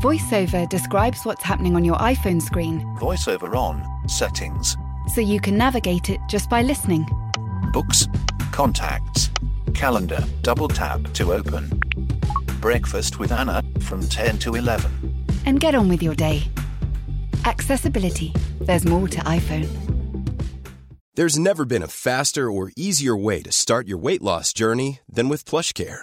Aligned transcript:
VoiceOver 0.00 0.68
describes 0.68 1.24
what's 1.24 1.42
happening 1.42 1.74
on 1.74 1.84
your 1.84 1.96
iPhone 1.96 2.40
screen 2.40 2.82
VoiceOver 3.00 3.56
on, 3.56 3.84
settings, 4.08 4.76
so 5.12 5.20
you 5.20 5.40
can 5.40 5.58
navigate 5.58 6.08
it 6.08 6.20
just 6.28 6.48
by 6.48 6.62
listening. 6.62 7.04
books, 7.72 8.06
contacts, 8.52 9.28
calendar, 9.74 10.24
double 10.42 10.68
tap 10.68 11.02
to 11.14 11.32
open. 11.32 11.68
Breakfast 12.60 13.18
with 13.18 13.32
Anna 13.32 13.60
from 13.80 14.06
10 14.06 14.38
to 14.38 14.54
11. 14.54 15.24
And 15.46 15.58
get 15.58 15.74
on 15.74 15.88
with 15.88 16.00
your 16.00 16.14
day. 16.14 16.44
Accessibility. 17.44 18.32
There's 18.60 18.84
more 18.84 19.08
to 19.08 19.18
iPhone. 19.20 19.68
There's 21.14 21.38
never 21.38 21.64
been 21.64 21.82
a 21.82 21.88
faster 21.88 22.48
or 22.50 22.70
easier 22.76 23.16
way 23.16 23.42
to 23.42 23.50
start 23.50 23.88
your 23.88 23.98
weight 23.98 24.22
loss 24.22 24.52
journey 24.52 25.00
than 25.08 25.28
with 25.28 25.44
PlushCare. 25.44 26.02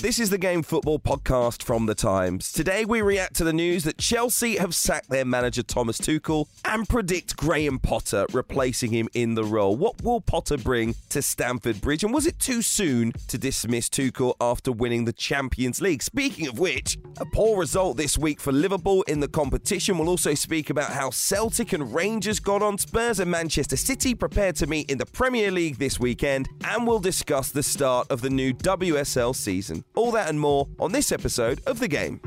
This 0.00 0.20
is 0.20 0.30
the 0.30 0.38
Game 0.38 0.62
Football 0.62 1.00
podcast 1.00 1.64
from 1.64 1.86
The 1.86 1.94
Times. 1.94 2.52
Today 2.52 2.84
we 2.84 3.02
react 3.02 3.34
to 3.34 3.44
the 3.44 3.52
news 3.52 3.82
that 3.82 3.98
Chelsea 3.98 4.56
have 4.56 4.72
sacked 4.72 5.10
their 5.10 5.24
manager 5.24 5.64
Thomas 5.64 5.98
Tuchel 5.98 6.46
and 6.64 6.88
predict 6.88 7.36
Graham 7.36 7.80
Potter 7.80 8.24
replacing 8.32 8.92
him 8.92 9.08
in 9.12 9.34
the 9.34 9.42
role. 9.42 9.74
What 9.74 10.00
will 10.04 10.20
Potter 10.20 10.56
bring 10.56 10.94
to 11.08 11.20
Stamford 11.20 11.80
Bridge? 11.80 12.04
And 12.04 12.14
was 12.14 12.28
it 12.28 12.38
too 12.38 12.62
soon 12.62 13.12
to 13.26 13.38
dismiss 13.38 13.88
Tuchel 13.88 14.34
after 14.40 14.70
winning 14.70 15.04
the 15.04 15.12
Champions 15.12 15.80
League? 15.80 16.04
Speaking 16.04 16.46
of 16.46 16.60
which, 16.60 16.96
a 17.18 17.26
poor 17.26 17.58
result 17.58 17.96
this 17.96 18.16
week 18.16 18.40
for 18.40 18.52
Liverpool 18.52 19.02
in 19.08 19.18
the 19.18 19.26
competition. 19.26 19.98
We'll 19.98 20.10
also 20.10 20.34
speak 20.34 20.70
about 20.70 20.92
how 20.92 21.10
Celtic 21.10 21.72
and 21.72 21.92
Rangers 21.92 22.38
got 22.38 22.62
on 22.62 22.78
Spurs 22.78 23.18
and 23.18 23.32
Manchester 23.32 23.76
City 23.76 24.14
prepared 24.14 24.54
to 24.56 24.68
meet 24.68 24.92
in 24.92 24.98
the 24.98 25.06
Premier 25.06 25.50
League 25.50 25.78
this 25.78 25.98
weekend. 25.98 26.48
And 26.62 26.86
we'll 26.86 27.00
discuss 27.00 27.50
the 27.50 27.64
start 27.64 28.06
of 28.10 28.20
the 28.20 28.30
new 28.30 28.54
WSL 28.54 29.34
season. 29.34 29.82
All 29.98 30.12
that 30.12 30.28
and 30.28 30.38
more 30.38 30.68
on 30.78 30.92
this 30.92 31.10
episode 31.10 31.60
of 31.66 31.80
The 31.80 31.88
Game. 31.88 32.20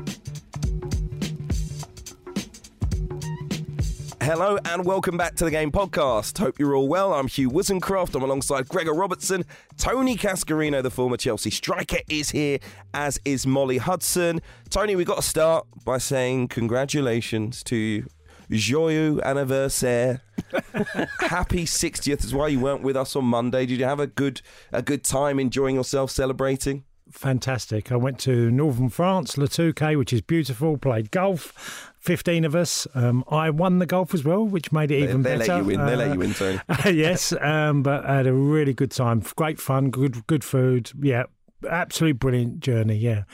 Hello 4.20 4.58
and 4.66 4.84
welcome 4.84 5.16
back 5.16 5.36
to 5.36 5.44
the 5.46 5.50
Game 5.50 5.72
Podcast. 5.72 6.36
Hope 6.36 6.58
you're 6.58 6.76
all 6.76 6.86
well. 6.86 7.14
I'm 7.14 7.28
Hugh 7.28 7.48
Woozencroft. 7.48 8.14
I'm 8.14 8.20
alongside 8.20 8.68
Gregor 8.68 8.92
Robertson. 8.92 9.46
Tony 9.78 10.18
Cascarino, 10.18 10.82
the 10.82 10.90
former 10.90 11.16
Chelsea 11.16 11.48
striker, 11.48 11.96
is 12.10 12.28
here, 12.28 12.58
as 12.92 13.18
is 13.24 13.46
Molly 13.46 13.78
Hudson. 13.78 14.42
Tony, 14.68 14.94
we've 14.94 15.06
got 15.06 15.16
to 15.16 15.22
start 15.22 15.66
by 15.82 15.96
saying 15.96 16.48
congratulations 16.48 17.62
to 17.62 17.76
you. 17.76 18.06
Joyeux 18.50 19.18
anniversaire. 19.22 20.20
Happy 21.20 21.64
60th 21.64 22.22
is 22.22 22.34
why 22.34 22.48
you 22.48 22.60
weren't 22.60 22.82
with 22.82 22.98
us 22.98 23.16
on 23.16 23.24
Monday. 23.24 23.64
Did 23.64 23.78
you 23.78 23.86
have 23.86 23.98
a 23.98 24.06
good 24.06 24.42
a 24.72 24.82
good 24.82 25.04
time 25.04 25.40
enjoying 25.40 25.76
yourself 25.76 26.10
celebrating? 26.10 26.84
Fantastic. 27.12 27.92
I 27.92 27.96
went 27.96 28.18
to 28.20 28.50
northern 28.50 28.88
France, 28.88 29.36
Le 29.38 29.46
Touquet, 29.46 29.96
which 29.96 30.12
is 30.12 30.20
beautiful. 30.20 30.76
Played 30.76 31.10
golf. 31.10 31.92
Fifteen 31.98 32.44
of 32.44 32.56
us. 32.56 32.88
Um, 32.94 33.24
I 33.30 33.50
won 33.50 33.78
the 33.78 33.86
golf 33.86 34.12
as 34.12 34.24
well, 34.24 34.44
which 34.44 34.72
made 34.72 34.90
it 34.90 35.04
even 35.04 35.22
they 35.22 35.36
better. 35.36 35.44
They 35.44 35.52
let 35.52 35.58
you 35.58 35.64
win. 35.64 35.86
They 35.86 35.96
let 35.96 36.14
you 36.14 36.22
in, 36.22 36.34
Tony. 36.34 36.60
Uh, 36.68 36.88
yes, 36.92 37.32
um, 37.40 37.84
but 37.84 38.04
I 38.04 38.16
had 38.16 38.26
a 38.26 38.32
really 38.32 38.74
good 38.74 38.90
time. 38.90 39.22
Great 39.36 39.60
fun. 39.60 39.90
Good, 39.90 40.26
good 40.26 40.42
food. 40.42 40.90
Yeah, 41.00 41.24
absolutely 41.68 42.12
brilliant 42.12 42.60
journey. 42.60 42.96
Yeah, 42.96 43.24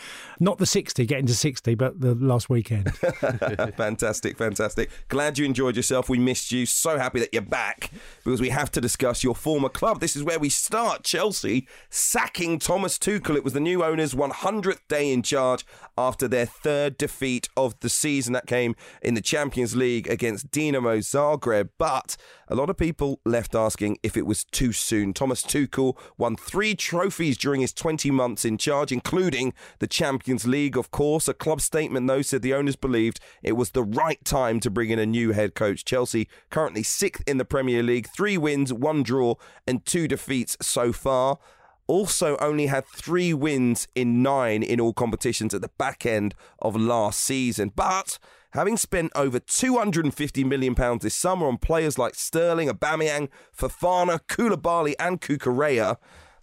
not 0.41 0.59
the 0.59 0.67
sixty, 0.67 1.07
getting 1.07 1.27
to 1.27 1.35
sixty, 1.35 1.75
but 1.75 2.01
the 2.01 2.15
last 2.15 2.49
weekend. 2.49 2.95
fantastic, 3.77 4.37
fantastic. 4.37 4.91
Glad 5.09 5.39
you 5.39 5.45
enjoyed 5.45 5.77
yourself. 5.77 6.09
We 6.09 6.19
missed 6.19 6.53
you. 6.53 6.67
So 6.67 6.99
happy 6.99 7.21
that 7.21 7.33
you're 7.33 7.43
back 7.43 7.91
because 8.25 8.41
we 8.41 8.51
have 8.51 8.71
to 8.73 8.81
discuss 8.81 9.25
your 9.25 9.35
former 9.35 9.69
club. 9.69 10.01
This 10.01 10.17
is 10.17 10.23
where 10.23 10.39
we 10.39 10.49
start. 10.49 11.05
Chelsea 11.05 11.67
sacking 11.91 12.59
Thomas 12.59 12.99
Tuchel. 12.99 13.37
It 13.37 13.45
was 13.45 13.53
the 13.53 13.61
new 13.61 13.85
owner's 13.85 14.15
100th 14.15 14.81
day 14.89 15.13
in 15.13 15.23
charge 15.23 15.65
after 15.97 16.29
their 16.29 16.47
third 16.47 16.99
defeat 16.99 17.49
of 17.57 17.79
the 17.81 17.89
season. 17.89 18.33
That 18.33 18.47
came 18.47 18.75
in 19.03 19.15
the 19.15 19.21
Champions 19.21 19.75
League 19.75 20.09
against 20.09 20.51
Dinamo 20.51 20.99
Zagreb. 20.99 21.71
But 21.79 22.17
a 22.49 22.55
lot 22.55 22.71
of 22.71 22.77
people 22.77 23.21
left 23.25 23.55
asking 23.55 23.99
if 24.03 24.17
it 24.17 24.27
was 24.27 24.45
too 24.45 24.73
soon. 24.73 25.13
Thomas 25.13 25.43
Tuchel 25.43 25.97
won 26.17 26.37
three 26.37 26.75
trophies 26.75 27.37
during 27.37 27.61
his 27.61 27.73
20 27.73 28.11
months 28.19 28.45
in 28.45 28.59
charge, 28.59 28.93
including 28.93 29.55
the 29.79 29.87
Champions 29.87 30.47
League, 30.47 30.77
of 30.77 30.91
course. 30.91 31.29
A 31.29 31.35
club 31.35 31.61
statement, 31.61 32.07
though, 32.07 32.21
said 32.21 32.43
the 32.43 32.53
owners 32.53 32.77
believed 32.77 33.21
it 33.43 33.53
was 33.53 33.71
the 33.71 33.85
right 33.85 34.23
time 34.25 34.61
to 34.61 34.71
bring 34.71 34.91
in 34.91 34.99
a 34.99 35.07
new 35.07 35.33
head 35.33 35.55
coach. 35.55 35.85
Chelsea 35.85 36.29
currently 36.51 36.83
sixth 36.83 37.23
in 37.27 37.39
the 37.39 37.45
Premier 37.45 37.83
League, 37.83 38.09
three 38.15 38.37
wins, 38.37 38.73
one 38.73 39.03
draw, 39.03 39.37
and 39.67 39.87
two 39.87 40.09
defeats 40.09 40.57
so 40.61 40.93
far 40.93 41.39
also 41.87 42.37
only 42.37 42.67
had 42.67 42.87
three 42.87 43.33
wins 43.33 43.89
in 43.95 44.23
nine 44.23 44.63
in 44.63 44.79
all 44.79 44.93
competitions 44.93 45.55
at 45.55 45.63
the 45.63 45.71
back 45.79 46.05
end 46.05 46.35
of 46.61 46.77
last 46.77 47.19
season. 47.19 47.73
But 47.75 48.19
having 48.53 48.77
spent 48.77 49.11
over 49.15 49.41
£250 49.41 50.45
million 50.45 50.75
this 51.01 51.15
summer 51.15 51.47
on 51.47 51.59
players 51.59 51.99
like 51.99 52.15
Sterling, 52.15 52.69
Aubameyang, 52.69 53.29
Fofana, 53.57 54.21
Koulibaly 54.29 54.95
and 55.01 55.21
Cucurella, 55.21 55.97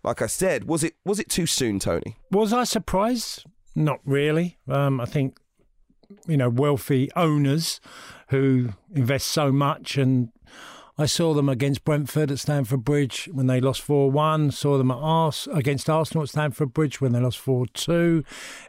like 0.06 0.22
I 0.22 0.28
said, 0.28 0.66
was 0.66 0.84
it 0.84 0.96
was 1.04 1.20
it 1.20 1.30
too 1.30 1.48
soon, 1.48 1.80
Tony? 1.80 2.18
Was 2.32 2.54
I 2.54 2.64
surprised? 2.64 3.46
Not 3.74 4.00
really. 4.06 4.58
Um, 4.68 5.02
I 5.02 5.06
think 5.06 5.38
you 6.28 6.38
know 6.38 6.50
wealthy 6.50 7.12
owners 7.16 7.82
who 8.30 8.70
invest 8.94 9.28
so 9.28 9.52
much 9.52 9.98
and 9.98 10.30
I 10.98 11.08
saw 11.08 11.34
them 11.34 11.50
against 11.50 11.84
Brentford 11.84 12.32
at 12.32 12.40
Stamford 12.40 12.86
Bridge 12.86 13.28
when 13.34 13.48
they 13.48 13.60
lost 13.60 13.82
4 13.82 14.10
1. 14.12 14.52
Saw 14.52 14.78
them 14.78 14.92
at 14.92 14.98
Ars- 14.98 15.48
against 15.52 15.90
Arsenal 15.90 16.24
at 16.24 16.30
Stamford 16.30 16.74
Bridge 16.74 17.02
when 17.02 17.12
they 17.12 17.20
lost 17.20 17.40
4 17.40 17.66
2. 17.74 18.24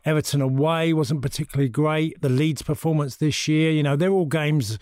Everton 0.04 0.40
away 0.40 0.92
wasn't 0.92 1.22
particularly 1.22 1.68
great. 1.68 2.20
The 2.20 2.28
Leeds 2.28 2.62
performance 2.62 3.16
this 3.16 3.46
year, 3.46 3.70
you 3.70 3.84
know, 3.84 3.94
they're 3.94 4.10
all 4.10 4.26
games, 4.26 4.76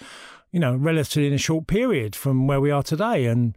you 0.52 0.60
know, 0.60 0.74
relatively 0.74 1.26
in 1.26 1.34
a 1.34 1.38
short 1.38 1.66
period 1.66 2.16
from 2.16 2.46
where 2.46 2.62
we 2.62 2.70
are 2.70 2.82
today. 2.82 3.26
And 3.26 3.54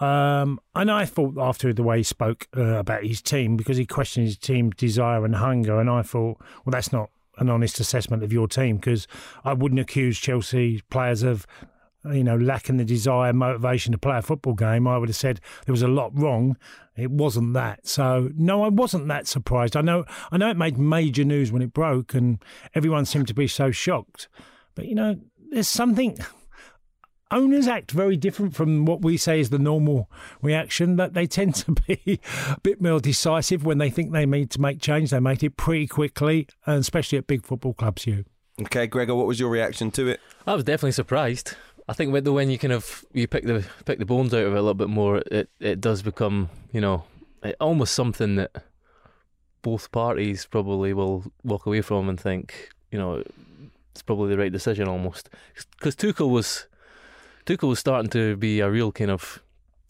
um, 0.00 0.60
and 0.74 0.90
I 0.90 1.04
thought 1.04 1.34
after 1.38 1.72
the 1.72 1.82
way 1.82 1.98
he 1.98 2.02
spoke 2.02 2.48
uh, 2.56 2.62
about 2.62 3.04
his 3.04 3.20
team, 3.20 3.56
because 3.56 3.76
he 3.76 3.86
questioned 3.86 4.26
his 4.26 4.38
team 4.38 4.70
desire 4.70 5.24
and 5.24 5.36
hunger, 5.36 5.80
and 5.80 5.90
I 5.90 6.02
thought, 6.02 6.38
well, 6.64 6.72
that's 6.72 6.92
not 6.92 7.10
an 7.38 7.48
honest 7.50 7.78
assessment 7.80 8.24
of 8.24 8.32
your 8.32 8.48
team 8.48 8.76
because 8.76 9.06
I 9.44 9.52
wouldn't 9.52 9.80
accuse 9.80 10.18
Chelsea 10.18 10.82
players 10.90 11.22
of 11.22 11.46
you 12.04 12.24
know, 12.24 12.36
lacking 12.36 12.76
the 12.76 12.84
desire, 12.84 13.30
and 13.30 13.38
motivation 13.38 13.92
to 13.92 13.98
play 13.98 14.18
a 14.18 14.22
football 14.22 14.54
game, 14.54 14.86
I 14.86 14.98
would 14.98 15.08
have 15.08 15.16
said 15.16 15.40
there 15.66 15.72
was 15.72 15.82
a 15.82 15.88
lot 15.88 16.16
wrong. 16.18 16.56
It 16.96 17.10
wasn't 17.10 17.54
that. 17.54 17.86
So 17.86 18.30
no, 18.36 18.62
I 18.62 18.68
wasn't 18.68 19.08
that 19.08 19.26
surprised. 19.26 19.76
I 19.76 19.80
know, 19.80 20.04
I 20.30 20.36
know, 20.36 20.50
it 20.50 20.56
made 20.56 20.78
major 20.78 21.24
news 21.24 21.52
when 21.52 21.62
it 21.62 21.72
broke, 21.72 22.14
and 22.14 22.42
everyone 22.74 23.04
seemed 23.04 23.28
to 23.28 23.34
be 23.34 23.48
so 23.48 23.70
shocked. 23.70 24.28
But 24.74 24.86
you 24.86 24.94
know, 24.94 25.16
there's 25.50 25.68
something. 25.68 26.18
Owners 27.30 27.68
act 27.68 27.90
very 27.90 28.16
different 28.16 28.54
from 28.54 28.86
what 28.86 29.02
we 29.02 29.16
say 29.16 29.38
is 29.38 29.50
the 29.50 29.58
normal 29.58 30.10
reaction. 30.40 30.96
That 30.96 31.12
they 31.12 31.26
tend 31.26 31.54
to 31.56 31.72
be 31.72 32.20
a 32.50 32.60
bit 32.60 32.80
more 32.80 33.00
decisive 33.00 33.64
when 33.64 33.78
they 33.78 33.90
think 33.90 34.12
they 34.12 34.24
need 34.24 34.50
to 34.52 34.60
make 34.60 34.80
change. 34.80 35.10
They 35.10 35.20
make 35.20 35.42
it 35.42 35.56
pretty 35.56 35.86
quickly, 35.86 36.48
and 36.66 36.78
especially 36.78 37.18
at 37.18 37.26
big 37.26 37.44
football 37.44 37.74
clubs. 37.74 38.06
You. 38.06 38.24
Okay, 38.60 38.86
Gregor, 38.86 39.14
what 39.14 39.26
was 39.26 39.38
your 39.38 39.50
reaction 39.50 39.90
to 39.92 40.08
it? 40.08 40.20
I 40.46 40.54
was 40.54 40.64
definitely 40.64 40.92
surprised. 40.92 41.54
I 41.88 41.92
think 41.92 42.12
with 42.12 42.24
the 42.24 42.32
when 42.32 42.50
you 42.50 42.58
kind 42.58 42.72
of 42.72 43.04
you 43.12 43.26
pick 43.26 43.44
the 43.44 43.64
pick 43.84 43.98
the 43.98 44.06
bones 44.06 44.34
out 44.34 44.42
of 44.44 44.52
it 44.52 44.58
a 44.58 44.60
little 44.60 44.74
bit 44.74 44.88
more, 44.88 45.22
it 45.30 45.48
it 45.60 45.80
does 45.80 46.02
become 46.02 46.50
you 46.72 46.80
know 46.80 47.04
it, 47.42 47.56
almost 47.60 47.94
something 47.94 48.36
that 48.36 48.64
both 49.62 49.90
parties 49.92 50.46
probably 50.46 50.92
will 50.92 51.24
walk 51.44 51.66
away 51.66 51.80
from 51.80 52.08
and 52.08 52.20
think 52.20 52.70
you 52.90 52.98
know 52.98 53.22
it's 53.92 54.02
probably 54.02 54.30
the 54.30 54.38
right 54.38 54.52
decision 54.52 54.86
almost 54.86 55.30
because 55.78 55.96
Tuchel 55.96 56.30
was 56.30 56.66
Tuchel 57.48 57.70
was 57.70 57.78
starting 57.78 58.10
to 58.10 58.36
be 58.36 58.60
a 58.60 58.70
real 58.70 58.92
kind 58.92 59.10
of 59.10 59.42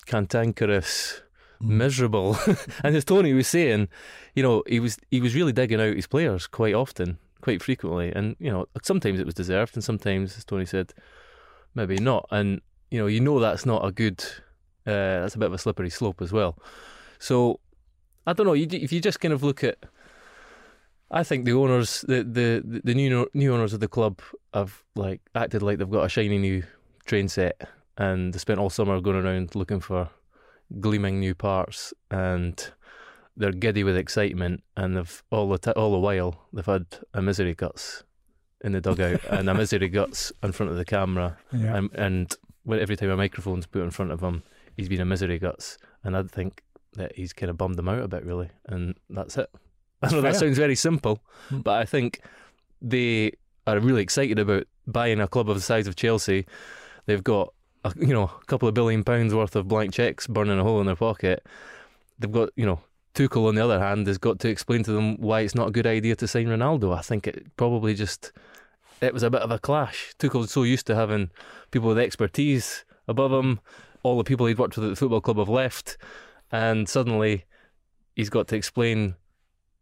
cantankerous, 0.06 1.22
miserable, 1.60 2.38
and 2.84 2.94
as 2.94 3.05
Tony 3.05 3.32
was 3.32 3.49
saying, 3.49 3.88
you 4.37 4.44
know 4.44 4.62
he 4.69 4.78
was 4.78 4.96
he 5.10 5.20
was 5.20 5.34
really 5.34 5.52
digging 5.52 5.81
out 5.81 5.96
his 5.96 6.06
players 6.06 6.46
quite 6.46 6.75
often, 6.75 7.19
quite 7.40 7.60
frequently, 7.60 8.12
and 8.12 8.37
you 8.38 8.49
know 8.49 8.66
sometimes 8.84 9.19
it 9.19 9.26
was 9.26 9.34
deserved 9.34 9.75
and 9.75 9.82
sometimes, 9.82 10.38
as 10.38 10.44
Tony 10.44 10.66
said 10.66 10.94
maybe 11.75 11.96
not. 11.96 12.28
And 12.31 12.60
you 12.93 13.00
know, 13.00 13.08
you 13.08 13.20
know 13.20 13.40
that's 13.40 13.66
not 13.66 13.84
a 13.84 13.90
good. 13.90 14.25
Uh, 14.87 15.20
that's 15.20 15.34
a 15.34 15.38
bit 15.38 15.46
of 15.46 15.52
a 15.52 15.58
slippery 15.58 15.90
slope 15.90 16.22
as 16.22 16.31
well. 16.31 16.56
So 17.19 17.58
I 18.25 18.34
don't 18.34 18.46
know. 18.46 18.52
You, 18.52 18.69
if 18.70 18.93
you 18.93 19.00
just 19.00 19.19
kind 19.19 19.34
of 19.34 19.43
look 19.43 19.64
at 19.64 19.78
I 21.11 21.25
think 21.25 21.44
the 21.44 21.54
owners, 21.54 22.02
the 22.02 22.22
the 22.22 22.81
the 22.84 22.94
new 22.94 23.28
new 23.34 23.52
owners 23.52 23.72
of 23.72 23.81
the 23.81 23.88
club, 23.88 24.20
have 24.54 24.84
like 24.94 25.22
acted 25.34 25.62
like 25.62 25.78
they've 25.78 25.90
got 25.90 26.04
a 26.04 26.08
shiny 26.08 26.38
new 26.38 26.62
train 27.08 27.26
set, 27.28 27.69
and 27.96 28.32
they 28.32 28.38
spent 28.38 28.60
all 28.60 28.70
summer 28.70 29.00
going 29.00 29.16
around 29.16 29.55
looking 29.56 29.81
for 29.81 30.08
gleaming 30.81 31.19
new 31.19 31.34
parts, 31.34 31.93
and 32.10 32.70
they're 33.37 33.52
giddy 33.52 33.82
with 33.84 33.96
excitement, 33.96 34.62
and 34.76 34.96
they've 34.96 35.22
all 35.31 35.49
the 35.49 35.58
t- 35.58 35.70
all 35.72 35.93
the 35.93 35.99
while 35.99 36.46
they've 36.52 36.66
had 36.66 36.87
a 37.14 37.22
misery 37.22 37.55
guts 37.55 38.05
in 38.62 38.72
the 38.72 38.81
dugout 38.81 39.20
and 39.31 39.49
a 39.49 39.55
misery 39.55 39.88
guts 39.88 40.32
in 40.43 40.52
front 40.52 40.70
of 40.70 40.76
the 40.78 40.84
camera, 40.84 41.37
Yeah. 41.52 41.76
and, 41.76 41.90
and 41.94 42.37
when 42.64 42.78
every 42.81 42.96
time 42.96 43.11
a 43.11 43.16
microphone's 43.16 43.66
put 43.66 43.82
in 43.82 43.90
front 43.90 44.11
of 44.12 44.20
him, 44.20 44.43
he's 44.76 44.88
been 44.88 45.00
a 45.00 45.04
misery 45.06 45.38
guts, 45.38 45.78
and 46.04 46.16
I 46.16 46.22
think 46.25 46.62
that 46.94 47.14
he's 47.16 47.32
kind 47.32 47.50
of 47.50 47.56
bummed 47.56 47.76
them 47.76 47.88
out 47.88 48.02
a 48.02 48.08
bit, 48.08 48.25
really, 48.25 48.50
and 48.66 48.94
that's 49.11 49.37
it. 49.38 49.49
I 50.02 50.11
know 50.11 50.20
that 50.20 50.37
sounds 50.37 50.58
very 50.58 50.75
simple, 50.76 51.20
Mm. 51.50 51.62
but 51.64 51.76
I 51.81 51.84
think 51.84 52.20
they 52.82 53.32
are 53.66 53.78
really 53.81 54.02
excited 54.02 54.38
about 54.38 54.64
buying 54.87 55.20
a 55.20 55.28
club 55.28 55.49
of 55.49 55.56
the 55.56 55.62
size 55.62 55.87
of 55.87 55.96
Chelsea. 55.96 56.46
They've 57.08 57.25
got 57.25 57.55
a, 57.84 57.93
you 57.96 58.12
know 58.12 58.25
a 58.25 58.44
couple 58.44 58.69
of 58.69 58.75
billion 58.75 59.02
pounds 59.02 59.34
worth 59.34 59.56
of 59.56 59.66
blank 59.66 59.94
checks 59.94 60.26
burning 60.26 60.58
a 60.58 60.62
hole 60.62 60.78
in 60.78 60.87
their 60.87 60.94
pocket. 60.94 61.43
They've 62.19 62.31
got 62.31 62.50
you 62.55 62.66
know 62.66 62.81
Tuchel 63.14 63.49
on 63.49 63.55
the 63.55 63.64
other 63.64 63.81
hand 63.81 64.06
has 64.08 64.19
got 64.19 64.38
to 64.40 64.49
explain 64.50 64.82
to 64.82 64.93
them 64.93 65.16
why 65.16 65.40
it's 65.40 65.55
not 65.55 65.69
a 65.69 65.70
good 65.70 65.87
idea 65.87 66.16
to 66.16 66.28
sign 66.28 66.49
Ronaldo. 66.49 66.94
I 66.94 67.00
think 67.00 67.26
it 67.26 67.46
probably 67.56 67.94
just 67.94 68.31
it 69.00 69.14
was 69.14 69.22
a 69.22 69.31
bit 69.31 69.40
of 69.40 69.50
a 69.50 69.58
clash. 69.58 70.12
Tuchel's 70.19 70.52
so 70.52 70.64
used 70.64 70.87
to 70.88 70.94
having 70.94 71.31
people 71.70 71.88
with 71.88 71.99
expertise 71.99 72.84
above 73.08 73.32
him. 73.32 73.61
All 74.02 74.19
the 74.19 74.25
people 74.25 74.44
he'd 74.44 74.58
worked 74.58 74.76
with 74.76 74.84
at 74.84 74.90
the 74.90 74.96
football 74.96 75.22
club 75.22 75.38
have 75.38 75.49
left, 75.49 75.96
and 76.52 76.87
suddenly 76.90 77.46
he's 78.14 78.28
got 78.28 78.49
to 78.49 78.56
explain. 78.56 79.14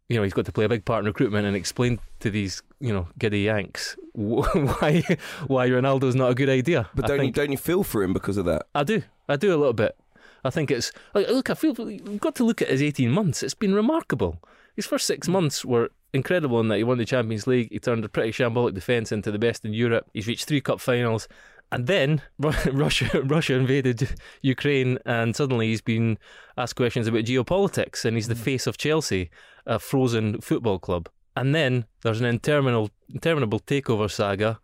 You 0.09 0.15
know, 0.15 0.23
he's 0.23 0.33
got 0.33 0.45
to 0.45 0.51
play 0.51 0.65
a 0.65 0.69
big 0.69 0.85
part 0.85 1.01
in 1.01 1.05
recruitment 1.05 1.45
and 1.45 1.55
explain 1.55 1.99
to 2.21 2.29
these, 2.29 2.63
you 2.79 2.93
know, 2.93 3.07
giddy 3.19 3.41
Yanks 3.41 3.97
why 4.13 5.03
why 5.47 5.69
Ronaldo's 5.69 6.15
not 6.15 6.31
a 6.31 6.35
good 6.35 6.49
idea. 6.49 6.89
But 6.95 7.07
don't 7.07 7.25
you 7.25 7.31
don't 7.31 7.51
you 7.51 7.57
feel 7.57 7.83
for 7.83 8.03
him 8.03 8.13
because 8.13 8.37
of 8.37 8.45
that? 8.45 8.67
I 8.73 8.83
do. 8.83 9.03
I 9.29 9.35
do 9.35 9.53
a 9.53 9.57
little 9.57 9.73
bit. 9.73 9.95
I 10.43 10.49
think 10.49 10.71
it's 10.71 10.91
like, 11.13 11.27
look. 11.27 11.49
I 11.49 11.53
feel 11.53 11.75
you've 11.89 12.19
got 12.19 12.35
to 12.35 12.43
look 12.43 12.61
at 12.61 12.69
his 12.69 12.81
eighteen 12.81 13.11
months. 13.11 13.43
It's 13.43 13.53
been 13.53 13.75
remarkable. 13.75 14.41
His 14.75 14.85
first 14.85 15.05
six 15.07 15.27
months 15.27 15.65
were 15.65 15.91
incredible 16.13 16.59
in 16.59 16.67
that 16.69 16.77
he 16.77 16.83
won 16.83 16.97
the 16.97 17.05
Champions 17.05 17.47
League. 17.47 17.69
He 17.71 17.79
turned 17.79 18.05
a 18.05 18.09
pretty 18.09 18.31
shambolic 18.31 18.73
defence 18.73 19.11
into 19.11 19.31
the 19.31 19.39
best 19.39 19.65
in 19.65 19.73
Europe. 19.73 20.07
He's 20.13 20.27
reached 20.27 20.45
three 20.45 20.61
cup 20.61 20.79
finals, 20.79 21.27
and 21.71 21.85
then 21.87 22.21
Russia 22.39 23.21
Russia 23.23 23.55
invaded 23.55 24.15
Ukraine, 24.41 24.97
and 25.05 25.35
suddenly 25.35 25.67
he's 25.67 25.81
been 25.81 26.17
asked 26.57 26.75
questions 26.75 27.07
about 27.07 27.25
geopolitics, 27.25 28.05
and 28.05 28.17
he's 28.17 28.27
the 28.27 28.35
mm. 28.35 28.39
face 28.39 28.67
of 28.67 28.77
Chelsea, 28.77 29.29
a 29.67 29.77
frozen 29.77 30.41
football 30.41 30.79
club. 30.79 31.09
And 31.35 31.53
then 31.53 31.85
there's 32.01 32.19
an 32.19 32.25
interminable 32.25 32.89
interminable 33.13 33.59
takeover 33.59 34.09
saga 34.09 34.59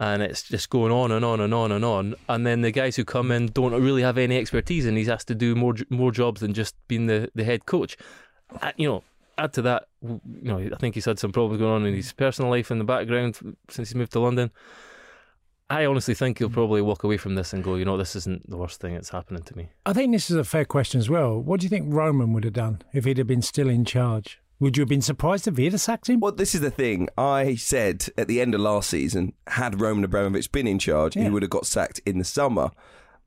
and 0.00 0.22
it's 0.22 0.42
just 0.42 0.70
going 0.70 0.90
on 0.90 1.12
and 1.12 1.24
on 1.24 1.40
and 1.40 1.52
on 1.52 1.70
and 1.70 1.84
on. 1.84 2.14
And 2.28 2.46
then 2.46 2.62
the 2.62 2.70
guys 2.70 2.96
who 2.96 3.04
come 3.04 3.30
in 3.30 3.48
don't 3.48 3.74
really 3.74 4.02
have 4.02 4.16
any 4.16 4.38
expertise, 4.38 4.86
and 4.86 4.96
he's 4.96 5.10
asked 5.10 5.28
to 5.28 5.34
do 5.34 5.54
more 5.54 5.74
more 5.90 6.10
jobs 6.10 6.40
than 6.40 6.54
just 6.54 6.74
being 6.88 7.06
the, 7.06 7.30
the 7.34 7.44
head 7.44 7.66
coach. 7.66 7.98
You 8.76 8.88
know, 8.88 9.04
add 9.36 9.52
to 9.54 9.62
that, 9.62 9.88
you 10.02 10.20
know, 10.24 10.58
I 10.58 10.76
think 10.76 10.94
he's 10.94 11.04
had 11.04 11.18
some 11.18 11.32
problems 11.32 11.60
going 11.60 11.72
on 11.72 11.86
in 11.86 11.94
his 11.94 12.12
personal 12.14 12.50
life 12.50 12.70
in 12.70 12.78
the 12.78 12.84
background 12.84 13.56
since 13.68 13.90
he 13.90 13.98
moved 13.98 14.12
to 14.12 14.20
London. 14.20 14.50
I 15.70 15.86
honestly 15.86 16.14
think 16.14 16.38
he'll 16.38 16.48
hmm. 16.48 16.54
probably 16.54 16.82
walk 16.82 17.04
away 17.04 17.16
from 17.16 17.36
this 17.36 17.52
and 17.52 17.62
go, 17.62 17.76
you 17.76 17.84
know, 17.84 17.96
this 17.96 18.16
isn't 18.16 18.50
the 18.50 18.56
worst 18.56 18.80
thing 18.80 18.94
that's 18.94 19.10
happening 19.10 19.42
to 19.44 19.56
me. 19.56 19.70
I 19.86 19.92
think 19.92 20.12
this 20.12 20.30
is 20.30 20.36
a 20.36 20.44
fair 20.44 20.64
question 20.64 20.98
as 20.98 21.08
well. 21.08 21.38
What 21.38 21.60
do 21.60 21.64
you 21.64 21.70
think 21.70 21.86
Roman 21.88 22.32
would 22.32 22.44
have 22.44 22.52
done 22.52 22.82
if 22.92 23.04
he'd 23.04 23.18
have 23.18 23.28
been 23.28 23.42
still 23.42 23.68
in 23.68 23.84
charge? 23.84 24.40
Would 24.58 24.76
you 24.76 24.82
have 24.82 24.88
been 24.88 25.00
surprised 25.00 25.48
if 25.48 25.56
he'd 25.56 25.72
have 25.72 25.80
sacked 25.80 26.10
him? 26.10 26.20
Well, 26.20 26.32
this 26.32 26.54
is 26.54 26.60
the 26.60 26.70
thing. 26.70 27.08
I 27.16 27.54
said 27.54 28.08
at 28.18 28.28
the 28.28 28.42
end 28.42 28.54
of 28.54 28.60
last 28.60 28.90
season, 28.90 29.32
had 29.46 29.80
Roman 29.80 30.04
Abramovich 30.04 30.52
been 30.52 30.66
in 30.66 30.78
charge, 30.78 31.14
he 31.14 31.30
would 31.30 31.42
have 31.42 31.50
got 31.50 31.64
sacked 31.64 32.00
in 32.04 32.18
the 32.18 32.24
summer. 32.24 32.70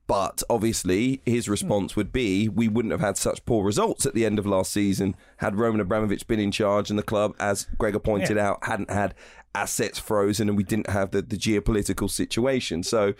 But 0.05 0.43
obviously, 0.49 1.21
his 1.25 1.45
hmm. 1.45 1.51
response 1.51 1.95
would 1.95 2.11
be 2.11 2.49
we 2.49 2.67
wouldn't 2.67 2.91
have 2.91 3.01
had 3.01 3.17
such 3.17 3.45
poor 3.45 3.63
results 3.63 4.05
at 4.05 4.13
the 4.13 4.25
end 4.25 4.37
of 4.37 4.45
last 4.45 4.71
season 4.73 5.15
had 5.37 5.55
Roman 5.55 5.79
Abramovich 5.79 6.27
been 6.27 6.41
in 6.41 6.51
charge 6.51 6.89
and 6.89 6.99
the 6.99 7.03
club, 7.03 7.35
as 7.39 7.67
Gregor 7.77 7.99
pointed 7.99 8.37
out, 8.37 8.65
hadn't 8.65 8.91
had 8.91 9.15
assets 9.55 9.99
frozen 9.99 10.49
and 10.49 10.57
we 10.57 10.63
didn't 10.63 10.89
have 10.89 11.11
the, 11.11 11.21
the 11.21 11.37
geopolitical 11.37 12.09
situation. 12.09 12.83
So 12.83 13.13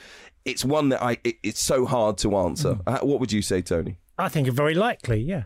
it's 0.46 0.66
one 0.66 0.90
that 0.90 1.02
I 1.02 1.18
it, 1.24 1.36
it's 1.44 1.62
so 1.62 1.86
hard 1.86 2.18
to 2.20 2.36
answer. 2.38 2.80
Uh, 2.86 3.00
what 3.00 3.20
would 3.20 3.32
you 3.32 3.42
say, 3.42 3.62
Tony? 3.62 3.98
I 4.18 4.30
think 4.30 4.48
very 4.50 4.76
likely, 4.76 5.22
yeah. 5.22 5.44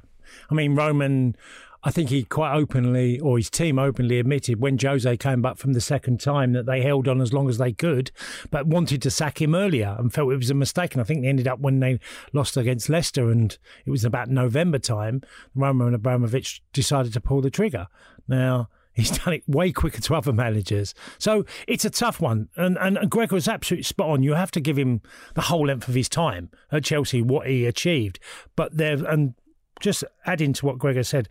I 0.50 0.54
mean, 0.54 0.76
Roman, 0.76 1.36
I 1.84 1.92
think 1.92 2.10
he 2.10 2.24
quite 2.24 2.54
openly, 2.54 3.20
or 3.20 3.38
his 3.38 3.50
team 3.50 3.80
openly 3.80 4.20
admitted 4.20 4.60
when 4.60 4.78
Jose 4.78 5.16
came 5.18 5.42
back 5.42 5.58
from 5.58 5.74
the 5.74 5.80
second 5.80 6.20
time 6.20 6.52
that 6.54 6.66
they 6.66 6.82
held 6.82 7.08
on 7.08 7.22
as 7.22 7.32
long 7.32 7.48
as 7.48 7.60
they 7.60 7.72
could, 7.72 8.12
but 8.52 8.68
wanted 8.68 9.02
to 9.04 9.12
sack 9.12 9.42
him 9.42 9.56
earlier 9.56 9.96
and 9.98 10.14
felt 10.14 10.34
it 10.34 10.38
was 10.38 10.50
a 10.50 10.56
mistake. 10.56 10.94
And 10.94 11.02
I 11.02 11.06
think 11.06 11.22
they 11.22 11.30
ended 11.30 11.48
up 11.48 11.60
when 11.60 11.80
they 11.80 12.00
lost 12.34 12.58
against 12.58 12.90
Leicester, 12.90 13.30
and 13.30 13.58
it 13.86 13.90
was 13.90 14.04
about 14.04 14.30
November 14.30 14.80
time, 14.80 15.22
Roman 15.56 15.94
Abramovich 15.94 16.62
decided 16.74 17.14
to 17.14 17.22
pull 17.22 17.42
the 17.42 17.50
trigger. 17.50 17.88
Now, 18.28 18.70
He's 18.98 19.12
done 19.12 19.36
it 19.36 19.44
way 19.48 19.72
quicker 19.72 20.02
to 20.02 20.16
other 20.16 20.34
managers. 20.34 20.96
So 21.20 21.46
it's 21.68 21.86
a 21.86 21.92
tough 21.92 22.20
one. 22.20 22.50
And, 22.56 22.80
and 22.80 23.10
Gregor 23.12 23.36
was 23.36 23.48
absolutely 23.48 23.84
spot 23.84 24.10
on. 24.10 24.24
You 24.24 24.34
have 24.34 24.50
to 24.52 24.60
give 24.60 24.76
him 24.76 25.02
the 25.36 25.42
whole 25.42 25.68
length 25.68 25.88
of 25.88 25.94
his 25.94 26.10
time 26.10 26.50
at 26.72 26.84
Chelsea, 26.84 27.22
what 27.22 27.46
he 27.46 27.68
achieved. 27.68 28.20
But 28.56 28.76
there, 28.76 28.96
and 29.06 29.36
just 29.80 30.04
adding 30.26 30.52
to 30.54 30.66
what 30.66 30.80
Gregor 30.80 31.04
said, 31.04 31.30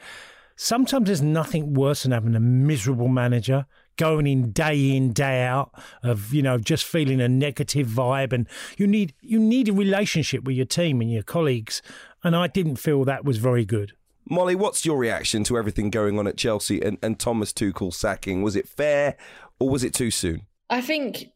sometimes 0.54 1.06
there's 1.06 1.20
nothing 1.20 1.74
worse 1.74 2.04
than 2.04 2.12
having 2.12 2.36
a 2.36 2.40
miserable 2.40 3.08
manager 3.08 3.66
going 3.96 4.28
in 4.28 4.52
day 4.52 4.96
in 4.96 5.12
day 5.12 5.42
out 5.42 5.72
of 6.02 6.32
you 6.32 6.42
know 6.42 6.58
just 6.58 6.84
feeling 6.84 7.20
a 7.20 7.28
negative 7.28 7.86
vibe 7.86 8.32
and 8.32 8.46
you 8.76 8.86
need 8.86 9.14
you 9.22 9.38
need 9.38 9.68
a 9.68 9.72
relationship 9.72 10.44
with 10.44 10.54
your 10.54 10.66
team 10.66 11.00
and 11.00 11.10
your 11.10 11.22
colleagues 11.22 11.80
and 12.22 12.36
I 12.36 12.46
didn't 12.46 12.76
feel 12.76 13.04
that 13.04 13.24
was 13.24 13.38
very 13.38 13.64
good 13.64 13.94
Molly, 14.28 14.54
what's 14.54 14.84
your 14.84 14.98
reaction 14.98 15.44
to 15.44 15.56
everything 15.56 15.90
going 15.90 16.18
on 16.18 16.26
at 16.26 16.36
Chelsea 16.36 16.80
and, 16.82 16.98
and 17.02 17.18
Thomas 17.18 17.52
Tuchel 17.52 17.94
sacking? 17.94 18.42
Was 18.42 18.56
it 18.56 18.68
fair 18.68 19.16
or 19.60 19.70
was 19.70 19.84
it 19.84 19.94
too 19.94 20.10
soon? 20.10 20.46
I 20.68 20.80
think, 20.80 21.26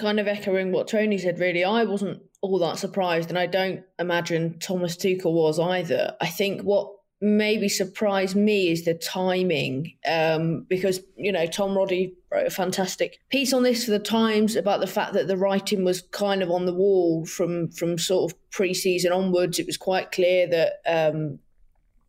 kind 0.00 0.18
of 0.18 0.26
echoing 0.26 0.72
what 0.72 0.88
Tony 0.88 1.18
said, 1.18 1.38
really, 1.38 1.64
I 1.64 1.84
wasn't 1.84 2.20
all 2.40 2.58
that 2.58 2.78
surprised, 2.78 3.28
and 3.28 3.38
I 3.38 3.46
don't 3.46 3.84
imagine 3.98 4.58
Thomas 4.58 4.96
Tuchel 4.96 5.32
was 5.32 5.60
either. 5.60 6.16
I 6.20 6.26
think 6.26 6.62
what 6.62 6.90
maybe 7.20 7.68
surprised 7.68 8.34
me 8.34 8.72
is 8.72 8.84
the 8.84 8.94
timing, 8.94 9.96
um, 10.10 10.66
because, 10.68 11.00
you 11.16 11.30
know, 11.30 11.46
Tom 11.46 11.76
Roddy 11.76 12.14
wrote 12.32 12.48
a 12.48 12.50
fantastic 12.50 13.20
piece 13.30 13.52
on 13.52 13.62
this 13.62 13.84
for 13.84 13.92
the 13.92 14.00
Times 14.00 14.56
about 14.56 14.80
the 14.80 14.88
fact 14.88 15.12
that 15.12 15.28
the 15.28 15.36
writing 15.36 15.84
was 15.84 16.02
kind 16.10 16.42
of 16.42 16.50
on 16.50 16.66
the 16.66 16.74
wall 16.74 17.24
from, 17.24 17.70
from 17.70 17.96
sort 17.96 18.32
of 18.32 18.50
pre 18.50 18.74
season 18.74 19.12
onwards. 19.12 19.60
It 19.60 19.66
was 19.66 19.76
quite 19.76 20.10
clear 20.10 20.48
that. 20.48 20.80
Um, 20.84 21.38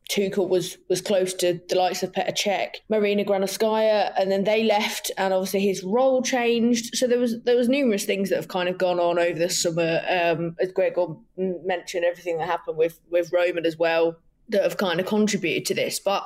Tuchel 0.09 0.49
was 0.49 0.77
was 0.89 1.01
close 1.01 1.33
to 1.35 1.59
the 1.69 1.75
likes 1.75 2.03
of 2.03 2.11
Petr 2.11 2.35
Cech, 2.35 2.75
Marina 2.89 3.23
Granovskaya, 3.23 4.13
and 4.17 4.31
then 4.31 4.43
they 4.43 4.63
left, 4.63 5.11
and 5.17 5.33
obviously 5.33 5.61
his 5.61 5.83
role 5.83 6.21
changed. 6.21 6.95
So 6.95 7.07
there 7.07 7.19
was 7.19 7.41
there 7.43 7.55
was 7.55 7.69
numerous 7.69 8.05
things 8.05 8.29
that 8.29 8.35
have 8.35 8.47
kind 8.47 8.69
of 8.69 8.77
gone 8.77 8.99
on 8.99 9.17
over 9.17 9.39
the 9.39 9.49
summer. 9.49 10.01
Um, 10.09 10.55
as 10.59 10.71
Gregor 10.71 11.07
mentioned, 11.37 12.05
everything 12.05 12.37
that 12.37 12.47
happened 12.47 12.77
with 12.77 12.99
with 13.09 13.31
Roman 13.31 13.65
as 13.65 13.77
well 13.77 14.17
that 14.49 14.63
have 14.63 14.77
kind 14.77 14.99
of 14.99 15.05
contributed 15.05 15.65
to 15.67 15.73
this. 15.73 15.99
But 15.99 16.25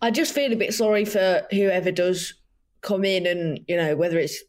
I 0.00 0.10
just 0.10 0.34
feel 0.34 0.52
a 0.52 0.56
bit 0.56 0.74
sorry 0.74 1.04
for 1.04 1.42
whoever 1.50 1.92
does 1.92 2.34
come 2.80 3.04
in, 3.04 3.26
and 3.26 3.60
you 3.68 3.76
know 3.76 3.96
whether 3.96 4.18
it's 4.18 4.42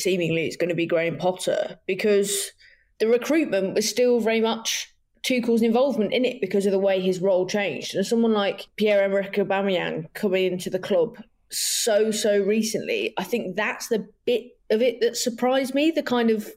seemingly 0.00 0.46
it's 0.46 0.56
going 0.56 0.70
to 0.70 0.74
be 0.74 0.86
Graham 0.86 1.18
Potter 1.18 1.78
because 1.86 2.52
the 3.00 3.08
recruitment 3.08 3.74
was 3.74 3.88
still 3.88 4.20
very 4.20 4.40
much 4.40 4.91
Tuchel's 5.22 5.62
involvement 5.62 6.12
in 6.12 6.24
it 6.24 6.40
because 6.40 6.66
of 6.66 6.72
the 6.72 6.78
way 6.78 7.00
his 7.00 7.20
role 7.20 7.46
changed. 7.46 7.94
And 7.94 8.04
someone 8.04 8.32
like 8.32 8.68
Pierre-Emerick 8.76 9.34
Aubameyang 9.34 10.12
coming 10.14 10.52
into 10.52 10.68
the 10.68 10.78
club 10.78 11.16
so, 11.52 12.10
so 12.10 12.40
recently, 12.40 13.12
I 13.18 13.24
think 13.24 13.56
that's 13.56 13.88
the 13.88 14.08
bit 14.24 14.56
of 14.70 14.80
it 14.80 15.00
that 15.00 15.16
surprised 15.16 15.74
me, 15.74 15.90
the 15.90 16.02
kind 16.02 16.30
of 16.30 16.50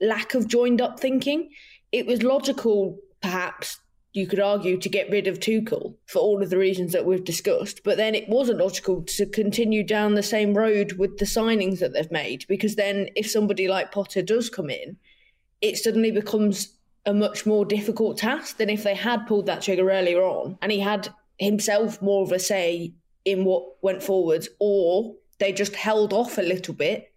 lack 0.00 0.34
of 0.34 0.48
joined 0.48 0.80
up 0.80 0.98
thinking. 0.98 1.50
It 1.92 2.06
was 2.06 2.22
logical, 2.22 2.98
perhaps, 3.20 3.78
you 4.12 4.26
could 4.26 4.40
argue, 4.40 4.76
to 4.78 4.88
get 4.88 5.10
rid 5.10 5.28
of 5.28 5.38
Tuchel 5.38 5.94
for 6.06 6.18
all 6.18 6.42
of 6.42 6.50
the 6.50 6.58
reasons 6.58 6.92
that 6.92 7.06
we've 7.06 7.24
discussed. 7.24 7.82
But 7.84 7.96
then 7.96 8.16
it 8.16 8.28
wasn't 8.28 8.58
logical 8.58 9.02
to 9.02 9.26
continue 9.26 9.84
down 9.84 10.14
the 10.14 10.22
same 10.22 10.54
road 10.54 10.94
with 10.94 11.18
the 11.18 11.24
signings 11.24 11.78
that 11.78 11.92
they've 11.92 12.10
made 12.10 12.44
because 12.48 12.74
then 12.74 13.10
if 13.14 13.30
somebody 13.30 13.68
like 13.68 13.92
Potter 13.92 14.22
does 14.22 14.50
come 14.50 14.70
in, 14.70 14.96
it 15.60 15.76
suddenly 15.76 16.10
becomes 16.10 16.76
a 17.04 17.12
much 17.12 17.46
more 17.46 17.64
difficult 17.64 18.18
task 18.18 18.56
than 18.58 18.70
if 18.70 18.84
they 18.84 18.94
had 18.94 19.26
pulled 19.26 19.46
that 19.46 19.62
trigger 19.62 19.90
earlier 19.90 20.22
on 20.22 20.56
and 20.62 20.70
he 20.70 20.80
had 20.80 21.08
himself 21.38 22.00
more 22.00 22.22
of 22.22 22.32
a 22.32 22.38
say 22.38 22.92
in 23.24 23.44
what 23.44 23.64
went 23.82 24.02
forwards, 24.02 24.48
or 24.60 25.14
they 25.38 25.52
just 25.52 25.74
held 25.74 26.12
off 26.12 26.38
a 26.38 26.42
little 26.42 26.74
bit 26.74 27.12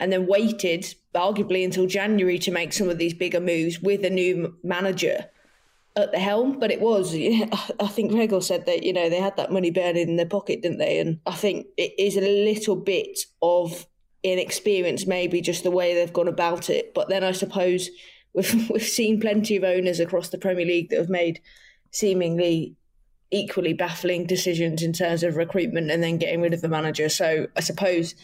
and 0.00 0.12
then 0.12 0.26
waited, 0.26 0.94
arguably 1.14 1.64
until 1.64 1.86
January, 1.86 2.38
to 2.38 2.50
make 2.50 2.72
some 2.72 2.88
of 2.88 2.98
these 2.98 3.14
bigger 3.14 3.40
moves 3.40 3.80
with 3.80 4.04
a 4.04 4.10
new 4.10 4.56
manager. 4.62 5.26
at 5.98 6.12
the 6.12 6.18
helm, 6.18 6.58
but 6.58 6.70
it 6.70 6.80
was. 6.80 7.14
I 7.14 7.86
think 7.88 8.12
Gregor 8.12 8.40
said 8.40 8.66
that 8.66 8.82
you 8.82 8.92
know 8.92 9.08
they 9.08 9.20
had 9.20 9.36
that 9.36 9.52
money 9.52 9.70
burning 9.70 10.08
in 10.08 10.16
their 10.16 10.26
pocket, 10.26 10.62
didn't 10.62 10.78
they? 10.78 10.98
And 10.98 11.20
I 11.26 11.32
think 11.32 11.66
it 11.76 11.92
is 11.98 12.16
a 12.16 12.20
little 12.20 12.76
bit 12.76 13.20
of 13.42 13.86
inexperience, 14.22 15.06
maybe 15.06 15.40
just 15.40 15.64
the 15.64 15.70
way 15.70 15.94
they've 15.94 16.12
gone 16.12 16.28
about 16.28 16.70
it. 16.70 16.94
But 16.94 17.08
then 17.08 17.24
I 17.24 17.32
suppose 17.32 17.90
we've 18.38 18.70
we've 18.70 18.82
seen 18.82 19.20
plenty 19.20 19.56
of 19.56 19.64
owners 19.64 20.00
across 20.00 20.28
the 20.30 20.38
Premier 20.38 20.64
League 20.64 20.90
that 20.90 20.98
have 20.98 21.10
made 21.10 21.40
seemingly 21.90 22.74
equally 23.30 23.74
baffling 23.74 24.26
decisions 24.26 24.82
in 24.82 24.92
terms 24.92 25.22
of 25.22 25.36
recruitment 25.36 25.90
and 25.90 26.02
then 26.02 26.16
getting 26.16 26.40
rid 26.40 26.54
of 26.54 26.62
the 26.62 26.68
manager. 26.68 27.10
So 27.10 27.46
I 27.56 27.60
suppose 27.60 28.14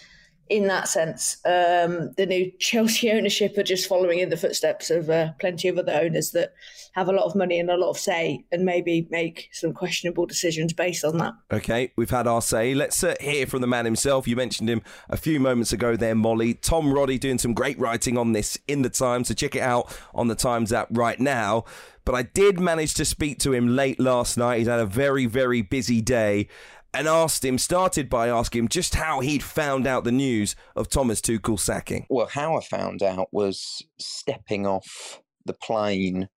in 0.48 0.66
that 0.66 0.88
sense, 0.88 1.38
um, 1.44 2.12
the 2.16 2.26
new 2.26 2.52
Chelsea 2.58 3.10
ownership 3.10 3.56
are 3.56 3.62
just 3.62 3.88
following 3.88 4.18
in 4.18 4.28
the 4.28 4.36
footsteps 4.36 4.90
of 4.90 5.08
uh, 5.08 5.32
plenty 5.38 5.68
of 5.68 5.78
other 5.78 5.92
owners 5.92 6.32
that 6.32 6.52
have 6.92 7.08
a 7.08 7.12
lot 7.12 7.24
of 7.24 7.34
money 7.34 7.58
and 7.58 7.70
a 7.70 7.76
lot 7.76 7.90
of 7.90 7.98
say, 7.98 8.44
and 8.52 8.64
maybe 8.64 9.08
make 9.10 9.48
some 9.52 9.72
questionable 9.72 10.26
decisions 10.26 10.72
based 10.72 11.04
on 11.04 11.18
that. 11.18 11.32
Okay, 11.52 11.92
we've 11.96 12.10
had 12.10 12.26
our 12.26 12.42
say. 12.42 12.74
Let's 12.74 13.02
uh, 13.02 13.14
hear 13.20 13.46
from 13.46 13.62
the 13.62 13.66
man 13.66 13.84
himself. 13.84 14.28
You 14.28 14.36
mentioned 14.36 14.68
him 14.68 14.82
a 15.08 15.16
few 15.16 15.40
moments 15.40 15.72
ago 15.72 15.96
there, 15.96 16.14
Molly. 16.14 16.54
Tom 16.54 16.92
Roddy 16.92 17.18
doing 17.18 17.38
some 17.38 17.54
great 17.54 17.78
writing 17.78 18.18
on 18.18 18.32
this 18.32 18.58
in 18.68 18.82
the 18.82 18.90
Times, 18.90 19.28
so 19.28 19.34
check 19.34 19.56
it 19.56 19.62
out 19.62 19.96
on 20.14 20.28
the 20.28 20.34
Times 20.34 20.72
app 20.72 20.88
right 20.90 21.18
now. 21.18 21.64
But 22.04 22.14
I 22.14 22.22
did 22.22 22.60
manage 22.60 22.94
to 22.94 23.04
speak 23.04 23.38
to 23.40 23.54
him 23.54 23.74
late 23.74 23.98
last 23.98 24.36
night. 24.36 24.58
He's 24.58 24.68
had 24.68 24.78
a 24.78 24.86
very, 24.86 25.24
very 25.24 25.62
busy 25.62 26.02
day 26.02 26.48
and 26.94 27.08
asked 27.08 27.44
him, 27.44 27.58
started 27.58 28.08
by 28.08 28.28
asking 28.28 28.60
him 28.60 28.68
just 28.68 28.94
how 28.94 29.20
he'd 29.20 29.42
found 29.42 29.86
out 29.86 30.04
the 30.04 30.12
news 30.12 30.54
of 30.76 30.88
Thomas 30.88 31.20
Tuchel 31.20 31.58
sacking. 31.58 32.06
Well, 32.08 32.26
how 32.26 32.56
I 32.56 32.62
found 32.62 33.02
out 33.02 33.28
was 33.32 33.84
stepping 33.98 34.66
off 34.66 35.20
the 35.44 35.54
plane 35.54 36.28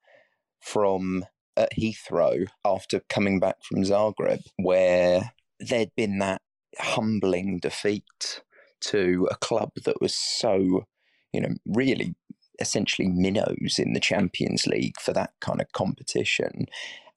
from 0.61 1.25
at 1.55 1.71
Heathrow 1.77 2.47
after 2.65 3.01
coming 3.09 3.39
back 3.39 3.57
from 3.63 3.83
Zagreb, 3.83 4.41
where 4.57 5.33
there'd 5.59 5.95
been 5.95 6.19
that 6.19 6.41
humbling 6.79 7.59
defeat 7.59 8.41
to 8.79 9.27
a 9.31 9.35
club 9.35 9.71
that 9.85 10.01
was 10.01 10.13
so, 10.13 10.85
you 11.33 11.41
know, 11.41 11.55
really 11.65 12.15
essentially 12.59 13.07
minnows 13.07 13.75
in 13.77 13.93
the 13.93 13.99
Champions 13.99 14.65
League 14.67 14.99
for 14.99 15.13
that 15.13 15.31
kind 15.41 15.61
of 15.61 15.71
competition. 15.71 16.65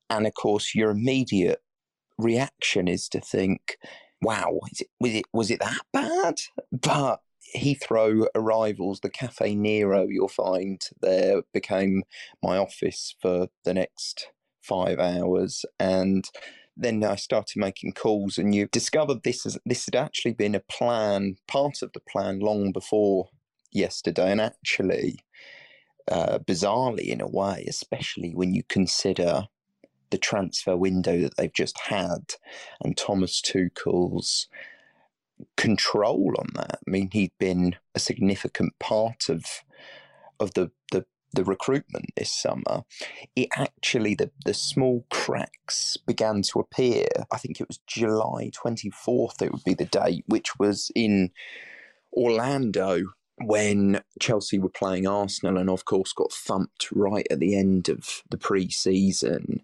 And 0.08 0.26
of 0.26 0.34
course, 0.34 0.74
your 0.74 0.90
immediate 0.90 1.60
reaction 2.20 2.88
is 2.88 3.08
to 3.10 3.20
think, 3.20 3.78
wow, 4.22 4.60
it, 4.78 4.88
was 5.00 5.14
it 5.14 5.24
was 5.32 5.50
it 5.50 5.60
that 5.60 5.80
bad? 5.92 6.40
But 6.70 7.20
Heathrow 7.56 8.26
arrivals, 8.34 9.00
the 9.00 9.10
Caffè 9.10 9.56
Nero 9.56 10.06
you'll 10.08 10.28
find 10.28 10.80
there 11.00 11.42
became 11.52 12.04
my 12.42 12.56
office 12.56 13.14
for 13.20 13.48
the 13.64 13.74
next 13.74 14.28
five 14.62 14.98
hours. 14.98 15.64
And 15.78 16.24
then 16.76 17.02
I 17.04 17.16
started 17.16 17.58
making 17.58 17.92
calls, 17.92 18.38
and 18.38 18.54
you 18.54 18.66
discovered 18.66 19.22
this 19.22 19.44
is 19.44 19.58
this 19.66 19.86
had 19.86 19.96
actually 19.96 20.34
been 20.34 20.54
a 20.54 20.60
plan, 20.60 21.36
part 21.48 21.82
of 21.82 21.92
the 21.92 22.00
plan, 22.00 22.40
long 22.40 22.72
before 22.72 23.28
yesterday. 23.72 24.30
And 24.30 24.40
actually, 24.40 25.18
uh, 26.10 26.38
bizarrely 26.38 27.06
in 27.06 27.20
a 27.20 27.28
way, 27.28 27.66
especially 27.68 28.32
when 28.34 28.54
you 28.54 28.62
consider 28.68 29.48
the 30.10 30.18
transfer 30.18 30.76
window 30.76 31.20
that 31.20 31.36
they've 31.36 31.52
just 31.52 31.78
had 31.82 32.34
and 32.80 32.96
Thomas 32.96 33.40
Tuchel's 33.40 34.48
control 35.56 36.34
on 36.38 36.48
that. 36.54 36.80
I 36.86 36.90
mean, 36.90 37.10
he'd 37.12 37.32
been 37.38 37.76
a 37.94 37.98
significant 37.98 38.78
part 38.78 39.28
of 39.28 39.44
of 40.38 40.54
the 40.54 40.70
the, 40.92 41.04
the 41.32 41.44
recruitment 41.44 42.06
this 42.16 42.32
summer. 42.32 42.84
It 43.36 43.48
actually 43.56 44.14
the 44.14 44.30
the 44.44 44.54
small 44.54 45.06
cracks 45.10 45.96
began 45.96 46.42
to 46.42 46.60
appear. 46.60 47.06
I 47.30 47.38
think 47.38 47.60
it 47.60 47.68
was 47.68 47.80
July 47.86 48.50
twenty 48.52 48.90
fourth. 48.90 49.40
It 49.40 49.52
would 49.52 49.64
be 49.64 49.74
the 49.74 49.84
date, 49.86 50.24
which 50.26 50.58
was 50.58 50.90
in 50.94 51.30
Orlando 52.12 53.02
when 53.42 54.02
Chelsea 54.20 54.58
were 54.58 54.68
playing 54.68 55.06
Arsenal 55.06 55.56
and 55.56 55.70
of 55.70 55.86
course 55.86 56.12
got 56.12 56.32
thumped 56.32 56.88
right 56.92 57.26
at 57.30 57.40
the 57.40 57.56
end 57.56 57.88
of 57.88 58.22
the 58.30 58.36
pre-season 58.36 59.62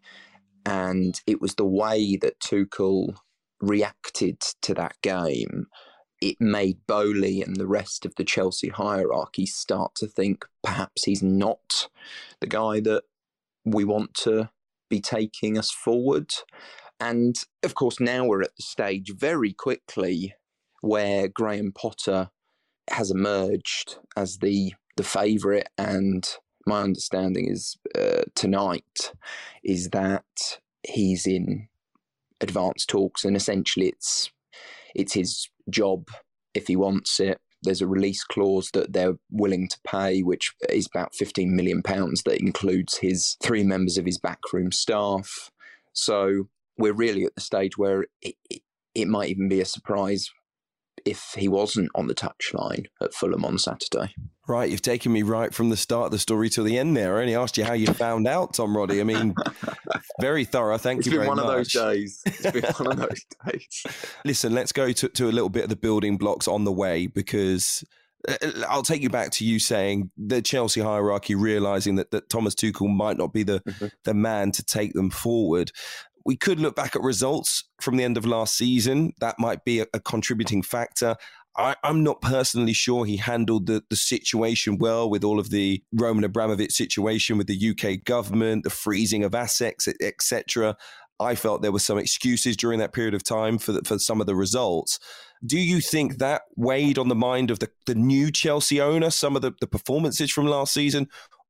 and 0.67 1.23
it 1.29 1.41
was 1.41 1.55
the 1.55 1.65
way 1.65 2.17
that 2.17 2.41
Tuchel 2.41 3.17
reacted 3.61 4.41
to 4.63 4.75
that 4.75 4.97
game. 5.01 5.69
It 6.21 6.41
made 6.41 6.79
Boehly 6.89 7.41
and 7.41 7.57
the 7.57 7.69
rest 7.69 8.05
of 8.05 8.17
the 8.17 8.25
Chelsea 8.25 8.69
hierarchy 8.69 9.47
start 9.47 9.95
to 9.97 10.09
think 10.09 10.45
perhaps 10.65 11.05
he's 11.05 11.23
not 11.23 11.89
the 12.41 12.49
guy 12.49 12.81
that 12.81 13.05
we 13.65 13.85
want 13.85 14.15
to 14.15 14.51
be 14.91 15.01
taking 15.01 15.57
us 15.57 15.71
forward. 15.71 16.33
And 16.99 17.37
of 17.63 17.75
course, 17.77 18.01
now 18.01 18.25
we're 18.25 18.43
at 18.43 18.57
the 18.57 18.63
stage 18.63 19.13
very 19.15 19.53
quickly 19.53 20.35
where 20.81 21.29
Graham 21.29 21.71
Potter 21.73 22.31
has 22.91 23.11
emerged 23.11 23.99
as 24.17 24.39
the 24.39 24.73
the 24.97 25.05
favourite 25.05 25.69
and 25.77 26.27
my 26.67 26.83
understanding 26.83 27.49
is 27.49 27.77
uh, 27.95 28.23
tonight 28.35 29.13
is 29.65 29.91
that 29.91 30.25
he's 30.83 31.27
in 31.27 31.69
advanced 32.41 32.89
talks, 32.89 33.25
and 33.25 33.37
essentially 33.37 33.89
it's 33.89 34.31
it's 34.95 35.15
his 35.15 35.49
job 35.71 36.09
if 36.55 36.67
he 36.67 36.77
wants 36.77 37.21
it. 37.21 37.41
There's 37.63 37.83
a 37.83 37.87
release 37.87 38.23
clause 38.25 38.71
that 38.73 38.93
they're 38.93 39.19
willing 39.31 39.69
to 39.69 39.79
pay, 39.87 40.23
which 40.23 40.53
is 40.69 40.87
about 40.87 41.15
15 41.15 41.55
million 41.55 41.83
pounds. 41.83 42.23
That 42.23 42.41
includes 42.41 42.99
his 42.99 43.37
three 43.43 43.65
members 43.65 43.99
of 43.99 44.07
his 44.07 44.19
backroom 44.19 44.73
staff. 44.73 45.51
So 45.93 46.49
we're 46.79 46.93
really 46.93 47.25
at 47.25 47.35
the 47.35 47.41
stage 47.41 47.77
where 47.77 48.03
it, 48.23 48.37
it, 48.51 48.63
it 48.95 49.09
might 49.09 49.31
even 49.31 49.49
be 49.49 49.61
a 49.61 49.65
surprise 49.65 50.31
if 51.07 51.35
he 51.39 51.49
wasn't 51.49 51.91
on 51.95 52.09
the 52.09 52.15
touchline 52.15 52.87
at 53.01 53.15
Fulham 53.15 53.45
on 53.45 53.59
Saturday. 53.59 54.13
Right, 54.49 54.71
you've 54.71 54.83
taken 54.83 55.13
me 55.13 55.23
right 55.23 55.53
from 55.55 55.71
the 55.71 55.77
start 55.77 56.07
of 56.07 56.13
the 56.13 56.19
story 56.19 56.49
to 56.51 56.63
the 56.63 56.79
end 56.79 56.97
there. 56.97 57.19
I 57.19 57.23
only 57.23 57.35
asked 57.35 57.57
you 57.57 57.65
how 57.65 57.73
you 57.73 57.87
found 57.87 58.29
out, 58.29 58.55
Tom 58.55 58.77
Roddy. 58.77 59.01
I 59.01 59.05
mean, 59.05 59.35
very 60.21 60.45
thorough. 60.45 60.79
Thank 60.79 61.01
it's 61.01 61.09
you 61.09 61.19
very 61.19 61.29
much. 61.29 61.39
It's 61.39 61.43
been 61.43 61.45
one 61.45 61.51
of 61.51 61.57
those 61.57 61.73
days. 61.73 62.23
It's 62.27 62.51
been 62.51 62.65
one 62.87 62.93
of 62.93 63.09
those 63.09 63.27
days. 63.45 63.87
Listen, 64.25 64.55
let's 64.55 64.73
go 64.73 64.93
to, 64.93 65.09
to 65.09 65.29
a 65.29 65.33
little 65.33 65.49
bit 65.49 65.65
of 65.65 65.71
the 65.71 65.77
building 65.77 66.17
blocks 66.17 66.47
on 66.47 66.65
the 66.65 66.73
way 66.73 67.07
because 67.07 67.85
uh, 68.29 68.37
I'll 68.69 68.83
take 68.83 69.03
you 69.03 69.11
back 69.11 69.31
to 69.33 69.45
you 69.45 69.59
saying 69.59 70.11
the 70.17 70.43
Chelsea 70.43 70.81
hierarchy 70.81 71.35
realizing 71.35 71.97
that, 71.97 72.11
that 72.13 72.29
Thomas 72.29 72.55
Tuchel 72.55 72.95
might 72.95 73.17
not 73.17 73.33
be 73.33 73.43
the, 73.43 73.61
mm-hmm. 73.61 73.87
the 74.05 74.15
man 74.15 74.53
to 74.53 74.65
take 74.65 74.93
them 74.93 75.11
forward. 75.11 75.73
We 76.27 76.37
could 76.37 76.59
look 76.59 76.75
back 76.75 76.97
at 76.97 77.03
results 77.03 77.65
from 77.81 77.97
the 77.97 78.05
end 78.05 78.17
of 78.17 78.27
last 78.27 78.57
season. 78.57 79.13
That 79.21 79.37
might 79.39 79.65
be 79.65 79.81
a, 79.81 79.87
a 79.95 80.01
contributing 80.01 80.63
factor. 80.63 81.17
I, 81.57 81.77
am 81.85 82.03
not 82.03 82.21
personally 82.21 82.73
sure 82.73 83.07
he 83.07 83.17
handled 83.17 83.67
the, 83.67 83.83
the 83.89 83.97
situation 83.97 84.77
well 84.77 85.09
with 85.09 85.25
all 85.25 85.39
of 85.39 85.51
the 85.51 85.83
Roman 85.93 86.25
Abramovich 86.25 86.73
situation 86.73 87.39
with 87.39 87.47
the 87.47 87.71
UK 87.71 88.05
government, 88.05 88.65
the 88.65 88.71
freezing 88.71 89.25
of 89.25 89.35
assets, 89.35 89.89
etc. 90.03 90.77
I 91.19 91.35
felt 91.35 91.63
there 91.63 91.73
were 91.73 91.79
some 91.79 91.97
excuses 91.97 92.57
during 92.57 92.79
that 92.81 92.93
period 92.93 93.15
of 93.15 93.23
time 93.23 93.57
for 93.57 93.73
the, 93.73 93.83
for 93.85 93.99
some 93.99 94.21
of 94.21 94.27
the 94.27 94.37
results. 94.37 94.99
Do 95.45 95.59
you 95.59 95.81
think 95.81 96.19
that 96.19 96.43
weighed 96.57 96.99
on 96.99 97.09
the 97.09 97.15
mind 97.15 97.51
of 97.51 97.59
the, 97.59 97.71
the 97.87 97.95
new 97.95 98.31
Chelsea 98.31 98.81
owner, 98.81 99.11
some 99.11 99.37
of 99.37 99.43
the, 99.43 99.53
the 99.61 99.67
performances 99.67 100.31
from 100.31 100.47
last 100.47 100.75
season? 100.75 101.09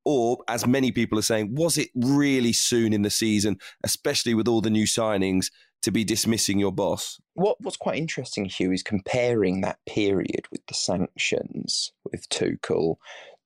Or, 0.09 0.39
as 0.47 0.65
many 0.69 0.93
people 0.93 1.19
are 1.19 1.23
saying, 1.23 1.57
was 1.57 1.77
it 1.77 1.91
really 1.97 2.53
soon 2.53 2.93
in 2.93 3.03
the 3.03 3.11
season, 3.11 3.59
especially 3.83 4.35
with 4.35 4.47
all 4.47 4.61
the 4.61 4.71
new 4.71 4.85
signings, 4.85 5.51
to 5.83 5.91
be 5.91 6.05
dismissing 6.05 6.61
your 6.61 6.71
boss? 6.71 7.21
What 7.35 7.61
What's 7.61 7.77
quite 7.77 7.99
interesting, 7.99 8.45
Hugh, 8.45 8.71
is 8.71 8.85
comparing 8.85 9.63
that 9.63 9.81
period 9.85 10.47
with 10.53 10.65
the 10.69 10.75
sanctions 10.75 11.93
with 12.05 12.29
Tuchel 12.29 12.99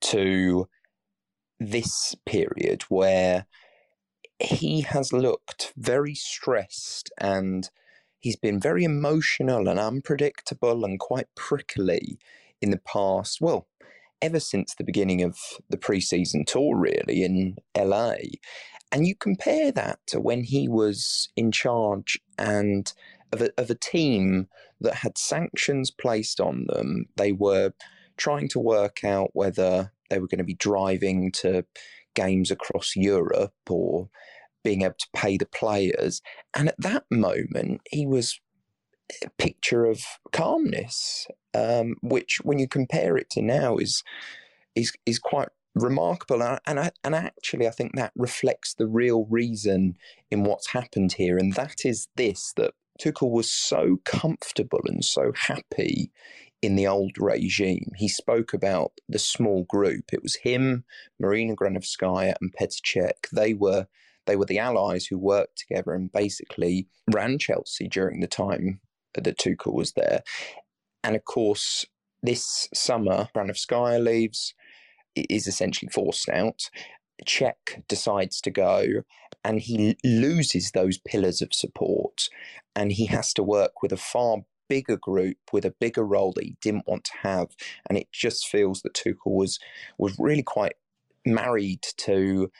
to 0.03 0.69
this 1.59 2.15
period 2.27 2.83
where 2.91 3.47
he 4.39 4.83
has 4.83 5.15
looked 5.15 5.73
very 5.79 6.15
stressed 6.15 7.11
and 7.19 7.71
he's 8.19 8.37
been 8.37 8.61
very 8.61 8.85
emotional 8.85 9.67
and 9.67 9.79
unpredictable 9.79 10.85
and 10.85 11.01
quite 11.01 11.29
prickly 11.35 12.19
in 12.61 12.71
the 12.71 12.81
past. 12.87 13.41
Well, 13.41 13.67
ever 14.23 14.41
since 14.41 14.75
the 14.75 14.85
beginning 14.85 15.23
of 15.23 15.39
the 15.69 15.77
preseason 15.77 16.47
tour, 16.47 16.77
really, 16.77 17.23
in 17.23 17.57
LA. 17.77 18.15
And 18.93 19.07
you 19.07 19.15
compare 19.15 19.71
that 19.73 20.01
to 20.09 20.21
when 20.21 20.45
he 20.45 20.69
was 20.69 21.29
in 21.37 21.53
charge 21.53 22.19
and 22.37 22.93
of 23.33 23.43
a, 23.43 23.51
of 23.59 23.71
a 23.71 23.77
team 23.77 24.49
that 24.81 24.97
had 24.97 25.17
sanctions 25.17 25.91
placed 25.91 26.41
on 26.41 26.67
them. 26.69 27.07
They 27.17 27.33
were 27.33 27.73
trying 28.17 28.49
to 28.49 28.59
work 28.59 29.05
out 29.05 29.31
whether 29.33 29.93
they 30.09 30.19
were 30.19 30.27
going 30.27 30.39
to 30.39 30.45
be 30.45 30.55
driving 30.55 31.31
to 31.33 31.65
games 32.15 32.51
across 32.51 32.97
Europe 32.97 33.55
or 33.69 34.09
being 34.65 34.83
able 34.83 34.97
to 34.99 35.09
pay 35.15 35.37
the 35.37 35.47
players. 35.47 36.21
And 36.55 36.69
at 36.69 36.81
that 36.81 37.05
moment, 37.11 37.81
he 37.91 38.07
was 38.07 38.41
picture 39.39 39.85
of 39.85 40.03
calmness 40.33 41.27
um, 41.55 41.97
which 42.03 42.39
when 42.43 42.59
you 42.59 42.69
compare 42.69 43.17
it 43.17 43.31
to 43.31 43.43
now 43.43 43.77
is 43.77 44.03
is 44.75 44.93
is 45.07 45.19
quite 45.19 45.49
remarkable. 45.75 46.43
And, 46.43 46.59
and, 46.67 46.93
and 47.05 47.15
actually, 47.15 47.67
I 47.67 47.71
think 47.71 47.95
that 47.95 48.13
reflects 48.17 48.75
the 48.75 48.87
real 48.87 49.27
reason 49.27 49.97
in 50.31 50.45
what's 50.45 50.71
happened 50.71 51.15
here. 51.15 51.39
And 51.39 51.55
that 51.55 51.85
is 51.85 52.09
this 52.17 52.53
that 52.57 52.75
Tuchel 53.01 53.31
was 53.31 53.51
so 53.51 53.99
comfortable 54.05 54.81
and 54.85 55.05
so 55.05 55.33
happy 55.35 56.11
in 56.63 56.77
the 56.77 56.87
old 56.87 57.13
regime. 57.19 57.93
He 57.97 58.09
spoke 58.09 58.53
about 58.53 58.93
the 59.09 59.19
small 59.19 59.65
group. 59.65 60.13
It 60.13 60.23
was 60.23 60.37
him, 60.37 60.85
Marina 61.19 61.57
Granovskaya, 61.57 62.35
and 62.41 62.53
Petr 62.53 63.13
They 63.33 63.55
were 63.55 63.87
they 64.27 64.37
were 64.37 64.45
the 64.45 64.59
allies 64.59 65.07
who 65.07 65.19
worked 65.19 65.59
together 65.59 65.93
and 65.93 66.13
basically 66.13 66.87
ran 67.13 67.39
Chelsea 67.39 67.89
during 67.89 68.21
the 68.21 68.29
time 68.29 68.81
that 69.15 69.39
Tuchel 69.39 69.75
was 69.75 69.93
there. 69.93 70.23
And 71.03 71.17
of 71.17 71.25
course, 71.25 71.85
this 72.23 72.69
summer, 72.75 73.29
Granovskaya 73.35 74.03
leaves, 74.03 74.55
is 75.15 75.47
essentially 75.47 75.91
forced 75.91 76.29
out. 76.29 76.71
Cech 77.27 77.83
decides 77.89 78.41
to 78.43 78.51
go 78.51 79.03
and 79.45 79.61
he 79.61 79.97
loses 80.05 80.71
those 80.71 80.99
pillars 80.99 81.43
of 81.43 81.53
support 81.53 82.29
and 82.75 82.93
he 82.93 83.07
has 83.07 83.35
to 83.35 83.43
work 83.43 83.83
with 83.83 83.93
a 83.93 83.97
far 83.97 84.39
bigger 84.69 84.97
group 84.97 85.37
with 85.53 85.65
a 85.65 85.75
bigger 85.81 86.05
role 86.05 86.33
that 86.33 86.45
he 86.45 86.57
didn't 86.63 86.87
want 86.87 87.05
to 87.05 87.13
have 87.23 87.49
and 87.89 87.99
it 87.99 88.07
just 88.13 88.47
feels 88.47 88.83
that 88.83 88.95
Tuchel 88.95 89.33
was 89.33 89.59
was 89.99 90.17
really 90.19 90.45
quite 90.45 90.75
married 91.27 91.83
to 91.99 92.51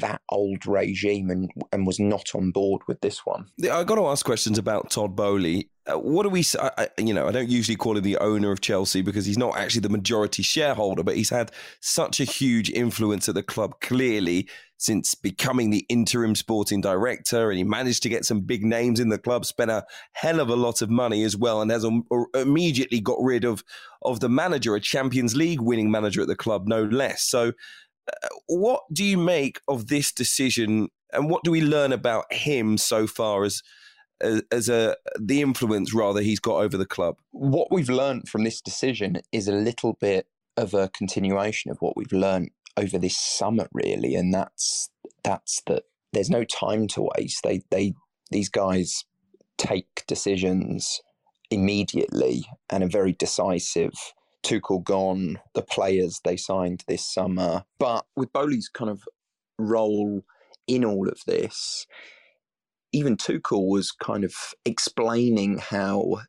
that 0.00 0.20
old 0.28 0.66
regime 0.66 1.30
and 1.30 1.50
and 1.72 1.86
was 1.86 2.00
not 2.00 2.34
on 2.34 2.50
board 2.50 2.82
with 2.88 3.00
this 3.00 3.24
one. 3.24 3.46
I 3.70 3.84
got 3.84 3.96
to 3.96 4.06
ask 4.06 4.24
questions 4.24 4.58
about 4.58 4.90
Todd 4.90 5.16
Boehly. 5.16 5.68
Uh, 5.86 5.98
what 5.98 6.22
do 6.22 6.28
we? 6.28 6.44
I, 6.60 6.88
you 6.98 7.12
know, 7.12 7.26
I 7.26 7.32
don't 7.32 7.48
usually 7.48 7.76
call 7.76 7.96
him 7.96 8.04
the 8.04 8.18
owner 8.18 8.52
of 8.52 8.60
Chelsea 8.60 9.02
because 9.02 9.26
he's 9.26 9.38
not 9.38 9.56
actually 9.56 9.80
the 9.80 9.88
majority 9.88 10.42
shareholder, 10.42 11.02
but 11.02 11.16
he's 11.16 11.30
had 11.30 11.50
such 11.80 12.20
a 12.20 12.24
huge 12.24 12.70
influence 12.70 13.28
at 13.28 13.34
the 13.34 13.42
club 13.42 13.80
clearly 13.80 14.48
since 14.82 15.14
becoming 15.14 15.70
the 15.70 15.86
interim 15.88 16.34
sporting 16.34 16.80
director, 16.80 17.50
and 17.50 17.58
he 17.58 17.64
managed 17.64 18.02
to 18.02 18.08
get 18.08 18.24
some 18.24 18.40
big 18.40 18.64
names 18.64 18.98
in 18.98 19.08
the 19.08 19.18
club. 19.18 19.44
Spent 19.44 19.70
a 19.70 19.84
hell 20.12 20.40
of 20.40 20.48
a 20.48 20.56
lot 20.56 20.82
of 20.82 20.90
money 20.90 21.24
as 21.24 21.36
well, 21.36 21.62
and 21.62 21.70
has 21.70 21.86
immediately 22.34 23.00
got 23.00 23.18
rid 23.20 23.44
of 23.44 23.64
of 24.02 24.20
the 24.20 24.28
manager, 24.28 24.74
a 24.74 24.80
Champions 24.80 25.36
League 25.36 25.60
winning 25.60 25.90
manager 25.90 26.22
at 26.22 26.28
the 26.28 26.36
club, 26.36 26.66
no 26.66 26.84
less. 26.84 27.22
So 27.22 27.52
what 28.46 28.82
do 28.92 29.04
you 29.04 29.16
make 29.16 29.60
of 29.68 29.88
this 29.88 30.12
decision, 30.12 30.88
and 31.12 31.30
what 31.30 31.44
do 31.44 31.50
we 31.50 31.60
learn 31.60 31.92
about 31.92 32.32
him 32.32 32.78
so 32.78 33.06
far 33.06 33.44
as 33.44 33.62
as, 34.20 34.68
a 34.68 34.96
the 35.20 35.40
influence 35.40 35.92
rather 35.92 36.20
he's 36.20 36.40
got 36.40 36.56
over 36.56 36.76
the 36.76 36.86
club? 36.86 37.16
What 37.30 37.68
we've 37.70 37.90
learned 37.90 38.28
from 38.28 38.44
this 38.44 38.60
decision 38.60 39.20
is 39.32 39.48
a 39.48 39.52
little 39.52 39.96
bit 40.00 40.26
of 40.56 40.74
a 40.74 40.88
continuation 40.88 41.70
of 41.70 41.78
what 41.80 41.96
we've 41.96 42.12
learned 42.12 42.50
over 42.76 42.98
this 42.98 43.18
summer, 43.18 43.68
really, 43.72 44.14
and 44.14 44.32
that's 44.32 44.90
that's 45.24 45.62
that 45.66 45.84
there's 46.12 46.30
no 46.30 46.44
time 46.44 46.86
to 46.88 47.08
waste. 47.16 47.42
They 47.42 47.62
they 47.70 47.94
these 48.30 48.48
guys 48.48 49.04
take 49.58 50.04
decisions 50.06 51.00
immediately 51.50 52.44
and 52.70 52.82
are 52.82 52.88
very 52.88 53.12
decisive 53.12 53.92
Tuchel 54.42 54.82
gone, 54.82 55.38
the 55.54 55.62
players 55.62 56.20
they 56.24 56.36
signed 56.36 56.84
this 56.86 57.04
summer. 57.04 57.64
But 57.78 58.06
with 58.16 58.32
Boehly's 58.32 58.68
kind 58.68 58.90
of 58.90 59.02
role 59.58 60.24
in 60.66 60.84
all 60.84 61.08
of 61.08 61.20
this, 61.26 61.86
even 62.92 63.16
Tuchel 63.16 63.68
was 63.68 63.90
kind 63.90 64.24
of 64.24 64.34
explaining 64.64 65.58
how 65.58 66.20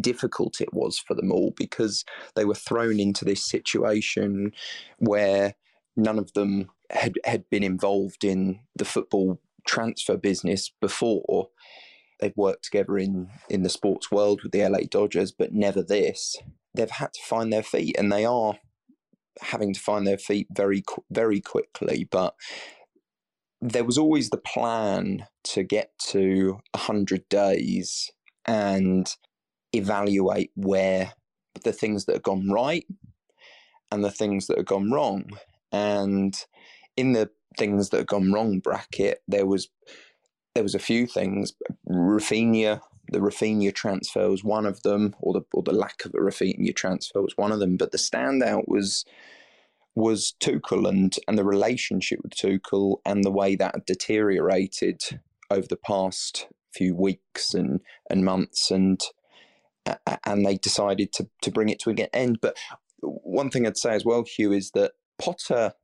difficult 0.00 0.60
it 0.60 0.72
was 0.72 0.98
for 0.98 1.14
them 1.14 1.30
all 1.30 1.52
because 1.56 2.04
they 2.34 2.44
were 2.44 2.54
thrown 2.54 2.98
into 2.98 3.24
this 3.24 3.44
situation 3.44 4.52
where 4.98 5.54
none 5.96 6.18
of 6.18 6.32
them 6.32 6.70
had, 6.90 7.14
had 7.24 7.48
been 7.50 7.62
involved 7.62 8.24
in 8.24 8.60
the 8.76 8.84
football 8.84 9.40
transfer 9.66 10.16
business 10.16 10.72
before. 10.80 11.48
They've 12.20 12.36
worked 12.36 12.64
together 12.64 12.98
in, 12.98 13.28
in 13.50 13.62
the 13.62 13.68
sports 13.68 14.10
world 14.10 14.42
with 14.42 14.52
the 14.52 14.66
LA 14.66 14.80
Dodgers, 14.88 15.32
but 15.32 15.52
never 15.52 15.82
this 15.82 16.36
they've 16.74 16.90
had 16.90 17.12
to 17.14 17.22
find 17.24 17.52
their 17.52 17.62
feet, 17.62 17.96
and 17.98 18.12
they 18.12 18.24
are 18.24 18.54
having 19.40 19.72
to 19.72 19.80
find 19.80 20.06
their 20.06 20.18
feet 20.18 20.46
very 20.50 20.82
very 21.10 21.40
quickly. 21.40 22.08
But 22.10 22.34
there 23.60 23.84
was 23.84 23.98
always 23.98 24.30
the 24.30 24.38
plan 24.38 25.26
to 25.44 25.62
get 25.62 25.92
to 26.08 26.58
hundred 26.76 27.28
days 27.28 28.10
and 28.44 29.14
evaluate 29.72 30.50
where 30.54 31.12
the 31.64 31.72
things 31.72 32.04
that 32.04 32.14
have 32.14 32.22
gone 32.22 32.50
right 32.50 32.86
and 33.90 34.04
the 34.04 34.10
things 34.10 34.46
that 34.46 34.58
have 34.58 34.66
gone 34.66 34.90
wrong. 34.90 35.24
And 35.70 36.34
in 36.96 37.12
the 37.12 37.30
things 37.58 37.90
that 37.90 37.98
have 37.98 38.06
gone 38.06 38.32
wrong 38.32 38.58
bracket, 38.58 39.22
there 39.28 39.46
was 39.46 39.68
there 40.54 40.62
was 40.62 40.74
a 40.74 40.80
few 40.80 41.06
things. 41.06 41.52
Raphinha 41.88 42.80
the 43.12 43.20
Raphinha 43.20 43.74
transfer 43.74 44.30
was 44.30 44.44
one 44.44 44.66
of 44.66 44.82
them, 44.82 45.14
or 45.20 45.32
the 45.32 45.42
or 45.52 45.62
the 45.62 45.72
lack 45.72 46.04
of 46.04 46.14
a 46.14 46.18
Raphinha 46.18 46.74
transfer 46.74 47.22
was 47.22 47.36
one 47.36 47.52
of 47.52 47.60
them. 47.60 47.76
But 47.76 47.92
the 47.92 47.98
standout 47.98 48.64
was 48.66 49.04
was 49.94 50.34
Tuchel 50.40 50.88
and 50.88 51.14
and 51.28 51.38
the 51.38 51.44
relationship 51.44 52.20
with 52.22 52.34
Tuchel 52.34 52.96
and 53.04 53.24
the 53.24 53.30
way 53.30 53.56
that 53.56 53.86
deteriorated 53.86 55.02
over 55.50 55.66
the 55.66 55.76
past 55.76 56.48
few 56.74 56.94
weeks 56.94 57.54
and 57.54 57.80
and 58.08 58.24
months 58.24 58.70
and 58.70 59.02
and 60.24 60.46
they 60.46 60.56
decided 60.56 61.12
to 61.12 61.28
to 61.42 61.50
bring 61.50 61.68
it 61.68 61.80
to 61.80 61.90
an 61.90 61.98
end. 62.12 62.38
But 62.40 62.56
one 63.00 63.50
thing 63.50 63.66
I'd 63.66 63.76
say 63.76 63.94
as 63.94 64.04
well, 64.04 64.24
Hugh, 64.24 64.52
is 64.52 64.70
that 64.72 64.92
Potter 65.18 65.74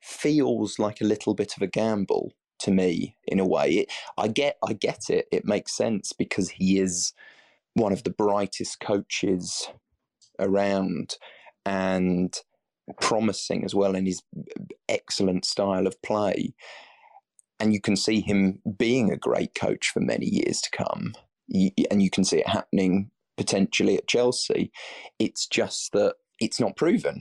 feels 0.00 0.78
like 0.78 1.00
a 1.00 1.04
little 1.06 1.34
bit 1.34 1.56
of 1.56 1.62
a 1.62 1.66
gamble 1.66 2.32
to 2.60 2.70
me 2.70 3.16
in 3.26 3.40
a 3.40 3.46
way. 3.46 3.70
It, 3.70 3.92
I 4.16 4.28
get 4.28 4.56
I 4.66 4.72
get 4.72 5.10
it. 5.10 5.26
It 5.32 5.44
makes 5.44 5.76
sense 5.76 6.12
because 6.12 6.50
he 6.50 6.78
is 6.78 7.12
one 7.74 7.92
of 7.92 8.04
the 8.04 8.10
brightest 8.10 8.80
coaches 8.80 9.68
around 10.38 11.16
and 11.64 12.36
promising 13.00 13.64
as 13.64 13.74
well 13.74 13.94
in 13.94 14.06
his 14.06 14.22
excellent 14.88 15.44
style 15.44 15.86
of 15.86 16.00
play. 16.02 16.54
And 17.58 17.72
you 17.72 17.80
can 17.80 17.96
see 17.96 18.20
him 18.20 18.60
being 18.78 19.10
a 19.10 19.16
great 19.16 19.54
coach 19.54 19.88
for 19.88 20.00
many 20.00 20.26
years 20.26 20.60
to 20.62 20.70
come. 20.70 21.14
And 21.90 22.02
you 22.02 22.10
can 22.10 22.24
see 22.24 22.38
it 22.38 22.48
happening 22.48 23.10
potentially 23.36 23.96
at 23.96 24.08
Chelsea. 24.08 24.72
It's 25.18 25.46
just 25.46 25.92
that 25.92 26.14
it's 26.38 26.60
not 26.60 26.76
proven 26.76 27.20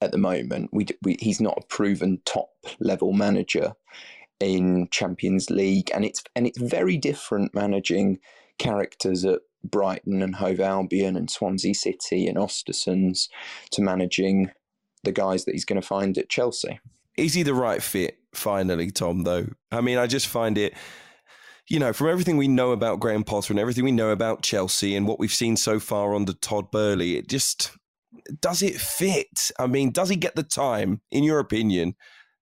at 0.00 0.10
the 0.10 0.18
moment. 0.18 0.70
We, 0.72 0.86
we, 1.02 1.16
he's 1.20 1.40
not 1.40 1.58
a 1.58 1.66
proven 1.66 2.20
top 2.24 2.50
level 2.80 3.12
manager 3.12 3.74
in 4.40 4.88
Champions 4.90 5.50
League, 5.50 5.90
and 5.94 6.04
it's 6.04 6.22
and 6.34 6.46
it's 6.46 6.58
very 6.58 6.96
different 6.96 7.54
managing 7.54 8.18
characters 8.58 9.24
at 9.24 9.40
Brighton 9.62 10.22
and 10.22 10.36
Hove 10.36 10.60
Albion 10.60 11.16
and 11.16 11.30
Swansea 11.30 11.74
City 11.74 12.26
and 12.26 12.36
Ostersund's 12.36 13.28
to 13.72 13.82
managing 13.82 14.50
the 15.02 15.12
guys 15.12 15.44
that 15.44 15.52
he's 15.52 15.64
going 15.64 15.80
to 15.80 15.86
find 15.86 16.16
at 16.18 16.28
Chelsea. 16.28 16.80
Is 17.16 17.34
he 17.34 17.42
the 17.42 17.54
right 17.54 17.82
fit? 17.82 18.18
Finally, 18.32 18.90
Tom. 18.90 19.22
Though 19.22 19.46
I 19.70 19.80
mean, 19.80 19.98
I 19.98 20.06
just 20.06 20.26
find 20.26 20.58
it. 20.58 20.74
You 21.66 21.78
know, 21.78 21.94
from 21.94 22.10
everything 22.10 22.36
we 22.36 22.46
know 22.46 22.72
about 22.72 23.00
Graham 23.00 23.24
Potter 23.24 23.50
and 23.54 23.58
everything 23.58 23.84
we 23.84 23.92
know 23.92 24.10
about 24.10 24.42
Chelsea 24.42 24.94
and 24.94 25.06
what 25.08 25.18
we've 25.18 25.32
seen 25.32 25.56
so 25.56 25.80
far 25.80 26.14
under 26.14 26.34
Todd 26.34 26.70
Boehly, 26.70 27.16
it 27.16 27.26
just 27.26 27.70
does 28.40 28.62
it 28.62 28.76
fit? 28.76 29.50
I 29.58 29.66
mean, 29.66 29.90
does 29.90 30.10
he 30.10 30.16
get 30.16 30.36
the 30.36 30.42
time, 30.42 31.00
in 31.10 31.24
your 31.24 31.38
opinion, 31.38 31.94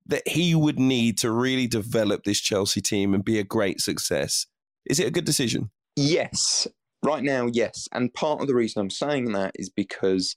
that 0.07 0.27
he 0.27 0.55
would 0.55 0.79
need 0.79 1.19
to 1.19 1.31
really 1.31 1.67
develop 1.67 2.25
this 2.25 2.41
Chelsea 2.41 2.81
team 2.81 3.15
and 3.15 3.25
be 3.25 3.39
a 3.39 3.45
great 3.45 3.81
success. 3.81 4.47
Is 4.87 4.99
it 4.99 5.07
a 5.07 5.13
good 5.13 5.25
decision? 5.25 5.71
Yes. 5.97 6.67
Right 7.05 7.23
now, 7.23 7.49
yes. 7.53 7.89
And 7.93 8.13
part 8.15 8.41
of 8.41 8.47
the 8.47 8.55
reason 8.55 8.81
I'm 8.81 8.91
saying 8.91 9.33
that 9.33 9.53
is 9.55 9.71
because 9.71 10.37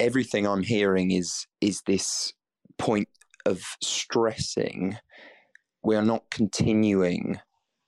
everything 0.00 0.46
I'm 0.46 0.62
hearing 0.62 1.10
is 1.10 1.46
is 1.60 1.82
this 1.86 2.32
point 2.78 3.08
of 3.46 3.62
stressing 3.82 4.98
we 5.84 5.94
are 5.94 6.02
not 6.02 6.30
continuing 6.30 7.38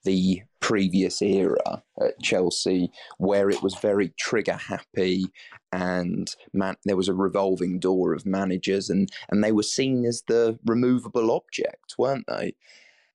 the 0.07 0.43
previous 0.61 1.21
era 1.21 1.83
at 2.01 2.21
Chelsea, 2.23 2.91
where 3.19 3.51
it 3.51 3.63
was 3.63 3.75
very 3.75 4.15
trigger 4.19 4.55
happy 4.55 5.27
and 5.73 6.35
man, 6.55 6.77
there 6.85 6.97
was 6.97 7.09
a 7.09 7.15
revolving 7.15 7.79
door 7.79 8.15
of 8.15 8.25
managers, 8.25 8.89
and, 8.89 9.11
and 9.29 9.45
they 9.45 9.53
were 9.53 9.63
seen 9.63 10.07
as 10.07 10.23
the 10.27 10.59
removable 10.65 11.31
object, 11.31 11.95
weren't 11.99 12.27
they? 12.29 12.55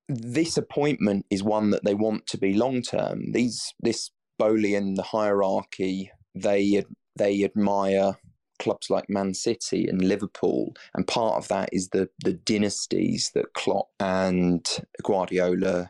This 0.07 0.57
appointment 0.57 1.25
is 1.31 1.41
one 1.41 1.71
that 1.71 1.83
they 1.83 1.95
want 1.95 2.27
to 2.27 2.37
be 2.37 2.53
long 2.53 2.83
term. 2.83 3.31
These 3.31 3.73
this 3.79 4.11
Bolian 4.39 4.95
the 4.95 5.03
hierarchy 5.03 6.11
they 6.35 6.83
they 7.15 7.43
admire 7.43 8.17
clubs 8.59 8.89
like 8.89 9.09
Man 9.09 9.33
City 9.33 9.87
and 9.87 10.03
Liverpool, 10.03 10.75
and 10.93 11.07
part 11.07 11.37
of 11.37 11.47
that 11.47 11.69
is 11.71 11.89
the 11.89 12.09
the 12.23 12.33
dynasties 12.33 13.31
that 13.33 13.53
Klopp 13.53 13.89
and 13.99 14.67
Guardiola 15.03 15.89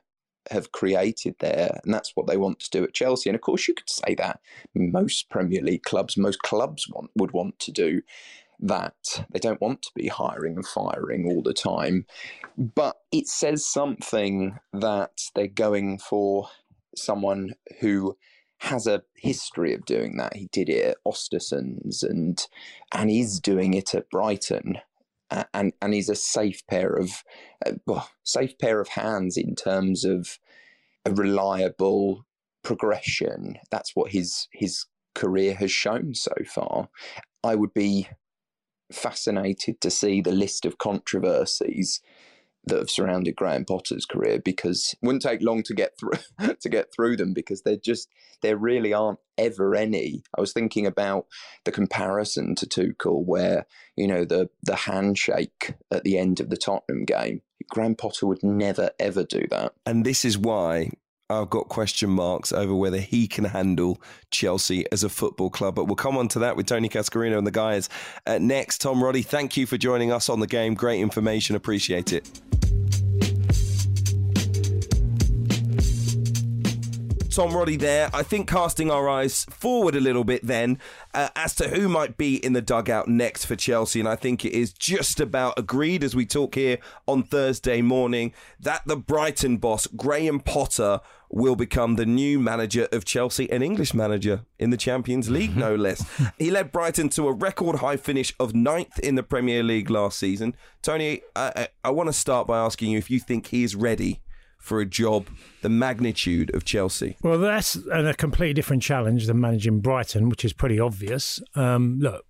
have 0.50 0.72
created 0.72 1.36
there, 1.40 1.80
and 1.84 1.94
that's 1.94 2.12
what 2.16 2.28
they 2.28 2.38
want 2.38 2.60
to 2.60 2.70
do 2.70 2.84
at 2.84 2.94
Chelsea. 2.94 3.30
And 3.30 3.36
of 3.36 3.42
course, 3.42 3.68
you 3.68 3.74
could 3.74 3.90
say 3.90 4.16
that 4.16 4.40
most 4.74 5.30
Premier 5.30 5.62
League 5.62 5.84
clubs, 5.84 6.18
most 6.18 6.42
clubs 6.42 6.88
want 6.90 7.12
would 7.16 7.32
want 7.32 7.60
to 7.60 7.72
do 7.72 8.02
that. 8.60 9.26
They 9.32 9.40
don't 9.40 9.62
want 9.62 9.82
to 9.84 9.92
be 9.96 10.08
hiring 10.08 10.56
and 10.56 10.68
firing 10.68 11.26
all 11.28 11.42
the 11.42 11.54
time. 11.54 12.06
But 12.58 12.98
it 13.12 13.28
says 13.28 13.66
something 13.66 14.58
that 14.74 15.22
they're 15.36 15.48
going 15.48 16.00
for 16.00 16.50
someone 16.96 17.56
who 17.80 18.18
has 18.60 18.86
a 18.86 19.02
history 19.16 19.74
of 19.74 19.86
doing 19.86 20.18
that. 20.18 20.36
He 20.36 20.48
did 20.52 20.70
it 20.70 20.86
at 20.86 20.98
Östersunds 21.06 22.04
and 22.04 22.46
and 22.92 23.10
is 23.10 23.40
doing 23.40 23.74
it 23.74 23.96
at 23.96 24.10
Brighton. 24.10 24.78
And 25.54 25.74
and 25.82 25.94
he's 25.94 26.10
a 26.10 26.16
safe 26.16 26.62
pair 26.68 26.94
of 26.94 27.24
uh, 27.66 27.74
well, 27.86 28.10
safe 28.24 28.58
pair 28.58 28.82
of 28.82 28.90
hands 28.90 29.38
in 29.38 29.56
terms 29.56 30.04
of 30.04 30.40
a 31.06 31.12
reliable 31.12 32.26
progression. 32.64 33.58
That's 33.70 33.96
what 33.96 34.12
his 34.12 34.48
his 34.52 34.86
career 35.16 35.56
has 35.56 35.72
shown 35.72 36.16
so 36.16 36.34
far. 36.46 36.90
I 37.44 37.56
would 37.56 37.74
be 37.74 38.08
fascinated 38.92 39.80
to 39.82 39.90
see 39.90 40.22
the 40.22 40.34
list 40.34 40.66
of 40.66 40.78
controversies 40.78 42.02
that 42.66 42.78
have 42.78 42.90
surrounded 42.90 43.36
Graham 43.36 43.66
Potter's 43.66 44.06
career 44.06 44.40
because 44.40 44.94
it 44.94 45.06
wouldn't 45.06 45.24
take 45.24 45.42
long 45.42 45.64
to 45.64 45.74
get 45.74 45.98
through 45.98 46.20
to 46.60 46.70
get 46.70 46.94
through 46.94 47.18
them 47.18 47.34
because 47.34 47.62
they're 47.64 47.76
just 47.76 48.10
there 48.42 48.58
really 48.58 48.94
aren't 48.94 49.20
ever 49.38 49.76
any. 49.76 50.24
I 50.38 50.42
was 50.42 50.54
thinking 50.54 50.86
about 50.86 51.26
the 51.66 51.72
comparison 51.72 52.56
to 52.56 52.66
Tuchel 52.66 53.26
where, 53.26 53.66
you 53.96 54.08
know, 54.08 54.26
the 54.26 54.50
the 54.64 54.76
handshake 54.76 55.76
at 55.92 56.04
the 56.04 56.18
end 56.18 56.40
of 56.40 56.50
the 56.50 56.58
Tottenham 56.58 57.06
game. 57.06 57.42
Graham 57.70 57.96
Potter 57.96 58.28
would 58.28 58.44
never 58.44 58.92
ever 59.00 59.24
do 59.24 59.46
that. 59.50 59.74
And 59.86 60.06
this 60.06 60.26
is 60.26 60.38
why 60.38 60.92
I've 61.32 61.50
got 61.50 61.70
question 61.70 62.10
marks 62.10 62.52
over 62.52 62.76
whether 62.76 63.00
he 63.00 63.28
can 63.28 63.46
handle 63.46 64.02
Chelsea 64.32 64.86
as 64.92 65.04
a 65.04 65.10
football 65.10 65.50
club. 65.50 65.76
But 65.76 65.86
we'll 65.86 65.96
come 65.96 66.18
on 66.18 66.28
to 66.30 66.40
that 66.40 66.58
with 66.58 66.66
Tony 66.66 66.90
Cascarino 66.90 67.38
and 67.38 67.48
the 67.48 67.52
guys 67.52 67.90
uh, 68.28 68.38
next. 68.40 68.82
Tom 68.82 69.04
Roddy, 69.04 69.22
thank 69.22 69.56
you 69.56 69.66
for 69.66 69.78
joining 69.78 70.12
us 70.12 70.30
on 70.30 70.42
the 70.42 70.48
game. 70.48 70.74
Great 70.74 71.00
information. 71.00 71.56
Appreciate 71.56 72.12
it. 72.12 72.42
Tom 77.32 77.56
Roddy 77.56 77.78
there. 77.78 78.10
I 78.14 78.24
think 78.24 78.50
casting 78.50 78.92
our 78.92 79.08
eyes 79.08 79.46
forward 79.46 79.96
a 79.96 80.02
little 80.02 80.26
bit 80.26 80.46
then 80.46 80.80
uh, 81.14 81.30
as 81.34 81.56
to 81.56 81.70
who 81.70 81.88
might 81.88 82.18
be 82.18 82.36
in 82.36 82.52
the 82.52 82.62
dugout 82.62 83.08
next 83.08 83.46
for 83.46 83.56
Chelsea. 83.56 84.02
And 84.02 84.10
I 84.10 84.18
think 84.18 84.44
it 84.44 84.52
is 84.52 84.74
just 84.74 85.22
about 85.22 85.58
agreed 85.58 86.04
as 86.04 86.14
we 86.14 86.26
talk 86.26 86.56
here 86.56 86.80
on 87.08 87.24
Thursday 87.24 87.82
morning 87.82 88.34
that 88.60 88.82
the 88.86 88.98
Brighton 88.98 89.58
boss, 89.58 89.88
Graham 89.88 90.42
Potter, 90.42 91.00
will 91.30 91.56
become 91.56 91.96
the 91.96 92.06
new 92.06 92.38
manager 92.38 92.90
of 92.92 93.06
Chelsea, 93.06 93.50
an 93.50 93.64
English 93.64 93.94
manager 93.94 94.42
in 94.60 94.70
the 94.70 94.76
Champions 94.76 95.30
League, 95.30 95.56
no 95.56 95.74
less. 95.78 96.06
he 96.38 96.52
led 96.52 96.74
Brighton 96.74 97.08
to 97.10 97.30
a 97.30 97.34
record 97.34 97.78
high 97.78 97.96
finish 97.96 98.34
of 98.42 98.54
ninth 98.54 99.00
in 99.00 99.16
the 99.16 99.24
Premier 99.24 99.64
League 99.64 99.90
last 99.90 100.20
season. 100.20 100.54
Tony, 100.82 101.22
I, 101.34 101.54
I, 101.56 101.68
I 101.86 101.90
want 101.92 102.08
to 102.08 102.14
start 102.14 102.46
by 102.46 102.60
asking 102.60 102.92
you 102.92 102.98
if 102.98 103.10
you 103.10 103.22
think 103.22 103.48
he 103.48 103.64
is 103.64 103.74
ready 103.74 104.20
for 104.62 104.80
a 104.80 104.86
job 104.86 105.28
the 105.62 105.70
magnitude 105.70 106.54
of 106.56 106.64
Chelsea? 106.64 107.18
Well, 107.22 107.40
that's 107.40 107.78
a 107.92 108.14
completely 108.14 108.54
different 108.54 108.84
challenge 108.84 109.28
than 109.28 109.42
managing 109.42 109.82
Brighton, 109.82 110.30
which 110.30 110.46
is 110.46 110.54
pretty 110.54 110.80
obvious. 110.80 111.42
Um, 111.56 111.98
look, 112.00 112.26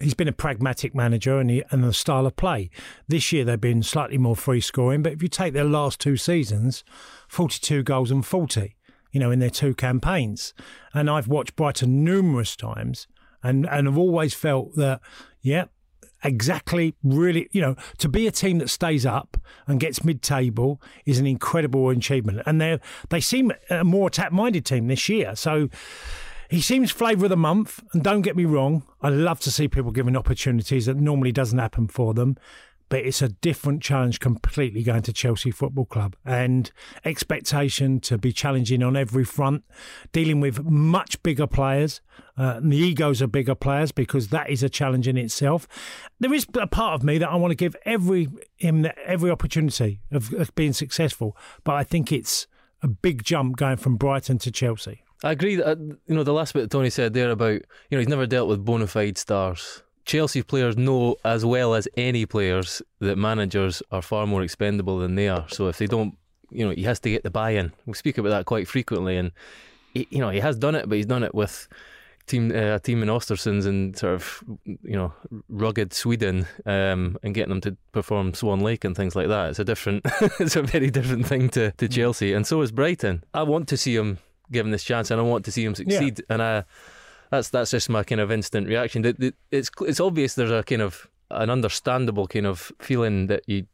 he's 0.00 0.14
been 0.14 0.28
a 0.28 0.32
pragmatic 0.32 0.94
manager 0.94 1.38
and, 1.38 1.50
he, 1.50 1.62
and 1.70 1.84
the 1.84 1.92
style 1.92 2.26
of 2.26 2.34
play. 2.36 2.70
This 3.06 3.32
year 3.32 3.44
they've 3.44 3.60
been 3.60 3.82
slightly 3.82 4.18
more 4.18 4.34
free 4.34 4.60
scoring, 4.60 5.02
but 5.02 5.12
if 5.12 5.22
you 5.22 5.28
take 5.28 5.52
their 5.52 5.64
last 5.64 6.00
two 6.00 6.16
seasons, 6.16 6.82
42 7.28 7.82
goals 7.82 8.10
and 8.10 8.24
40, 8.24 8.74
you 9.12 9.20
know, 9.20 9.30
in 9.30 9.38
their 9.38 9.50
two 9.50 9.74
campaigns. 9.74 10.54
And 10.92 11.08
I've 11.08 11.28
watched 11.28 11.56
Brighton 11.56 12.02
numerous 12.04 12.56
times 12.56 13.06
and, 13.42 13.66
and 13.66 13.86
have 13.86 13.98
always 13.98 14.34
felt 14.34 14.74
that, 14.76 15.00
yeah, 15.42 15.66
exactly 16.26 16.94
really 17.02 17.48
you 17.52 17.60
know 17.60 17.76
to 17.98 18.08
be 18.08 18.26
a 18.26 18.30
team 18.30 18.58
that 18.58 18.68
stays 18.68 19.06
up 19.06 19.36
and 19.66 19.80
gets 19.80 20.04
mid-table 20.04 20.80
is 21.04 21.18
an 21.18 21.26
incredible 21.26 21.88
achievement. 21.90 22.42
And 22.46 22.60
they 22.60 22.78
they 23.08 23.20
seem 23.20 23.52
a 23.70 23.84
more 23.84 24.08
attack-minded 24.08 24.64
team 24.64 24.88
this 24.88 25.08
year. 25.08 25.36
So 25.36 25.68
he 26.48 26.60
seems 26.60 26.90
flavour 26.90 27.26
of 27.26 27.30
the 27.30 27.36
month 27.36 27.82
and 27.92 28.02
don't 28.04 28.22
get 28.22 28.36
me 28.36 28.44
wrong 28.44 28.84
i 29.02 29.08
love 29.08 29.40
to 29.40 29.50
see 29.50 29.66
people 29.66 29.90
given 29.90 30.16
opportunities 30.16 30.86
that 30.86 30.96
normally 30.96 31.32
doesn't 31.32 31.58
happen 31.58 31.88
for 31.88 32.14
them 32.14 32.36
but 32.88 33.00
it's 33.00 33.22
a 33.22 33.28
different 33.28 33.82
challenge 33.82 34.20
completely 34.20 34.82
going 34.82 35.02
to 35.02 35.12
Chelsea 35.12 35.50
Football 35.50 35.86
Club 35.86 36.16
and 36.24 36.70
expectation 37.04 38.00
to 38.00 38.18
be 38.18 38.32
challenging 38.32 38.82
on 38.82 38.96
every 38.96 39.24
front, 39.24 39.64
dealing 40.12 40.40
with 40.40 40.64
much 40.64 41.22
bigger 41.22 41.46
players. 41.46 42.00
Uh, 42.36 42.60
the 42.62 42.76
egos 42.76 43.22
of 43.22 43.32
bigger 43.32 43.54
players 43.54 43.92
because 43.92 44.28
that 44.28 44.50
is 44.50 44.62
a 44.62 44.68
challenge 44.68 45.08
in 45.08 45.16
itself. 45.16 45.66
There 46.20 46.34
is 46.34 46.46
a 46.54 46.66
part 46.66 46.94
of 46.94 47.02
me 47.02 47.16
that 47.18 47.28
I 47.30 47.36
want 47.36 47.50
to 47.52 47.56
give 47.56 47.74
every 47.86 48.28
him 48.56 48.86
every 49.04 49.30
opportunity 49.30 50.00
of, 50.12 50.32
of 50.34 50.54
being 50.54 50.74
successful, 50.74 51.36
but 51.64 51.76
I 51.76 51.82
think 51.82 52.12
it's 52.12 52.46
a 52.82 52.88
big 52.88 53.24
jump 53.24 53.56
going 53.56 53.78
from 53.78 53.96
Brighton 53.96 54.38
to 54.38 54.50
Chelsea. 54.50 55.02
I 55.24 55.32
agree 55.32 55.56
that 55.56 55.78
you 55.78 56.14
know 56.14 56.24
the 56.24 56.34
last 56.34 56.52
bit 56.52 56.60
that 56.60 56.70
Tony 56.70 56.90
said 56.90 57.14
there 57.14 57.30
about 57.30 57.54
you 57.54 57.62
know 57.92 57.98
he's 57.98 58.08
never 58.08 58.26
dealt 58.26 58.48
with 58.48 58.64
bona 58.64 58.86
fide 58.86 59.16
stars 59.16 59.82
Chelsea 60.06 60.42
players 60.42 60.76
know 60.76 61.16
as 61.24 61.44
well 61.44 61.74
as 61.74 61.88
any 61.96 62.24
players 62.24 62.80
that 63.00 63.18
managers 63.18 63.82
are 63.90 64.02
far 64.02 64.26
more 64.26 64.42
expendable 64.42 64.98
than 64.98 65.16
they 65.16 65.28
are. 65.28 65.46
So 65.48 65.68
if 65.68 65.78
they 65.78 65.86
don't, 65.86 66.16
you 66.50 66.64
know, 66.64 66.70
he 66.72 66.84
has 66.84 67.00
to 67.00 67.10
get 67.10 67.24
the 67.24 67.30
buy-in. 67.30 67.72
We 67.86 67.94
speak 67.94 68.16
about 68.16 68.30
that 68.30 68.46
quite 68.46 68.68
frequently, 68.68 69.16
and 69.16 69.32
he, 69.92 70.06
you 70.10 70.20
know 70.20 70.30
he 70.30 70.40
has 70.40 70.56
done 70.56 70.76
it, 70.76 70.88
but 70.88 70.96
he's 70.96 71.06
done 71.06 71.24
it 71.24 71.34
with 71.34 71.68
team 72.26 72.52
uh, 72.52 72.76
a 72.76 72.80
team 72.80 73.02
in 73.02 73.08
Östersunds 73.08 73.66
and 73.66 73.96
sort 73.96 74.14
of 74.14 74.44
you 74.64 74.96
know 74.96 75.12
rugged 75.48 75.92
Sweden 75.92 76.46
um, 76.64 77.18
and 77.24 77.34
getting 77.34 77.50
them 77.50 77.60
to 77.62 77.76
perform 77.92 78.32
Swan 78.32 78.60
Lake 78.60 78.84
and 78.84 78.96
things 78.96 79.16
like 79.16 79.28
that. 79.28 79.50
It's 79.50 79.58
a 79.58 79.64
different, 79.64 80.02
it's 80.40 80.56
a 80.56 80.62
very 80.62 80.90
different 80.90 81.26
thing 81.26 81.48
to, 81.50 81.72
to 81.72 81.88
Chelsea, 81.88 82.32
and 82.32 82.46
so 82.46 82.62
is 82.62 82.70
Brighton. 82.70 83.24
I 83.34 83.42
want 83.42 83.68
to 83.68 83.76
see 83.76 83.96
him 83.96 84.18
given 84.52 84.70
this 84.70 84.84
chance, 84.84 85.10
and 85.10 85.20
I 85.20 85.24
want 85.24 85.44
to 85.46 85.52
see 85.52 85.64
him 85.64 85.74
succeed, 85.74 86.20
yeah. 86.20 86.24
and 86.32 86.42
I 86.42 86.64
that's 87.30 87.50
that's 87.50 87.70
just 87.70 87.88
my 87.88 88.04
kind 88.04 88.20
of 88.20 88.30
instant 88.30 88.68
reaction. 88.68 89.04
It's 89.50 89.70
it's 89.80 90.00
obvious 90.00 90.34
there's 90.34 90.50
a 90.50 90.62
kind 90.62 90.82
of 90.82 91.08
an 91.30 91.50
understandable 91.50 92.26
kind 92.26 92.46
of 92.46 92.72
feeling 92.80 93.26
that 93.26 93.42
you 93.46 93.66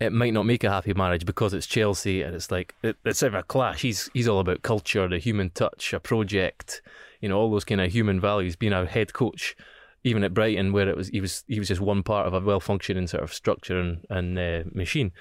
it 0.00 0.12
might 0.12 0.32
not 0.32 0.46
make 0.46 0.64
a 0.64 0.70
happy 0.70 0.94
marriage 0.94 1.26
because 1.26 1.52
it's 1.52 1.66
Chelsea 1.66 2.22
and 2.22 2.34
it's 2.34 2.50
like 2.50 2.74
it, 2.82 2.96
it's 3.04 3.22
of 3.22 3.34
a 3.34 3.42
clash. 3.42 3.82
He's 3.82 4.10
he's 4.14 4.26
all 4.28 4.40
about 4.40 4.62
culture, 4.62 5.06
the 5.06 5.18
human 5.18 5.50
touch, 5.50 5.92
a 5.92 6.00
project, 6.00 6.80
you 7.20 7.28
know, 7.28 7.38
all 7.38 7.50
those 7.50 7.66
kind 7.66 7.80
of 7.80 7.92
human 7.92 8.18
values. 8.18 8.56
Being 8.56 8.72
a 8.72 8.86
head 8.86 9.12
coach, 9.12 9.54
even 10.02 10.24
at 10.24 10.32
Brighton, 10.32 10.72
where 10.72 10.88
it 10.88 10.96
was 10.96 11.08
he 11.08 11.20
was 11.20 11.44
he 11.48 11.58
was 11.58 11.68
just 11.68 11.82
one 11.82 12.02
part 12.02 12.26
of 12.26 12.32
a 12.32 12.40
well 12.40 12.60
functioning 12.60 13.06
sort 13.06 13.22
of 13.22 13.32
structure 13.32 13.78
and 13.78 14.06
and 14.08 14.38
uh, 14.38 14.62
machine. 14.72 15.12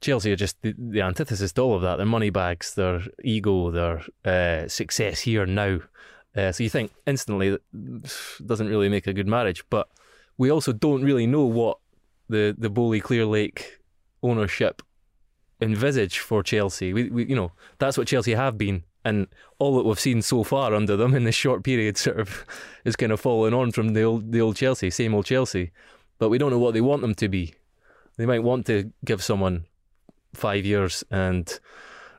Chelsea 0.00 0.32
are 0.32 0.36
just 0.36 0.60
the, 0.62 0.74
the, 0.76 1.00
antithesis 1.00 1.52
to 1.52 1.62
all 1.62 1.76
of 1.76 1.82
that. 1.82 1.94
Their 1.94 2.06
money 2.06 2.30
bags, 2.30 2.74
their 2.74 3.02
ego, 3.22 3.70
their 3.70 4.02
uh, 4.24 4.66
success 4.66 5.20
here 5.20 5.44
and 5.44 5.54
now. 5.54 5.78
Uh, 6.36 6.50
so 6.50 6.62
you 6.62 6.70
think 6.70 6.92
instantly 7.06 7.50
that 7.50 7.60
doesn't 8.46 8.68
really 8.68 8.88
make 8.88 9.06
a 9.06 9.12
good 9.12 9.28
marriage, 9.28 9.64
but 9.68 9.88
we 10.38 10.50
also 10.50 10.72
don't 10.72 11.02
really 11.02 11.26
know 11.26 11.44
what 11.44 11.78
the 12.28 12.54
the 12.56 12.70
Boehly 12.70 13.00
Clearlake 13.00 13.62
ownership 14.22 14.82
envisage 15.60 16.18
for 16.18 16.42
Chelsea. 16.42 16.92
We, 16.92 17.10
we, 17.10 17.26
you 17.26 17.36
know, 17.36 17.52
that's 17.78 17.98
what 17.98 18.08
Chelsea 18.08 18.34
have 18.34 18.56
been, 18.56 18.82
and 19.04 19.26
all 19.58 19.76
that 19.76 19.84
we've 19.84 20.00
seen 20.00 20.22
so 20.22 20.42
far 20.42 20.74
under 20.74 20.96
them 20.96 21.14
in 21.14 21.24
this 21.24 21.34
short 21.34 21.62
period 21.62 21.96
sort 21.96 22.18
of 22.18 22.46
is 22.84 22.96
kind 22.96 23.12
of 23.12 23.20
following 23.20 23.54
on 23.54 23.72
from 23.72 23.92
the 23.94 24.02
old 24.02 24.32
the 24.32 24.40
old 24.40 24.56
Chelsea, 24.56 24.90
same 24.90 25.14
old 25.14 25.26
Chelsea. 25.26 25.70
But 26.18 26.28
we 26.28 26.38
don't 26.38 26.50
know 26.50 26.58
what 26.58 26.74
they 26.74 26.80
want 26.80 27.02
them 27.02 27.14
to 27.16 27.28
be. 27.28 27.54
They 28.16 28.26
might 28.26 28.42
want 28.42 28.66
to 28.66 28.92
give 29.04 29.22
someone 29.22 29.64
five 30.34 30.64
years 30.64 31.02
and, 31.10 31.58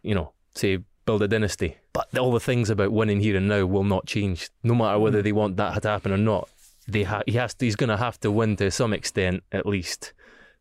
you 0.01 0.13
know, 0.13 0.33
say 0.55 0.79
build 1.05 1.21
a 1.21 1.27
dynasty. 1.27 1.77
But 1.91 2.17
all 2.17 2.31
the 2.31 2.39
things 2.39 2.69
about 2.69 2.91
winning 2.91 3.19
here 3.19 3.37
and 3.37 3.47
now 3.47 3.65
will 3.65 3.83
not 3.83 4.05
change, 4.05 4.49
no 4.63 4.75
matter 4.75 4.99
whether 4.99 5.21
mm. 5.21 5.23
they 5.23 5.31
want 5.31 5.57
that 5.57 5.81
to 5.81 5.89
happen 5.89 6.11
or 6.11 6.17
not. 6.17 6.49
They 6.87 7.03
ha- 7.03 7.23
he 7.25 7.33
has 7.33 7.53
to, 7.55 7.65
he's 7.65 7.75
going 7.75 7.89
to 7.89 7.97
have 7.97 8.19
to 8.21 8.31
win 8.31 8.55
to 8.57 8.69
some 8.71 8.93
extent, 8.93 9.43
at 9.51 9.65
least, 9.65 10.13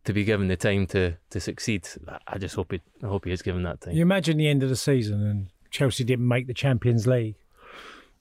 to 0.05 0.13
be 0.13 0.25
given 0.25 0.49
the 0.49 0.57
time 0.57 0.87
to, 0.89 1.17
to 1.31 1.41
succeed. 1.41 1.89
I 2.27 2.39
just 2.39 2.55
hope 2.55 2.73
he, 2.73 2.81
I 3.03 3.07
hope 3.07 3.25
he 3.25 3.33
is 3.33 3.43
given 3.43 3.63
that 3.65 3.81
time. 3.81 3.95
You 3.95 4.03
imagine 4.03 4.37
the 4.37 4.49
end 4.49 4.63
of 4.63 4.69
the 4.69 4.77
season 4.77 5.25
and 5.27 5.49
Chelsea 5.71 6.05
didn't 6.05 6.29
make 6.29 6.47
the 6.47 6.55
Champions 6.55 7.07
League. 7.07 7.37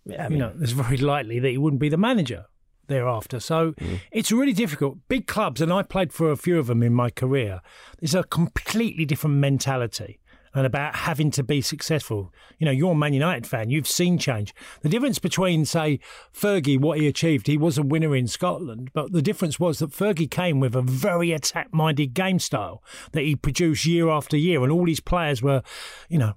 Yeah, 0.06 0.26
I 0.26 0.30
mean, 0.30 0.40
you 0.40 0.46
know, 0.46 0.54
it's 0.60 0.72
very 0.72 0.98
likely 0.98 1.40
that 1.40 1.50
he 1.50 1.58
wouldn't 1.58 1.80
be 1.80 1.90
the 1.90 1.98
manager 1.98 2.46
thereafter. 2.88 3.40
So 3.40 3.74
mm. 3.74 4.00
it's 4.12 4.32
really 4.32 4.54
difficult. 4.54 4.98
Big 5.08 5.28
clubs, 5.28 5.62
and 5.62 5.72
I 5.72 5.84
played 5.84 6.12
for 6.14 6.32
a 6.32 6.38
few 6.38 6.58
of 6.58 6.68
them 6.68 6.82
in 6.82 6.94
my 6.94 7.10
career. 7.10 7.62
There's 8.00 8.16
a 8.16 8.24
completely 8.24 9.06
different 9.06 9.36
mentality 9.38 10.20
and 10.54 10.66
about 10.66 10.96
having 10.96 11.32
to 11.32 11.44
be 11.44 11.62
successful. 11.62 12.34
You 12.60 12.66
know, 12.66 12.72
you're 12.72 12.92
a 12.92 12.96
Man 12.96 13.14
United 13.14 13.48
fan, 13.48 13.70
you've 13.70 13.88
seen 13.88 14.18
change. 14.18 14.54
The 14.82 14.90
difference 14.90 15.20
between, 15.20 15.66
say, 15.66 16.00
Fergie, 16.34 16.80
what 16.80 17.00
he 17.00 17.08
achieved, 17.08 17.48
he 17.48 17.58
was 17.58 17.78
a 17.78 17.84
winner 17.84 18.16
in 18.16 18.28
Scotland, 18.28 18.92
but 18.94 19.12
the 19.12 19.22
difference 19.22 19.60
was 19.60 19.80
that 19.80 19.92
Fergie 19.92 20.30
came 20.30 20.60
with 20.60 20.76
a 20.76 20.82
very 20.82 21.32
attack 21.32 21.74
minded 21.74 22.14
game 22.14 22.40
style 22.40 22.84
that 23.14 23.22
he 23.22 23.36
produced 23.36 23.86
year 23.86 24.10
after 24.10 24.38
year, 24.38 24.64
and 24.64 24.72
all 24.72 24.86
his 24.86 25.00
players 25.00 25.42
were, 25.42 25.64
you 26.10 26.20
know, 26.20 26.34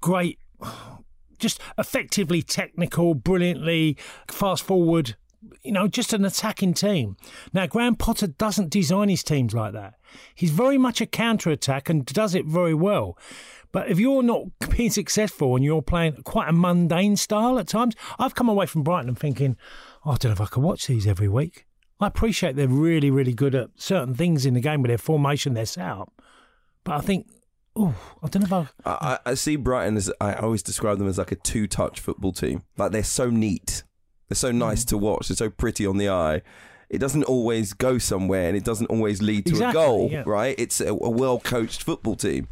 great, 0.00 0.38
just 1.38 1.60
effectively 1.78 2.42
technical, 2.42 3.14
brilliantly 3.14 3.96
fast 4.28 4.62
forward 4.62 5.16
you 5.62 5.72
know, 5.72 5.88
just 5.88 6.12
an 6.12 6.24
attacking 6.24 6.74
team. 6.74 7.16
Now, 7.52 7.66
Graham 7.66 7.96
Potter 7.96 8.26
doesn't 8.26 8.70
design 8.70 9.08
his 9.08 9.22
teams 9.22 9.54
like 9.54 9.72
that. 9.72 9.94
He's 10.34 10.50
very 10.50 10.78
much 10.78 11.00
a 11.00 11.06
counter 11.06 11.50
attack 11.50 11.88
and 11.88 12.04
does 12.04 12.34
it 12.34 12.46
very 12.46 12.74
well. 12.74 13.16
But 13.72 13.90
if 13.90 13.98
you're 13.98 14.22
not 14.22 14.44
being 14.76 14.90
successful 14.90 15.56
and 15.56 15.64
you're 15.64 15.82
playing 15.82 16.22
quite 16.24 16.48
a 16.48 16.52
mundane 16.52 17.16
style 17.16 17.58
at 17.58 17.68
times, 17.68 17.94
I've 18.18 18.34
come 18.34 18.48
away 18.48 18.66
from 18.66 18.82
Brighton 18.82 19.14
thinking, 19.14 19.56
oh, 20.04 20.12
I 20.12 20.16
don't 20.16 20.30
know 20.30 20.32
if 20.32 20.40
I 20.40 20.46
could 20.46 20.62
watch 20.62 20.86
these 20.86 21.06
every 21.06 21.28
week. 21.28 21.66
I 22.00 22.06
appreciate 22.06 22.56
they're 22.56 22.68
really, 22.68 23.10
really 23.10 23.34
good 23.34 23.54
at 23.54 23.70
certain 23.76 24.14
things 24.14 24.46
in 24.46 24.54
the 24.54 24.60
game 24.60 24.80
with 24.82 24.88
their 24.88 24.98
formation, 24.98 25.52
their 25.52 25.66
setup. 25.66 26.22
But 26.82 26.96
I 26.96 27.00
think, 27.00 27.26
oh, 27.76 27.94
I 28.22 28.28
don't 28.28 28.48
know 28.50 28.60
if 28.62 28.72
I. 28.86 28.90
I, 28.90 29.18
I 29.26 29.34
see 29.34 29.56
Brighton 29.56 29.98
as 29.98 30.10
I 30.18 30.34
always 30.34 30.62
describe 30.62 30.98
them 30.98 31.08
as 31.08 31.18
like 31.18 31.32
a 31.32 31.36
two-touch 31.36 32.00
football 32.00 32.32
team. 32.32 32.62
Like 32.78 32.92
they're 32.92 33.04
so 33.04 33.28
neat, 33.28 33.84
they're 34.30 34.36
so 34.36 34.52
nice 34.52 34.84
to 34.86 34.96
watch, 34.96 35.28
they're 35.28 35.36
so 35.36 35.50
pretty 35.50 35.84
on 35.84 35.98
the 35.98 36.08
eye. 36.08 36.40
It 36.88 36.98
doesn't 36.98 37.24
always 37.24 37.72
go 37.72 37.98
somewhere, 37.98 38.48
and 38.48 38.56
it 38.56 38.64
doesn't 38.64 38.86
always 38.86 39.20
lead 39.20 39.44
to 39.46 39.50
Exactly, 39.52 39.80
a 39.82 39.84
goal, 39.86 40.08
yeah. 40.10 40.22
right? 40.24 40.54
It's 40.58 40.80
a, 40.80 40.88
a 40.88 41.10
well-coached 41.10 41.82
football 41.82 42.16
team. 42.16 42.48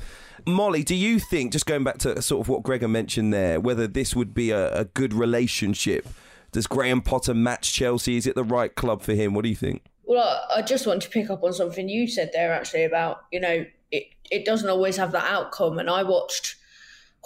Molly, 0.46 0.82
do 0.82 0.94
you 0.94 1.18
think, 1.18 1.52
just 1.52 1.66
going 1.66 1.84
back 1.84 1.98
to 1.98 2.20
sort 2.22 2.40
of 2.40 2.48
what 2.48 2.62
Gregor 2.62 2.88
mentioned 2.88 3.32
there, 3.32 3.58
whether 3.60 3.86
this 3.86 4.14
would 4.14 4.34
be 4.34 4.50
a, 4.50 4.72
a 4.72 4.84
good 4.84 5.12
relationship? 5.14 6.06
Does 6.52 6.66
Graham 6.66 7.00
Potter 7.02 7.34
match 7.34 7.72
Chelsea? 7.72 8.16
Is 8.16 8.26
it 8.26 8.34
the 8.34 8.44
right 8.44 8.74
club 8.74 9.02
for 9.02 9.12
him? 9.14 9.34
What 9.34 9.42
do 9.42 9.48
you 9.48 9.56
think? 9.56 9.82
Well, 10.04 10.22
I- 10.50 10.58
I 10.58 10.62
just 10.62 10.86
want 10.86 11.02
to 11.02 11.08
pick 11.10 11.30
up 11.30 11.42
on 11.44 11.52
something 11.52 11.88
you 11.88 12.06
said 12.08 12.30
there, 12.32 12.52
actually, 12.52 12.84
about 12.84 13.24
you 13.32 13.40
know 13.40 13.66
it. 13.92 14.04
It 14.30 14.44
doesn't 14.44 14.68
always 14.68 14.96
have 14.98 15.12
that 15.12 15.24
outcome, 15.30 15.78
and 15.78 15.88
I 15.90 16.02
watched 16.04 16.56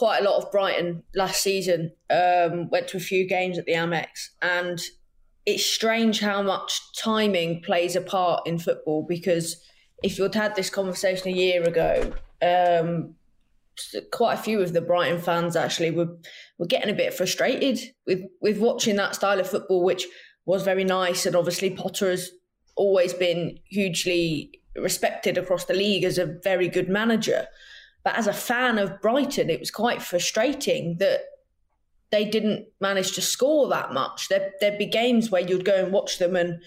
quite 0.02 0.20
a 0.20 0.28
lot 0.28 0.42
of 0.42 0.50
Brighton 0.50 1.00
last 1.14 1.44
season. 1.44 1.92
Um, 2.10 2.68
went 2.70 2.88
to 2.88 2.96
a 2.96 3.00
few 3.00 3.24
games 3.24 3.56
at 3.56 3.66
the 3.66 3.74
Amex, 3.74 4.30
and 4.42 4.80
it's 5.46 5.64
strange 5.64 6.18
how 6.18 6.42
much 6.42 6.80
timing 7.00 7.62
plays 7.62 7.94
a 7.94 8.00
part 8.00 8.44
in 8.44 8.58
football. 8.58 9.06
Because 9.08 9.62
if 10.02 10.18
you'd 10.18 10.34
had 10.34 10.56
this 10.56 10.70
conversation 10.70 11.28
a 11.28 11.36
year 11.36 11.62
ago, 11.62 12.12
um, 12.42 13.14
quite 14.10 14.40
a 14.40 14.42
few 14.42 14.60
of 14.60 14.72
the 14.72 14.80
Brighton 14.80 15.20
fans 15.20 15.54
actually 15.54 15.92
were 15.92 16.16
were 16.58 16.66
getting 16.66 16.90
a 16.90 16.96
bit 16.96 17.14
frustrated 17.14 17.78
with 18.04 18.22
with 18.40 18.58
watching 18.58 18.96
that 18.96 19.14
style 19.14 19.38
of 19.38 19.48
football, 19.48 19.84
which 19.84 20.08
was 20.46 20.64
very 20.64 20.82
nice, 20.82 21.26
and 21.26 21.36
obviously 21.36 21.70
Potter 21.70 22.10
has 22.10 22.32
always 22.74 23.14
been 23.14 23.56
hugely 23.66 24.50
respected 24.74 25.38
across 25.38 25.66
the 25.66 25.74
league 25.74 26.02
as 26.02 26.18
a 26.18 26.26
very 26.42 26.68
good 26.68 26.88
manager. 26.88 27.46
But 28.04 28.16
as 28.16 28.26
a 28.26 28.32
fan 28.32 28.78
of 28.78 29.00
Brighton, 29.00 29.50
it 29.50 29.60
was 29.60 29.70
quite 29.70 30.02
frustrating 30.02 30.96
that 30.98 31.20
they 32.10 32.24
didn't 32.24 32.66
manage 32.80 33.12
to 33.12 33.22
score 33.22 33.68
that 33.68 33.92
much. 33.92 34.28
There, 34.28 34.52
there'd 34.60 34.78
be 34.78 34.86
games 34.86 35.30
where 35.30 35.42
you'd 35.42 35.64
go 35.64 35.84
and 35.84 35.92
watch 35.92 36.18
them, 36.18 36.36
and 36.36 36.60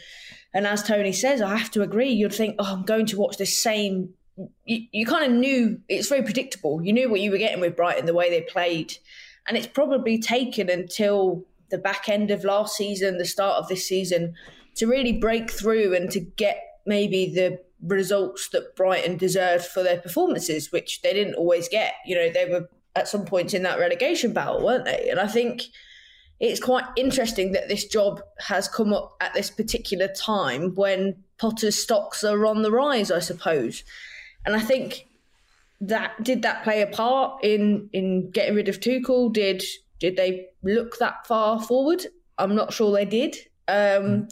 and 0.54 0.65
as 0.65 0.84
Tony 0.84 1.12
says, 1.12 1.41
I 1.41 1.56
have 1.56 1.71
to 1.71 1.82
agree. 1.82 2.10
You'd 2.10 2.34
think, 2.34 2.56
oh, 2.60 2.74
I'm 2.74 2.84
going 2.84 3.06
to 3.08 3.17
watch 3.17 3.38
this 3.38 3.62
same. 3.62 4.13
You, 4.65 4.88
you 4.91 5.06
kind 5.06 5.26
of 5.32 5.38
knew 5.38 5.82
it's 5.88 6.10
very 6.10 6.24
predictable. 6.24 6.82
You 6.84 6.93
knew 6.93 7.10
what 7.10 7.21
you 7.21 7.32
were 7.32 7.38
getting 7.38 7.62
with 7.62 7.76
Brighton, 7.76 8.06
the 8.06 8.13
way 8.13 8.30
they 8.30 8.41
played, 8.41 8.98
and 9.48 9.58
it's 9.58 9.67
probably 9.67 10.19
taken 10.19 10.69
until 10.69 11.45
the 11.69 11.78
back 11.78 12.10
end 12.10 12.32
of 12.32 12.43
last 12.43 12.76
season, 12.76 13.17
the 13.17 13.26
start 13.26 13.58
of 13.58 13.67
this 13.67 13.88
season, 13.88 14.36
to 14.76 14.88
really 14.88 15.13
break 15.13 15.52
through 15.52 15.95
and 15.95 16.10
to 16.12 16.19
get 16.19 16.62
maybe 16.86 17.34
the 17.34 17.60
results 17.81 18.49
that 18.49 18.75
Brighton 18.75 19.17
deserved 19.17 19.65
for 19.65 19.83
their 19.83 19.99
performances, 19.99 20.71
which 20.71 21.01
they 21.01 21.13
didn't 21.13 21.35
always 21.35 21.67
get. 21.69 21.93
You 22.05 22.15
know, 22.15 22.29
they 22.29 22.45
were 22.45 22.69
at 22.95 23.07
some 23.07 23.25
points 23.25 23.53
in 23.53 23.63
that 23.63 23.79
relegation 23.79 24.33
battle, 24.33 24.63
weren't 24.63 24.85
they? 24.85 25.09
And 25.09 25.19
I 25.19 25.27
think 25.27 25.63
it's 26.39 26.59
quite 26.59 26.85
interesting 26.95 27.51
that 27.51 27.67
this 27.67 27.85
job 27.85 28.21
has 28.39 28.67
come 28.67 28.93
up 28.93 29.15
at 29.21 29.33
this 29.33 29.49
particular 29.49 30.07
time 30.07 30.75
when 30.75 31.23
Potter's 31.38 31.81
stocks 31.81 32.23
are 32.23 32.45
on 32.45 32.61
the 32.61 32.71
rise, 32.71 33.11
I 33.11 33.19
suppose. 33.19 33.83
And 34.45 34.55
I 34.55 34.59
think 34.59 35.07
that 35.81 36.23
did 36.23 36.41
that 36.43 36.63
play 36.63 36.81
a 36.81 36.88
part 36.88 37.43
in 37.43 37.89
in 37.91 38.31
getting 38.31 38.55
rid 38.55 38.69
of 38.69 38.79
Tuchel? 38.79 39.31
Did 39.31 39.63
did 39.99 40.15
they 40.15 40.47
look 40.63 40.97
that 40.99 41.27
far 41.27 41.61
forward? 41.61 42.05
I'm 42.38 42.55
not 42.55 42.73
sure 42.73 42.91
they 42.91 43.05
did. 43.05 43.38
Um, 43.67 44.27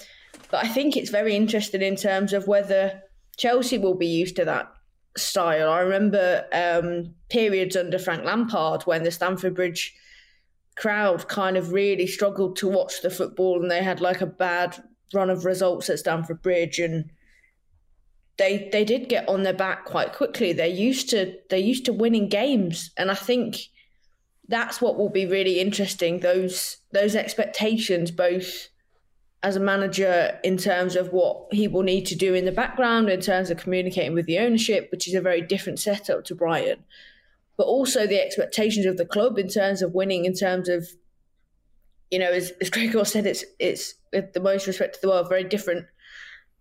But 0.53 0.65
I 0.65 0.67
think 0.67 0.95
it's 0.95 1.09
very 1.09 1.35
interesting 1.35 1.81
in 1.81 1.95
terms 1.95 2.31
of 2.31 2.47
whether 2.47 3.01
Chelsea 3.37 3.77
will 3.77 3.95
be 3.95 4.07
used 4.07 4.35
to 4.35 4.45
that 4.45 4.71
style. 5.17 5.69
I 5.69 5.79
remember 5.79 6.45
um, 6.53 7.13
periods 7.29 7.75
under 7.75 7.99
Frank 7.99 8.25
Lampard 8.25 8.83
when 8.83 9.03
the 9.03 9.11
Stamford 9.11 9.55
Bridge 9.55 9.93
crowd 10.75 11.27
kind 11.27 11.55
of 11.55 11.71
really 11.71 12.07
struggled 12.07 12.55
to 12.57 12.67
watch 12.67 13.01
the 13.01 13.09
football 13.09 13.61
and 13.61 13.69
they 13.69 13.83
had 13.83 14.01
like 14.01 14.21
a 14.21 14.25
bad 14.25 14.83
run 15.13 15.29
of 15.29 15.45
results 15.45 15.89
at 15.89 15.99
Stamford 15.99 16.41
Bridge 16.41 16.79
and 16.79 17.11
they 18.37 18.69
they 18.71 18.83
did 18.83 19.09
get 19.09 19.29
on 19.29 19.43
their 19.43 19.53
back 19.53 19.85
quite 19.85 20.13
quickly. 20.13 20.53
They're 20.53 20.67
used 20.67 21.09
to 21.11 21.37
they're 21.49 21.59
used 21.59 21.85
to 21.85 21.93
winning 21.93 22.27
games 22.27 22.91
and 22.97 23.11
I 23.11 23.15
think 23.15 23.57
that's 24.47 24.81
what 24.81 24.97
will 24.97 25.09
be 25.09 25.25
really 25.25 25.59
interesting 25.59 26.19
those 26.19 26.77
those 26.91 27.15
expectations 27.15 28.11
both 28.11 28.69
as 29.43 29.57
a 29.57 29.59
manager 29.59 30.39
in 30.43 30.57
terms 30.57 30.95
of 30.95 31.11
what 31.11 31.47
he 31.51 31.67
will 31.67 31.83
need 31.83 32.05
to 32.05 32.15
do 32.15 32.33
in 32.33 32.45
the 32.45 32.51
background 32.51 33.09
in 33.09 33.19
terms 33.19 33.49
of 33.49 33.57
communicating 33.57 34.13
with 34.13 34.25
the 34.25 34.39
ownership 34.39 34.87
which 34.91 35.07
is 35.07 35.13
a 35.13 35.21
very 35.21 35.41
different 35.41 35.79
setup 35.79 36.23
to 36.23 36.33
Brighton. 36.33 36.83
But 37.57 37.67
also 37.67 38.07
the 38.07 38.23
expectations 38.23 38.85
of 38.85 38.97
the 38.97 39.05
club 39.05 39.37
in 39.37 39.49
terms 39.49 39.81
of 39.81 39.93
winning 39.93 40.25
in 40.25 40.33
terms 40.33 40.69
of 40.69 40.87
you 42.09 42.19
know 42.19 42.31
as, 42.31 42.51
as 42.61 42.69
Gregor 42.69 43.05
said 43.05 43.25
it's 43.25 43.43
it's 43.59 43.95
with 44.13 44.33
the 44.33 44.39
most 44.39 44.65
respect 44.65 44.95
to 44.95 45.01
the 45.01 45.09
world 45.09 45.29
very 45.29 45.43
different 45.43 45.85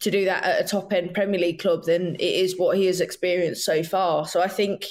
to 0.00 0.10
do 0.10 0.24
that 0.24 0.42
at 0.42 0.64
a 0.64 0.68
top 0.68 0.92
end 0.92 1.14
Premier 1.14 1.40
League 1.40 1.60
club 1.60 1.84
than 1.84 2.16
it 2.16 2.20
is 2.20 2.58
what 2.58 2.76
he 2.76 2.86
has 2.86 3.00
experienced 3.00 3.64
so 3.64 3.84
far. 3.84 4.26
So 4.26 4.42
I 4.42 4.48
think 4.48 4.84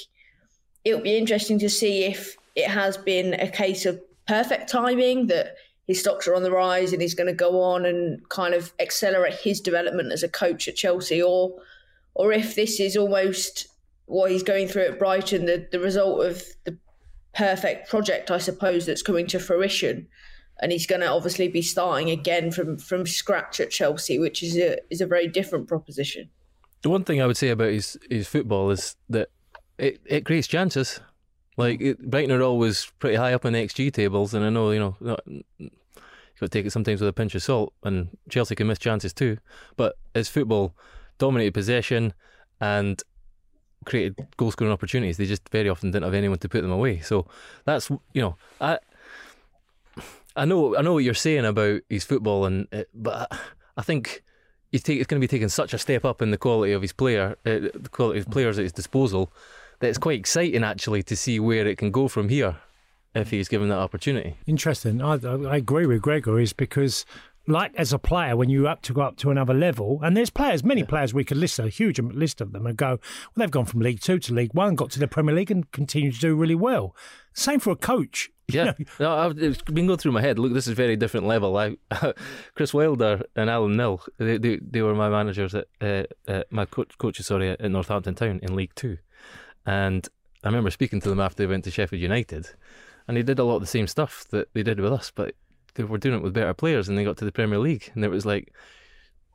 it'll 0.84 1.02
be 1.02 1.18
interesting 1.18 1.58
to 1.58 1.68
see 1.68 2.04
if 2.04 2.36
it 2.56 2.68
has 2.68 2.96
been 2.96 3.34
a 3.34 3.48
case 3.48 3.84
of 3.84 4.00
perfect 4.26 4.70
timing 4.70 5.26
that 5.26 5.56
his 5.86 6.00
stocks 6.00 6.28
are 6.28 6.34
on 6.34 6.42
the 6.42 6.50
rise 6.50 6.92
and 6.92 7.02
he's 7.02 7.14
going 7.14 7.26
to 7.26 7.32
go 7.32 7.60
on 7.60 7.84
and 7.84 8.28
kind 8.28 8.54
of 8.54 8.72
accelerate 8.78 9.34
his 9.34 9.60
development 9.60 10.12
as 10.12 10.22
a 10.22 10.28
coach 10.28 10.68
at 10.68 10.76
Chelsea, 10.76 11.22
or 11.22 11.54
or 12.14 12.32
if 12.32 12.54
this 12.54 12.78
is 12.78 12.96
almost 12.96 13.68
what 14.06 14.30
he's 14.30 14.42
going 14.42 14.68
through 14.68 14.82
at 14.82 14.98
Brighton, 14.98 15.46
the, 15.46 15.66
the 15.72 15.80
result 15.80 16.24
of 16.24 16.42
the 16.64 16.76
perfect 17.34 17.88
project, 17.88 18.30
I 18.30 18.38
suppose, 18.38 18.84
that's 18.84 19.02
coming 19.02 19.26
to 19.28 19.38
fruition. 19.38 20.06
And 20.60 20.70
he's 20.70 20.86
going 20.86 21.00
to 21.00 21.08
obviously 21.08 21.48
be 21.48 21.62
starting 21.62 22.10
again 22.10 22.52
from, 22.52 22.78
from 22.78 23.06
scratch 23.06 23.58
at 23.58 23.70
Chelsea, 23.70 24.18
which 24.18 24.42
is 24.42 24.56
a 24.56 24.78
is 24.90 25.00
a 25.00 25.06
very 25.06 25.26
different 25.26 25.66
proposition. 25.66 26.28
The 26.82 26.90
one 26.90 27.04
thing 27.04 27.22
I 27.22 27.26
would 27.26 27.36
say 27.36 27.48
about 27.48 27.70
his, 27.70 27.98
his 28.10 28.28
football 28.28 28.70
is 28.70 28.96
that 29.08 29.28
it, 29.78 30.00
it 30.04 30.24
creates 30.24 30.46
chances. 30.46 31.00
Like 31.56 31.98
Brighton 31.98 32.32
are 32.32 32.42
always 32.42 32.90
pretty 32.98 33.16
high 33.16 33.34
up 33.34 33.44
in 33.44 33.52
the 33.52 33.64
XG 33.64 33.92
tables, 33.92 34.32
and 34.34 34.44
I 34.44 34.48
know 34.48 34.70
you 34.70 34.80
know 34.80 34.96
you've 35.58 35.70
got 36.40 36.46
to 36.46 36.48
take 36.48 36.66
it 36.66 36.72
sometimes 36.72 37.00
with 37.00 37.08
a 37.08 37.12
pinch 37.12 37.34
of 37.34 37.42
salt, 37.42 37.74
and 37.82 38.16
Chelsea 38.30 38.54
can 38.54 38.66
miss 38.66 38.78
chances 38.78 39.12
too. 39.12 39.38
But 39.76 39.96
his 40.14 40.28
football 40.28 40.74
dominated 41.18 41.54
possession 41.54 42.14
and 42.60 43.02
created 43.84 44.26
goal 44.36 44.50
scoring 44.50 44.72
opportunities. 44.72 45.16
They 45.16 45.26
just 45.26 45.48
very 45.50 45.68
often 45.68 45.90
didn't 45.90 46.04
have 46.04 46.14
anyone 46.14 46.38
to 46.38 46.48
put 46.48 46.62
them 46.62 46.70
away. 46.70 47.00
So 47.00 47.26
that's 47.64 47.90
you 47.90 48.22
know 48.22 48.36
I 48.60 48.78
I 50.36 50.44
know 50.44 50.76
I 50.76 50.82
know 50.82 50.94
what 50.94 51.04
you're 51.04 51.14
saying 51.14 51.44
about 51.44 51.82
his 51.88 52.04
football, 52.04 52.46
and 52.46 52.66
uh, 52.72 52.84
but 52.94 53.30
I, 53.76 53.82
think 53.82 54.22
he's, 54.70 54.82
take, 54.82 54.98
he's 54.98 55.06
going 55.06 55.20
to 55.20 55.26
be 55.26 55.30
taking 55.30 55.48
such 55.48 55.74
a 55.74 55.78
step 55.78 56.04
up 56.04 56.22
in 56.22 56.30
the 56.30 56.38
quality 56.38 56.72
of 56.72 56.82
his 56.82 56.92
player, 56.92 57.36
uh, 57.44 57.68
the 57.74 57.90
quality 57.90 58.20
of 58.20 58.30
players 58.30 58.58
at 58.58 58.62
his 58.62 58.72
disposal, 58.72 59.32
that 59.82 59.88
it's 59.88 59.98
quite 59.98 60.18
exciting 60.18 60.62
actually 60.62 61.02
to 61.02 61.16
see 61.16 61.40
where 61.40 61.66
it 61.66 61.76
can 61.76 61.90
go 61.90 62.06
from 62.06 62.28
here 62.28 62.56
if 63.14 63.30
he's 63.30 63.48
given 63.48 63.68
that 63.68 63.78
opportunity. 63.78 64.36
Interesting. 64.46 65.02
I, 65.02 65.14
I 65.14 65.56
agree 65.56 65.86
with 65.86 66.00
Gregor 66.00 66.38
is 66.38 66.52
because, 66.52 67.04
like 67.48 67.74
as 67.74 67.92
a 67.92 67.98
player, 67.98 68.36
when 68.36 68.48
you 68.48 68.68
up 68.68 68.82
to 68.82 68.92
go 68.94 69.02
up 69.02 69.16
to 69.18 69.30
another 69.32 69.52
level, 69.52 69.98
and 70.00 70.16
there's 70.16 70.30
players, 70.30 70.62
many 70.62 70.84
players 70.84 71.12
we 71.12 71.24
could 71.24 71.36
list 71.36 71.58
a 71.58 71.68
huge 71.68 71.98
list 71.98 72.40
of 72.40 72.52
them 72.52 72.64
and 72.64 72.76
go, 72.76 72.90
well, 72.90 73.00
they've 73.36 73.50
gone 73.50 73.64
from 73.64 73.80
League 73.80 74.00
Two 74.00 74.20
to 74.20 74.32
League 74.32 74.54
One, 74.54 74.76
got 74.76 74.90
to 74.92 75.00
the 75.00 75.08
Premier 75.08 75.34
League, 75.34 75.50
and 75.50 75.70
continue 75.72 76.12
to 76.12 76.20
do 76.20 76.36
really 76.36 76.54
well. 76.54 76.94
Same 77.34 77.58
for 77.60 77.70
a 77.70 77.76
coach. 77.76 78.30
Yeah, 78.52 78.74
no, 79.00 79.16
I've, 79.16 79.38
it's 79.38 79.62
been 79.62 79.86
going 79.86 79.98
through 79.98 80.12
my 80.12 80.20
head. 80.20 80.38
Look, 80.38 80.52
this 80.52 80.66
is 80.66 80.72
a 80.72 80.74
very 80.74 80.94
different 80.94 81.26
level. 81.26 81.56
I, 81.56 81.76
Chris 82.54 82.74
Wilder 82.74 83.22
and 83.34 83.48
Alan 83.48 83.76
Knill, 83.76 84.02
they, 84.18 84.36
they, 84.36 84.56
they 84.56 84.82
were 84.82 84.94
my 84.94 85.08
managers 85.08 85.54
at, 85.54 85.68
uh, 85.80 86.02
uh, 86.28 86.42
my 86.50 86.66
coach, 86.66 86.98
coaches, 86.98 87.26
sorry, 87.26 87.50
at 87.50 87.70
Northampton 87.70 88.14
Town 88.14 88.40
in 88.42 88.54
League 88.54 88.74
Two, 88.74 88.98
and 89.66 90.08
I 90.44 90.48
remember 90.48 90.70
speaking 90.70 91.00
to 91.02 91.08
them 91.08 91.20
after 91.20 91.42
they 91.42 91.46
went 91.46 91.64
to 91.64 91.70
Sheffield 91.70 92.02
United, 92.02 92.48
and 93.08 93.16
they 93.16 93.22
did 93.22 93.38
a 93.38 93.44
lot 93.44 93.56
of 93.56 93.60
the 93.62 93.66
same 93.66 93.86
stuff 93.86 94.24
that 94.30 94.48
they 94.54 94.62
did 94.62 94.80
with 94.80 94.92
us, 94.92 95.10
but 95.14 95.34
they 95.74 95.84
were 95.84 95.98
doing 95.98 96.16
it 96.16 96.22
with 96.22 96.34
better 96.34 96.54
players, 96.54 96.88
and 96.88 96.98
they 96.98 97.04
got 97.04 97.16
to 97.18 97.24
the 97.24 97.32
Premier 97.32 97.58
League, 97.58 97.90
and 97.94 98.04
it 98.04 98.08
was 98.10 98.26
like 98.26 98.52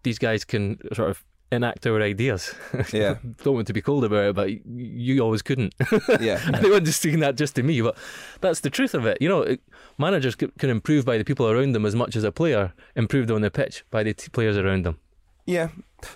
these 0.03 0.19
guys 0.19 0.43
can 0.45 0.77
sort 0.93 1.09
of 1.09 1.23
enact 1.51 1.87
our 1.87 2.01
ideas. 2.01 2.53
Yeah. 2.93 3.15
Don't 3.43 3.55
want 3.55 3.67
to 3.67 3.73
be 3.73 3.81
cold 3.81 4.03
about 4.03 4.25
it, 4.29 4.35
but 4.35 4.49
you 4.67 5.21
always 5.21 5.41
couldn't. 5.41 5.73
Yeah. 6.19 6.41
and 6.45 6.55
they 6.55 6.69
weren't 6.69 6.85
just 6.85 7.01
saying 7.01 7.19
that 7.21 7.37
just 7.37 7.55
to 7.55 7.63
me, 7.63 7.81
but 7.81 7.97
that's 8.41 8.59
the 8.59 8.69
truth 8.69 8.93
of 8.93 9.05
it. 9.05 9.17
You 9.21 9.29
know, 9.29 9.41
it- 9.43 9.61
managers 9.97 10.35
can 10.35 10.51
improve 10.69 11.05
by 11.05 11.17
the 11.17 11.23
people 11.23 11.49
around 11.49 11.71
them 11.71 11.85
as 11.85 11.95
much 11.95 12.15
as 12.17 12.23
a 12.25 12.31
player 12.33 12.73
improved 12.97 13.31
on 13.31 13.41
the 13.41 13.49
pitch 13.49 13.85
by 13.91 14.03
the 14.03 14.13
t- 14.13 14.29
players 14.29 14.57
around 14.57 14.85
them. 14.85 14.99
Yeah. 15.47 15.69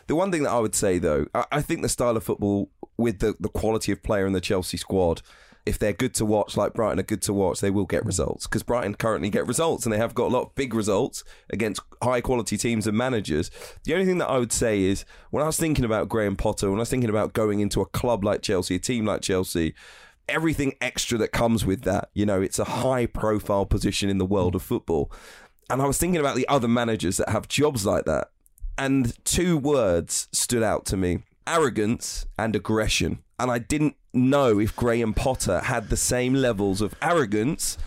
The 0.06 0.15
one 0.15 0.32
thing 0.32 0.44
that 0.44 0.52
I 0.52 0.60
would 0.60 0.76
say 0.76 1.00
though, 1.00 1.26
I, 1.34 1.46
I 1.54 1.62
think 1.62 1.82
the 1.82 1.89
style 1.89 2.15
of 2.15 2.24
football 2.24 2.70
with 2.98 3.20
the, 3.20 3.36
the 3.39 3.50
quality 3.50 3.91
of 3.91 4.04
player 4.04 4.28
in 4.28 4.34
the 4.34 4.41
Chelsea 4.41 4.78
squad, 4.78 5.24
if 5.65 5.80
they're 5.80 5.94
good 5.94 6.13
to 6.15 6.26
watch, 6.26 6.58
like 6.58 6.74
Brighton 6.74 7.00
are 7.00 7.04
good 7.04 7.22
to 7.24 7.34
watch, 7.34 7.62
they 7.62 7.70
will 7.72 7.86
get 7.86 8.06
results 8.06 8.46
because 8.46 8.62
Brighton 8.62 8.96
currently 8.96 9.30
get 9.30 9.48
results 9.48 9.86
and 9.86 9.94
they 9.94 9.98
have 9.98 10.13
got 10.13 10.26
a 10.26 10.36
lot 10.36 10.44
of 10.44 10.56
big 10.56 10.74
results 10.74 11.24
against 11.50 11.82
high 12.04 12.20
quality 12.20 12.58
teams 12.58 12.86
and 12.86 12.98
managers. 12.98 13.50
The 13.86 13.94
only 13.94 14.06
thing 14.06 14.17
that 14.17 14.30
I 14.30 14.38
would 14.38 14.52
say 14.52 14.84
is 14.84 15.06
when 15.30 15.44
I 15.44 15.48
was 15.48 15.58
thinking 15.58 15.86
about 15.86 16.10
Graham 16.10 16.36
Potter, 16.36 16.70
when 16.70 16.80
I 16.80 16.82
was 16.82 16.89
thinking 16.89 17.10
about 17.10 17.34
going 17.34 17.60
into 17.60 17.80
a 17.82 17.86
club 17.86 18.24
like 18.24 18.41
Chelsea, 18.41 18.76
a 18.76 18.80
team 18.80 19.06
like 19.06 19.22
Chelsea, 19.22 19.74
everything 20.28 20.74
extra 20.82 21.17
that 21.20 21.32
comes 21.32 21.65
with 21.65 21.84
that, 21.84 22.10
you 22.13 22.26
know, 22.26 22.41
it's 22.41 22.60
a 22.60 22.65
high 22.65 23.06
profile 23.06 23.65
position 23.65 24.10
in 24.10 24.17
the 24.17 24.26
world 24.26 24.56
of 24.56 24.62
football. 24.62 25.12
And 25.70 25.82
I 25.82 25.86
was 25.86 25.98
thinking 25.98 26.20
about 26.20 26.36
the 26.36 26.48
other 26.48 26.67
managers 26.67 27.17
that 27.17 27.30
have 27.30 27.48
jobs 27.48 27.86
like 27.86 28.06
that. 28.06 28.30
And 28.82 29.24
two 29.24 29.60
words 29.60 30.28
stood 30.32 30.63
out 30.63 30.86
to 30.88 30.98
me 30.98 31.20
arrogance 31.46 32.26
and 32.39 32.56
aggression. 32.56 33.20
And 33.38 33.52
I 33.52 33.60
didn't 33.60 33.96
know 34.12 34.58
if 34.58 34.76
Graham 34.76 35.13
Potter 35.13 35.60
had 35.60 35.89
the 35.89 35.98
same 35.98 36.34
levels 36.34 36.82
of 36.82 36.96
arrogance 37.00 37.78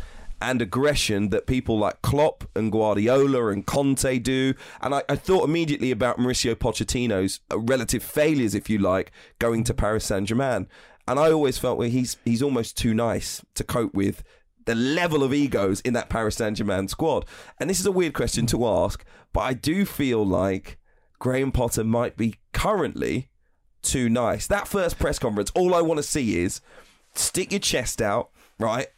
and 0.40 0.62
aggression 0.62 1.30
that 1.30 1.48
people 1.48 1.80
like 1.80 2.00
Klopp 2.02 2.44
and 2.54 2.70
Guardiola 2.70 3.48
and 3.48 3.66
Conte 3.66 4.20
do. 4.20 4.54
And 4.80 4.94
I, 4.94 5.02
I 5.09 5.16
thought 5.16 5.48
immediately 5.48 5.90
about 5.90 6.18
Mauricio 6.18 6.54
Pochettino's 6.54 7.40
uh, 7.50 7.59
relative 7.59 8.04
failures, 8.04 8.54
if 8.54 8.70
you 8.70 8.78
like, 8.78 9.11
going 9.40 9.64
to 9.64 9.74
Paris 9.74 10.04
Saint 10.04 10.28
Germain. 10.28 10.68
And 11.09 11.18
I 11.18 11.33
always 11.33 11.59
felt 11.59 11.76
well, 11.76 11.90
he's 11.90 12.18
he's 12.24 12.40
almost 12.40 12.78
too 12.78 12.94
nice 12.94 13.44
to 13.54 13.64
cope 13.64 13.94
with 13.94 14.22
the 14.64 14.76
level 14.76 15.24
of 15.24 15.35
egos 15.35 15.80
in 15.80 15.92
that 15.94 16.09
Paris 16.09 16.37
Saint 16.37 16.57
Germain 16.57 16.87
squad. 16.87 17.24
And 17.59 17.68
this 17.68 17.80
is 17.80 17.87
a 17.87 17.92
weird 17.92 18.14
question 18.14 18.46
to 18.46 18.64
ask, 18.64 19.04
but 19.33 19.40
I 19.40 19.54
do 19.54 19.85
feel 19.85 20.24
like 20.24 20.78
Graham 21.24 21.52
Potter 21.52 21.84
might 21.84 22.18
be 22.18 22.34
currently 22.52 23.30
too 23.80 24.10
nice. 24.10 24.46
That 24.46 24.68
first 24.68 24.98
press 24.98 25.18
conference, 25.18 25.50
all 25.54 25.74
I 25.74 25.80
want 25.80 25.96
to 25.96 26.02
see 26.02 26.38
is 26.38 26.60
stick 27.14 27.50
your 27.50 27.60
chest 27.60 28.02
out, 28.02 28.28
right? 28.58 28.88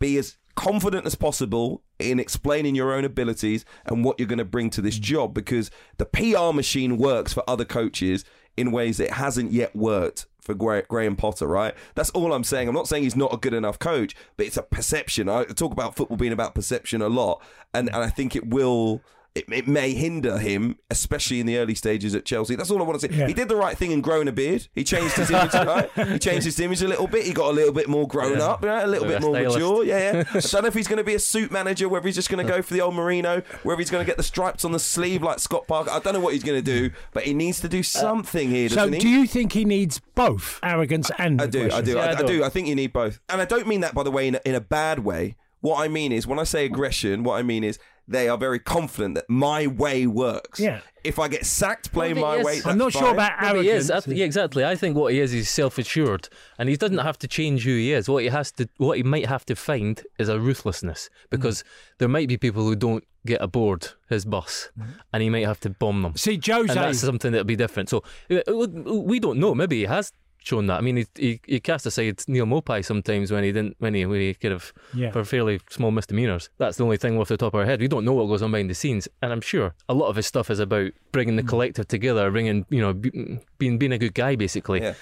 Be 0.00 0.18
as 0.18 0.36
confident 0.56 1.06
as 1.06 1.14
possible 1.14 1.84
in 2.00 2.18
explaining 2.18 2.74
your 2.74 2.92
own 2.92 3.04
abilities 3.04 3.64
and 3.84 4.04
what 4.04 4.18
you're 4.18 4.26
going 4.26 4.40
to 4.40 4.44
bring 4.44 4.68
to 4.70 4.82
this 4.82 4.98
job 4.98 5.32
because 5.32 5.70
the 5.98 6.04
PR 6.04 6.52
machine 6.52 6.98
works 6.98 7.32
for 7.32 7.48
other 7.48 7.64
coaches 7.64 8.24
in 8.56 8.72
ways 8.72 8.98
it 8.98 9.12
hasn't 9.12 9.52
yet 9.52 9.76
worked 9.76 10.26
for 10.40 10.54
Graham 10.54 11.14
Potter, 11.14 11.46
right? 11.46 11.74
That's 11.94 12.10
all 12.10 12.32
I'm 12.32 12.42
saying. 12.42 12.66
I'm 12.66 12.74
not 12.74 12.88
saying 12.88 13.04
he's 13.04 13.14
not 13.14 13.32
a 13.32 13.36
good 13.36 13.54
enough 13.54 13.78
coach, 13.78 14.16
but 14.36 14.46
it's 14.46 14.56
a 14.56 14.62
perception. 14.62 15.28
I 15.28 15.44
talk 15.44 15.70
about 15.70 15.94
football 15.94 16.16
being 16.16 16.32
about 16.32 16.56
perception 16.56 17.00
a 17.00 17.08
lot, 17.08 17.40
and, 17.72 17.88
and 17.88 18.02
I 18.02 18.08
think 18.08 18.34
it 18.34 18.48
will. 18.48 19.02
It, 19.36 19.44
it 19.52 19.68
may 19.68 19.92
hinder 19.92 20.38
him, 20.38 20.78
especially 20.90 21.40
in 21.40 21.46
the 21.46 21.58
early 21.58 21.74
stages 21.74 22.14
at 22.14 22.24
Chelsea. 22.24 22.56
That's 22.56 22.70
all 22.70 22.80
I 22.80 22.84
want 22.84 22.98
to 23.00 23.06
say. 23.06 23.14
Yeah. 23.14 23.26
He 23.26 23.34
did 23.34 23.48
the 23.50 23.56
right 23.56 23.76
thing 23.76 23.90
in 23.92 24.00
growing 24.00 24.28
a 24.28 24.32
beard. 24.32 24.66
He 24.74 24.82
changed 24.82 25.14
his 25.14 25.30
image, 25.30 25.52
right? 25.54 25.90
He 26.08 26.18
changed 26.18 26.46
his 26.46 26.58
image 26.58 26.80
a 26.80 26.88
little 26.88 27.06
bit. 27.06 27.24
He 27.26 27.34
got 27.34 27.50
a 27.50 27.52
little 27.52 27.74
bit 27.74 27.86
more 27.88 28.08
grown 28.08 28.38
Yeah. 28.38 28.46
up, 28.46 28.64
right? 28.64 28.82
a 28.82 28.86
little 28.86 29.06
Like 29.06 29.16
bit 29.20 29.22
a 29.22 29.26
more 29.26 29.38
mature. 29.38 29.84
Yeah, 29.84 29.98
yeah. 29.98 30.24
I 30.34 30.40
don't 30.40 30.62
know 30.62 30.68
if 30.68 30.74
he's 30.74 30.88
going 30.88 30.96
to 30.98 31.04
be 31.04 31.14
a 31.14 31.18
suit 31.18 31.50
manager, 31.52 31.86
whether 31.88 32.06
he's 32.08 32.14
just 32.14 32.30
going 32.30 32.44
to 32.46 32.50
go 32.50 32.62
for 32.62 32.72
the 32.72 32.80
old 32.80 32.94
merino, 32.94 33.42
whether 33.62 33.78
he's 33.78 33.90
going 33.90 34.02
to 34.02 34.06
get 34.06 34.16
the 34.16 34.22
stripes 34.22 34.64
on 34.64 34.72
the 34.72 34.78
sleeve 34.78 35.22
like 35.22 35.38
Scott 35.38 35.66
Parker. 35.66 35.90
I 35.90 35.98
don't 35.98 36.14
know 36.14 36.20
what 36.20 36.32
he's 36.32 36.42
going 36.44 36.58
to 36.58 36.64
do, 36.64 36.90
but 37.12 37.24
he 37.24 37.34
needs 37.34 37.60
to 37.60 37.68
do 37.68 37.80
uh, 37.80 37.82
something 37.82 38.48
here, 38.48 38.70
So, 38.70 38.76
doesn't 38.76 38.94
he? 38.94 38.98
do 39.00 39.08
you 39.08 39.26
think 39.26 39.52
he 39.52 39.66
needs 39.66 40.00
both 40.14 40.58
arrogance 40.62 41.10
and 41.18 41.42
I 41.42 41.46
do, 41.46 41.70
I 41.70 41.82
do, 41.82 41.92
Yeah, 41.92 41.98
I, 42.00 42.06
I 42.06 42.10
I 42.12 42.20
do. 42.22 42.26
do. 42.38 42.44
I 42.44 42.48
think 42.48 42.68
you 42.68 42.74
need 42.74 42.94
both, 42.94 43.20
and 43.28 43.40
I 43.42 43.44
don't 43.44 43.66
mean 43.66 43.80
that 43.82 43.94
by 43.94 44.02
the 44.02 44.10
way 44.10 44.28
in 44.28 44.36
a, 44.36 44.40
in 44.46 44.54
a 44.54 44.60
bad 44.62 45.00
way. 45.00 45.36
What 45.60 45.80
I 45.80 45.88
mean 45.88 46.12
is 46.12 46.26
when 46.26 46.38
I 46.38 46.44
say 46.44 46.64
aggression, 46.64 47.22
what 47.24 47.38
I 47.38 47.42
mean 47.42 47.64
is 47.64 47.78
they 48.08 48.28
are 48.28 48.38
very 48.38 48.58
confident 48.58 49.16
that 49.16 49.28
my 49.28 49.66
way 49.66 50.06
works. 50.06 50.60
Yeah. 50.60 50.80
If 51.02 51.18
I 51.18 51.28
get 51.28 51.44
sacked 51.46 51.92
playing 51.92 52.18
my 52.20 52.36
yes. 52.36 52.44
way, 52.44 52.52
I'm 52.52 52.56
that's 52.56 52.66
I'm 52.66 52.78
not 52.78 52.92
sure 52.92 53.10
about 53.10 53.32
No, 53.40 53.52
but 53.54 53.62
he 53.62 53.70
arrogance. 53.70 53.90
is. 53.90 54.04
Th- 54.04 54.16
yeah, 54.18 54.24
exactly. 54.24 54.64
I 54.64 54.76
think 54.76 54.96
what 54.96 55.12
he 55.12 55.20
is, 55.20 55.32
he's 55.32 55.50
self-assured, 55.50 56.28
and 56.58 56.68
he 56.68 56.76
doesn't 56.76 56.98
have 56.98 57.18
to 57.18 57.28
change 57.28 57.64
who 57.64 57.70
he 57.70 57.92
is. 57.92 58.08
What 58.08 58.22
he 58.22 58.28
has 58.28 58.52
to, 58.52 58.68
what 58.78 58.96
he 58.96 59.02
might 59.02 59.26
have 59.26 59.44
to 59.46 59.56
find, 59.56 60.02
is 60.18 60.28
a 60.28 60.38
ruthlessness, 60.40 61.10
because 61.30 61.64
there 61.98 62.08
might 62.08 62.28
be 62.28 62.36
people 62.36 62.64
who 62.64 62.74
don't 62.74 63.04
get 63.24 63.40
aboard 63.42 63.88
his 64.08 64.24
bus, 64.24 64.70
and 65.12 65.22
he 65.22 65.30
might 65.30 65.46
have 65.46 65.60
to 65.60 65.70
bomb 65.70 66.02
them. 66.02 66.16
See, 66.16 66.40
and 66.48 66.68
that's 66.68 67.00
something 67.00 67.32
that'll 67.32 67.44
be 67.44 67.56
different. 67.56 67.88
So 67.88 68.02
uh, 68.30 68.40
we 68.56 69.20
don't 69.20 69.38
know. 69.38 69.54
Maybe 69.54 69.78
he 69.78 69.84
has 69.84 70.12
shown 70.42 70.66
that. 70.68 70.78
I 70.78 70.80
mean, 70.80 70.96
he 70.96 71.06
he, 71.16 71.40
he 71.46 71.60
cast 71.60 71.86
aside 71.86 72.22
Neal 72.28 72.46
Maupay 72.46 72.84
sometimes 72.84 73.30
when 73.32 73.44
he 73.44 73.52
didn't 73.52 73.76
when 73.78 73.94
he 73.94 74.06
when 74.06 74.20
he 74.20 74.34
could 74.34 74.52
have 74.52 74.72
Yeah. 74.94 75.10
for 75.10 75.24
fairly 75.24 75.60
small 75.70 75.90
misdemeanors. 75.90 76.48
That's 76.58 76.76
the 76.76 76.84
only 76.84 76.96
thing 76.96 77.18
off 77.18 77.28
the 77.28 77.36
top 77.36 77.54
of 77.54 77.60
our 77.60 77.66
head. 77.66 77.80
We 77.80 77.88
don't 77.88 78.04
know 78.04 78.12
what 78.14 78.26
goes 78.26 78.42
on 78.42 78.50
behind 78.52 78.70
the 78.70 78.74
scenes, 78.74 79.08
and 79.22 79.32
I'm 79.32 79.40
sure 79.40 79.74
a 79.88 79.94
lot 79.94 80.08
of 80.08 80.16
his 80.16 80.26
stuff 80.26 80.50
is 80.50 80.58
about 80.60 80.92
bringing 81.12 81.36
the 81.36 81.42
Mm. 81.42 81.48
collective 81.48 81.88
together, 81.88 82.30
bringing 82.30 82.64
you 82.70 82.80
know 82.80 82.92
be, 82.92 83.10
being 83.58 83.78
being 83.78 83.92
a 83.92 83.98
good 83.98 84.14
guy 84.14 84.36
basically. 84.36 84.80
Yeah. 84.82 84.94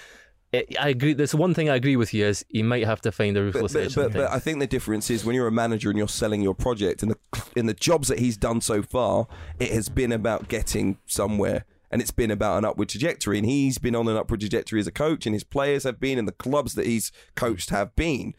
It, 0.53 0.77
I 0.79 0.89
agree. 0.89 1.13
There's 1.13 1.35
one 1.35 1.53
thing 1.53 1.69
I 1.69 1.75
agree 1.75 1.97
with 1.97 2.13
you 2.13 2.25
is 2.27 2.45
he 2.47 2.63
might 2.63 2.85
have 2.85 3.01
to 3.01 3.11
find 3.11 3.35
a 3.35 3.41
But, 3.41 3.45
ruthless 3.61 3.73
but, 3.73 3.83
edge. 3.83 3.95
but, 3.95 4.13
but. 4.13 4.31
I 4.31 4.39
think 4.39 4.59
the 4.59 4.67
difference 4.67 5.09
is 5.09 5.25
when 5.25 5.35
you're 5.35 5.47
a 5.47 5.51
manager 5.51 5.89
and 5.89 5.97
you're 5.97 6.07
selling 6.07 6.41
your 6.41 6.53
project, 6.55 7.03
and 7.03 7.11
the 7.11 7.17
in 7.57 7.65
the 7.65 7.73
jobs 7.73 8.07
that 8.07 8.19
he's 8.19 8.37
done 8.37 8.61
so 8.61 8.81
far, 8.81 9.27
it 9.59 9.71
has 9.71 9.89
been 9.89 10.13
about 10.13 10.47
getting 10.47 10.97
somewhere, 11.07 11.65
and 11.91 12.01
it's 12.01 12.11
been 12.11 12.31
about 12.31 12.57
an 12.57 12.65
upward 12.65 12.89
trajectory. 12.89 13.37
And 13.37 13.45
he's 13.45 13.77
been 13.77 13.95
on 13.95 14.07
an 14.07 14.17
upward 14.17 14.39
trajectory 14.39 14.79
as 14.79 14.87
a 14.87 14.91
coach, 14.91 15.25
and 15.25 15.33
his 15.33 15.43
players 15.43 15.83
have 15.83 15.99
been, 15.99 16.17
and 16.17 16.27
the 16.27 16.33
clubs 16.33 16.75
that 16.75 16.85
he's 16.85 17.11
coached 17.35 17.69
have 17.69 17.95
been. 17.95 18.33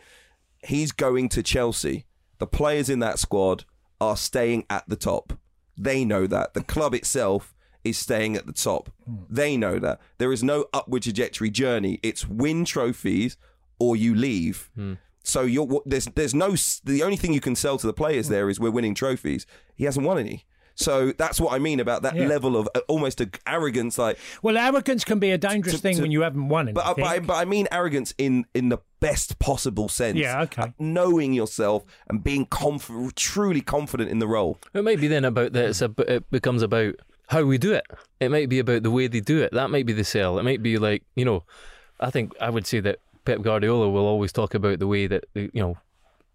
He's 0.64 0.92
going 0.92 1.28
to 1.30 1.42
Chelsea. 1.42 2.06
The 2.38 2.46
players 2.46 2.90
in 2.90 2.98
that 3.00 3.18
squad 3.18 3.64
are 4.00 4.16
staying 4.16 4.64
at 4.68 4.88
the 4.88 4.96
top. 4.96 5.32
They 5.76 6.04
know 6.04 6.26
that. 6.26 6.54
The 6.54 6.62
club 6.62 6.94
itself 6.94 7.54
is 7.84 7.98
staying 7.98 8.36
at 8.36 8.46
the 8.46 8.52
top. 8.52 8.90
They 9.30 9.56
know 9.56 9.78
that. 9.78 10.00
There 10.18 10.32
is 10.32 10.42
no 10.42 10.66
upward 10.72 11.02
trajectory 11.02 11.50
journey. 11.50 12.00
It's 12.02 12.26
win 12.26 12.64
trophies 12.64 13.36
or 13.78 13.96
you 13.96 14.14
leave. 14.14 14.70
Hmm. 14.74 14.94
So 15.22 15.42
you're 15.42 15.82
there's 15.86 16.06
there's 16.06 16.34
no 16.34 16.54
the 16.84 17.02
only 17.02 17.16
thing 17.16 17.32
you 17.32 17.40
can 17.40 17.56
sell 17.56 17.78
to 17.78 17.86
the 17.86 17.92
players 17.92 18.26
hmm. 18.26 18.32
there 18.32 18.50
is 18.50 18.60
we're 18.60 18.70
winning 18.70 18.94
trophies. 18.94 19.46
He 19.74 19.84
hasn't 19.84 20.06
won 20.06 20.18
any. 20.18 20.44
So 20.78 21.12
that's 21.16 21.40
what 21.40 21.52
I 21.54 21.58
mean 21.58 21.80
about 21.80 22.02
that 22.02 22.14
Yeah. 22.14 22.26
level 22.28 22.56
of 22.56 22.68
uh, 22.74 22.80
almost 22.86 23.20
a 23.20 23.28
arrogance 23.46 23.96
like 23.98 24.18
well, 24.42 24.56
arrogance 24.58 25.04
can 25.04 25.18
be 25.18 25.30
a 25.32 25.38
dangerous 25.38 25.76
to- 25.76 25.80
thing 25.80 25.96
to- 25.96 26.02
when 26.02 26.10
you 26.12 26.20
haven't 26.20 26.48
won 26.48 26.72
but, 26.74 26.84
I- 26.84 26.88
anything. 26.90 27.04
but, 27.04 27.10
I, 27.10 27.18
but 27.20 27.34
I 27.34 27.44
mean 27.46 27.66
arrogance 27.72 28.14
in 28.18 28.44
in 28.54 28.68
the 28.68 28.78
best 29.00 29.38
possible 29.38 29.88
sense. 29.88 30.18
Yeah, 30.18 30.42
okay. 30.42 30.62
Uh, 30.62 30.68
Knowing 30.78 31.32
yourself 31.32 31.84
and 32.08 32.22
being 32.22 32.46
conf- 32.46 32.90
truly 33.14 33.60
confident 33.62 34.10
in 34.10 34.18
the 34.18 34.26
role. 34.26 34.58
It 34.74 34.84
might 34.84 35.00
be 35.00 35.08
then 35.08 35.24
about 35.24 35.52
that. 35.54 35.64
It's 35.70 35.82
a, 35.82 35.90
it 36.06 36.30
becomes 36.30 36.62
about 36.62 36.94
how 37.28 37.42
we 37.42 37.58
do 37.58 37.72
it. 37.72 37.84
It 38.20 38.30
might 38.30 38.48
be 38.48 38.58
about 38.58 38.82
the 38.82 38.90
way 38.90 39.06
they 39.08 39.20
do 39.20 39.40
it. 39.42 39.52
That 39.52 39.70
might 39.70 39.86
be 39.86 39.92
the 39.94 40.04
sell. 40.04 40.38
It 40.38 40.42
might 40.44 40.62
be 40.62 40.76
like 40.78 41.02
you 41.14 41.24
know. 41.24 41.42
I 41.98 42.10
think 42.10 42.34
I 42.40 42.50
would 42.50 42.66
say 42.66 42.80
that 42.80 42.98
Pep 43.24 43.40
Guardiola 43.40 43.88
will 43.88 44.04
always 44.06 44.30
talk 44.32 44.52
about 44.54 44.78
the 44.78 44.86
way 44.86 45.06
that 45.06 45.24
you 45.34 45.50
know. 45.54 45.78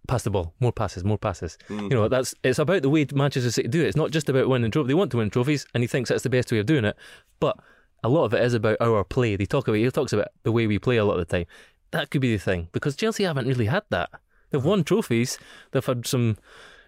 Pass 0.08 0.24
the 0.24 0.32
ball, 0.32 0.54
more 0.60 0.72
passes, 0.72 1.04
more 1.04 1.18
passes. 1.18 1.58
You 1.70 1.90
know 1.90 2.08
that's 2.08 2.34
it's 2.44 2.60
about 2.60 2.82
the 2.82 2.90
way 2.90 3.06
Manchester 3.14 3.52
City 3.52 3.68
do 3.68 3.82
it. 3.82 3.88
It's 3.88 3.96
not 3.96 4.12
just 4.12 4.28
about 4.30 4.50
winning 4.50 4.72
trophies. 4.72 4.88
They 4.90 4.94
want 4.96 5.12
to 5.12 5.18
win 5.18 5.30
trophies, 5.30 5.66
and 5.74 5.84
he 5.84 5.88
thinks 5.88 6.10
that's 6.10 6.24
the 6.24 6.30
best 6.30 6.52
way 6.52 6.60
of 6.60 6.66
doing 6.66 6.86
it. 6.86 6.96
But 7.40 7.58
a 8.04 8.10
lot 8.10 8.26
of 8.26 8.34
it 8.34 8.42
is 8.44 8.54
about 8.56 8.78
our 8.82 9.04
play. 9.04 9.36
They 9.36 9.46
talk 9.46 9.68
about 9.68 9.78
he 9.78 9.90
talks 9.92 10.12
about 10.12 10.30
the 10.44 10.52
way 10.52 10.66
we 10.68 10.80
play 10.80 10.98
a 10.98 11.06
lot 11.06 11.20
of 11.20 11.28
the 11.28 11.38
time. 11.38 11.46
That 11.92 12.10
could 12.10 12.22
be 12.22 12.36
the 12.36 12.42
thing 12.44 12.68
because 12.72 12.96
Chelsea 12.96 13.24
haven't 13.24 13.48
really 13.48 13.68
had 13.68 13.84
that. 13.90 14.10
They've 14.50 14.64
won 14.66 14.84
trophies. 14.84 15.38
They've 15.72 15.86
had 15.86 16.06
some, 16.08 16.36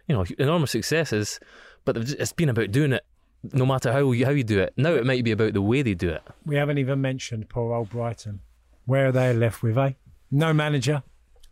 you 0.07 0.15
know, 0.15 0.25
enormous 0.39 0.71
successes, 0.71 1.39
but 1.85 1.95
just- 2.01 2.17
it's 2.19 2.33
been 2.33 2.49
about 2.49 2.71
doing 2.71 2.93
it. 2.93 3.05
No 3.53 3.65
matter 3.65 3.91
how 3.91 4.11
you, 4.11 4.25
how 4.25 4.31
you 4.31 4.43
do 4.43 4.59
it. 4.59 4.73
Now 4.77 4.93
it 4.95 5.05
might 5.05 5.23
be 5.23 5.31
about 5.31 5.53
the 5.53 5.61
way 5.61 5.81
they 5.81 5.93
do 5.93 6.09
it. 6.09 6.23
we 6.45 6.55
haven't 6.55 6.77
even 6.77 6.99
mentioned 7.01 7.47
poor 7.49 7.73
old 7.73 7.89
Brighton. 7.89 8.39
Where 8.85 9.07
are 9.07 9.11
they 9.11 9.33
left 9.33 9.61
with, 9.61 9.77
eh? 9.77 9.91
No 10.31 10.51
manager. 10.53 11.03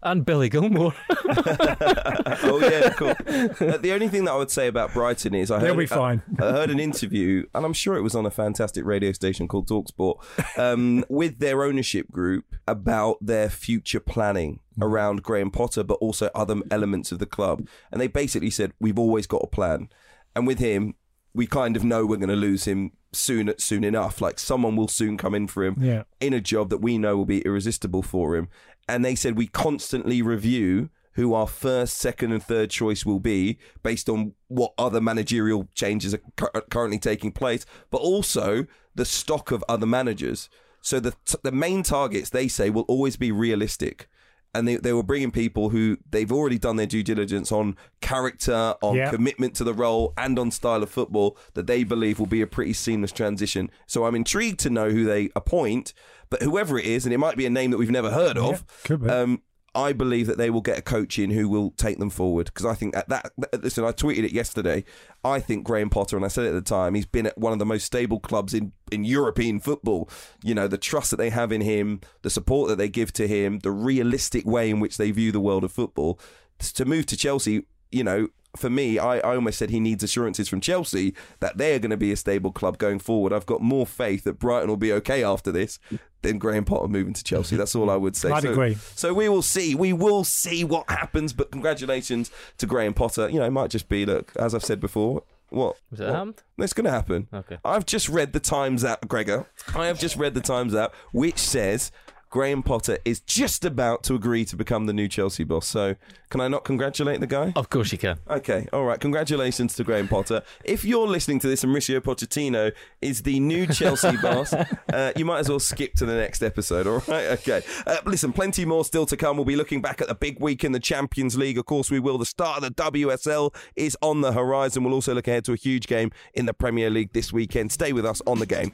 And 0.04 0.26
Billy 0.26 0.50
Gilmour. 0.50 0.94
oh 1.10 2.60
yeah, 2.62 2.90
cool. 2.92 3.10
Uh, 3.10 3.78
the 3.78 3.92
only 3.94 4.08
thing 4.08 4.26
that 4.26 4.32
I 4.32 4.38
would 4.38 4.52
say 4.52 4.68
about 4.68 4.94
Brighton 4.94 5.36
is 5.36 5.52
I 5.52 5.60
They'll 5.60 5.74
heard, 5.76 5.80
be 5.80 5.86
fine. 5.86 6.22
I, 6.40 6.46
I 6.48 6.52
heard 6.52 6.70
an 6.72 6.80
interview, 6.80 7.46
and 7.54 7.66
I'm 7.66 7.74
sure 7.74 7.96
it 7.96 8.02
was 8.02 8.16
on 8.16 8.26
a 8.26 8.32
fantastic 8.32 8.86
radio 8.86 9.12
station 9.12 9.48
called 9.48 9.68
Talksport, 9.70 10.22
um, 10.58 11.06
with 11.10 11.40
their 11.40 11.64
ownership 11.64 12.10
group 12.12 12.46
about 12.68 13.18
their 13.22 13.50
future 13.50 14.00
planning 14.00 14.60
around 14.82 15.24
Graham 15.24 15.52
Potter, 15.52 15.84
but 15.84 15.96
also 15.96 16.30
other 16.34 16.56
elements 16.72 17.12
of 17.12 17.20
the 17.20 17.26
club. 17.26 17.68
And 17.92 18.02
they 18.02 18.08
basically 18.08 18.50
said 18.50 18.74
we've 18.80 19.00
always 19.00 19.28
got 19.28 19.44
a 19.44 19.48
plan, 19.48 19.90
and 20.36 20.48
with 20.48 20.60
him, 20.60 20.96
we 21.34 21.48
kind 21.48 21.78
of 21.78 21.84
know 21.84 22.06
we're 22.06 22.18
going 22.18 22.28
to 22.30 22.36
lose 22.36 22.66
him 22.66 22.92
soon 23.14 23.54
soon 23.58 23.84
enough. 23.86 24.20
Like 24.22 24.38
someone 24.40 24.76
will 24.76 24.88
soon 24.90 25.18
come 25.18 25.34
in 25.36 25.48
for 25.48 25.64
him 25.64 25.76
Yeah. 25.80 26.04
in 26.20 26.34
a 26.34 26.42
job 26.42 26.70
that 26.72 26.80
we 26.80 26.98
know 26.98 27.16
will 27.18 27.26
be 27.26 27.42
irresistible 27.42 28.02
for 28.04 28.36
him. 28.36 28.50
And 28.92 29.06
they 29.06 29.16
said 29.16 29.38
we 29.38 29.48
constantly 29.48 30.22
review 30.22 30.90
who 31.14 31.34
our 31.34 31.48
first, 31.48 31.98
second, 31.98 32.34
and 32.34 32.44
third 32.44 32.70
choice 32.70 33.06
will 33.06 33.22
be 33.22 33.58
based 33.84 34.10
on 34.10 34.34
what 34.50 34.74
other 34.78 35.00
managerial 35.00 35.70
changes 35.74 36.14
are 36.14 36.22
cur- 36.36 36.62
currently 36.70 37.00
taking 37.00 37.32
place, 37.32 37.66
but 37.90 38.00
also 38.00 38.66
the 38.94 39.06
stock 39.06 39.52
of 39.52 39.64
other 39.70 39.86
managers. 39.86 40.50
So 40.82 41.00
the 41.00 41.14
the 41.42 41.54
main 41.54 41.84
targets 41.84 42.30
they 42.30 42.50
say 42.50 42.70
will 42.70 42.84
always 42.84 43.16
be 43.16 43.32
realistic. 43.32 44.10
And 44.54 44.68
they, 44.68 44.76
they 44.76 44.92
were 44.92 45.04
bringing 45.04 45.32
people 45.32 45.70
who 45.70 45.98
they've 46.10 46.32
already 46.32 46.60
done 46.60 46.76
their 46.76 46.86
due 46.86 47.04
diligence 47.04 47.52
on 47.54 47.78
character, 48.02 48.76
on 48.82 48.96
Yeah. 48.98 49.10
commitment 49.10 49.56
to 49.56 49.64
the 49.64 49.74
role, 49.74 50.14
and 50.18 50.38
on 50.38 50.52
style 50.52 50.84
of 50.84 50.90
football 50.90 51.38
that 51.54 51.68
they 51.68 51.84
believe 51.86 52.20
will 52.20 52.26
be 52.26 52.42
a 52.42 52.48
pretty 52.48 52.74
seamless 52.74 53.12
transition. 53.14 53.72
So 53.88 54.06
I'm 54.06 54.16
intrigued 54.16 54.60
to 54.62 54.70
know 54.70 54.90
who 54.90 55.06
they 55.06 55.30
appoint. 55.36 55.94
But 56.30 56.42
whoever 56.42 56.78
it 56.80 56.86
is, 56.86 57.06
and 57.06 57.14
it 57.14 57.18
might 57.18 57.36
be 57.38 57.46
a 57.46 57.50
name 57.50 57.72
that 57.72 57.78
we've 57.78 57.90
never 57.92 58.12
heard 58.12 58.38
of, 58.38 58.66
could 58.84 59.02
be. 59.04 59.10
um, 59.10 59.42
I 59.74 59.94
believe 59.94 60.28
that 60.28 60.38
they 60.38 60.50
will 60.50 60.62
get 60.62 60.78
a 60.78 60.82
coach 60.82 61.18
in 61.18 61.32
who 61.32 61.48
will 61.48 61.72
take 61.72 61.98
them 61.98 62.10
forward. 62.10 62.48
Because 62.48 62.66
I 62.66 62.74
think 62.74 62.94
that, 62.94 63.08
that- 63.08 63.64
listen, 63.64 63.86
I 63.86 63.92
tweeted 63.92 64.26
it 64.26 64.34
yesterday. 64.34 64.84
I 65.24 65.40
think 65.40 65.64
Graham 65.64 65.90
Potter, 65.90 66.18
and 66.18 66.26
I 66.26 66.30
said 66.30 66.46
it 66.46 66.50
at 66.50 66.54
the 66.54 66.62
time, 66.62 66.94
he's 66.94 67.06
been 67.06 67.28
at 67.28 67.38
one 67.38 67.54
of 67.54 67.60
the 67.60 67.66
most 67.66 67.86
stable 67.86 68.20
clubs 68.20 68.54
in, 68.54 68.74
in 68.92 69.06
European 69.06 69.60
football. 69.60 70.10
You 70.44 70.56
know, 70.56 70.68
the 70.68 70.78
trust 70.78 71.12
that 71.12 71.18
they 71.18 71.30
have 71.30 71.52
in 71.52 71.62
him, 71.62 72.02
the 72.22 72.30
support 72.30 72.70
that 72.70 72.78
they 72.78 72.90
give 72.90 73.14
to 73.14 73.28
him, 73.28 73.60
the 73.60 73.72
realistic 73.72 74.46
way 74.46 74.70
in 74.70 74.80
which 74.80 74.98
they 74.98 75.12
view 75.12 75.32
the 75.32 75.40
world 75.40 75.64
of 75.64 75.72
football. 75.72 76.20
To 76.60 76.86
move 76.86 77.06
to 77.08 77.18
Chelsea, 77.18 77.66
you 77.92 78.04
know, 78.04 78.28
for 78.56 78.70
me, 78.70 79.00
I, 79.00 79.18
I 79.18 79.36
almost 79.36 79.58
said 79.58 79.70
he 79.70 79.80
needs 79.80 80.04
assurances 80.04 80.50
from 80.50 80.62
Chelsea 80.62 81.14
that 81.40 81.58
they 81.58 81.74
are 81.76 81.80
going 81.80 81.92
to 81.92 81.98
be 81.98 82.12
a 82.12 82.16
stable 82.16 82.52
club 82.52 82.78
going 82.78 83.00
forward. 83.00 83.34
I've 83.34 83.46
got 83.46 83.62
more 83.62 83.86
faith 83.86 84.24
that 84.26 84.40
Brighton 84.40 84.70
will 84.70 84.78
be 84.78 84.92
okay 84.94 85.24
after 85.24 85.52
this 85.52 85.80
than 86.22 86.38
Graham 86.38 86.66
Potter 86.66 86.88
moving 86.88 87.14
to 87.14 87.24
Chelsea. 87.24 87.56
That's 87.56 87.76
all 87.76 87.90
I 87.90 87.96
would 87.96 88.16
say. 88.16 88.30
I'd 88.32 88.44
so, 88.44 88.52
agree. 88.52 88.78
So 88.96 89.14
we 89.14 89.30
will 89.30 89.42
see. 89.42 89.76
We 89.76 89.94
will 89.94 90.24
see 90.24 90.64
what 90.64 90.90
happens. 90.90 91.34
But 91.34 91.52
congratulations 91.52 92.32
to 92.58 92.66
Graham 92.66 92.94
Potter. 92.94 93.30
You 93.30 93.40
know, 93.40 93.46
it 93.46 93.52
might 93.52 93.70
just 93.70 93.90
be 93.90 94.06
look, 94.06 94.32
as 94.36 94.54
I've 94.54 94.66
said 94.66 94.80
before. 94.80 95.24
What? 95.50 95.78
Was 95.90 96.00
it 96.00 96.06
what? 96.06 96.14
happened? 96.14 96.44
It's 96.60 96.74
going 96.74 96.86
to 96.86 96.92
happen. 96.92 97.28
Okay. 97.34 97.58
I've 97.66 97.86
just 97.86 98.08
read 98.08 98.32
the 98.32 98.40
Times 98.40 98.86
app, 98.86 99.08
Gregor. 99.08 99.48
I 99.76 99.88
have 99.88 100.00
just 100.00 100.16
read 100.16 100.34
the 100.34 100.42
Times 100.42 100.74
app, 100.74 100.94
which 101.12 101.38
says 101.40 101.92
Graham 102.32 102.64
Potter 102.64 102.98
is 103.04 103.20
just 103.20 103.66
about 103.66 104.04
to 104.04 104.16
agree 104.16 104.46
to 104.46 104.56
become 104.56 104.86
the 104.86 104.94
new 104.94 105.10
Chelsea 105.10 105.44
boss. 105.44 105.68
So 105.68 105.96
can 106.30 106.40
I 106.40 106.48
not 106.48 106.64
congratulate 106.64 107.20
the 107.20 107.28
guy? 107.28 107.52
Of 107.58 107.70
course 107.70 107.92
you 107.92 107.98
can. 107.98 108.20
Okay, 108.30 108.70
all 108.72 108.86
right. 108.86 108.98
Congratulations 109.02 109.76
to 109.76 109.84
Graham 109.84 110.08
Potter. 110.08 110.42
If 110.64 110.86
you're 110.86 111.08
listening 111.08 111.40
to 111.40 111.50
this 111.50 111.66
and 111.66 111.76
Mauricio 111.76 112.00
Pochettino 112.00 112.72
is 113.02 113.24
the 113.24 113.42
new 113.42 113.68
Chelsea 113.68 114.16
boss, 114.22 114.54
uh, 114.54 115.12
you 115.18 115.26
might 115.26 115.40
as 115.40 115.50
well 115.50 115.60
skip 115.60 115.94
to 115.96 116.06
the 116.06 116.16
next 116.16 116.42
episode, 116.42 116.88
all 116.88 117.04
right? 117.10 117.32
Okay. 117.32 117.62
Uh, 117.86 117.98
listen, 118.06 118.32
plenty 118.32 118.64
more 118.64 118.86
still 118.86 119.06
to 119.08 119.18
come. 119.18 119.36
We'll 119.36 119.46
be 119.46 119.58
looking 119.58 119.82
back 119.82 120.00
at 120.00 120.08
the 120.08 120.16
big 120.16 120.40
week 120.40 120.64
in 120.64 120.72
the 120.72 120.80
Champions 120.80 121.38
League. 121.38 121.58
Of 121.58 121.66
course, 121.66 121.92
we 121.92 122.00
will. 122.00 122.18
The 122.18 122.26
start 122.26 122.64
of 122.64 122.64
the 122.64 122.84
WSL 122.92 123.54
is 123.76 123.98
on 124.02 124.22
the 124.22 124.32
horizon. 124.32 124.86
We'll 124.86 124.94
also 124.94 125.14
look 125.14 125.28
ahead 125.28 125.44
to 125.46 125.52
a 125.52 125.58
huge 125.58 125.86
game 125.86 126.12
in 126.34 126.46
the 126.46 126.54
Premier 126.54 126.90
League 126.90 127.12
this 127.12 127.34
weekend. 127.34 127.74
Stay 127.74 127.92
with 127.92 128.06
us 128.06 128.22
on 128.26 128.40
the 128.40 128.46
game. 128.46 128.72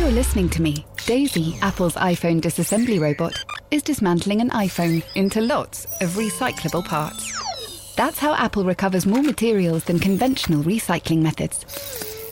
You're 0.00 0.10
listening 0.10 0.48
to 0.48 0.62
me, 0.62 0.86
Daisy, 1.04 1.58
Apple's 1.60 1.94
iPhone 1.96 2.40
disassembly 2.40 2.98
robot, 2.98 3.34
is 3.70 3.82
dismantling 3.82 4.40
an 4.40 4.48
iPhone 4.48 5.04
into 5.14 5.42
lots 5.42 5.84
of 6.00 6.12
recyclable 6.12 6.82
parts. 6.82 7.94
That's 7.96 8.18
how 8.18 8.34
Apple 8.34 8.64
recovers 8.64 9.04
more 9.04 9.22
materials 9.22 9.84
than 9.84 9.98
conventional 9.98 10.62
recycling 10.62 11.20
methods. 11.20 11.64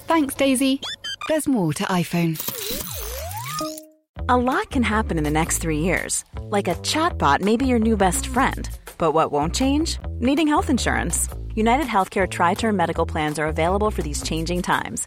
Thanks, 0.06 0.34
Daisy. 0.34 0.80
There's 1.28 1.46
more 1.46 1.74
to 1.74 1.84
iPhone. 1.84 2.40
A 4.30 4.36
lot 4.38 4.70
can 4.70 4.82
happen 4.82 5.18
in 5.18 5.24
the 5.24 5.30
next 5.30 5.58
three 5.58 5.80
years. 5.80 6.24
Like 6.40 6.68
a 6.68 6.74
chatbot 6.76 7.42
may 7.42 7.58
be 7.58 7.66
your 7.66 7.78
new 7.78 7.98
best 7.98 8.28
friend. 8.28 8.66
But 8.96 9.12
what 9.12 9.30
won't 9.30 9.54
change? 9.54 9.98
Needing 10.20 10.48
health 10.48 10.70
insurance. 10.70 11.28
United 11.54 11.86
Healthcare 11.86 12.30
Tri 12.30 12.54
Term 12.54 12.78
Medical 12.78 13.04
Plans 13.04 13.38
are 13.38 13.46
available 13.46 13.90
for 13.90 14.00
these 14.00 14.22
changing 14.22 14.62
times. 14.62 15.06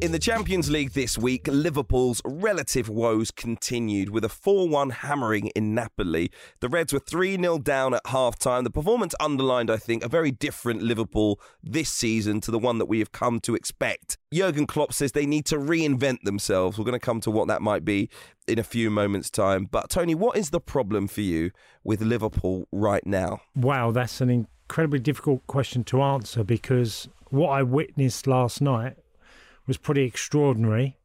In 0.00 0.12
the 0.12 0.18
Champions 0.20 0.70
League 0.70 0.92
this 0.92 1.18
week, 1.18 1.48
Liverpool's 1.48 2.22
relative 2.24 2.88
woes 2.88 3.32
continued 3.32 4.10
with 4.10 4.24
a 4.24 4.28
4 4.28 4.68
1 4.68 4.90
hammering 4.90 5.48
in 5.48 5.74
Napoli. 5.74 6.30
The 6.60 6.68
Reds 6.68 6.92
were 6.92 7.00
3 7.00 7.36
0 7.36 7.58
down 7.58 7.94
at 7.94 8.06
half 8.06 8.38
time. 8.38 8.62
The 8.62 8.70
performance 8.70 9.16
underlined, 9.18 9.72
I 9.72 9.76
think, 9.76 10.04
a 10.04 10.08
very 10.08 10.30
different 10.30 10.82
Liverpool 10.82 11.40
this 11.64 11.90
season 11.90 12.40
to 12.42 12.52
the 12.52 12.60
one 12.60 12.78
that 12.78 12.86
we 12.86 13.00
have 13.00 13.10
come 13.10 13.40
to 13.40 13.56
expect. 13.56 14.18
Jurgen 14.32 14.68
Klopp 14.68 14.92
says 14.92 15.10
they 15.10 15.26
need 15.26 15.46
to 15.46 15.56
reinvent 15.56 16.22
themselves. 16.22 16.78
We're 16.78 16.84
going 16.84 16.92
to 16.92 17.04
come 17.04 17.20
to 17.22 17.30
what 17.32 17.48
that 17.48 17.60
might 17.60 17.84
be 17.84 18.08
in 18.46 18.60
a 18.60 18.64
few 18.64 18.90
moments' 18.90 19.30
time. 19.30 19.64
But, 19.68 19.90
Tony, 19.90 20.14
what 20.14 20.36
is 20.36 20.50
the 20.50 20.60
problem 20.60 21.08
for 21.08 21.22
you 21.22 21.50
with 21.82 22.02
Liverpool 22.02 22.68
right 22.70 23.04
now? 23.04 23.40
Wow, 23.56 23.90
that's 23.90 24.20
an 24.20 24.30
incredibly 24.30 25.00
difficult 25.00 25.44
question 25.48 25.82
to 25.84 26.02
answer 26.02 26.44
because 26.44 27.08
what 27.30 27.48
I 27.48 27.64
witnessed 27.64 28.28
last 28.28 28.60
night 28.60 28.96
was 29.68 29.76
pretty 29.76 30.02
extraordinary. 30.02 30.98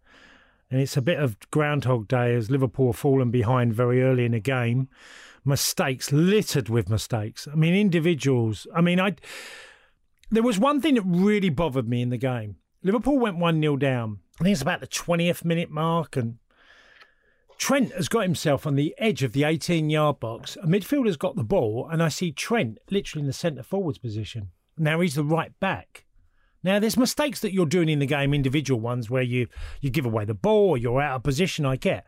And 0.71 0.81
it's 0.81 0.97
a 0.97 1.01
bit 1.01 1.19
of 1.19 1.37
Groundhog 1.51 2.07
Day 2.07 2.33
as 2.33 2.49
Liverpool 2.49 2.93
fallen 2.93 3.29
behind 3.29 3.75
very 3.75 4.01
early 4.01 4.25
in 4.25 4.31
the 4.31 4.39
game. 4.39 4.89
Mistakes 5.45 6.11
littered 6.11 6.69
with 6.69 6.89
mistakes. 6.89 7.47
I 7.51 7.55
mean, 7.55 7.75
individuals. 7.75 8.65
I 8.73 8.81
mean, 8.81 8.99
I. 8.99 9.15
There 10.31 10.41
was 10.41 10.57
one 10.57 10.81
thing 10.81 10.95
that 10.95 11.03
really 11.05 11.49
bothered 11.49 11.87
me 11.87 12.01
in 12.01 12.09
the 12.09 12.17
game. 12.17 12.55
Liverpool 12.81 13.19
went 13.19 13.37
1 13.37 13.61
0 13.61 13.77
down. 13.77 14.19
I 14.39 14.45
think 14.45 14.53
it's 14.53 14.63
about 14.63 14.79
the 14.79 14.87
20th 14.87 15.45
minute 15.45 15.69
mark, 15.69 16.15
and 16.15 16.39
Trent 17.57 17.93
has 17.93 18.09
got 18.09 18.23
himself 18.23 18.65
on 18.65 18.75
the 18.75 18.95
edge 18.97 19.21
of 19.21 19.33
the 19.33 19.43
18 19.43 19.89
yard 19.89 20.19
box. 20.19 20.57
A 20.57 20.65
midfielder's 20.65 21.17
got 21.17 21.35
the 21.35 21.43
ball, 21.43 21.87
and 21.91 22.01
I 22.01 22.09
see 22.09 22.31
Trent 22.31 22.79
literally 22.89 23.21
in 23.21 23.27
the 23.27 23.33
centre 23.33 23.63
forwards 23.63 23.99
position. 23.99 24.51
Now 24.77 25.01
he's 25.01 25.15
the 25.15 25.23
right 25.23 25.57
back. 25.59 26.05
Now, 26.63 26.79
there's 26.79 26.97
mistakes 26.97 27.41
that 27.41 27.53
you're 27.53 27.65
doing 27.65 27.89
in 27.89 27.99
the 27.99 28.05
game, 28.05 28.33
individual 28.33 28.79
ones 28.79 29.09
where 29.09 29.23
you, 29.23 29.47
you 29.81 29.89
give 29.89 30.05
away 30.05 30.25
the 30.25 30.33
ball 30.33 30.71
or 30.71 30.77
you're 30.77 31.01
out 31.01 31.17
of 31.17 31.23
position, 31.23 31.65
I 31.65 31.75
get. 31.75 32.05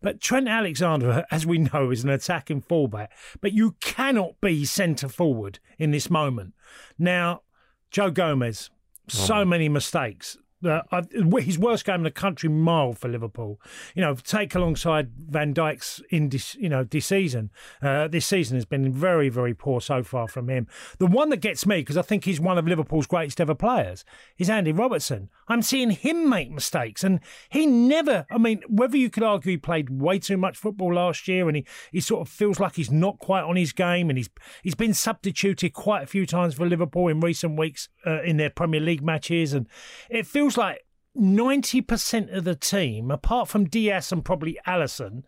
But 0.00 0.20
Trent 0.20 0.48
Alexander, 0.48 1.24
as 1.30 1.44
we 1.44 1.58
know, 1.58 1.90
is 1.90 2.04
an 2.04 2.10
attacking 2.10 2.62
fullback. 2.62 3.12
But 3.40 3.52
you 3.52 3.76
cannot 3.80 4.40
be 4.40 4.64
centre 4.64 5.08
forward 5.08 5.58
in 5.78 5.90
this 5.90 6.08
moment. 6.08 6.54
Now, 6.98 7.42
Joe 7.90 8.10
Gomez, 8.10 8.70
so 9.08 9.34
mm-hmm. 9.34 9.50
many 9.50 9.68
mistakes. 9.68 10.38
Uh, 10.64 11.02
his 11.38 11.58
worst 11.58 11.84
game 11.84 11.96
in 11.96 12.02
the 12.02 12.10
country 12.10 12.48
mile 12.48 12.92
for 12.92 13.08
Liverpool. 13.08 13.60
You 13.94 14.02
know, 14.02 14.14
take 14.14 14.54
alongside 14.54 15.10
Van 15.16 15.54
Dijk's 15.54 16.02
in 16.10 16.30
this, 16.30 16.56
you 16.56 16.68
know, 16.68 16.84
this 16.84 17.06
season. 17.06 17.50
Uh, 17.80 18.08
this 18.08 18.26
season 18.26 18.56
has 18.56 18.64
been 18.64 18.92
very, 18.92 19.28
very 19.28 19.54
poor 19.54 19.80
so 19.80 20.02
far 20.02 20.26
from 20.26 20.48
him. 20.48 20.66
The 20.98 21.06
one 21.06 21.28
that 21.30 21.38
gets 21.38 21.64
me 21.64 21.76
because 21.76 21.96
I 21.96 22.02
think 22.02 22.24
he's 22.24 22.40
one 22.40 22.58
of 22.58 22.66
Liverpool's 22.66 23.06
greatest 23.06 23.40
ever 23.40 23.54
players 23.54 24.04
is 24.36 24.50
Andy 24.50 24.72
Robertson. 24.72 25.28
I'm 25.48 25.62
seeing 25.62 25.90
him 25.90 26.28
make 26.28 26.50
mistakes, 26.50 27.02
and 27.02 27.20
he 27.48 27.66
never. 27.66 28.26
I 28.30 28.38
mean, 28.38 28.62
whether 28.68 28.96
you 28.96 29.10
could 29.10 29.22
argue 29.22 29.52
he 29.52 29.56
played 29.56 29.88
way 29.88 30.18
too 30.18 30.36
much 30.36 30.56
football 30.56 30.94
last 30.94 31.26
year, 31.26 31.48
and 31.48 31.56
he, 31.56 31.66
he 31.90 32.00
sort 32.00 32.20
of 32.20 32.28
feels 32.28 32.60
like 32.60 32.74
he's 32.74 32.90
not 32.90 33.18
quite 33.18 33.42
on 33.42 33.56
his 33.56 33.72
game, 33.72 34.10
and 34.10 34.18
he's 34.18 34.28
he's 34.62 34.74
been 34.74 34.94
substituted 34.94 35.72
quite 35.72 36.02
a 36.02 36.06
few 36.06 36.26
times 36.26 36.54
for 36.54 36.66
Liverpool 36.66 37.08
in 37.08 37.20
recent 37.20 37.58
weeks 37.58 37.88
uh, 38.06 38.22
in 38.22 38.36
their 38.36 38.50
Premier 38.50 38.80
League 38.80 39.02
matches, 39.02 39.54
and 39.54 39.66
it 40.10 40.26
feels 40.26 40.47
like. 40.56 40.84
90% 41.16 42.32
of 42.32 42.44
the 42.44 42.54
team, 42.54 43.10
apart 43.10 43.48
from 43.48 43.64
Diaz 43.64 44.12
and 44.12 44.24
probably 44.24 44.56
Alisson, 44.68 45.24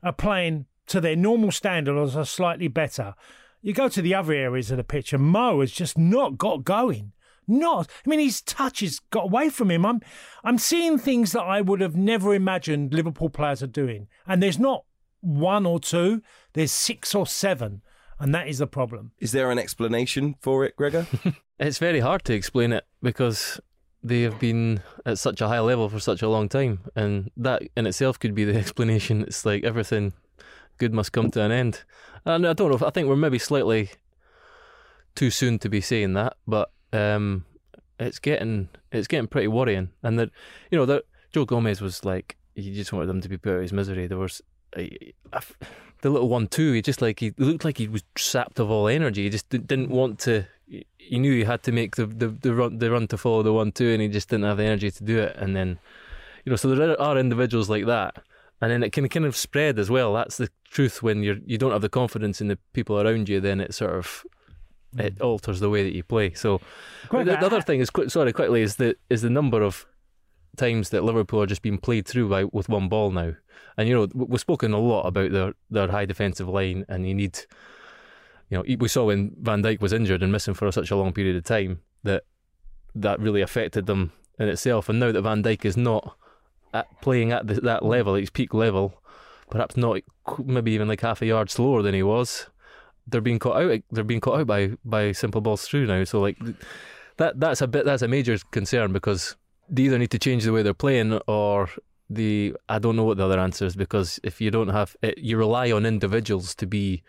are 0.00 0.12
playing 0.12 0.66
to 0.86 1.00
their 1.00 1.16
normal 1.16 1.50
standard 1.50 1.96
or 1.96 2.18
are 2.18 2.24
slightly 2.24 2.68
better. 2.68 3.14
You 3.60 3.72
go 3.72 3.88
to 3.88 4.02
the 4.02 4.14
other 4.14 4.32
areas 4.32 4.70
of 4.70 4.76
the 4.76 4.84
pitch, 4.84 5.12
and 5.12 5.22
Mo 5.22 5.60
has 5.60 5.72
just 5.72 5.96
not 5.96 6.38
got 6.38 6.64
going. 6.64 7.12
not. 7.46 7.88
I 8.04 8.10
mean, 8.10 8.20
his 8.20 8.40
touch 8.40 8.80
has 8.80 8.98
got 8.98 9.24
away 9.24 9.48
from 9.48 9.70
him. 9.70 9.84
I'm, 9.84 10.00
I'm 10.44 10.58
seeing 10.58 10.98
things 10.98 11.32
that 11.32 11.42
I 11.42 11.60
would 11.60 11.80
have 11.80 11.96
never 11.96 12.34
imagined 12.34 12.94
Liverpool 12.94 13.30
players 13.30 13.62
are 13.62 13.68
doing. 13.68 14.08
And 14.26 14.42
there's 14.42 14.58
not 14.58 14.84
one 15.20 15.66
or 15.66 15.78
two, 15.80 16.22
there's 16.52 16.72
six 16.72 17.14
or 17.14 17.26
seven. 17.26 17.82
And 18.18 18.34
that 18.34 18.46
is 18.46 18.58
the 18.58 18.66
problem. 18.66 19.12
Is 19.18 19.32
there 19.32 19.50
an 19.50 19.58
explanation 19.58 20.36
for 20.40 20.64
it, 20.64 20.76
Gregor? 20.76 21.06
it's 21.58 21.78
very 21.78 22.00
hard 22.00 22.24
to 22.24 22.34
explain 22.34 22.72
it 22.72 22.84
because 23.02 23.60
they 24.02 24.22
have 24.22 24.38
been 24.38 24.82
at 25.06 25.18
such 25.18 25.40
a 25.40 25.48
high 25.48 25.60
level 25.60 25.88
for 25.88 26.00
such 26.00 26.22
a 26.22 26.28
long 26.28 26.48
time. 26.48 26.80
And 26.96 27.30
that 27.36 27.62
in 27.76 27.86
itself 27.86 28.18
could 28.18 28.34
be 28.34 28.44
the 28.44 28.56
explanation. 28.58 29.22
It's 29.22 29.46
like 29.46 29.64
everything 29.64 30.12
good 30.78 30.92
must 30.92 31.12
come 31.12 31.30
to 31.30 31.42
an 31.42 31.52
end. 31.52 31.84
And 32.24 32.46
I 32.46 32.52
don't 32.52 32.70
know. 32.70 32.76
If, 32.76 32.82
I 32.82 32.90
think 32.90 33.08
we're 33.08 33.16
maybe 33.16 33.38
slightly 33.38 33.90
too 35.14 35.30
soon 35.30 35.58
to 35.60 35.68
be 35.68 35.80
saying 35.80 36.14
that, 36.14 36.36
but 36.46 36.70
um, 36.92 37.44
it's 37.98 38.18
getting 38.18 38.68
it's 38.90 39.08
getting 39.08 39.28
pretty 39.28 39.48
worrying. 39.48 39.90
And 40.02 40.18
that 40.18 40.30
you 40.70 40.78
know 40.78 40.86
that 40.86 41.04
Joe 41.32 41.44
Gomez 41.44 41.80
was 41.80 42.04
like 42.04 42.36
he 42.54 42.74
just 42.74 42.92
wanted 42.92 43.06
them 43.06 43.20
to 43.20 43.28
be 43.28 43.36
put 43.38 43.50
out 43.50 43.56
of 43.56 43.62
his 43.62 43.72
misery. 43.72 44.06
There 44.06 44.18
was 44.18 44.42
the 44.74 46.10
little 46.10 46.28
one 46.28 46.46
too. 46.48 46.72
He 46.72 46.82
just 46.82 47.02
like 47.02 47.20
he 47.20 47.32
looked 47.38 47.64
like 47.64 47.78
he 47.78 47.88
was 47.88 48.02
sapped 48.16 48.58
of 48.58 48.70
all 48.70 48.88
energy. 48.88 49.24
He 49.24 49.30
just 49.30 49.48
didn't 49.48 49.90
want 49.90 50.18
to. 50.20 50.46
He 50.98 51.18
knew 51.18 51.32
he 51.32 51.44
had 51.44 51.62
to 51.64 51.72
make 51.72 51.96
the, 51.96 52.06
the, 52.06 52.28
the 52.28 52.54
run 52.54 52.78
the 52.78 52.90
run 52.90 53.06
to 53.08 53.18
follow 53.18 53.42
the 53.42 53.52
one 53.52 53.72
two, 53.72 53.90
and 53.90 54.00
he 54.00 54.08
just 54.08 54.28
didn't 54.28 54.46
have 54.46 54.56
the 54.56 54.64
energy 54.64 54.90
to 54.90 55.04
do 55.04 55.18
it. 55.18 55.36
And 55.36 55.54
then, 55.54 55.78
you 56.44 56.50
know, 56.50 56.56
so 56.56 56.74
there 56.74 57.00
are 57.00 57.18
individuals 57.18 57.68
like 57.68 57.86
that, 57.86 58.22
and 58.60 58.70
then 58.70 58.82
it 58.82 58.92
can 58.92 59.08
kind 59.08 59.26
of 59.26 59.36
spread 59.36 59.78
as 59.78 59.90
well. 59.90 60.14
That's 60.14 60.36
the 60.38 60.48
truth. 60.70 61.02
When 61.02 61.22
you're 61.22 61.38
you 61.44 61.58
don't 61.58 61.72
have 61.72 61.82
the 61.82 61.88
confidence 61.88 62.40
in 62.40 62.48
the 62.48 62.58
people 62.72 63.00
around 63.00 63.28
you, 63.28 63.40
then 63.40 63.60
it 63.60 63.74
sort 63.74 63.94
of 63.94 64.24
it 64.98 65.16
mm. 65.16 65.24
alters 65.24 65.60
the 65.60 65.70
way 65.70 65.82
that 65.82 65.94
you 65.94 66.02
play. 66.02 66.34
So 66.34 66.60
the, 67.10 67.24
the, 67.24 67.46
other 67.46 67.60
thing 67.60 67.80
is, 67.80 67.90
sorry, 68.08 68.32
quickly 68.32 68.62
is 68.62 68.76
the 68.76 68.96
is 69.10 69.22
the 69.22 69.30
number 69.30 69.62
of 69.62 69.86
times 70.56 70.90
that 70.90 71.04
Liverpool 71.04 71.42
are 71.42 71.46
just 71.46 71.62
being 71.62 71.78
played 71.78 72.06
through 72.06 72.28
by, 72.28 72.44
with 72.44 72.68
one 72.68 72.88
ball 72.88 73.10
now. 73.10 73.34
And 73.76 73.88
you 73.88 73.94
know 73.94 74.08
we've 74.14 74.40
spoken 74.40 74.72
a 74.72 74.78
lot 74.78 75.06
about 75.06 75.32
their 75.32 75.54
their 75.70 75.88
high 75.88 76.04
defensive 76.04 76.48
line, 76.48 76.84
and 76.88 77.06
you 77.06 77.14
need, 77.14 77.38
you 78.52 78.58
know, 78.58 78.76
we 78.78 78.88
saw 78.88 79.06
when 79.06 79.34
Van 79.40 79.62
Dijk 79.62 79.80
was 79.80 79.92
injured 79.92 80.22
and 80.22 80.30
missing 80.30 80.54
for 80.54 80.70
such 80.70 80.90
a 80.90 80.96
long 80.96 81.12
period 81.12 81.36
of 81.36 81.44
time 81.44 81.80
that 82.04 82.24
that 82.94 83.18
really 83.18 83.40
affected 83.40 83.86
them 83.86 84.12
in 84.38 84.48
itself. 84.48 84.88
And 84.88 85.00
now 85.00 85.10
that 85.10 85.22
Van 85.22 85.42
Dijk 85.42 85.64
is 85.64 85.76
not 85.76 86.16
at 86.74 87.00
playing 87.00 87.32
at 87.32 87.46
the, 87.46 87.54
that 87.62 87.84
level, 87.84 88.14
his 88.14 88.28
peak 88.28 88.52
level, 88.52 89.00
perhaps 89.50 89.76
not 89.76 90.00
maybe 90.44 90.72
even 90.72 90.88
like 90.88 91.00
half 91.00 91.22
a 91.22 91.26
yard 91.26 91.50
slower 91.50 91.82
than 91.82 91.94
he 91.94 92.02
was 92.02 92.46
they're 93.06 93.20
being 93.20 93.38
caught 93.38 93.60
out. 93.62 93.80
They're 93.90 94.04
being 94.04 94.20
caught 94.20 94.40
out 94.40 94.46
by 94.46 94.72
by 94.84 95.12
simple 95.12 95.40
balls 95.40 95.66
through 95.66 95.86
now. 95.86 96.04
So 96.04 96.20
like 96.20 96.38
that 97.16 97.40
that's 97.40 97.60
a 97.60 97.66
bit 97.66 97.84
that's 97.84 98.02
a 98.02 98.08
major 98.08 98.38
concern 98.50 98.92
because 98.92 99.36
they 99.68 99.84
either 99.84 99.98
need 99.98 100.10
to 100.10 100.18
change 100.18 100.44
the 100.44 100.52
way 100.52 100.62
they're 100.62 100.74
playing 100.74 101.20
or 101.26 101.68
the 102.08 102.54
I 102.68 102.78
don't 102.78 102.96
know 102.96 103.04
what 103.04 103.16
the 103.16 103.24
other 103.24 103.40
answer 103.40 103.66
is 103.66 103.76
because 103.76 104.20
if 104.22 104.40
you 104.40 104.50
don't 104.50 104.68
have 104.68 104.96
it, 105.02 105.18
you 105.18 105.36
rely 105.36 105.72
on 105.72 105.86
individuals 105.86 106.54
to 106.56 106.66
be 106.66 107.02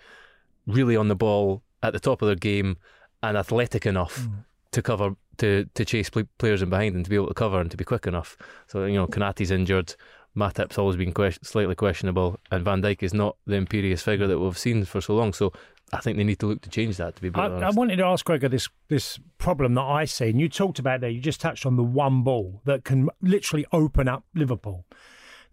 really 0.68 0.96
on 0.96 1.08
the 1.08 1.16
ball 1.16 1.64
at 1.82 1.94
the 1.94 2.00
top 2.00 2.22
of 2.22 2.28
their 2.28 2.36
game 2.36 2.78
and 3.22 3.38
athletic 3.38 3.86
enough 3.86 4.22
mm. 4.22 4.46
to 4.72 4.82
cover 4.82 5.16
to 5.38 5.66
to 5.74 5.86
chase 5.86 6.10
players 6.38 6.62
in 6.62 6.70
behind 6.70 6.96
and 6.96 7.04
to 7.06 7.10
be 7.10 7.16
able 7.16 7.28
to 7.28 7.34
cover 7.34 7.60
and 7.60 7.72
to 7.72 7.78
be 7.78 7.84
quick 7.84 8.06
enough. 8.08 8.38
So 8.68 8.86
you 8.86 8.96
know, 8.96 9.08
Konaté's 9.08 9.52
injured. 9.52 9.96
Matip's 10.36 10.80
always 10.80 10.96
been 10.96 11.14
question, 11.14 11.44
slightly 11.44 11.76
questionable, 11.76 12.40
and 12.50 12.66
Van 12.66 12.82
Dijk 12.82 13.04
is 13.04 13.14
not 13.14 13.38
the 13.46 13.56
imperious 13.56 14.02
figure 14.02 14.26
that 14.26 14.40
we've 14.40 14.58
seen 14.58 14.84
for 14.84 15.00
so 15.00 15.14
long. 15.14 15.32
So 15.32 15.54
I 15.94 16.00
think 16.00 16.18
they 16.18 16.24
need 16.24 16.40
to 16.40 16.48
look 16.48 16.62
to 16.62 16.70
change 16.70 16.98
that. 16.98 17.16
To 17.16 17.22
be 17.22 17.30
I, 17.36 17.46
I, 17.46 17.70
wanted 17.70 17.98
to 17.98 18.06
ask 18.06 18.26
Gregor 18.26 18.50
this 18.50 18.68
this 18.88 19.20
problem 19.38 19.76
that 19.76 19.84
I 19.84 20.06
see, 20.06 20.30
and 20.30 20.42
you 20.42 20.50
talked 20.50 20.80
about 20.80 21.02
there. 21.02 21.10
You 21.10 21.22
just 21.22 21.40
touched 21.40 21.66
on 21.66 21.76
the 21.76 21.84
one 21.84 22.24
ball 22.24 22.62
that 22.66 22.84
can 22.84 23.10
literally 23.22 23.66
open 23.72 24.08
up 24.08 24.24
Liverpool. 24.34 24.86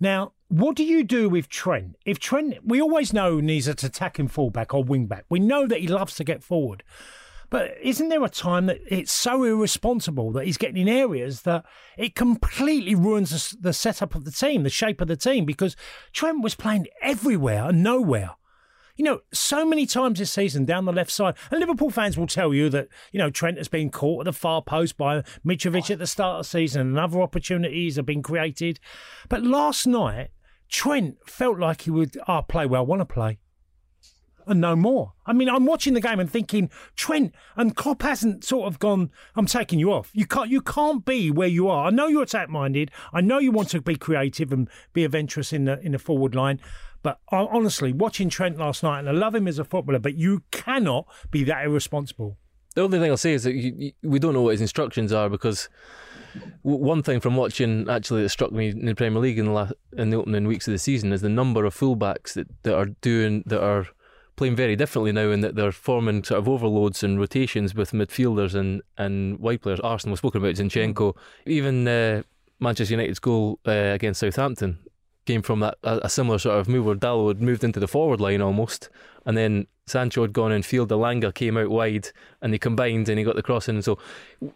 Now, 0.01 0.33
what 0.49 0.75
do 0.75 0.83
you 0.83 1.05
do 1.05 1.29
with 1.29 1.49
Trent? 1.49 1.97
If 2.07 2.19
Trent, 2.19 2.57
we 2.65 2.81
always 2.81 3.13
know 3.13 3.39
he's 3.39 3.69
an 3.69 3.77
attacking 3.83 4.29
fullback 4.29 4.75
or 4.75 4.83
wingback. 4.83 5.23
We 5.29 5.39
know 5.39 5.67
that 5.67 5.81
he 5.81 5.87
loves 5.87 6.17
to 6.17 6.25
get 6.25 6.43
forward. 6.43 6.83
But 7.51 7.77
isn't 7.83 8.09
there 8.09 8.25
a 8.25 8.29
time 8.29 8.67
that 8.67 8.79
it's 8.87 9.13
so 9.13 9.43
irresponsible 9.43 10.33
that 10.33 10.47
he's 10.47 10.57
getting 10.57 10.77
in 10.77 10.89
areas 10.89 11.43
that 11.43 11.65
it 11.99 12.15
completely 12.15 12.95
ruins 12.95 13.31
the, 13.31 13.57
the 13.61 13.73
setup 13.73 14.15
of 14.15 14.25
the 14.25 14.31
team, 14.31 14.63
the 14.63 14.71
shape 14.71 15.01
of 15.01 15.09
the 15.09 15.17
team? 15.17 15.45
Because 15.45 15.77
Trent 16.13 16.43
was 16.43 16.55
playing 16.55 16.87
everywhere 17.03 17.65
and 17.69 17.83
nowhere. 17.83 18.37
You 19.01 19.05
know, 19.05 19.21
so 19.33 19.65
many 19.65 19.87
times 19.87 20.19
this 20.19 20.31
season 20.31 20.67
down 20.67 20.85
the 20.85 20.93
left 20.93 21.11
side, 21.11 21.35
and 21.51 21.59
Liverpool 21.59 21.89
fans 21.89 22.19
will 22.19 22.27
tell 22.27 22.53
you 22.53 22.69
that, 22.69 22.89
you 23.13 23.19
know, 23.19 23.31
Trent 23.31 23.57
has 23.57 23.67
been 23.67 23.89
caught 23.89 24.21
at 24.21 24.25
the 24.27 24.39
far 24.39 24.61
post 24.61 24.99
by 24.99 25.23
Mitrovic 25.43 25.91
at 25.91 25.99
the 25.99 26.07
start 26.07 26.41
of 26.41 26.45
the 26.45 26.51
season 26.51 26.83
and 26.83 26.99
other 26.99 27.23
opportunities 27.23 27.97
have 27.97 28.05
been 28.05 28.23
created. 28.23 28.79
But 29.31 29.43
last 29.43 29.87
night, 29.87 30.33
Trent 30.69 31.17
felt 31.27 31.59
like 31.59 31.81
he 31.81 31.91
would 31.91 32.19
oh, 32.29 32.43
play 32.43 32.67
where 32.67 32.81
I 32.81 32.83
want 32.83 33.01
to 33.01 33.07
play 33.07 33.39
and 34.47 34.61
no 34.61 34.77
more. 34.77 35.13
I 35.25 35.33
mean, 35.33 35.49
I'm 35.49 35.65
watching 35.65 35.95
the 35.95 36.01
game 36.01 36.19
and 36.19 36.31
thinking, 36.31 36.71
Trent 36.97 37.35
and 37.57 37.75
Klopp 37.77 38.03
hasn't 38.03 38.45
sort 38.45 38.67
of 38.67 38.79
gone. 38.79 39.11
I'm 39.37 39.47
taking 39.47 39.79
you 39.79 39.93
off. 39.93 40.11
You 40.13 40.27
can't. 40.27 40.51
You 40.51 40.61
can't 40.61 41.05
be 41.05 41.31
where 41.31 41.49
you 41.49 41.69
are. 41.69 41.87
I 41.87 41.91
know 41.91 42.09
you're 42.09 42.25
attack 42.25 42.49
minded. 42.49 42.91
I 43.13 43.21
know 43.21 43.39
you 43.39 43.53
want 43.53 43.71
to 43.71 43.81
be 43.81 43.97
creative 43.97 44.53
and 44.53 44.69
be 44.93 45.05
adventurous 45.05 45.53
in 45.53 45.65
the 45.65 45.81
in 45.81 45.93
the 45.93 45.99
forward 45.99 46.35
line. 46.35 46.61
But 47.03 47.19
honestly, 47.31 47.93
watching 47.93 48.29
Trent 48.29 48.59
last 48.59 48.83
night, 48.83 49.01
and 49.01 49.09
I 49.09 49.13
love 49.13 49.35
him 49.35 49.49
as 49.49 49.59
a 49.59 49.65
footballer, 49.65 49.99
but 49.99 50.17
you 50.17 50.43
cannot 50.51 51.07
be 51.31 51.45
that 51.45 51.65
irresponsible. 51.65 52.37
The 52.75 52.83
only 52.83 52.99
thing 52.99 53.11
I'll 53.11 53.17
say 53.17 53.33
is 53.33 53.45
that 53.45 53.55
you, 53.55 53.75
you, 53.77 53.93
we 54.03 54.19
don't 54.19 54.35
know 54.35 54.43
what 54.43 54.53
his 54.53 54.61
instructions 54.61 55.13
are 55.13 55.29
because 55.29 55.69
one 56.63 57.03
thing 57.03 57.19
from 57.19 57.37
watching 57.37 57.89
actually 57.89 58.23
that 58.23 58.29
struck 58.29 58.53
me 58.53 58.69
in 58.69 58.85
the 58.85 58.95
Premier 58.95 59.21
League 59.21 59.39
in 59.39 59.47
the, 59.47 59.77
in 59.97 60.11
the 60.11 60.17
opening 60.17 60.47
weeks 60.47 60.69
of 60.69 60.73
the 60.73 60.79
season 60.79 61.13
is 61.13 61.21
the 61.21 61.29
number 61.29 61.65
of 61.65 61.75
fullbacks 61.75 62.35
that, 62.35 62.47
that 62.63 62.75
are 62.75 62.87
doing 62.87 63.43
that 63.47 63.63
are 63.63 63.89
playing 64.37 64.55
very 64.55 64.77
differently 64.77 65.11
now 65.11 65.31
in 65.31 65.41
that 65.41 65.57
they're 65.57 65.73
forming 65.73 66.23
sort 66.23 66.39
of 66.39 66.49
overloads 66.49 67.03
and 67.03 67.19
rotations 67.19 67.75
with 67.75 67.91
midfielders 67.91 68.55
and, 68.55 68.83
and 68.97 69.39
wide 69.41 69.61
players. 69.61 69.81
Arsenal, 69.81 70.13
we've 70.13 70.19
spoken 70.19 70.41
about 70.41 70.55
Zinchenko, 70.55 71.15
even 71.47 71.89
uh, 71.89 72.23
Manchester 72.61 72.95
United's 72.95 73.19
goal 73.19 73.59
uh, 73.67 73.71
against 73.71 74.21
Southampton 74.21 74.79
came 75.31 75.43
from 75.43 75.61
that 75.61 75.79
a, 75.85 76.01
a, 76.03 76.09
similar 76.09 76.39
sort 76.39 76.59
of 76.59 76.69
move 76.69 76.85
where 76.85 76.97
Dalot 76.97 77.29
had 77.29 77.43
moved 77.43 77.63
into 77.63 77.79
the 77.79 77.87
forward 77.87 78.21
line 78.21 78.43
almost, 78.43 78.89
and 79.25 79.37
then 79.37 79.69
Sancho 79.87 80.23
had 80.23 80.33
gone 80.33 80.51
in 80.51 80.63
field. 80.63 80.91
Elanga 80.91 81.33
came 81.33 81.57
out 81.57 81.71
wide, 81.71 82.09
and 82.43 82.53
they 82.53 82.59
combined, 82.59 83.09
and 83.09 83.17
he 83.17 83.25
got 83.25 83.37
the 83.37 83.43
cross 83.43 83.69
in. 83.69 83.77
And 83.77 83.85
so, 83.85 83.99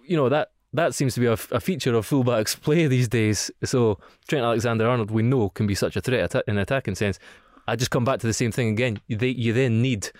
you 0.05 0.16
know 0.16 0.29
that 0.29 0.51
that 0.72 0.93
seems 0.93 1.14
to 1.14 1.20
be 1.20 1.27
a, 1.27 1.35
a 1.53 1.61
feature 1.61 1.95
of 1.95 2.09
fullbacks 2.09 2.61
play 2.66 2.89
these 2.89 3.07
days. 3.07 3.51
So 3.62 4.01
Trent 4.27 4.45
Alexander-Arnold, 4.45 5.12
we 5.12 5.22
know, 5.22 5.49
can 5.51 5.68
be 5.68 5.77
such 5.77 5.95
a 5.97 6.01
threat 6.01 6.35
in 6.49 6.59
attacking 6.59 6.97
sense. 6.97 7.20
I 7.68 7.77
just 7.77 7.93
come 7.93 8.05
back 8.05 8.18
to 8.20 8.27
the 8.27 8.33
same 8.33 8.51
thing 8.51 8.70
again. 8.70 8.99
They, 9.09 9.29
you 9.29 9.53
then 9.53 9.81
need 9.81 10.11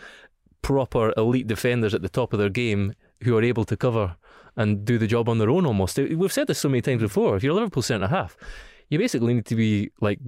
proper 0.63 1.13
elite 1.17 1.49
defenders 1.49 1.93
at 1.93 2.03
the 2.03 2.09
top 2.09 2.33
of 2.33 2.39
their 2.39 2.49
game 2.49 2.95
who 3.25 3.37
are 3.37 3.43
able 3.43 3.65
to 3.65 3.77
cover 3.77 4.17
and 4.57 4.85
do 4.85 4.97
the 4.99 5.09
job 5.09 5.29
on 5.29 5.39
their 5.39 5.51
own 5.51 5.67
almost. 5.67 5.99
We've 5.99 6.33
said 6.33 6.47
this 6.47 6.61
so 6.61 6.69
many 6.69 6.81
times 6.81 7.03
before. 7.03 7.37
If 7.37 7.43
you're 7.43 7.53
a 7.53 7.57
Liverpool 7.57 7.83
centre 7.83 8.07
half, 8.07 8.37
you 8.95 8.99
basically 8.99 9.34
need 9.34 9.47
to 9.47 9.57
be 9.57 9.90
like 10.01 10.20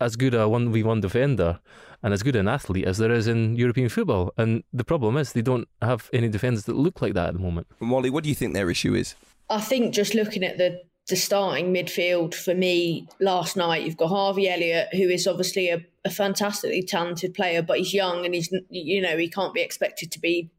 as 0.00 0.16
good 0.16 0.34
a 0.34 0.38
1v1 0.38 1.00
defender 1.00 1.60
and 2.02 2.12
as 2.12 2.22
good 2.22 2.34
an 2.34 2.48
athlete 2.48 2.86
as 2.86 2.98
there 2.98 3.12
is 3.12 3.26
in 3.28 3.54
European 3.54 3.88
football. 3.88 4.32
And 4.36 4.64
the 4.72 4.84
problem 4.84 5.16
is 5.16 5.32
they 5.32 5.42
don't 5.42 5.68
have 5.80 6.10
any 6.12 6.28
defenders 6.28 6.64
that 6.64 6.74
look 6.74 7.00
like 7.00 7.14
that 7.14 7.28
at 7.28 7.34
the 7.34 7.40
moment. 7.40 7.68
Molly, 7.78 8.10
what 8.10 8.24
do 8.24 8.28
you 8.28 8.34
think 8.34 8.54
their 8.54 8.70
issue 8.70 8.94
is? 8.94 9.14
I 9.48 9.60
think 9.60 9.94
just 9.94 10.14
looking 10.14 10.44
at 10.44 10.58
the 10.58 10.80
the 11.08 11.16
starting 11.16 11.74
midfield 11.74 12.34
for 12.34 12.54
me 12.54 13.08
last 13.20 13.56
night, 13.56 13.82
you've 13.82 13.96
got 13.96 14.08
Harvey 14.08 14.48
Elliott, 14.48 14.94
who 14.94 15.08
is 15.08 15.26
obviously 15.26 15.68
a, 15.68 15.84
a 16.04 16.10
fantastically 16.10 16.84
talented 16.84 17.34
player, 17.34 17.62
but 17.62 17.78
he's 17.78 17.92
young 17.92 18.24
and 18.24 18.34
he's 18.34 18.48
you 18.70 19.00
know 19.00 19.16
he 19.16 19.28
can't 19.28 19.54
be 19.54 19.60
expected 19.60 20.12
to 20.12 20.20
be 20.20 20.50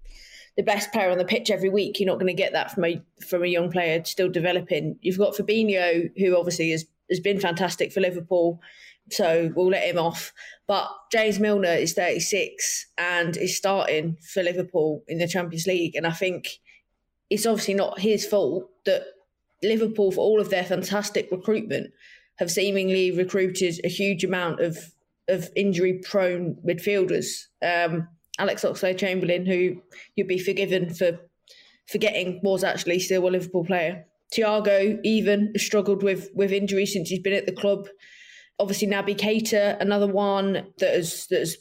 the 0.58 0.64
best 0.64 0.92
player 0.92 1.10
on 1.10 1.18
the 1.18 1.26
pitch 1.26 1.50
every 1.50 1.70
week. 1.70 2.00
You're 2.00 2.08
not 2.08 2.20
going 2.20 2.28
to 2.28 2.34
get 2.34 2.54
that 2.54 2.72
from 2.72 2.86
a 2.86 3.02
from 3.28 3.44
a 3.44 3.48
young 3.48 3.72
player 3.72 4.04
still 4.04 4.30
developing. 4.30 4.98
You've 5.02 5.18
got 5.18 5.36
Fabinho, 5.36 6.12
who 6.18 6.38
obviously 6.38 6.72
has 6.72 6.86
has 7.12 7.20
been 7.20 7.40
fantastic 7.40 7.92
for 7.92 8.00
Liverpool, 8.00 8.60
so 9.12 9.52
we'll 9.56 9.70
let 9.70 9.88
him 9.88 10.00
off. 10.00 10.34
But 10.68 10.90
James 11.12 11.40
Milner 11.40 11.74
is 11.74 11.94
36 11.94 12.88
and 12.98 13.38
is 13.38 13.56
starting 13.56 14.18
for 14.34 14.42
Liverpool 14.42 15.04
in 15.08 15.20
the 15.20 15.28
Champions 15.28 15.68
League, 15.68 15.96
and 15.96 16.08
I 16.08 16.12
think 16.12 16.48
it's 17.30 17.46
obviously 17.46 17.76
not 17.76 18.00
his 18.00 18.26
fault 18.26 18.70
that 18.86 19.04
Liverpool, 19.64 20.12
for 20.12 20.22
all 20.22 20.42
of 20.42 20.50
their 20.50 20.64
fantastic 20.64 21.30
recruitment, 21.32 21.92
have 22.40 22.50
seemingly 22.50 23.12
recruited 23.12 23.80
a 23.84 23.88
huge 23.88 24.24
amount 24.24 24.60
of 24.60 24.78
of 25.28 25.50
injury 25.56 26.02
prone 26.04 26.56
midfielders. 26.68 27.46
Um, 27.64 28.08
Alex 28.40 28.64
Oxlade 28.64 28.98
Chamberlain, 28.98 29.46
who 29.46 29.82
you'd 30.16 30.28
be 30.28 30.40
forgiven 30.40 30.94
for 30.94 31.20
forgetting 31.88 32.40
was 32.44 32.64
actually 32.64 33.00
still 33.00 33.28
a 33.28 33.30
Liverpool 33.30 33.66
player. 33.66 34.06
Thiago 34.34 35.00
even 35.04 35.54
struggled 35.58 36.04
with 36.04 36.30
with 36.34 36.52
injury 36.52 36.86
since 36.86 37.10
he's 37.10 37.20
been 37.20 37.34
at 37.34 37.46
the 37.46 37.52
club. 37.52 37.88
Obviously, 38.60 38.88
Naby 38.88 39.18
Keita, 39.18 39.80
another 39.80 40.08
one 40.08 40.68
that 40.80 40.94
has 40.96 41.28
that 41.30 41.40
has 41.40 41.58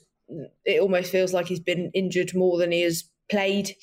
it 0.64 0.80
almost 0.80 1.10
feels 1.10 1.32
like 1.32 1.46
he's 1.46 1.60
been 1.60 1.90
injured 1.94 2.34
more 2.34 2.58
than 2.58 2.72
he 2.72 2.82
has 2.82 3.04
played. 3.30 3.74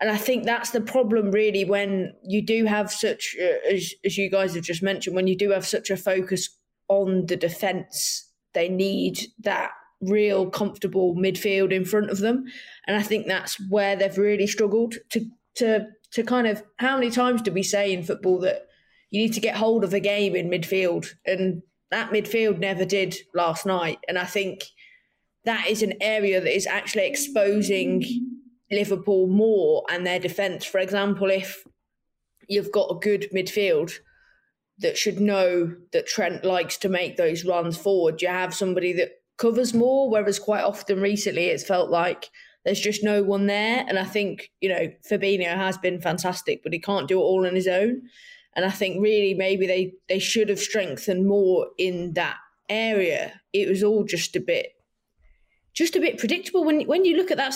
And 0.00 0.10
I 0.10 0.16
think 0.16 0.44
that's 0.44 0.70
the 0.70 0.80
problem, 0.80 1.30
really, 1.30 1.64
when 1.64 2.14
you 2.24 2.40
do 2.40 2.64
have 2.64 2.90
such, 2.90 3.36
uh, 3.40 3.74
as, 3.74 3.92
as 4.04 4.16
you 4.16 4.30
guys 4.30 4.54
have 4.54 4.64
just 4.64 4.82
mentioned, 4.82 5.14
when 5.14 5.26
you 5.26 5.36
do 5.36 5.50
have 5.50 5.66
such 5.66 5.90
a 5.90 5.96
focus 5.96 6.48
on 6.88 7.26
the 7.26 7.36
defence, 7.36 8.26
they 8.54 8.68
need 8.68 9.20
that 9.40 9.72
real 10.00 10.48
comfortable 10.48 11.14
midfield 11.14 11.70
in 11.70 11.84
front 11.84 12.10
of 12.10 12.18
them. 12.18 12.46
And 12.86 12.96
I 12.96 13.02
think 13.02 13.26
that's 13.26 13.56
where 13.68 13.94
they've 13.94 14.16
really 14.16 14.46
struggled 14.46 14.94
to 15.10 15.26
to 15.56 15.86
to 16.12 16.22
kind 16.22 16.46
of 16.46 16.62
how 16.78 16.96
many 16.96 17.10
times 17.10 17.42
do 17.42 17.52
we 17.52 17.62
say 17.62 17.92
in 17.92 18.02
football 18.02 18.38
that 18.40 18.66
you 19.10 19.20
need 19.20 19.32
to 19.32 19.40
get 19.40 19.56
hold 19.56 19.84
of 19.84 19.90
the 19.90 20.00
game 20.00 20.36
in 20.36 20.50
midfield 20.50 21.08
and 21.26 21.62
that 21.90 22.10
midfield 22.10 22.58
never 22.58 22.84
did 22.84 23.16
last 23.34 23.66
night 23.66 23.98
and 24.08 24.18
I 24.18 24.24
think 24.24 24.64
that 25.44 25.68
is 25.68 25.82
an 25.82 25.94
area 26.00 26.40
that 26.40 26.54
is 26.54 26.66
actually 26.66 27.06
exposing 27.06 28.04
Liverpool 28.70 29.26
more 29.26 29.84
and 29.90 30.06
their 30.06 30.18
defence. 30.18 30.64
For 30.64 30.78
example, 30.78 31.30
if 31.30 31.64
you've 32.48 32.72
got 32.72 32.90
a 32.90 32.98
good 32.98 33.28
midfield 33.34 33.92
that 34.78 34.96
should 34.96 35.20
know 35.20 35.74
that 35.92 36.06
Trent 36.06 36.44
likes 36.44 36.76
to 36.78 36.88
make 36.88 37.16
those 37.16 37.44
runs 37.44 37.76
forward, 37.76 38.22
you 38.22 38.28
have 38.28 38.54
somebody 38.54 38.92
that 38.94 39.12
covers 39.38 39.74
more, 39.74 40.10
whereas 40.10 40.38
quite 40.38 40.62
often 40.62 41.00
recently 41.00 41.46
it's 41.46 41.64
felt 41.64 41.90
like 41.90 42.28
there's 42.64 42.80
just 42.80 43.02
no 43.02 43.22
one 43.22 43.46
there. 43.46 43.84
And 43.88 43.98
I 43.98 44.04
think, 44.04 44.50
you 44.60 44.68
know, 44.68 44.92
Fabinho 45.08 45.56
has 45.56 45.78
been 45.78 46.00
fantastic, 46.00 46.62
but 46.62 46.72
he 46.72 46.78
can't 46.78 47.08
do 47.08 47.18
it 47.18 47.24
all 47.24 47.46
on 47.46 47.54
his 47.54 47.68
own. 47.68 48.02
And 48.54 48.64
I 48.64 48.70
think 48.70 49.02
really 49.02 49.34
maybe 49.34 49.66
they, 49.66 49.94
they 50.08 50.18
should 50.18 50.48
have 50.48 50.58
strengthened 50.58 51.26
more 51.26 51.68
in 51.78 52.14
that 52.14 52.36
area. 52.68 53.40
It 53.52 53.68
was 53.68 53.82
all 53.82 54.04
just 54.04 54.36
a 54.36 54.40
bit 54.40 54.74
just 55.72 55.94
a 55.94 56.00
bit 56.00 56.18
predictable 56.18 56.64
when 56.64 56.82
when 56.88 57.04
you 57.04 57.16
look 57.16 57.30
at 57.30 57.36
that 57.36 57.54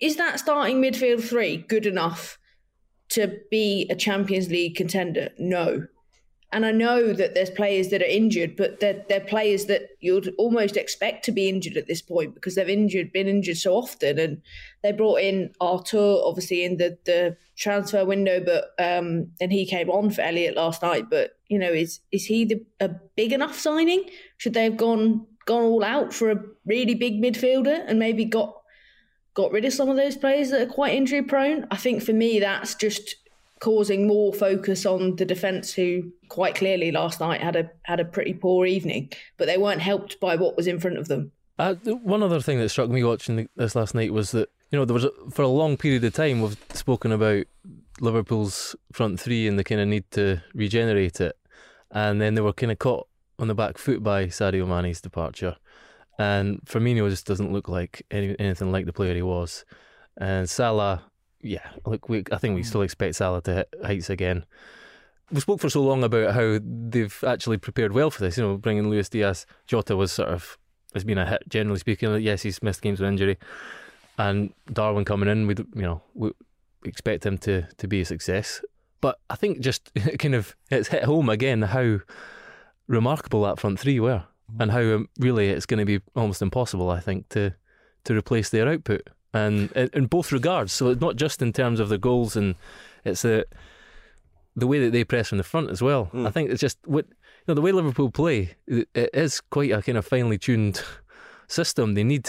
is 0.00 0.14
that 0.14 0.38
starting 0.38 0.80
midfield 0.80 1.20
three 1.20 1.56
good 1.56 1.86
enough 1.86 2.38
to 3.10 3.40
be 3.50 3.86
a 3.90 3.94
Champions 3.94 4.50
League 4.50 4.76
contender? 4.76 5.30
No. 5.38 5.86
And 6.50 6.64
I 6.64 6.72
know 6.72 7.12
that 7.12 7.34
there's 7.34 7.50
players 7.50 7.88
that 7.88 8.00
are 8.00 8.06
injured, 8.06 8.56
but 8.56 8.80
they're, 8.80 9.04
they're 9.08 9.20
players 9.20 9.66
that 9.66 9.90
you'd 10.00 10.34
almost 10.38 10.78
expect 10.78 11.24
to 11.26 11.32
be 11.32 11.46
injured 11.46 11.76
at 11.76 11.86
this 11.86 12.00
point 12.00 12.34
because 12.34 12.54
they've 12.54 12.68
injured, 12.68 13.12
been 13.12 13.28
injured 13.28 13.58
so 13.58 13.74
often. 13.74 14.18
And 14.18 14.42
they 14.82 14.92
brought 14.92 15.20
in 15.20 15.52
Artur, 15.60 16.16
obviously 16.24 16.64
in 16.64 16.78
the, 16.78 16.96
the 17.04 17.36
transfer 17.58 18.04
window, 18.04 18.40
but 18.42 18.72
um, 18.78 19.30
and 19.40 19.52
he 19.52 19.66
came 19.66 19.90
on 19.90 20.10
for 20.10 20.22
Elliot 20.22 20.56
last 20.56 20.82
night. 20.82 21.10
But 21.10 21.32
you 21.48 21.58
know, 21.58 21.72
is 21.72 22.00
is 22.12 22.24
he 22.24 22.44
the, 22.44 22.64
a 22.80 22.88
big 23.16 23.32
enough 23.32 23.58
signing? 23.58 24.08
Should 24.38 24.54
they 24.54 24.64
have 24.64 24.76
gone 24.76 25.26
gone 25.44 25.62
all 25.62 25.84
out 25.84 26.14
for 26.14 26.30
a 26.30 26.42
really 26.64 26.94
big 26.94 27.20
midfielder 27.20 27.84
and 27.86 27.98
maybe 27.98 28.24
got 28.24 28.54
got 29.34 29.52
rid 29.52 29.64
of 29.64 29.72
some 29.72 29.88
of 29.88 29.96
those 29.96 30.16
players 30.16 30.50
that 30.50 30.62
are 30.62 30.72
quite 30.72 30.94
injury 30.94 31.22
prone? 31.22 31.66
I 31.70 31.76
think 31.76 32.02
for 32.02 32.12
me, 32.12 32.40
that's 32.40 32.74
just 32.74 33.16
causing 33.60 34.06
more 34.06 34.32
focus 34.32 34.86
on 34.86 35.16
the 35.16 35.24
defence, 35.24 35.72
who 35.72 36.12
quite 36.28 36.54
clearly 36.54 36.92
last 36.92 37.20
night 37.20 37.40
had 37.40 37.56
a 37.56 37.70
had 37.82 38.00
a 38.00 38.04
pretty 38.04 38.34
poor 38.34 38.66
evening, 38.66 39.10
but 39.36 39.46
they 39.46 39.58
weren't 39.58 39.80
helped 39.80 40.20
by 40.20 40.36
what 40.36 40.56
was 40.56 40.66
in 40.66 40.78
front 40.78 40.98
of 40.98 41.08
them. 41.08 41.32
Uh, 41.58 41.74
one 41.84 42.22
other 42.22 42.40
thing 42.40 42.58
that 42.58 42.68
struck 42.68 42.88
me 42.88 43.02
watching 43.02 43.48
this 43.56 43.74
last 43.74 43.94
night 43.94 44.12
was 44.12 44.30
that 44.30 44.48
you 44.70 44.78
know 44.78 44.84
there 44.84 44.94
was 44.94 45.04
a, 45.04 45.10
for 45.30 45.42
a 45.42 45.48
long 45.48 45.76
period 45.76 46.04
of 46.04 46.12
time 46.12 46.40
we've 46.40 46.56
spoken 46.72 47.10
about 47.10 47.44
Liverpool's 48.00 48.76
front 48.92 49.18
three 49.18 49.48
and 49.48 49.58
the 49.58 49.64
kind 49.64 49.80
of 49.80 49.88
need 49.88 50.08
to 50.12 50.42
regenerate 50.54 51.20
it, 51.20 51.36
and 51.90 52.20
then 52.20 52.34
they 52.34 52.40
were 52.40 52.52
kind 52.52 52.72
of 52.72 52.78
caught 52.78 53.08
on 53.38 53.48
the 53.48 53.54
back 53.54 53.78
foot 53.78 54.02
by 54.02 54.26
Sadio 54.26 54.66
Mane's 54.66 55.00
departure, 55.00 55.56
and 56.18 56.60
Firmino 56.64 57.08
just 57.10 57.26
doesn't 57.26 57.52
look 57.52 57.68
like 57.68 58.06
any, 58.10 58.38
anything 58.38 58.70
like 58.70 58.86
the 58.86 58.92
player 58.92 59.14
he 59.14 59.22
was, 59.22 59.64
and 60.16 60.48
Salah 60.48 61.07
yeah, 61.40 61.70
look, 61.86 62.08
we, 62.08 62.24
I 62.32 62.38
think 62.38 62.56
we 62.56 62.62
still 62.62 62.82
expect 62.82 63.16
Salah 63.16 63.42
to 63.42 63.54
hit 63.54 63.74
heights 63.84 64.10
again. 64.10 64.44
We 65.30 65.40
spoke 65.40 65.60
for 65.60 65.70
so 65.70 65.82
long 65.82 66.02
about 66.02 66.34
how 66.34 66.58
they've 66.62 67.24
actually 67.26 67.58
prepared 67.58 67.92
well 67.92 68.10
for 68.10 68.20
this. 68.22 68.36
You 68.36 68.44
know, 68.44 68.56
bringing 68.56 68.88
Luis 68.88 69.08
Diaz, 69.08 69.46
Jota 69.66 69.96
was 69.96 70.10
sort 70.10 70.30
of 70.30 70.58
has 70.94 71.04
been 71.04 71.18
a 71.18 71.26
hit 71.26 71.42
generally 71.48 71.78
speaking. 71.78 72.14
Yes, 72.20 72.42
he's 72.42 72.62
missed 72.62 72.82
games 72.82 73.00
with 73.00 73.08
injury, 73.08 73.38
and 74.16 74.52
Darwin 74.72 75.04
coming 75.04 75.28
in, 75.28 75.46
we 75.46 75.54
you 75.74 75.82
know 75.82 76.02
we 76.14 76.32
expect 76.84 77.26
him 77.26 77.38
to 77.38 77.62
to 77.76 77.86
be 77.86 78.00
a 78.00 78.04
success. 78.04 78.62
But 79.00 79.20
I 79.30 79.36
think 79.36 79.60
just 79.60 79.92
kind 80.18 80.34
of 80.34 80.56
it's 80.70 80.88
hit 80.88 81.04
home 81.04 81.28
again 81.28 81.62
how 81.62 82.00
remarkable 82.86 83.42
that 83.42 83.60
front 83.60 83.78
three 83.78 84.00
were, 84.00 84.24
and 84.58 84.72
how 84.72 84.80
um, 84.80 85.08
really 85.18 85.50
it's 85.50 85.66
going 85.66 85.78
to 85.78 85.84
be 85.84 86.02
almost 86.16 86.42
impossible. 86.42 86.90
I 86.90 87.00
think 87.00 87.28
to 87.30 87.54
to 88.04 88.16
replace 88.16 88.48
their 88.48 88.68
output 88.68 89.08
and 89.32 89.70
in 89.72 90.06
both 90.06 90.32
regards. 90.32 90.72
So 90.72 90.88
it's 90.88 91.00
not 91.00 91.16
just 91.16 91.42
in 91.42 91.52
terms 91.52 91.80
of 91.80 91.88
the 91.88 91.98
goals, 91.98 92.36
and 92.36 92.54
it's 93.04 93.22
the 93.22 93.46
the 94.56 94.66
way 94.66 94.80
that 94.80 94.90
they 94.90 95.04
press 95.04 95.28
from 95.28 95.38
the 95.38 95.44
front 95.44 95.70
as 95.70 95.80
well. 95.80 96.10
Mm. 96.12 96.26
I 96.26 96.30
think 96.30 96.50
it's 96.50 96.60
just 96.60 96.78
what 96.84 97.06
you 97.08 97.14
know 97.48 97.54
the 97.54 97.60
way 97.60 97.72
Liverpool 97.72 98.10
play. 98.10 98.56
It 98.66 98.88
is 98.94 99.40
quite 99.40 99.70
a 99.70 99.82
kind 99.82 99.98
of 99.98 100.06
finely 100.06 100.38
tuned 100.38 100.82
system. 101.48 101.94
They 101.94 102.04
need 102.04 102.28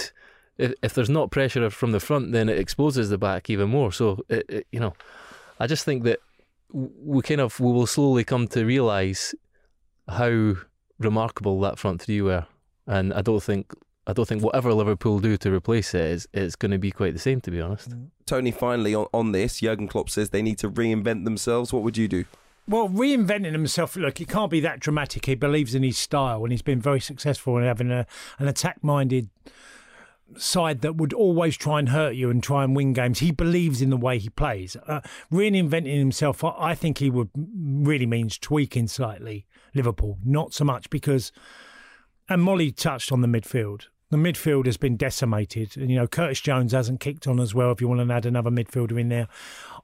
if, 0.58 0.74
if 0.84 0.94
there's 0.94 1.10
not 1.10 1.32
pressure 1.32 1.70
from 1.70 1.92
the 1.92 2.00
front, 2.00 2.34
then 2.34 2.50
it 2.50 2.60
exposes 2.60 3.10
the 3.10 3.18
back 3.18 3.50
even 3.50 3.70
more. 3.70 3.92
So 3.92 4.20
it, 4.30 4.46
it, 4.50 4.68
you 4.72 4.80
know, 4.80 4.94
I 5.60 5.68
just 5.68 5.86
think 5.86 6.04
that 6.04 6.20
we 6.72 7.22
kind 7.24 7.42
of 7.42 7.60
we 7.60 7.72
will 7.72 7.88
slowly 7.88 8.24
come 8.24 8.48
to 8.50 8.66
realise 8.66 9.34
how 10.08 10.56
remarkable 11.00 11.60
that 11.62 11.80
front 11.80 12.02
three 12.02 12.22
were, 12.22 12.46
and 12.86 13.14
I 13.14 13.22
don't 13.22 13.42
think 13.42 13.74
I 14.08 14.14
don't 14.14 14.28
think 14.28 14.42
whatever 14.42 14.74
Liverpool 14.74 15.20
do 15.20 15.38
to 15.38 15.54
replace 15.54 15.94
it 15.94 16.02
is 16.02 16.28
it's 16.34 16.56
going 16.56 16.72
to 16.72 16.80
be 16.80 16.92
quite 16.92 17.14
the 17.14 17.20
same, 17.20 17.42
to 17.42 17.52
be 17.52 17.62
honest. 17.62 17.92
Mm. 17.92 18.08
Tony, 18.26 18.52
finally 18.52 18.96
on, 18.96 19.08
on 19.14 19.32
this, 19.34 19.60
Jurgen 19.60 19.88
Klopp 19.88 20.10
says 20.10 20.30
they 20.30 20.42
need 20.42 20.58
to 20.60 20.70
reinvent 20.70 21.26
themselves. 21.26 21.72
What 21.72 21.84
would 21.84 21.98
you 21.98 22.08
do? 22.08 22.26
Well, 22.68 22.88
reinventing 22.88 23.52
himself, 23.52 23.96
look, 23.96 24.22
it 24.22 24.30
can't 24.30 24.52
be 24.52 24.60
that 24.60 24.80
dramatic. 24.80 25.26
He 25.26 25.36
believes 25.36 25.74
in 25.74 25.84
his 25.84 25.98
style 25.98 26.44
and 26.44 26.52
he's 26.52 26.62
been 26.62 26.80
very 26.80 27.00
successful 27.00 27.58
in 27.58 27.64
having 27.64 27.92
a, 27.92 28.06
an 28.38 28.48
attack 28.48 28.84
minded 28.84 29.30
side 30.38 30.82
that 30.82 30.96
would 30.96 31.14
always 31.14 31.58
try 31.58 31.80
and 31.80 31.90
hurt 31.90 32.14
you 32.14 32.30
and 32.30 32.44
try 32.44 32.64
and 32.64 32.76
win 32.76 32.94
games. 32.94 33.20
He 33.20 33.32
believes 33.32 33.82
in 33.82 33.90
the 33.90 33.98
way 33.98 34.20
he 34.20 34.30
plays. 34.30 34.76
Uh, 34.88 35.02
reinventing 35.32 35.98
himself, 35.98 36.44
I 36.44 36.76
think 36.76 37.00
he 37.00 37.10
would 37.10 37.30
really 37.36 38.06
means 38.06 38.38
tweaking 38.38 38.88
slightly 38.88 39.48
Liverpool, 39.74 40.18
not 40.24 40.54
so 40.54 40.64
much 40.64 40.90
because. 40.90 41.32
And 42.30 42.44
Molly 42.44 42.72
touched 42.72 43.12
on 43.12 43.22
the 43.22 43.28
midfield 43.28 43.88
the 44.10 44.18
midfield 44.18 44.66
has 44.66 44.78
been 44.78 44.98
decimated. 44.98 45.78
And 45.78 45.90
you 45.90 45.96
know, 45.96 46.08
Curtis 46.08 46.42
Jones 46.42 46.72
hasn't 46.72 47.00
kicked 47.00 47.28
on 47.28 47.40
as 47.40 47.54
well. 47.54 47.72
If 47.72 47.82
you 47.82 47.88
want 47.88 48.08
to 48.08 48.14
add 48.14 48.26
another 48.26 48.50
midfielder 48.50 49.00
in 49.00 49.10
there, 49.10 49.28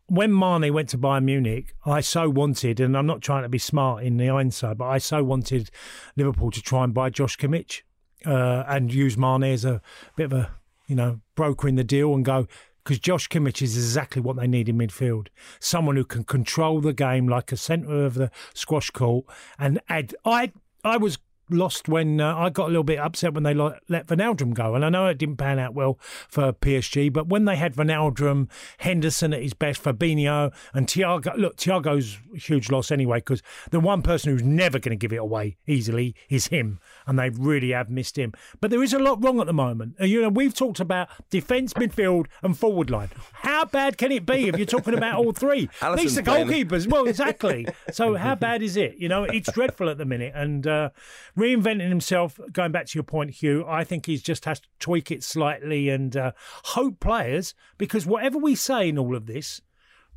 when 0.07 0.37
Mane 0.37 0.73
went 0.73 0.89
to 0.89 0.97
Bayern 0.97 1.23
Munich, 1.23 1.75
I 1.85 2.01
so 2.01 2.29
wanted, 2.29 2.79
and 2.79 2.97
I'm 2.97 3.05
not 3.05 3.21
trying 3.21 3.43
to 3.43 3.49
be 3.49 3.57
smart 3.57 4.03
in 4.03 4.17
the 4.17 4.27
hindsight, 4.27 4.77
but 4.77 4.85
I 4.85 4.97
so 4.97 5.23
wanted 5.23 5.69
Liverpool 6.15 6.51
to 6.51 6.61
try 6.61 6.83
and 6.83 6.93
buy 6.93 7.09
Josh 7.09 7.37
Kimmich 7.37 7.81
uh, 8.25 8.63
and 8.67 8.93
use 8.93 9.17
Mane 9.17 9.43
as 9.43 9.65
a 9.65 9.81
bit 10.15 10.25
of 10.25 10.33
a 10.33 10.51
you 10.87 10.95
know 10.95 11.19
broker 11.35 11.67
in 11.67 11.75
the 11.75 11.83
deal 11.83 12.13
and 12.13 12.23
go 12.23 12.47
because 12.83 12.99
Josh 12.99 13.27
Kimmich 13.29 13.63
is 13.63 13.75
exactly 13.75 14.21
what 14.21 14.37
they 14.37 14.47
need 14.47 14.69
in 14.69 14.77
midfield. 14.77 15.27
Someone 15.59 15.95
who 15.95 16.05
can 16.05 16.23
control 16.23 16.81
the 16.81 16.93
game 16.93 17.27
like 17.27 17.51
a 17.51 17.57
centre 17.57 18.05
of 18.05 18.15
the 18.15 18.31
squash 18.53 18.89
court 18.89 19.25
and 19.59 19.79
add. 19.89 20.15
I 20.25 20.51
I 20.83 20.97
was 20.97 21.17
lost 21.49 21.87
when 21.87 22.19
uh, 22.19 22.35
I 22.35 22.49
got 22.49 22.65
a 22.65 22.67
little 22.67 22.83
bit 22.83 22.99
upset 22.99 23.33
when 23.33 23.43
they 23.43 23.53
let, 23.53 23.79
let 23.87 24.07
Wijnaldum 24.07 24.53
go. 24.53 24.75
And 24.75 24.83
I 24.83 24.89
know 24.89 25.07
it 25.07 25.17
didn't 25.17 25.37
pan 25.37 25.59
out 25.59 25.73
well 25.73 25.99
for 26.27 26.53
PSG, 26.53 27.11
but 27.11 27.27
when 27.27 27.45
they 27.45 27.55
had 27.55 27.75
Wijnaldum, 27.75 28.49
Henderson 28.79 29.33
at 29.33 29.41
his 29.41 29.53
best, 29.53 29.83
Fabinho, 29.83 30.53
and 30.73 30.87
Thiago, 30.87 31.37
look, 31.37 31.57
Thiago's 31.57 32.17
huge 32.33 32.69
loss 32.69 32.91
anyway, 32.91 33.19
because 33.19 33.41
the 33.71 33.79
one 33.79 34.01
person 34.01 34.31
who's 34.31 34.43
never 34.43 34.79
going 34.79 34.97
to 34.97 35.01
give 35.01 35.13
it 35.13 35.17
away 35.17 35.57
easily 35.67 36.15
is 36.29 36.47
him. 36.47 36.79
And 37.07 37.19
they 37.19 37.29
really 37.29 37.71
have 37.71 37.89
missed 37.89 38.17
him. 38.17 38.33
But 38.61 38.71
there 38.71 38.83
is 38.83 38.93
a 38.93 38.99
lot 38.99 39.23
wrong 39.23 39.39
at 39.39 39.47
the 39.47 39.53
moment. 39.53 39.95
Uh, 39.99 40.05
you 40.05 40.21
know, 40.21 40.29
we've 40.29 40.53
talked 40.53 40.79
about 40.79 41.09
defence, 41.29 41.73
midfield, 41.73 42.27
and 42.41 42.57
forward 42.57 42.89
line. 42.89 43.09
How 43.33 43.65
bad 43.65 43.97
can 43.97 44.11
it 44.11 44.25
be 44.25 44.47
if 44.47 44.57
you're 44.57 44.65
talking 44.65 44.93
about 44.93 45.17
all 45.17 45.31
three? 45.31 45.69
At 45.81 45.95
least 45.95 46.15
the 46.15 46.23
goalkeepers. 46.23 46.87
Well, 46.87 47.07
exactly. 47.07 47.67
So 47.91 48.15
how 48.25 48.35
bad 48.35 48.61
is 48.61 48.77
it? 48.77 48.97
You 48.97 49.09
know, 49.09 49.23
it's 49.23 49.51
dreadful 49.51 49.89
at 49.89 49.97
the 49.97 50.05
minute. 50.05 50.33
And, 50.35 50.65
uh, 50.65 50.89
reinventing 51.37 51.89
himself. 51.89 52.39
Going 52.51 52.71
back 52.71 52.87
to 52.87 52.97
your 52.97 53.03
point, 53.03 53.31
Hugh, 53.31 53.65
I 53.67 53.83
think 53.83 54.05
he 54.05 54.17
just 54.17 54.45
has 54.45 54.59
to 54.59 54.67
tweak 54.79 55.11
it 55.11 55.23
slightly 55.23 55.89
and 55.89 56.15
uh, 56.15 56.31
hope 56.63 56.99
players, 56.99 57.53
because 57.77 58.05
whatever 58.05 58.37
we 58.37 58.55
say 58.55 58.89
in 58.89 58.97
all 58.97 59.15
of 59.15 59.25
this, 59.25 59.61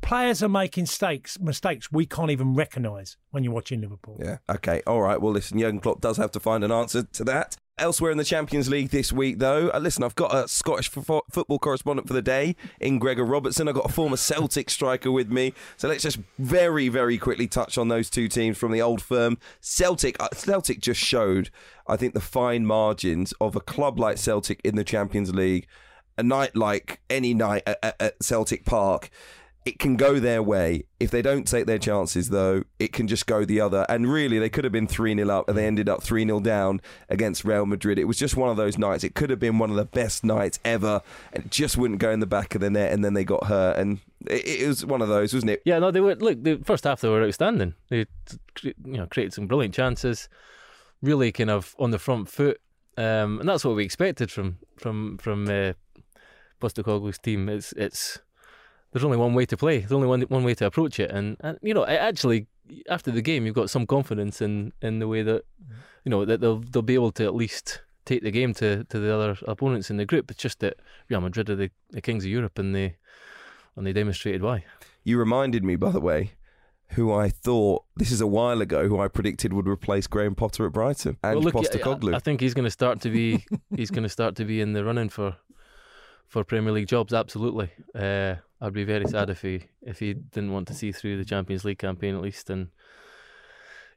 players 0.01 0.41
are 0.41 0.49
making 0.49 0.83
mistakes 0.83 1.39
mistakes 1.39 1.91
we 1.91 2.05
can't 2.05 2.31
even 2.31 2.53
recognise 2.53 3.17
when 3.31 3.43
you're 3.43 3.53
watching 3.53 3.81
Liverpool. 3.81 4.17
Yeah. 4.19 4.37
Okay. 4.49 4.81
All 4.87 5.01
right. 5.01 5.21
Well, 5.21 5.33
listen, 5.33 5.59
Jurgen 5.59 5.79
Klopp 5.79 6.01
does 6.01 6.17
have 6.17 6.31
to 6.31 6.39
find 6.39 6.63
an 6.63 6.71
answer 6.71 7.03
to 7.03 7.23
that. 7.25 7.55
Elsewhere 7.77 8.11
in 8.11 8.17
the 8.17 8.25
Champions 8.25 8.69
League 8.69 8.89
this 8.89 9.13
week, 9.13 9.39
though, 9.39 9.69
uh, 9.69 9.79
listen, 9.79 10.03
I've 10.03 10.15
got 10.15 10.35
a 10.35 10.49
Scottish 10.49 10.89
football 10.89 11.59
correspondent 11.59 12.09
for 12.09 12.13
the 12.13 12.21
day 12.21 12.57
in 12.81 12.99
Gregor 12.99 13.23
Robertson. 13.23 13.69
I've 13.69 13.75
got 13.75 13.89
a 13.89 13.93
former 13.93 14.17
Celtic 14.17 14.69
striker 14.69 15.13
with 15.13 15.31
me. 15.31 15.53
So 15.77 15.87
let's 15.87 16.03
just 16.03 16.19
very, 16.37 16.89
very 16.89 17.17
quickly 17.17 17.47
touch 17.47 17.77
on 17.77 17.87
those 17.87 18.09
two 18.09 18.27
teams 18.27 18.57
from 18.57 18.73
the 18.73 18.81
old 18.81 19.01
firm. 19.01 19.37
Celtic, 19.61 20.21
uh, 20.21 20.27
Celtic 20.33 20.81
just 20.81 20.99
showed, 20.99 21.51
I 21.87 21.95
think, 21.95 22.13
the 22.13 22.19
fine 22.19 22.65
margins 22.65 23.33
of 23.39 23.55
a 23.55 23.61
club 23.61 23.97
like 23.97 24.17
Celtic 24.17 24.59
in 24.65 24.75
the 24.75 24.83
Champions 24.83 25.33
League. 25.33 25.65
A 26.17 26.23
night 26.23 26.57
like 26.57 26.99
any 27.09 27.33
night 27.33 27.63
at, 27.65 27.95
at 28.01 28.21
Celtic 28.21 28.65
Park 28.65 29.09
It 29.65 29.77
can 29.77 29.97
go 29.97 30.19
their 30.19 30.41
way. 30.41 30.85
If 30.99 31.11
they 31.11 31.21
don't 31.21 31.47
take 31.47 31.65
their 31.65 31.77
chances, 31.77 32.29
though, 32.29 32.63
it 32.79 32.93
can 32.93 33.07
just 33.07 33.27
go 33.27 33.45
the 33.45 33.61
other. 33.61 33.85
And 33.89 34.11
really, 34.11 34.39
they 34.39 34.49
could 34.49 34.63
have 34.63 34.73
been 34.73 34.87
3 34.87 35.15
0 35.15 35.29
up 35.29 35.49
and 35.49 35.57
they 35.57 35.67
ended 35.67 35.89
up 35.89 36.01
3 36.01 36.25
0 36.25 36.39
down 36.39 36.81
against 37.09 37.43
Real 37.43 37.65
Madrid. 37.65 37.99
It 37.99 38.05
was 38.05 38.17
just 38.17 38.35
one 38.35 38.49
of 38.49 38.57
those 38.57 38.77
nights. 38.77 39.03
It 39.03 39.15
could 39.15 39.29
have 39.29 39.39
been 39.39 39.59
one 39.59 39.69
of 39.69 39.75
the 39.75 39.85
best 39.85 40.23
nights 40.23 40.59
ever. 40.63 41.01
And 41.33 41.45
it 41.45 41.51
just 41.51 41.77
wouldn't 41.77 41.99
go 41.99 42.09
in 42.09 42.19
the 42.19 42.25
back 42.25 42.55
of 42.55 42.61
the 42.61 42.69
net. 42.69 42.93
And 42.93 43.03
then 43.03 43.13
they 43.13 43.23
got 43.23 43.45
hurt. 43.45 43.77
And 43.77 43.99
it, 44.27 44.61
it 44.61 44.67
was 44.67 44.85
one 44.85 45.01
of 45.01 45.09
those, 45.09 45.33
wasn't 45.33 45.51
it? 45.51 45.61
Yeah, 45.65 45.79
no, 45.79 45.91
they 45.91 46.01
were. 46.01 46.15
Look, 46.15 46.43
the 46.43 46.57
first 46.63 46.83
half 46.83 47.01
they 47.01 47.09
were 47.09 47.23
outstanding. 47.23 47.75
They, 47.89 48.05
you 48.63 48.73
know, 48.83 49.07
created 49.07 49.33
some 49.33 49.47
brilliant 49.47 49.73
chances. 49.73 50.29
Really, 51.01 51.31
kind 51.31 51.49
of 51.49 51.75
on 51.79 51.91
the 51.91 51.99
front 51.99 52.27
foot, 52.27 52.59
um, 52.97 53.39
and 53.39 53.47
that's 53.47 53.63
what 53.63 53.75
we 53.75 53.85
expected 53.85 54.29
from 54.29 54.57
from 54.77 55.17
from 55.17 55.47
uh, 55.47 55.73
Postecoglou's 56.59 57.19
team. 57.19 57.47
It's 57.47 57.71
it's 57.73 58.19
there's 58.91 59.03
only 59.03 59.17
one 59.17 59.33
way 59.33 59.45
to 59.45 59.57
play. 59.57 59.79
There's 59.79 59.91
only 59.91 60.07
one 60.07 60.21
one 60.23 60.43
way 60.43 60.55
to 60.55 60.65
approach 60.65 60.99
it, 60.99 61.11
and, 61.11 61.37
and 61.41 61.59
you 61.61 61.73
know, 61.73 61.85
actually, 61.85 62.47
after 62.89 63.11
the 63.11 63.21
game, 63.21 63.45
you've 63.45 63.55
got 63.55 63.69
some 63.69 63.85
confidence 63.85 64.41
in, 64.41 64.73
in 64.81 64.99
the 64.99 65.07
way 65.07 65.21
that 65.21 65.45
mm-hmm. 65.61 65.73
you 66.05 66.09
know 66.09 66.25
that 66.25 66.41
they'll 66.41 66.59
they'll 66.59 66.81
be 66.81 66.95
able 66.95 67.11
to 67.13 67.25
at 67.25 67.35
least 67.35 67.81
take 68.05 68.23
the 68.23 68.31
game 68.31 68.53
to, 68.55 68.83
to 68.85 68.99
the 68.99 69.13
other 69.13 69.37
opponents 69.47 69.91
in 69.91 69.97
the 69.97 70.05
group. 70.05 70.31
It's 70.31 70.41
just 70.41 70.59
that 70.61 70.77
Real 71.09 71.21
Madrid 71.21 71.49
are 71.49 71.55
the, 71.55 71.69
the 71.91 72.01
kings 72.01 72.23
of 72.25 72.31
Europe, 72.31 72.57
and 72.57 72.75
they 72.75 72.95
and 73.75 73.85
they 73.85 73.93
demonstrated 73.93 74.41
why. 74.41 74.65
You 75.03 75.17
reminded 75.17 75.63
me, 75.63 75.75
by 75.75 75.91
the 75.91 76.01
way, 76.01 76.31
who 76.89 77.13
I 77.13 77.29
thought 77.29 77.85
this 77.95 78.11
is 78.11 78.21
a 78.21 78.27
while 78.27 78.61
ago, 78.61 78.87
who 78.87 78.99
I 78.99 79.07
predicted 79.07 79.53
would 79.53 79.67
replace 79.67 80.07
Graham 80.07 80.35
Potter 80.35 80.65
at 80.65 80.73
Brighton 80.73 81.17
and 81.23 81.35
well, 81.35 81.43
look, 81.43 81.53
Postecoglou. 81.53 82.13
I, 82.13 82.17
I 82.17 82.19
think 82.19 82.41
he's 82.41 82.53
going 82.55 82.65
to 82.65 82.71
start 82.71 83.01
to 83.01 83.09
be 83.09 83.45
he's 83.75 83.91
going 83.91 84.03
to 84.03 84.09
start 84.09 84.35
to 84.37 84.45
be 84.45 84.59
in 84.61 84.73
the 84.73 84.83
running 84.83 85.09
for 85.09 85.37
for 86.29 86.43
Premier 86.43 86.71
League 86.71 86.87
jobs. 86.87 87.13
Absolutely, 87.13 87.69
uh, 87.93 88.35
I'd 88.61 88.73
be 88.73 88.85
very 88.85 89.05
sad 89.07 89.29
if 89.29 89.41
he 89.41 89.63
if 89.81 89.99
he 89.99 90.13
didn't 90.13 90.53
want 90.53 90.67
to 90.69 90.73
see 90.73 90.91
through 90.91 91.17
the 91.17 91.25
Champions 91.25 91.65
League 91.65 91.79
campaign 91.79 92.15
at 92.15 92.21
least. 92.21 92.49
And 92.49 92.69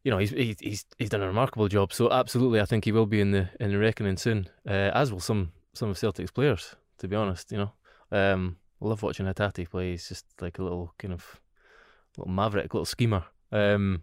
you 0.03 0.11
know 0.11 0.19
he's 0.19 0.31
he's 0.31 0.85
he's 0.99 1.11
done 1.11 1.23
a 1.23 1.27
remarkable 1.27 1.69
job. 1.69 1.93
So 1.93 2.11
absolutely, 2.11 2.61
I 2.61 2.65
think 2.65 2.85
he 2.85 2.93
will 2.93 3.07
be 3.07 3.21
in 3.21 3.31
the 3.31 3.49
in 3.61 3.71
the 3.71 3.79
reckoning 3.79 4.17
soon. 4.17 4.49
Uh, 4.67 4.91
as 4.95 5.13
will 5.13 5.21
some 5.21 5.53
some 5.75 5.91
of 5.91 5.99
Celtic's 5.99 6.33
players. 6.33 6.75
To 6.99 7.09
be 7.09 7.17
honest, 7.17 7.51
you 7.51 7.59
know, 7.59 7.73
um, 8.13 8.57
I 8.81 8.87
love 8.87 9.03
watching 9.03 9.27
Hatate 9.27 9.69
play. 9.69 9.93
He's 9.93 10.09
just 10.09 10.25
like 10.41 10.59
a 10.59 10.63
little 10.63 10.95
kind 10.99 11.13
of 11.13 11.41
little 12.17 12.33
maverick, 12.33 12.73
little 12.73 12.85
schemer. 12.85 13.25
Um, 13.51 14.03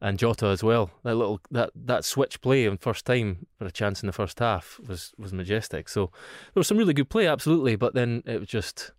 and 0.00 0.18
Jota 0.18 0.46
as 0.46 0.62
well. 0.62 0.90
That 1.04 1.14
little 1.14 1.40
that 1.50 1.70
that 1.74 2.04
switch 2.04 2.40
play 2.40 2.68
on 2.68 2.78
first 2.78 3.06
time 3.06 3.46
for 3.58 3.66
a 3.66 3.70
chance 3.70 4.02
in 4.02 4.06
the 4.06 4.12
first 4.12 4.38
half 4.38 4.78
was 4.86 5.12
was 5.18 5.32
majestic. 5.32 5.88
So 5.88 6.06
there 6.54 6.60
was 6.60 6.66
some 6.66 6.78
really 6.78 6.94
good 6.94 7.08
play, 7.08 7.26
absolutely. 7.26 7.76
But 7.76 7.94
then 7.94 8.22
it 8.26 8.38
was 8.40 8.48
just, 8.48 8.92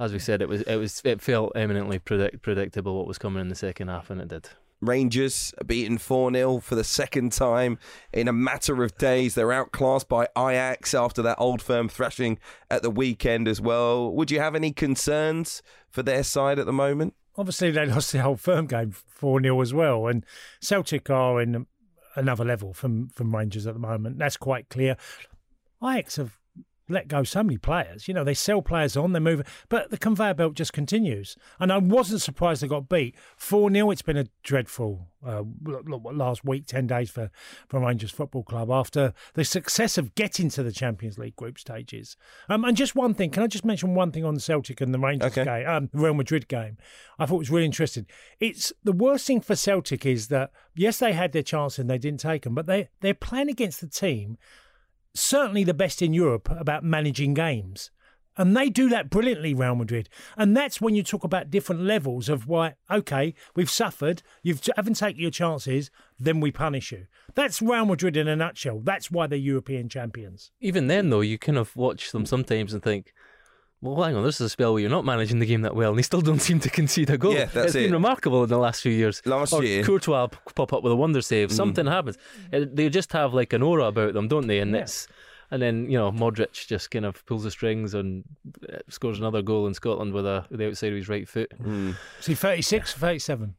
as 0.00 0.12
we 0.12 0.18
said, 0.18 0.42
it 0.42 0.48
was 0.48 0.62
it 0.62 0.76
was 0.76 1.00
it 1.04 1.20
felt 1.20 1.52
eminently 1.56 1.98
predict, 1.98 2.42
predictable 2.42 2.96
what 2.96 3.06
was 3.06 3.18
coming 3.18 3.40
in 3.40 3.48
the 3.48 3.54
second 3.54 3.88
half, 3.88 4.10
and 4.10 4.20
it 4.20 4.28
did. 4.28 4.48
Rangers 4.80 5.54
beaten 5.64 5.96
4 5.96 6.32
0 6.32 6.58
for 6.58 6.74
the 6.74 6.82
second 6.82 7.30
time 7.30 7.78
in 8.12 8.26
a 8.26 8.32
matter 8.32 8.82
of 8.82 8.98
days. 8.98 9.36
They're 9.36 9.52
outclassed 9.52 10.08
by 10.08 10.26
Ajax 10.36 10.92
after 10.92 11.22
that 11.22 11.38
old 11.38 11.62
firm 11.62 11.88
thrashing 11.88 12.40
at 12.68 12.82
the 12.82 12.90
weekend 12.90 13.46
as 13.46 13.60
well. 13.60 14.12
Would 14.12 14.32
you 14.32 14.40
have 14.40 14.56
any 14.56 14.72
concerns 14.72 15.62
for 15.88 16.02
their 16.02 16.24
side 16.24 16.58
at 16.58 16.66
the 16.66 16.72
moment? 16.72 17.14
Obviously 17.36 17.70
they 17.70 17.86
lost 17.86 18.12
the 18.12 18.22
whole 18.22 18.36
firm 18.36 18.66
game 18.66 18.90
4 18.90 19.42
0 19.42 19.60
as 19.60 19.74
well. 19.74 20.06
And 20.06 20.24
Celtic 20.60 21.10
are 21.10 21.40
in 21.40 21.66
another 22.14 22.44
level 22.44 22.72
from, 22.72 23.08
from 23.08 23.34
Rangers 23.34 23.66
at 23.66 23.74
the 23.74 23.80
moment. 23.80 24.18
That's 24.18 24.36
quite 24.36 24.68
clear. 24.68 24.96
Ajax 25.82 26.16
have 26.16 26.38
let 26.88 27.08
go 27.08 27.22
so 27.22 27.42
many 27.42 27.58
players. 27.58 28.08
You 28.08 28.14
know, 28.14 28.24
they 28.24 28.34
sell 28.34 28.62
players 28.62 28.96
on, 28.96 29.12
they 29.12 29.20
move, 29.20 29.42
but 29.68 29.90
the 29.90 29.98
conveyor 29.98 30.34
belt 30.34 30.54
just 30.54 30.72
continues. 30.72 31.36
And 31.58 31.72
I 31.72 31.78
wasn't 31.78 32.22
surprised 32.22 32.62
they 32.62 32.68
got 32.68 32.88
beat 32.88 33.16
4 33.36 33.70
0. 33.72 33.90
It's 33.90 34.02
been 34.02 34.16
a 34.16 34.26
dreadful 34.42 35.08
uh, 35.26 35.42
last 35.64 36.44
week, 36.44 36.66
10 36.66 36.86
days 36.86 37.10
for, 37.10 37.30
for 37.68 37.80
Rangers 37.80 38.10
Football 38.10 38.42
Club 38.42 38.70
after 38.70 39.12
the 39.34 39.44
success 39.44 39.96
of 39.96 40.14
getting 40.14 40.48
to 40.50 40.62
the 40.62 40.72
Champions 40.72 41.18
League 41.18 41.36
group 41.36 41.58
stages. 41.58 42.16
Um, 42.48 42.64
and 42.64 42.76
just 42.76 42.94
one 42.96 43.14
thing, 43.14 43.30
can 43.30 43.42
I 43.42 43.46
just 43.46 43.64
mention 43.64 43.94
one 43.94 44.10
thing 44.10 44.24
on 44.24 44.34
the 44.34 44.40
Celtic 44.40 44.80
and 44.80 44.92
the 44.92 44.98
Rangers 44.98 45.36
okay. 45.36 45.44
game, 45.44 45.68
um, 45.68 45.90
Real 45.92 46.14
Madrid 46.14 46.48
game? 46.48 46.76
I 47.18 47.26
thought 47.26 47.38
was 47.38 47.50
really 47.50 47.66
interesting. 47.66 48.06
It's 48.40 48.72
the 48.82 48.92
worst 48.92 49.26
thing 49.26 49.40
for 49.40 49.54
Celtic 49.54 50.04
is 50.04 50.28
that, 50.28 50.50
yes, 50.74 50.98
they 50.98 51.12
had 51.12 51.32
their 51.32 51.42
chance 51.42 51.78
and 51.78 51.88
they 51.88 51.98
didn't 51.98 52.20
take 52.20 52.42
them, 52.42 52.54
but 52.54 52.66
they, 52.66 52.88
they're 53.00 53.14
playing 53.14 53.48
against 53.48 53.80
the 53.80 53.88
team 53.88 54.38
certainly 55.14 55.64
the 55.64 55.74
best 55.74 56.02
in 56.02 56.12
Europe 56.12 56.48
about 56.50 56.84
managing 56.84 57.34
games. 57.34 57.90
And 58.36 58.56
they 58.56 58.70
do 58.70 58.88
that 58.88 59.10
brilliantly, 59.10 59.52
Real 59.52 59.74
Madrid. 59.74 60.08
And 60.38 60.56
that's 60.56 60.80
when 60.80 60.94
you 60.94 61.02
talk 61.02 61.22
about 61.22 61.50
different 61.50 61.82
levels 61.82 62.30
of 62.30 62.48
why, 62.48 62.74
okay, 62.90 63.34
we've 63.54 63.70
suffered, 63.70 64.22
you 64.42 64.56
haven't 64.74 64.94
taken 64.94 65.20
your 65.20 65.30
chances, 65.30 65.90
then 66.18 66.40
we 66.40 66.50
punish 66.50 66.92
you. 66.92 67.06
That's 67.34 67.60
Real 67.60 67.84
Madrid 67.84 68.16
in 68.16 68.28
a 68.28 68.36
nutshell. 68.36 68.80
That's 68.82 69.10
why 69.10 69.26
they're 69.26 69.38
European 69.38 69.90
champions. 69.90 70.50
Even 70.60 70.86
then, 70.86 71.10
though, 71.10 71.20
you 71.20 71.36
kind 71.38 71.58
of 71.58 71.76
watch 71.76 72.10
them 72.12 72.24
sometimes 72.24 72.72
and 72.72 72.82
think, 72.82 73.12
well, 73.82 74.00
hang 74.04 74.14
on, 74.14 74.22
this 74.22 74.36
is 74.36 74.46
a 74.46 74.48
spell 74.48 74.72
where 74.72 74.80
you're 74.80 74.90
not 74.90 75.04
managing 75.04 75.40
the 75.40 75.46
game 75.46 75.62
that 75.62 75.74
well, 75.74 75.90
and 75.90 75.98
they 75.98 76.02
still 76.02 76.20
don't 76.20 76.40
seem 76.40 76.60
to 76.60 76.70
concede 76.70 77.10
a 77.10 77.18
goal. 77.18 77.34
Yeah, 77.34 77.46
that's 77.46 77.66
it's 77.66 77.74
it. 77.74 77.82
been 77.84 77.92
remarkable 77.92 78.44
in 78.44 78.48
the 78.48 78.58
last 78.58 78.80
few 78.80 78.92
years. 78.92 79.20
Last 79.26 79.52
or 79.52 79.64
year, 79.64 79.82
Courtois 79.82 80.28
pop 80.54 80.72
up 80.72 80.84
with 80.84 80.92
a 80.92 80.96
wonder 80.96 81.20
save. 81.20 81.50
Mm. 81.50 81.52
Something 81.52 81.86
happens. 81.86 82.16
They 82.50 82.88
just 82.88 83.12
have 83.12 83.34
like 83.34 83.52
an 83.52 83.62
aura 83.62 83.86
about 83.86 84.14
them, 84.14 84.28
don't 84.28 84.46
they? 84.46 84.60
And 84.60 84.70
yeah. 84.70 84.82
it's 84.82 85.08
and 85.50 85.60
then 85.60 85.90
you 85.90 85.98
know 85.98 86.12
Modric 86.12 86.66
just 86.66 86.90
kind 86.90 87.04
of 87.04 87.24
pulls 87.26 87.42
the 87.42 87.50
strings 87.50 87.92
and 87.94 88.24
uh, 88.72 88.78
scores 88.88 89.18
another 89.18 89.42
goal 89.42 89.66
in 89.66 89.74
Scotland 89.74 90.12
with 90.12 90.26
a 90.26 90.46
with 90.48 90.60
the 90.60 90.68
outside 90.68 90.92
of 90.92 90.96
his 90.96 91.08
right 91.08 91.28
foot. 91.28 91.52
Mm. 91.60 91.96
See, 92.20 92.34
36, 92.34 92.94
37. 92.94 93.54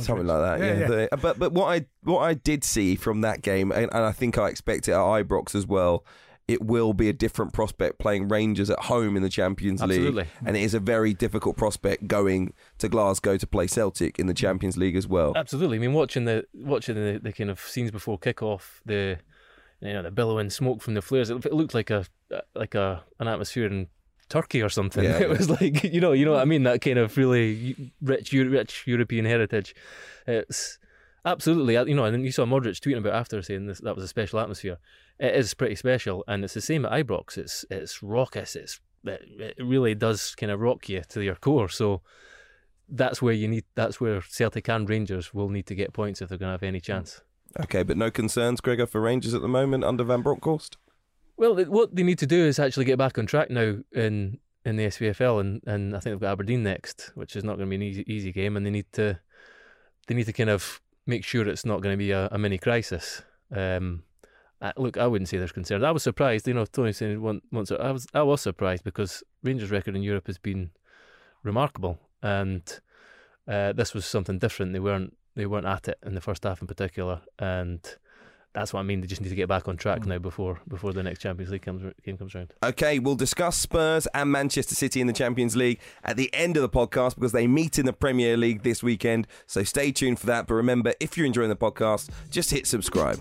Something 0.00 0.26
like 0.26 0.40
that, 0.40 0.60
yeah. 0.60 0.88
yeah. 0.88 1.00
yeah. 1.00 1.16
But 1.20 1.38
but 1.38 1.52
what 1.52 1.66
I 1.66 1.86
what 2.02 2.20
I 2.20 2.34
did 2.34 2.62
see 2.62 2.94
from 2.94 3.22
that 3.22 3.42
game, 3.42 3.72
and, 3.72 3.90
and 3.92 4.04
I 4.04 4.12
think 4.12 4.38
I 4.38 4.48
expect 4.48 4.88
it 4.88 4.92
at 4.92 4.98
Ibrox 4.98 5.54
as 5.54 5.66
well, 5.66 6.04
it 6.48 6.62
will 6.62 6.92
be 6.92 7.08
a 7.08 7.12
different 7.12 7.52
prospect 7.52 7.98
playing 7.98 8.28
Rangers 8.28 8.68
at 8.68 8.78
home 8.80 9.16
in 9.16 9.22
the 9.22 9.28
Champions 9.28 9.80
Absolutely. 9.80 10.22
League. 10.22 10.28
And 10.44 10.56
it 10.56 10.62
is 10.62 10.74
a 10.74 10.80
very 10.80 11.14
difficult 11.14 11.56
prospect 11.56 12.08
going 12.08 12.52
to 12.78 12.88
Glasgow 12.88 13.36
to 13.36 13.46
play 13.46 13.66
Celtic 13.66 14.18
in 14.18 14.26
the 14.26 14.34
Champions 14.34 14.76
League 14.76 14.96
as 14.96 15.06
well. 15.06 15.32
Absolutely. 15.36 15.76
I 15.76 15.80
mean, 15.80 15.92
watching 15.92 16.24
the 16.24 16.44
watching 16.54 16.96
the, 16.96 17.20
the 17.22 17.32
kind 17.32 17.50
of 17.50 17.60
scenes 17.60 17.90
before 17.90 18.18
kickoff, 18.18 18.80
the 18.84 19.18
you 19.80 19.92
know 19.92 20.02
the 20.02 20.10
billowing 20.10 20.50
smoke 20.50 20.82
from 20.82 20.94
the 20.94 21.02
flares. 21.02 21.30
It, 21.30 21.52
looked 21.52 21.74
like 21.74 21.90
a 21.90 22.04
like 22.54 22.74
a 22.74 23.02
an 23.20 23.28
atmosphere 23.28 23.66
in 23.66 23.88
Turkey 24.28 24.62
or 24.62 24.68
something. 24.68 25.04
Yeah, 25.04 25.16
it 25.18 25.22
yeah. 25.22 25.26
was 25.28 25.48
like 25.48 25.84
you 25.84 26.00
know 26.00 26.12
you 26.12 26.24
know 26.24 26.32
what 26.32 26.42
I 26.42 26.44
mean 26.44 26.64
that 26.64 26.80
kind 26.80 26.98
of 26.98 27.16
really 27.16 27.92
rich 28.00 28.32
rich 28.32 28.84
European 28.86 29.24
heritage. 29.24 29.74
It's 30.26 30.78
absolutely 31.24 31.74
you 31.74 31.94
know 31.94 32.04
and 32.04 32.14
then 32.14 32.24
you 32.24 32.32
saw 32.32 32.44
Modric 32.44 32.80
tweeting 32.80 32.98
about 32.98 33.14
after 33.14 33.40
saying 33.42 33.66
this 33.66 33.80
that 33.80 33.94
was 33.94 34.04
a 34.04 34.08
special 34.08 34.40
atmosphere. 34.40 34.78
It 35.18 35.34
is 35.34 35.54
pretty 35.54 35.76
special 35.76 36.24
and 36.26 36.44
it's 36.44 36.54
the 36.54 36.60
same 36.60 36.84
at 36.84 36.92
Ibrox. 36.92 37.38
It's 37.38 37.64
it's 37.70 38.02
raucous. 38.02 38.56
It's 38.56 38.80
it, 39.04 39.54
it 39.58 39.64
really 39.64 39.94
does 39.94 40.34
kind 40.34 40.52
of 40.52 40.60
rock 40.60 40.88
you 40.88 41.02
to 41.08 41.22
your 41.22 41.36
core. 41.36 41.68
So 41.68 42.02
that's 42.88 43.22
where 43.22 43.32
you 43.32 43.48
need. 43.48 43.64
That's 43.74 44.00
where 44.00 44.20
Celtic 44.22 44.68
and 44.68 44.88
Rangers 44.88 45.32
will 45.32 45.48
need 45.48 45.66
to 45.66 45.74
get 45.74 45.92
points 45.92 46.20
if 46.20 46.28
they're 46.28 46.38
going 46.38 46.48
to 46.48 46.52
have 46.52 46.62
any 46.62 46.78
hmm. 46.78 46.84
chance. 46.84 47.20
Okay, 47.60 47.82
but 47.82 47.96
no 47.96 48.10
concerns, 48.10 48.60
Gregor, 48.60 48.86
for 48.86 49.00
Rangers 49.00 49.34
at 49.34 49.42
the 49.42 49.48
moment 49.48 49.84
under 49.84 50.04
Van 50.04 50.22
Bronckhorst? 50.22 50.78
Well, 51.36 51.54
what 51.66 51.94
they 51.94 52.02
need 52.02 52.18
to 52.20 52.26
do 52.26 52.46
is 52.46 52.58
actually 52.58 52.86
get 52.86 52.98
back 52.98 53.18
on 53.18 53.26
track 53.26 53.50
now 53.50 53.78
in 53.92 54.38
in 54.64 54.76
the 54.76 54.86
SPFL, 54.86 55.40
and, 55.40 55.60
and 55.66 55.96
I 55.96 55.98
think 55.98 56.14
they've 56.14 56.20
got 56.20 56.32
Aberdeen 56.32 56.62
next, 56.62 57.10
which 57.14 57.34
is 57.34 57.42
not 57.42 57.56
going 57.56 57.68
to 57.68 57.70
be 57.70 57.76
an 57.76 57.82
easy 57.82 58.04
easy 58.06 58.32
game, 58.32 58.56
and 58.56 58.64
they 58.64 58.70
need 58.70 58.90
to 58.92 59.18
they 60.06 60.14
need 60.14 60.26
to 60.26 60.32
kind 60.32 60.50
of 60.50 60.80
make 61.06 61.24
sure 61.24 61.48
it's 61.48 61.64
not 61.64 61.80
going 61.80 61.92
to 61.92 61.98
be 61.98 62.10
a, 62.10 62.28
a 62.30 62.38
mini 62.38 62.58
crisis. 62.58 63.22
Um, 63.54 64.04
look, 64.76 64.96
I 64.96 65.06
wouldn't 65.06 65.28
say 65.28 65.38
there's 65.38 65.52
concern. 65.52 65.84
I 65.84 65.90
was 65.90 66.02
surprised, 66.02 66.46
you 66.46 66.54
know. 66.54 66.64
Tony 66.64 66.92
saying 66.92 67.20
once 67.20 67.70
I 67.72 67.90
was 67.90 68.06
I 68.14 68.22
was 68.22 68.40
surprised 68.40 68.84
because 68.84 69.22
Rangers' 69.42 69.70
record 69.70 69.96
in 69.96 70.02
Europe 70.02 70.26
has 70.28 70.38
been 70.38 70.70
remarkable, 71.42 71.98
and 72.22 72.62
uh, 73.48 73.72
this 73.72 73.94
was 73.94 74.04
something 74.04 74.38
different. 74.38 74.72
They 74.72 74.80
weren't 74.80 75.16
they 75.34 75.46
weren't 75.46 75.66
at 75.66 75.88
it 75.88 75.98
in 76.04 76.14
the 76.14 76.20
first 76.20 76.44
half 76.44 76.60
in 76.60 76.66
particular, 76.66 77.22
and 77.38 77.80
that's 78.54 78.72
what 78.72 78.80
I 78.80 78.82
mean. 78.82 79.00
They 79.00 79.06
just 79.06 79.20
need 79.20 79.30
to 79.30 79.34
get 79.34 79.48
back 79.48 79.68
on 79.68 79.76
track 79.76 80.02
mm. 80.02 80.06
now 80.06 80.18
before 80.18 80.60
before 80.68 80.92
the 80.92 81.02
next 81.02 81.20
Champions 81.20 81.50
League 81.50 81.62
comes, 81.62 81.92
game 82.04 82.16
comes 82.16 82.34
around. 82.34 82.52
Okay, 82.62 82.98
we'll 82.98 83.14
discuss 83.14 83.56
Spurs 83.56 84.06
and 84.14 84.30
Manchester 84.30 84.74
City 84.74 85.00
in 85.00 85.06
the 85.06 85.12
Champions 85.12 85.56
League 85.56 85.80
at 86.04 86.16
the 86.16 86.32
end 86.34 86.56
of 86.56 86.62
the 86.62 86.68
podcast 86.68 87.14
because 87.14 87.32
they 87.32 87.46
meet 87.46 87.78
in 87.78 87.86
the 87.86 87.92
Premier 87.92 88.36
League 88.36 88.62
this 88.62 88.82
weekend. 88.82 89.26
So 89.46 89.62
stay 89.64 89.92
tuned 89.92 90.18
for 90.18 90.26
that. 90.26 90.46
But 90.46 90.54
remember, 90.54 90.92
if 91.00 91.16
you're 91.16 91.26
enjoying 91.26 91.50
the 91.50 91.56
podcast, 91.56 92.10
just 92.30 92.50
hit 92.50 92.66
subscribe. 92.66 93.20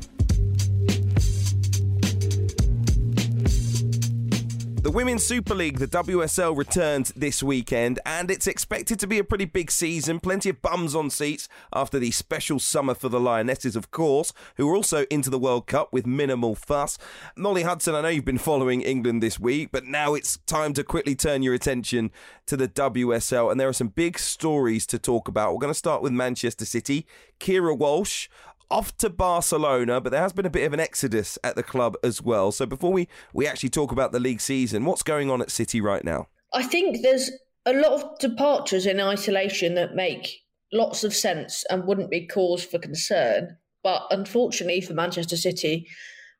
The 4.81 4.89
Women's 4.89 5.23
Super 5.23 5.53
League, 5.53 5.77
the 5.77 5.87
WSL, 5.87 6.57
returns 6.57 7.13
this 7.15 7.43
weekend, 7.43 7.99
and 8.03 8.31
it's 8.31 8.47
expected 8.47 8.99
to 8.99 9.05
be 9.05 9.19
a 9.19 9.23
pretty 9.23 9.45
big 9.45 9.69
season. 9.69 10.19
Plenty 10.19 10.49
of 10.49 10.63
bums 10.63 10.95
on 10.95 11.11
seats 11.11 11.47
after 11.71 11.99
the 11.99 12.09
special 12.09 12.57
summer 12.57 12.95
for 12.95 13.07
the 13.07 13.19
Lionesses, 13.19 13.75
of 13.75 13.91
course, 13.91 14.33
who 14.57 14.67
are 14.67 14.75
also 14.75 15.05
into 15.11 15.29
the 15.29 15.37
World 15.37 15.67
Cup 15.67 15.93
with 15.93 16.07
minimal 16.07 16.55
fuss. 16.55 16.97
Molly 17.37 17.61
Hudson, 17.61 17.93
I 17.93 18.01
know 18.01 18.07
you've 18.07 18.25
been 18.25 18.39
following 18.39 18.81
England 18.81 19.21
this 19.21 19.39
week, 19.39 19.69
but 19.71 19.85
now 19.85 20.15
it's 20.15 20.37
time 20.47 20.73
to 20.73 20.83
quickly 20.83 21.13
turn 21.13 21.43
your 21.43 21.53
attention 21.53 22.09
to 22.47 22.57
the 22.57 22.67
WSL, 22.67 23.51
and 23.51 23.59
there 23.59 23.69
are 23.69 23.73
some 23.73 23.89
big 23.89 24.17
stories 24.17 24.87
to 24.87 24.97
talk 24.97 25.27
about. 25.27 25.53
We're 25.53 25.59
going 25.59 25.73
to 25.73 25.77
start 25.77 26.01
with 26.01 26.11
Manchester 26.11 26.65
City. 26.65 27.05
Keira 27.39 27.77
Walsh 27.77 28.29
off 28.71 28.95
to 28.97 29.09
Barcelona, 29.09 30.01
but 30.01 30.11
there 30.11 30.21
has 30.21 30.33
been 30.33 30.45
a 30.45 30.49
bit 30.49 30.65
of 30.65 30.73
an 30.73 30.79
exodus 30.79 31.37
at 31.43 31.55
the 31.55 31.63
club 31.63 31.97
as 32.03 32.21
well. 32.21 32.51
So 32.51 32.65
before 32.65 32.93
we, 32.93 33.07
we 33.33 33.45
actually 33.45 33.69
talk 33.69 33.91
about 33.91 34.11
the 34.11 34.19
league 34.19 34.41
season, 34.41 34.85
what's 34.85 35.03
going 35.03 35.29
on 35.29 35.41
at 35.41 35.51
City 35.51 35.81
right 35.81 36.03
now? 36.03 36.27
I 36.53 36.63
think 36.63 37.01
there's 37.01 37.29
a 37.65 37.73
lot 37.73 37.91
of 37.93 38.19
departures 38.19 38.85
in 38.85 38.99
isolation 38.99 39.75
that 39.75 39.93
make 39.93 40.41
lots 40.73 41.03
of 41.03 41.13
sense 41.13 41.63
and 41.69 41.85
wouldn't 41.85 42.09
be 42.09 42.25
cause 42.25 42.63
for 42.63 42.79
concern. 42.79 43.57
But 43.83 44.03
unfortunately 44.09 44.81
for 44.81 44.93
Manchester 44.93 45.37
City, 45.37 45.87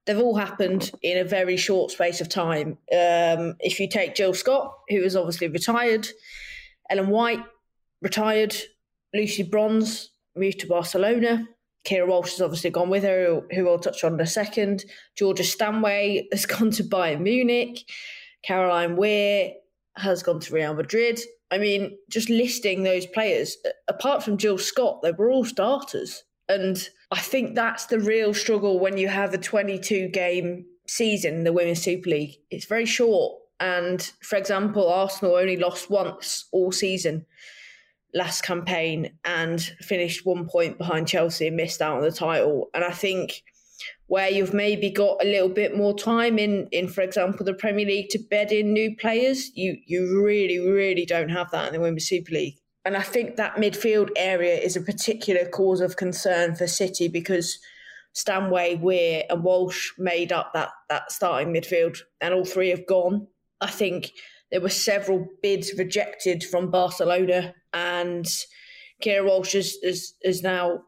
they've 0.06 0.20
all 0.20 0.36
happened 0.36 0.92
in 1.02 1.18
a 1.18 1.24
very 1.24 1.58
short 1.58 1.92
space 1.92 2.22
of 2.22 2.30
time. 2.30 2.78
Um, 2.92 3.56
if 3.60 3.80
you 3.80 3.90
take 3.90 4.16
Jill 4.16 4.34
Scott, 4.34 4.74
who 4.90 4.98
is 4.98 5.16
obviously 5.16 5.48
retired, 5.48 6.08
Ellen 6.90 7.10
White 7.10 7.44
retired, 8.02 8.56
Lucy 9.14 9.44
Bronze 9.44 10.12
moved 10.36 10.60
to 10.60 10.68
Barcelona, 10.68 11.48
Keira 11.86 12.08
Walsh 12.08 12.32
has 12.32 12.42
obviously 12.42 12.70
gone 12.70 12.90
with 12.90 13.04
her, 13.04 13.42
who 13.52 13.64
we'll 13.64 13.80
touch 13.80 14.04
on 14.04 14.14
in 14.14 14.20
a 14.20 14.28
second. 14.28 14.86
Georgia 15.16 15.44
Stanway 15.44 16.28
has 16.32 16.46
gone 16.46 16.72
to 16.72 16.84
Bayern 16.84 17.22
Munich. 17.22 17.90
Caroline 18.44 18.96
Weir 18.96 19.52
has 19.98 20.24
gone 20.24 20.40
to 20.40 20.54
Real 20.54 20.74
Madrid. 20.74 21.20
I 21.52 21.58
mean, 21.58 21.98
just 22.10 22.30
listing 22.30 22.84
those 22.84 23.06
players, 23.06 23.58
apart 23.88 24.24
from 24.24 24.38
Jill 24.38 24.58
Scott, 24.58 25.02
they 25.02 25.12
were 25.12 25.30
all 25.30 25.44
starters. 25.44 26.24
And 26.48 26.88
I 27.12 27.20
think 27.20 27.56
that's 27.56 27.88
the 27.88 28.00
real 28.00 28.34
struggle 28.34 28.80
when 28.80 28.98
you 28.98 29.08
have 29.10 29.34
a 29.34 29.38
22 29.38 30.10
game 30.10 30.66
season 30.88 31.36
in 31.36 31.44
the 31.44 31.54
Women's 31.54 31.82
Super 31.82 32.10
League. 32.10 32.38
It's 32.50 32.66
very 32.66 32.86
short. 32.86 33.38
And 33.60 34.02
for 34.22 34.38
example, 34.38 34.90
Arsenal 34.90 35.36
only 35.36 35.58
lost 35.58 35.90
once 35.90 36.48
all 36.52 36.72
season 36.72 37.26
last 38.14 38.42
campaign 38.42 39.12
and 39.24 39.62
finished 39.82 40.26
one 40.26 40.48
point 40.48 40.78
behind 40.78 41.08
Chelsea 41.08 41.48
and 41.48 41.56
missed 41.56 41.82
out 41.82 41.98
on 41.98 42.04
the 42.04 42.12
title. 42.12 42.70
And 42.74 42.84
I 42.84 42.92
think 42.92 43.44
where 44.08 44.30
you've 44.30 44.54
maybe 44.54 44.90
got 44.90 45.24
a 45.24 45.26
little 45.26 45.50
bit 45.50 45.76
more 45.76 45.98
time 45.98 46.38
in, 46.38 46.68
in 46.72 46.88
for 46.88 47.02
example, 47.02 47.46
the 47.46 47.54
Premier 47.54 47.86
League 47.86 48.10
to 48.10 48.20
bed 48.20 48.52
in 48.52 48.74
new 48.74 48.96
players, 48.96 49.52
you 49.56 49.78
you 49.86 50.24
really, 50.24 50.60
really 50.60 51.06
don't 51.06 51.30
have 51.30 51.50
that 51.52 51.68
in 51.68 51.74
the 51.74 51.80
Women's 51.80 52.06
Super 52.06 52.34
League. 52.34 52.58
And 52.84 52.98
I 52.98 53.02
think 53.02 53.36
that 53.36 53.56
midfield 53.56 54.10
area 54.16 54.56
is 54.56 54.76
a 54.76 54.82
particular 54.82 55.46
cause 55.48 55.82
of 55.82 55.98
concern 55.98 56.56
for 56.56 56.68
City 56.68 57.08
because 57.08 57.60
Stanway, 58.14 58.76
Weir, 58.76 59.24
and 59.30 59.44
Walsh 59.44 59.92
made 59.98 60.34
up 60.34 60.52
that 60.54 60.70
that 60.90 61.12
starting 61.12 61.54
midfield, 61.54 62.00
and 62.20 62.34
all 62.34 62.46
three 62.46 62.70
have 62.70 62.86
gone. 62.86 63.28
I 63.62 63.70
think 63.70 64.12
there 64.52 64.62
were 64.62 64.70
several 64.70 65.28
bids 65.42 65.74
rejected 65.78 66.44
from 66.44 66.72
Barcelona, 66.72 67.56
and 67.74 68.26
Keira 69.02 69.26
Walsh 69.26 69.56
is, 69.56 69.78
is, 69.82 70.14
is 70.22 70.44
now 70.44 70.84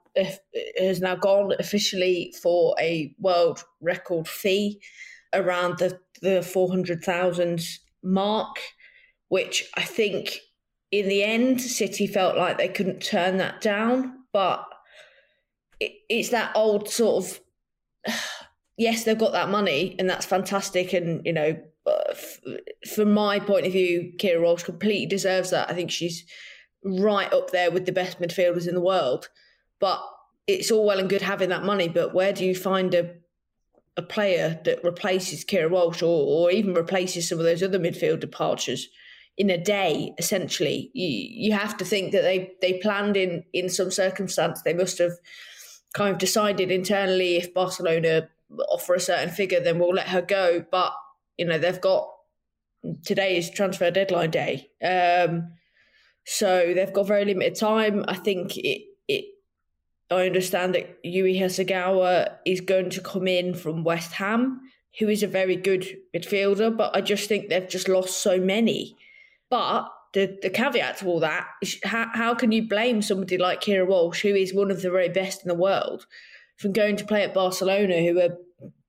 has 0.77 1.01
now 1.01 1.15
gone 1.15 1.53
officially 1.57 2.33
for 2.41 2.75
a 2.79 3.15
world 3.19 3.63
record 3.81 4.27
fee 4.27 4.79
around 5.33 5.79
the 5.79 5.99
the 6.21 6.41
four 6.41 6.69
hundred 6.69 7.03
thousand 7.03 7.61
mark, 8.03 8.59
which 9.29 9.69
I 9.75 9.81
think 9.81 10.39
in 10.91 11.07
the 11.07 11.23
end 11.23 11.61
City 11.61 12.05
felt 12.05 12.37
like 12.37 12.57
they 12.57 12.67
couldn't 12.67 13.01
turn 13.01 13.37
that 13.37 13.61
down, 13.61 14.19
but 14.31 14.65
it, 15.79 15.93
it's 16.09 16.29
that 16.29 16.51
old 16.55 16.89
sort 16.89 17.25
of 17.25 17.39
yes, 18.77 19.03
they've 19.03 19.17
got 19.17 19.31
that 19.31 19.49
money 19.49 19.95
and 19.97 20.09
that's 20.09 20.25
fantastic, 20.25 20.93
and 20.93 21.25
you 21.25 21.33
know 21.33 21.57
from 22.93 23.11
my 23.13 23.39
point 23.39 23.65
of 23.65 23.73
view, 23.73 24.13
Keira 24.17 24.41
Walsh 24.41 24.63
completely 24.63 25.05
deserves 25.05 25.49
that. 25.51 25.69
I 25.69 25.73
think 25.73 25.91
she's 25.91 26.25
right 26.83 27.31
up 27.33 27.51
there 27.51 27.71
with 27.71 27.85
the 27.85 27.91
best 27.91 28.19
midfielders 28.19 28.67
in 28.67 28.75
the 28.75 28.81
world. 28.81 29.29
But 29.79 30.01
it's 30.47 30.71
all 30.71 30.85
well 30.85 30.99
and 30.99 31.09
good 31.09 31.21
having 31.21 31.49
that 31.49 31.63
money, 31.63 31.87
but 31.87 32.13
where 32.13 32.33
do 32.33 32.45
you 32.45 32.55
find 32.55 32.93
a 32.93 33.15
a 33.95 34.01
player 34.01 34.59
that 34.65 34.83
replaces 34.83 35.45
Keira 35.45 35.69
Walsh 35.69 36.01
or, 36.01 36.07
or 36.07 36.51
even 36.51 36.73
replaces 36.73 37.29
some 37.29 37.37
of 37.37 37.45
those 37.45 37.61
other 37.61 37.79
midfield 37.79 38.19
departures 38.19 38.87
in 39.37 39.49
a 39.49 39.63
day, 39.63 40.13
essentially? 40.17 40.89
You, 40.93 41.07
you 41.07 41.53
have 41.53 41.77
to 41.77 41.85
think 41.85 42.11
that 42.11 42.23
they, 42.23 42.53
they 42.61 42.79
planned 42.79 43.17
in, 43.17 43.43
in 43.53 43.69
some 43.69 43.91
circumstance. 43.91 44.61
They 44.61 44.73
must 44.73 44.97
have 44.97 45.13
kind 45.93 46.11
of 46.11 46.17
decided 46.17 46.71
internally 46.71 47.37
if 47.37 47.53
Barcelona 47.53 48.29
offer 48.69 48.95
a 48.95 48.99
certain 48.99 49.29
figure, 49.29 49.59
then 49.59 49.79
we'll 49.79 49.93
let 49.93 50.09
her 50.09 50.21
go. 50.21 50.65
But 50.71 50.93
you 51.37 51.45
know 51.45 51.57
they've 51.57 51.81
got 51.81 52.09
today 53.03 53.37
is 53.37 53.49
transfer 53.49 53.91
deadline 53.91 54.31
day, 54.31 54.69
um, 54.83 55.53
so 56.25 56.73
they've 56.73 56.93
got 56.93 57.07
very 57.07 57.25
limited 57.25 57.55
time. 57.55 58.05
I 58.07 58.15
think 58.15 58.57
it 58.57 58.83
it. 59.07 59.25
I 60.11 60.25
understand 60.25 60.75
that 60.75 60.99
Yui 61.03 61.35
Hasegawa 61.35 62.35
is 62.45 62.61
going 62.61 62.89
to 62.91 63.01
come 63.01 63.27
in 63.27 63.53
from 63.55 63.83
West 63.83 64.11
Ham, 64.13 64.61
who 64.99 65.09
is 65.09 65.23
a 65.23 65.27
very 65.27 65.55
good 65.55 65.87
midfielder, 66.15 66.75
but 66.75 66.95
I 66.95 67.01
just 67.01 67.27
think 67.27 67.49
they've 67.49 67.67
just 67.67 67.87
lost 67.87 68.21
so 68.21 68.37
many. 68.37 68.95
But 69.49 69.89
the, 70.13 70.37
the 70.41 70.49
caveat 70.49 70.97
to 70.97 71.07
all 71.07 71.19
that 71.21 71.47
is 71.61 71.79
how, 71.83 72.07
how 72.13 72.35
can 72.35 72.51
you 72.51 72.67
blame 72.67 73.01
somebody 73.01 73.37
like 73.37 73.61
Keira 73.61 73.87
Walsh, 73.87 74.21
who 74.21 74.35
is 74.35 74.53
one 74.53 74.71
of 74.71 74.81
the 74.81 74.91
very 74.91 75.09
best 75.09 75.41
in 75.43 75.47
the 75.47 75.55
world, 75.55 76.05
from 76.57 76.71
going 76.71 76.95
to 76.97 77.05
play 77.05 77.23
at 77.23 77.33
Barcelona, 77.33 77.99
who 78.01 78.19
are 78.19 78.37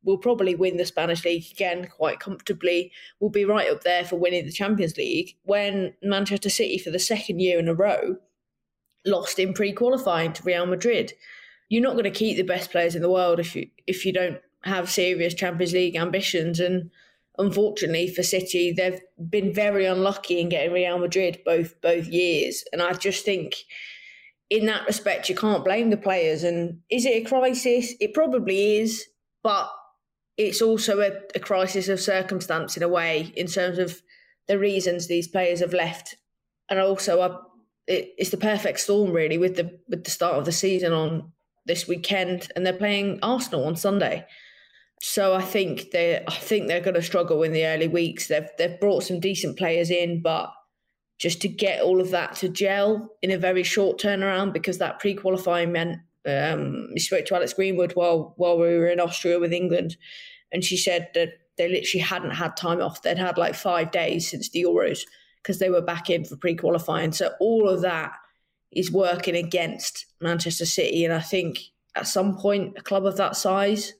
will 0.04 0.18
probably 0.18 0.54
win 0.54 0.76
the 0.76 0.86
Spanish 0.86 1.24
league 1.24 1.44
again 1.50 1.88
quite 1.88 2.20
comfortably. 2.20 2.92
Will 3.20 3.30
be 3.30 3.44
right 3.44 3.70
up 3.70 3.82
there 3.82 4.04
for 4.04 4.16
winning 4.16 4.44
the 4.44 4.52
Champions 4.52 4.96
League 4.96 5.36
when 5.42 5.94
Manchester 6.02 6.50
City 6.50 6.78
for 6.78 6.90
the 6.90 6.98
second 6.98 7.40
year 7.40 7.58
in 7.58 7.68
a 7.68 7.74
row 7.74 8.16
lost 9.06 9.38
in 9.38 9.52
pre-qualifying 9.52 10.32
to 10.32 10.42
Real 10.42 10.66
Madrid. 10.66 11.12
You're 11.68 11.82
not 11.82 11.92
going 11.92 12.04
to 12.04 12.10
keep 12.10 12.36
the 12.36 12.42
best 12.42 12.70
players 12.70 12.94
in 12.94 13.02
the 13.02 13.10
world 13.10 13.40
if 13.40 13.56
you 13.56 13.68
if 13.86 14.04
you 14.04 14.12
don't 14.12 14.38
have 14.62 14.90
serious 14.90 15.34
Champions 15.34 15.72
League 15.72 15.96
ambitions 15.96 16.60
and 16.60 16.90
unfortunately 17.38 18.08
for 18.08 18.22
City 18.22 18.72
they've 18.72 19.00
been 19.28 19.52
very 19.52 19.84
unlucky 19.84 20.40
in 20.40 20.48
getting 20.48 20.72
Real 20.72 20.98
Madrid 20.98 21.40
both 21.44 21.80
both 21.80 22.06
years 22.06 22.64
and 22.72 22.80
I 22.80 22.92
just 22.94 23.24
think 23.24 23.56
in 24.48 24.66
that 24.66 24.86
respect 24.86 25.28
you 25.28 25.34
can't 25.34 25.64
blame 25.64 25.90
the 25.90 25.96
players 25.96 26.44
and 26.44 26.80
is 26.90 27.04
it 27.04 27.10
a 27.10 27.28
crisis 27.28 27.94
it 28.00 28.14
probably 28.14 28.78
is 28.78 29.06
but 29.42 29.68
it's 30.36 30.60
also 30.60 31.00
a, 31.00 31.12
a 31.34 31.40
crisis 31.40 31.88
of 31.88 32.00
circumstance 32.00 32.76
in 32.76 32.82
a 32.82 32.88
way 32.88 33.32
in 33.36 33.46
terms 33.46 33.78
of 33.78 34.02
the 34.46 34.58
reasons 34.58 35.06
these 35.06 35.28
players 35.28 35.60
have 35.60 35.72
left, 35.72 36.16
and 36.68 36.78
also 36.78 37.22
it, 37.86 38.14
it's 38.18 38.30
the 38.30 38.36
perfect 38.36 38.80
storm 38.80 39.12
really 39.12 39.38
with 39.38 39.56
the 39.56 39.78
with 39.88 40.04
the 40.04 40.10
start 40.10 40.36
of 40.36 40.44
the 40.44 40.52
season 40.52 40.92
on 40.92 41.32
this 41.66 41.88
weekend, 41.88 42.50
and 42.54 42.66
they're 42.66 42.72
playing 42.72 43.18
Arsenal 43.22 43.64
on 43.64 43.76
Sunday. 43.76 44.26
So 45.00 45.34
I 45.34 45.42
think 45.42 45.90
they 45.90 46.22
I 46.26 46.34
think 46.34 46.66
they're 46.66 46.80
going 46.80 46.94
to 46.94 47.02
struggle 47.02 47.42
in 47.42 47.52
the 47.52 47.66
early 47.66 47.88
weeks. 47.88 48.28
They've 48.28 48.48
they've 48.58 48.80
brought 48.80 49.04
some 49.04 49.20
decent 49.20 49.56
players 49.56 49.90
in, 49.90 50.22
but 50.22 50.52
just 51.18 51.40
to 51.42 51.48
get 51.48 51.80
all 51.82 52.00
of 52.00 52.10
that 52.10 52.34
to 52.36 52.48
gel 52.48 53.10
in 53.22 53.30
a 53.30 53.38
very 53.38 53.62
short 53.62 54.00
turnaround 54.00 54.52
because 54.52 54.78
that 54.78 54.98
pre-qualifying 54.98 55.72
meant 55.72 55.98
um, 56.26 56.88
we 56.92 57.00
spoke 57.00 57.26
to 57.26 57.34
Alex 57.34 57.52
Greenwood 57.52 57.92
while 57.92 58.34
while 58.36 58.58
we 58.58 58.76
were 58.78 58.88
in 58.88 59.00
Austria 59.00 59.38
with 59.38 59.52
England, 59.52 59.96
and 60.52 60.64
she 60.64 60.76
said 60.76 61.08
that 61.14 61.30
they 61.56 61.68
literally 61.68 62.02
hadn't 62.02 62.32
had 62.32 62.56
time 62.56 62.80
off. 62.80 63.02
They'd 63.02 63.18
had 63.18 63.38
like 63.38 63.54
five 63.54 63.90
days 63.90 64.30
since 64.30 64.50
the 64.50 64.64
Euros 64.64 65.00
because 65.42 65.58
they 65.58 65.70
were 65.70 65.82
back 65.82 66.10
in 66.10 66.24
for 66.24 66.36
pre-qualifying. 66.36 67.12
So 67.12 67.32
all 67.38 67.68
of 67.68 67.82
that 67.82 68.12
is 68.72 68.90
working 68.90 69.36
against 69.36 70.06
Manchester 70.20 70.66
City, 70.66 71.04
and 71.04 71.12
I 71.12 71.20
think 71.20 71.58
at 71.94 72.08
some 72.08 72.36
point 72.36 72.78
a 72.78 72.82
club 72.82 73.06
of 73.06 73.16
that 73.18 73.36
size 73.36 73.92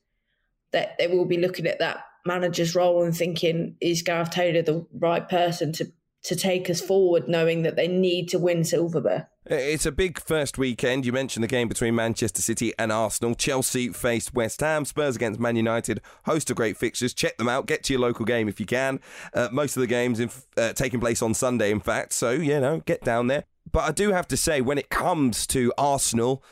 that 0.72 0.96
they 0.98 1.06
will 1.06 1.26
be 1.26 1.38
looking 1.38 1.66
at 1.66 1.78
that 1.78 2.04
manager's 2.26 2.74
role 2.74 3.04
and 3.04 3.16
thinking 3.16 3.76
is 3.80 4.02
Gareth 4.02 4.30
Taylor 4.30 4.62
the 4.62 4.86
right 4.92 5.28
person 5.28 5.72
to 5.74 5.92
to 6.24 6.34
take 6.34 6.70
us 6.70 6.80
forward, 6.80 7.28
knowing 7.28 7.62
that 7.62 7.76
they 7.76 7.86
need 7.86 8.30
to 8.30 8.38
win 8.38 8.64
Silverberg. 8.64 9.26
It's 9.46 9.84
a 9.84 9.92
big 9.92 10.18
first 10.18 10.56
weekend. 10.56 11.04
You 11.04 11.12
mentioned 11.12 11.44
the 11.44 11.48
game 11.48 11.68
between 11.68 11.94
Manchester 11.94 12.40
City 12.40 12.72
and 12.78 12.90
Arsenal. 12.90 13.34
Chelsea 13.34 13.90
faced 13.90 14.32
West 14.32 14.60
Ham. 14.60 14.86
Spurs 14.86 15.16
against 15.16 15.38
Man 15.38 15.54
United. 15.54 16.00
Host 16.24 16.48
of 16.48 16.56
great 16.56 16.78
fixtures. 16.78 17.12
Check 17.12 17.36
them 17.36 17.46
out. 17.46 17.66
Get 17.66 17.82
to 17.84 17.92
your 17.92 18.00
local 18.00 18.24
game 18.24 18.48
if 18.48 18.58
you 18.58 18.64
can. 18.64 19.00
Uh, 19.34 19.50
most 19.52 19.76
of 19.76 19.82
the 19.82 19.86
games 19.86 20.18
in, 20.18 20.30
uh, 20.56 20.72
taking 20.72 20.98
place 20.98 21.20
on 21.20 21.34
Sunday, 21.34 21.70
in 21.70 21.80
fact. 21.80 22.14
So, 22.14 22.30
you 22.30 22.58
know, 22.58 22.80
get 22.86 23.02
down 23.02 23.26
there. 23.26 23.44
But 23.70 23.84
I 23.84 23.92
do 23.92 24.12
have 24.12 24.26
to 24.28 24.36
say, 24.38 24.62
when 24.62 24.78
it 24.78 24.88
comes 24.88 25.46
to 25.48 25.74
Arsenal 25.76 26.42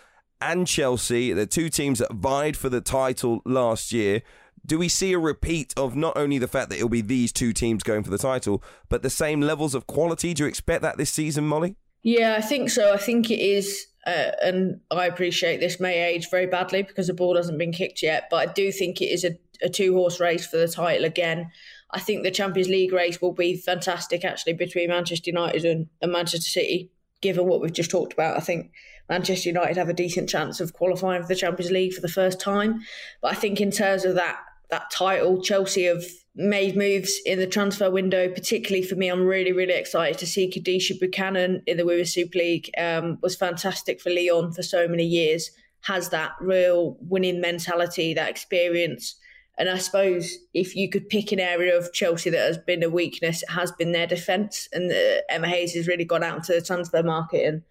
and 0.42 0.66
Chelsea, 0.66 1.32
the 1.32 1.46
two 1.46 1.70
teams 1.70 1.98
that 2.00 2.12
vied 2.12 2.58
for 2.58 2.68
the 2.68 2.82
title 2.82 3.40
last 3.46 3.92
year, 3.92 4.20
Do 4.64 4.78
we 4.78 4.88
see 4.88 5.12
a 5.12 5.18
repeat 5.18 5.74
of 5.76 5.96
not 5.96 6.16
only 6.16 6.38
the 6.38 6.46
fact 6.46 6.68
that 6.68 6.76
it'll 6.76 6.88
be 6.88 7.00
these 7.00 7.32
two 7.32 7.52
teams 7.52 7.82
going 7.82 8.04
for 8.04 8.10
the 8.10 8.18
title, 8.18 8.62
but 8.88 9.02
the 9.02 9.10
same 9.10 9.40
levels 9.40 9.74
of 9.74 9.86
quality? 9.88 10.34
Do 10.34 10.44
you 10.44 10.48
expect 10.48 10.82
that 10.82 10.98
this 10.98 11.10
season, 11.10 11.48
Molly? 11.48 11.76
Yeah, 12.02 12.34
I 12.36 12.40
think 12.40 12.70
so. 12.70 12.92
I 12.92 12.96
think 12.96 13.30
it 13.30 13.38
is, 13.38 13.86
uh, 14.06 14.32
and 14.42 14.80
I 14.90 15.06
appreciate 15.06 15.60
this 15.60 15.78
may 15.78 16.02
age 16.02 16.30
very 16.30 16.46
badly 16.46 16.82
because 16.82 17.06
the 17.06 17.14
ball 17.14 17.36
hasn't 17.36 17.58
been 17.58 17.72
kicked 17.72 18.02
yet, 18.02 18.28
but 18.30 18.48
I 18.48 18.52
do 18.52 18.72
think 18.72 19.00
it 19.00 19.06
is 19.06 19.24
a, 19.24 19.38
a 19.62 19.68
two 19.68 19.94
horse 19.94 20.18
race 20.18 20.46
for 20.46 20.56
the 20.56 20.68
title 20.68 21.04
again. 21.04 21.50
I 21.92 22.00
think 22.00 22.22
the 22.22 22.30
Champions 22.30 22.68
League 22.68 22.92
race 22.92 23.20
will 23.20 23.32
be 23.32 23.56
fantastic 23.56 24.24
actually 24.24 24.54
between 24.54 24.88
Manchester 24.88 25.30
United 25.30 25.64
and, 25.64 25.86
and 26.00 26.10
Manchester 26.10 26.50
City, 26.50 26.90
given 27.20 27.46
what 27.46 27.60
we've 27.60 27.72
just 27.72 27.90
talked 27.90 28.14
about. 28.14 28.36
I 28.36 28.40
think 28.40 28.72
Manchester 29.08 29.50
United 29.50 29.76
have 29.76 29.88
a 29.88 29.94
decent 29.94 30.28
chance 30.28 30.58
of 30.58 30.72
qualifying 30.72 31.22
for 31.22 31.28
the 31.28 31.36
Champions 31.36 31.70
League 31.70 31.92
for 31.92 32.00
the 32.00 32.08
first 32.08 32.40
time. 32.40 32.80
But 33.20 33.32
I 33.32 33.34
think 33.34 33.60
in 33.60 33.70
terms 33.70 34.04
of 34.04 34.14
that 34.16 34.38
that 34.70 34.90
title, 34.90 35.42
Chelsea 35.42 35.84
have 35.84 36.02
made 36.34 36.76
moves 36.76 37.20
in 37.26 37.38
the 37.38 37.46
transfer 37.46 37.90
window. 37.90 38.28
Particularly 38.28 38.86
for 38.86 38.94
me, 38.94 39.08
I'm 39.08 39.24
really 39.24 39.52
really 39.52 39.74
excited 39.74 40.18
to 40.18 40.26
see 40.26 40.50
Kadeisha 40.50 40.98
Buchanan 40.98 41.62
in 41.66 41.76
the 41.76 41.84
Women's 41.84 42.12
Super 42.12 42.38
League. 42.38 42.70
Um, 42.78 43.18
was 43.22 43.36
fantastic 43.36 44.00
for 44.00 44.10
Lyon 44.10 44.52
for 44.52 44.62
so 44.62 44.88
many 44.88 45.04
years. 45.04 45.50
Has 45.82 46.10
that 46.10 46.32
real 46.40 46.96
winning 47.00 47.40
mentality, 47.40 48.14
that 48.14 48.30
experience. 48.30 49.16
And 49.58 49.68
I 49.68 49.78
suppose 49.78 50.38
if 50.54 50.74
you 50.74 50.88
could 50.88 51.08
pick 51.08 51.30
an 51.30 51.40
area 51.40 51.76
of 51.76 51.92
Chelsea 51.92 52.30
that 52.30 52.46
has 52.46 52.58
been 52.58 52.82
a 52.82 52.88
weakness, 52.88 53.42
it 53.42 53.50
has 53.50 53.70
been 53.72 53.92
their 53.92 54.06
defence. 54.06 54.68
And 54.72 54.90
uh, 54.90 55.20
Emma 55.28 55.48
Hayes 55.48 55.74
has 55.74 55.86
really 55.86 56.04
gone 56.04 56.22
out 56.22 56.36
into 56.36 56.52
the 56.52 56.62
transfer 56.62 57.02
market 57.02 57.46
and 57.46 57.62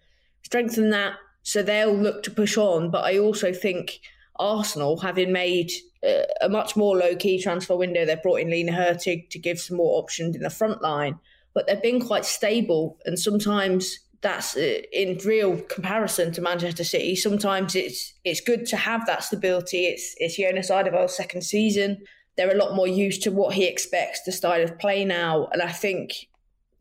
strengthen 0.42 0.90
that. 0.90 1.14
So 1.42 1.62
they'll 1.62 1.94
look 1.94 2.22
to 2.22 2.30
push 2.30 2.56
on. 2.56 2.90
But 2.90 3.04
I 3.04 3.18
also 3.18 3.52
think 3.52 4.00
Arsenal, 4.36 4.98
having 4.98 5.32
made 5.32 5.70
uh, 6.06 6.24
a 6.40 6.48
much 6.48 6.76
more 6.76 6.96
low 6.96 7.14
key 7.16 7.40
transfer 7.40 7.76
window, 7.76 8.04
they've 8.04 8.22
brought 8.22 8.40
in 8.40 8.50
Lena 8.50 8.72
Hurtig 8.72 9.30
to 9.30 9.38
give 9.38 9.60
some 9.60 9.76
more 9.76 10.00
options 10.00 10.36
in 10.36 10.42
the 10.42 10.50
front 10.50 10.82
line. 10.82 11.18
But 11.54 11.66
they've 11.66 11.82
been 11.82 12.00
quite 12.00 12.24
stable. 12.24 12.98
And 13.04 13.18
sometimes 13.18 13.98
that's 14.22 14.56
uh, 14.56 14.80
in 14.92 15.18
real 15.24 15.60
comparison 15.62 16.32
to 16.32 16.40
Manchester 16.40 16.84
City. 16.84 17.14
Sometimes 17.14 17.74
it's 17.74 18.14
it's 18.24 18.40
good 18.40 18.64
to 18.66 18.76
have 18.76 19.04
that 19.06 19.24
stability. 19.24 19.86
It's 19.86 20.14
it's 20.16 20.36
Jonas 20.36 20.70
Eidevall's 20.70 21.16
second 21.16 21.42
season. 21.42 21.98
They're 22.36 22.54
a 22.54 22.56
lot 22.56 22.74
more 22.74 22.88
used 22.88 23.22
to 23.24 23.30
what 23.30 23.52
he 23.54 23.66
expects 23.66 24.22
the 24.22 24.32
style 24.32 24.62
of 24.62 24.78
play 24.78 25.04
now, 25.04 25.48
and 25.52 25.60
I 25.60 25.70
think 25.70 26.28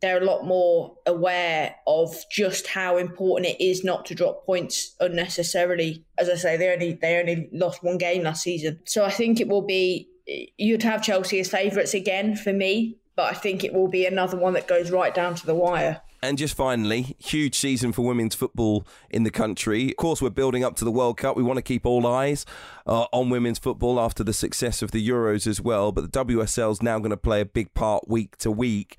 they're 0.01 0.21
a 0.21 0.25
lot 0.25 0.45
more 0.45 0.97
aware 1.05 1.75
of 1.87 2.15
just 2.31 2.67
how 2.67 2.97
important 2.97 3.47
it 3.47 3.63
is 3.63 3.83
not 3.83 4.05
to 4.07 4.15
drop 4.15 4.45
points 4.45 4.95
unnecessarily. 4.99 6.03
As 6.17 6.29
I 6.29 6.35
say, 6.35 6.57
they 6.57 6.73
only 6.73 6.93
they 6.93 7.19
only 7.19 7.49
lost 7.51 7.83
one 7.83 7.97
game 7.97 8.23
last 8.23 8.43
season, 8.43 8.79
so 8.85 9.05
I 9.05 9.11
think 9.11 9.39
it 9.39 9.47
will 9.47 9.61
be 9.61 10.09
you'd 10.57 10.83
have 10.83 11.01
Chelsea 11.01 11.39
as 11.39 11.49
favourites 11.49 11.93
again 11.93 12.35
for 12.35 12.53
me, 12.53 12.97
but 13.15 13.31
I 13.31 13.33
think 13.33 13.63
it 13.63 13.73
will 13.73 13.87
be 13.87 14.05
another 14.05 14.37
one 14.37 14.53
that 14.53 14.67
goes 14.67 14.91
right 14.91 15.13
down 15.13 15.35
to 15.35 15.45
the 15.45 15.55
wire. 15.55 16.01
And 16.23 16.37
just 16.37 16.55
finally, 16.55 17.15
huge 17.17 17.57
season 17.57 17.91
for 17.93 18.03
women's 18.03 18.35
football 18.35 18.85
in 19.09 19.23
the 19.23 19.31
country. 19.31 19.89
Of 19.89 19.95
course, 19.97 20.21
we're 20.21 20.29
building 20.29 20.63
up 20.63 20.75
to 20.75 20.85
the 20.85 20.91
World 20.91 21.17
Cup. 21.17 21.35
We 21.35 21.41
want 21.41 21.57
to 21.57 21.63
keep 21.63 21.83
all 21.83 22.05
eyes 22.05 22.45
uh, 22.85 23.05
on 23.11 23.31
women's 23.31 23.57
football 23.57 23.99
after 23.99 24.23
the 24.23 24.33
success 24.33 24.83
of 24.83 24.91
the 24.91 25.07
Euros 25.07 25.47
as 25.47 25.59
well. 25.59 25.91
But 25.91 26.11
the 26.11 26.25
WSL 26.25 26.71
is 26.73 26.83
now 26.83 26.99
going 26.99 27.09
to 27.09 27.17
play 27.17 27.41
a 27.41 27.45
big 27.45 27.73
part 27.73 28.07
week 28.07 28.37
to 28.37 28.51
week. 28.51 28.97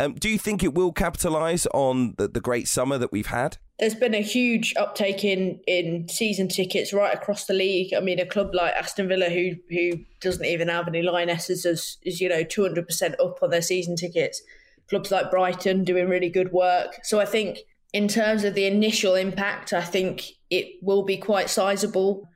Um, 0.00 0.14
do 0.14 0.30
you 0.30 0.38
think 0.38 0.62
it 0.62 0.72
will 0.72 0.92
capitalise 0.92 1.66
on 1.74 2.14
the, 2.16 2.26
the 2.26 2.40
great 2.40 2.68
summer 2.68 2.96
that 2.96 3.12
we've 3.12 3.26
had? 3.26 3.58
There's 3.78 3.94
been 3.94 4.14
a 4.14 4.22
huge 4.22 4.74
uptake 4.78 5.24
in, 5.24 5.60
in 5.66 6.08
season 6.08 6.48
tickets 6.48 6.94
right 6.94 7.14
across 7.14 7.44
the 7.44 7.52
league. 7.52 7.92
I 7.92 8.00
mean, 8.00 8.18
a 8.18 8.24
club 8.24 8.54
like 8.54 8.72
Aston 8.72 9.08
Villa, 9.08 9.28
who 9.28 9.52
who 9.68 9.98
doesn't 10.22 10.46
even 10.46 10.68
have 10.68 10.88
any 10.88 11.02
lionesses, 11.02 11.66
is, 11.66 11.98
is 12.02 12.18
you 12.18 12.30
know 12.30 12.42
200% 12.42 13.14
up 13.20 13.42
on 13.42 13.50
their 13.50 13.60
season 13.60 13.94
tickets. 13.94 14.40
Clubs 14.88 15.10
like 15.10 15.30
Brighton 15.30 15.84
doing 15.84 16.08
really 16.08 16.30
good 16.30 16.50
work. 16.50 17.00
So 17.02 17.20
I 17.20 17.26
think 17.26 17.58
in 17.92 18.08
terms 18.08 18.44
of 18.44 18.54
the 18.54 18.64
initial 18.64 19.14
impact, 19.14 19.74
I 19.74 19.82
think 19.82 20.30
it 20.48 20.82
will 20.82 21.02
be 21.02 21.18
quite 21.18 21.50
sizable. 21.50 22.26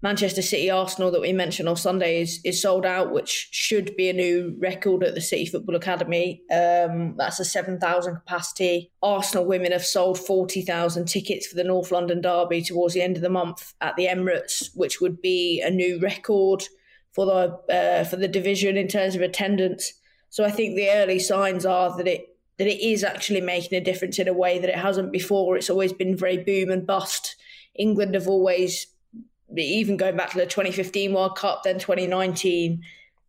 Manchester 0.00 0.42
City 0.42 0.70
Arsenal 0.70 1.10
that 1.10 1.20
we 1.20 1.32
mentioned 1.32 1.68
on 1.68 1.76
Sunday 1.76 2.22
is, 2.22 2.40
is 2.44 2.62
sold 2.62 2.86
out, 2.86 3.12
which 3.12 3.48
should 3.50 3.96
be 3.96 4.08
a 4.08 4.12
new 4.12 4.56
record 4.60 5.02
at 5.02 5.14
the 5.14 5.20
City 5.20 5.44
Football 5.44 5.74
Academy. 5.74 6.42
Um, 6.52 7.16
that's 7.16 7.40
a 7.40 7.44
7,000 7.44 8.14
capacity. 8.14 8.92
Arsenal 9.02 9.44
women 9.44 9.72
have 9.72 9.84
sold 9.84 10.18
40,000 10.18 11.06
tickets 11.06 11.48
for 11.48 11.56
the 11.56 11.64
North 11.64 11.90
London 11.90 12.20
Derby 12.20 12.62
towards 12.62 12.94
the 12.94 13.02
end 13.02 13.16
of 13.16 13.22
the 13.22 13.28
month 13.28 13.74
at 13.80 13.96
the 13.96 14.06
Emirates, 14.06 14.70
which 14.74 15.00
would 15.00 15.20
be 15.20 15.60
a 15.60 15.70
new 15.70 15.98
record 16.00 16.62
for 17.10 17.26
the 17.26 17.74
uh, 17.74 18.04
for 18.04 18.14
the 18.14 18.28
division 18.28 18.76
in 18.76 18.86
terms 18.86 19.16
of 19.16 19.22
attendance. 19.22 19.94
So 20.30 20.44
I 20.44 20.52
think 20.52 20.76
the 20.76 20.90
early 20.90 21.18
signs 21.18 21.66
are 21.66 21.96
that 21.96 22.06
it 22.06 22.36
that 22.58 22.68
it 22.68 22.80
is 22.80 23.02
actually 23.02 23.40
making 23.40 23.76
a 23.76 23.84
difference 23.84 24.18
in 24.20 24.28
a 24.28 24.32
way 24.32 24.60
that 24.60 24.70
it 24.70 24.78
hasn't 24.78 25.10
before. 25.10 25.56
It's 25.56 25.70
always 25.70 25.92
been 25.92 26.16
very 26.16 26.38
boom 26.38 26.70
and 26.70 26.86
bust. 26.86 27.34
England 27.74 28.14
have 28.14 28.28
always 28.28 28.86
even 29.56 29.96
going 29.96 30.16
back 30.16 30.30
to 30.30 30.38
the 30.38 30.46
2015 30.46 31.12
World 31.12 31.36
Cup, 31.36 31.62
then 31.64 31.78
2019, 31.78 32.82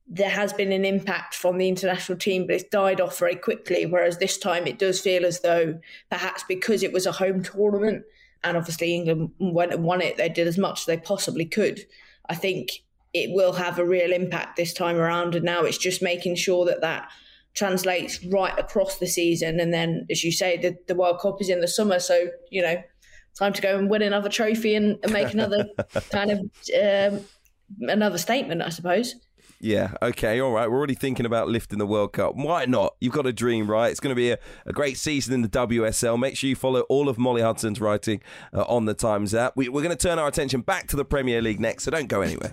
there 0.08 0.30
has 0.30 0.54
been 0.54 0.72
an 0.72 0.86
impact 0.86 1.36
from 1.36 1.58
the 1.58 1.68
international 1.68 2.18
team, 2.18 2.48
but 2.48 2.56
it's 2.56 2.64
died 2.66 3.00
off 3.00 3.20
very 3.20 3.36
quickly. 3.36 3.86
Whereas 3.86 4.18
this 4.18 4.38
time 4.38 4.68
it 4.68 4.80
does 4.80 5.00
feel 5.00 5.26
as 5.26 5.42
though 5.42 5.80
perhaps 6.10 6.44
because 6.48 6.84
it 6.84 6.92
was 6.92 7.06
a 7.06 7.12
home 7.12 7.44
tournament 7.44 8.04
and 8.44 8.58
obviously 8.58 8.96
England 8.96 9.32
went 9.40 9.74
and 9.74 9.84
won 9.84 10.02
it, 10.02 10.18
they 10.18 10.30
did 10.30 10.48
as 10.48 10.58
much 10.58 10.82
as 10.82 10.86
they 10.86 10.98
possibly 10.98 11.46
could. 11.46 11.82
I 12.28 12.36
think 12.36 12.72
it 13.14 13.34
will 13.34 13.54
have 13.54 13.80
a 13.80 13.86
real 13.86 14.14
impact 14.14 14.56
this 14.56 14.74
time 14.74 14.98
around. 14.98 15.36
And 15.36 15.46
now 15.46 15.64
it's 15.64 15.78
just 15.78 16.02
making 16.02 16.36
sure 16.36 16.66
that 16.66 16.82
that 16.82 17.10
translates 17.54 18.24
right 18.26 18.58
across 18.58 18.98
the 18.98 19.08
season. 19.08 19.60
And 19.60 19.74
then, 19.74 20.06
as 20.10 20.24
you 20.24 20.32
say, 20.32 20.58
the, 20.58 20.78
the 20.88 20.96
World 20.96 21.20
Cup 21.20 21.42
is 21.42 21.50
in 21.50 21.62
the 21.62 21.68
summer. 21.68 22.00
So, 22.00 22.28
you 22.50 22.62
know, 22.62 22.82
time 23.40 23.54
to 23.54 23.62
go 23.62 23.78
and 23.78 23.90
win 23.90 24.02
another 24.02 24.30
trophy 24.30 24.76
and, 24.76 25.00
and 25.02 25.12
make 25.12 25.34
another 25.34 25.68
kind 26.12 26.32
of 26.32 26.40
um, 26.80 27.26
another 27.82 28.18
statement, 28.18 28.62
I 28.62 28.70
suppose. 28.70 29.16
Yeah, 29.62 29.92
okay, 30.02 30.40
all 30.40 30.52
right. 30.52 30.70
We're 30.70 30.78
already 30.78 30.96
thinking 30.96 31.26
about 31.26 31.50
lifting 31.50 31.80
the 31.80 31.86
World 31.86 32.14
Cup. 32.14 32.34
Why 32.36 32.66
not? 32.66 32.96
You've 33.02 33.14
got 33.14 33.26
a 33.26 33.34
dream, 33.34 33.70
right? 33.70 33.92
It's 33.92 34.00
going 34.00 34.12
to 34.12 34.16
be 34.16 34.32
a, 34.32 34.40
a 34.66 34.72
great 34.72 34.98
season 34.98 35.34
in 35.34 35.42
the 35.42 35.50
WSL. 35.50 36.18
Make 36.18 36.38
sure 36.38 36.50
you 36.50 36.56
follow 36.56 36.82
all 36.82 37.10
of 37.10 37.18
Molly 37.18 37.42
Hudson's 37.42 37.82
writing 37.82 38.22
uh, 38.54 38.64
on 38.64 38.86
the 38.86 38.94
Times 38.94 39.36
app. 39.36 39.58
We, 39.58 39.68
we're 39.68 39.84
going 39.84 39.96
to 39.96 40.08
turn 40.08 40.18
our 40.18 40.28
attention 40.28 40.62
back 40.62 40.88
to 40.88 40.96
the 40.96 41.04
Premier 41.04 41.42
League 41.42 41.60
next, 41.60 41.84
so 41.84 41.92
don't 41.92 42.08
go 42.08 42.22
anywhere. 42.22 42.52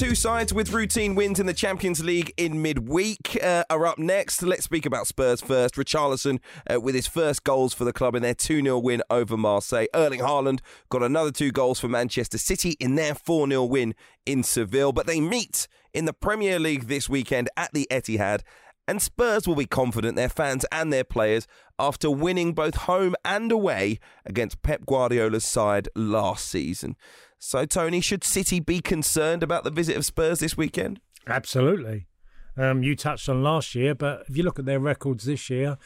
Two 0.00 0.14
sides 0.14 0.54
with 0.54 0.72
routine 0.72 1.14
wins 1.14 1.40
in 1.40 1.44
the 1.44 1.52
Champions 1.52 2.02
League 2.02 2.32
in 2.38 2.62
midweek 2.62 3.38
uh, 3.42 3.64
are 3.68 3.84
up 3.84 3.98
next. 3.98 4.42
Let's 4.42 4.64
speak 4.64 4.86
about 4.86 5.06
Spurs 5.06 5.42
first. 5.42 5.74
Richarlison 5.74 6.38
uh, 6.72 6.80
with 6.80 6.94
his 6.94 7.06
first 7.06 7.44
goals 7.44 7.74
for 7.74 7.84
the 7.84 7.92
club 7.92 8.14
in 8.14 8.22
their 8.22 8.32
2 8.32 8.62
0 8.62 8.78
win 8.78 9.02
over 9.10 9.36
Marseille. 9.36 9.88
Erling 9.94 10.20
Haaland 10.20 10.60
got 10.88 11.02
another 11.02 11.30
two 11.30 11.52
goals 11.52 11.80
for 11.80 11.88
Manchester 11.88 12.38
City 12.38 12.78
in 12.80 12.94
their 12.94 13.14
4 13.14 13.46
0 13.46 13.62
win 13.64 13.94
in 14.24 14.42
Seville. 14.42 14.92
But 14.92 15.06
they 15.06 15.20
meet 15.20 15.68
in 15.92 16.06
the 16.06 16.14
Premier 16.14 16.58
League 16.58 16.84
this 16.84 17.10
weekend 17.10 17.50
at 17.58 17.70
the 17.74 17.86
Etihad. 17.90 18.40
And 18.88 19.02
Spurs 19.02 19.46
will 19.46 19.54
be 19.54 19.66
confident, 19.66 20.16
their 20.16 20.30
fans 20.30 20.64
and 20.72 20.90
their 20.90 21.04
players, 21.04 21.46
after 21.78 22.10
winning 22.10 22.54
both 22.54 22.74
home 22.74 23.14
and 23.22 23.52
away 23.52 23.98
against 24.24 24.62
Pep 24.62 24.86
Guardiola's 24.86 25.44
side 25.44 25.90
last 25.94 26.48
season. 26.48 26.96
So, 27.42 27.64
Tony, 27.64 28.02
should 28.02 28.22
City 28.22 28.60
be 28.60 28.80
concerned 28.80 29.42
about 29.42 29.64
the 29.64 29.70
visit 29.70 29.96
of 29.96 30.04
Spurs 30.04 30.40
this 30.40 30.58
weekend? 30.58 31.00
Absolutely. 31.26 32.06
Um, 32.54 32.82
you 32.82 32.94
touched 32.94 33.30
on 33.30 33.42
last 33.42 33.74
year, 33.74 33.94
but 33.94 34.24
if 34.28 34.36
you 34.36 34.42
look 34.42 34.58
at 34.58 34.66
their 34.66 34.78
records 34.78 35.24
this 35.24 35.48
year, 35.48 35.78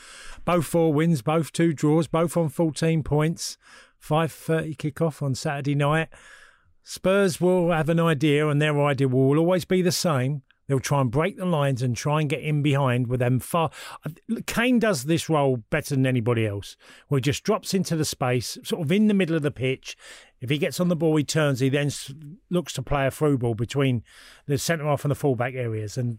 both 0.44 0.66
four 0.66 0.92
wins, 0.92 1.22
both 1.22 1.52
two 1.52 1.72
draws, 1.72 2.08
both 2.08 2.36
on 2.36 2.48
14 2.48 3.04
points, 3.04 3.56
5.30 4.02 4.76
kick-off 4.76 5.22
on 5.22 5.36
Saturday 5.36 5.76
night. 5.76 6.08
Spurs 6.82 7.40
will 7.40 7.70
have 7.70 7.88
an 7.88 8.00
idea, 8.00 8.48
and 8.48 8.60
their 8.60 8.82
idea 8.82 9.06
will 9.06 9.38
always 9.38 9.64
be 9.64 9.80
the 9.80 9.92
same. 9.92 10.42
They'll 10.66 10.80
try 10.80 11.00
and 11.00 11.10
break 11.10 11.36
the 11.36 11.44
lines 11.44 11.82
and 11.82 11.96
try 11.96 12.20
and 12.20 12.30
get 12.30 12.40
in 12.40 12.62
behind 12.62 13.06
with 13.06 13.20
them 13.20 13.38
far. 13.40 13.70
Uh, 14.06 14.40
Kane 14.46 14.78
does 14.78 15.04
this 15.04 15.28
role 15.28 15.58
better 15.70 15.94
than 15.94 16.06
anybody 16.06 16.46
else, 16.46 16.76
where 17.08 17.18
he 17.18 17.22
just 17.22 17.44
drops 17.44 17.74
into 17.74 17.96
the 17.96 18.04
space, 18.04 18.58
sort 18.64 18.82
of 18.82 18.90
in 18.90 19.06
the 19.06 19.14
middle 19.14 19.36
of 19.36 19.42
the 19.42 19.50
pitch. 19.50 19.96
If 20.40 20.50
he 20.50 20.58
gets 20.58 20.80
on 20.80 20.88
the 20.88 20.96
ball, 20.96 21.16
he 21.16 21.24
turns. 21.24 21.60
He 21.60 21.68
then 21.68 21.90
looks 22.50 22.72
to 22.74 22.82
play 22.82 23.06
a 23.06 23.10
through 23.10 23.38
ball 23.38 23.54
between 23.54 24.02
the 24.46 24.58
centre 24.58 24.84
half 24.84 25.04
and 25.04 25.10
the 25.10 25.16
fullback 25.16 25.54
areas, 25.54 25.96
and 25.96 26.18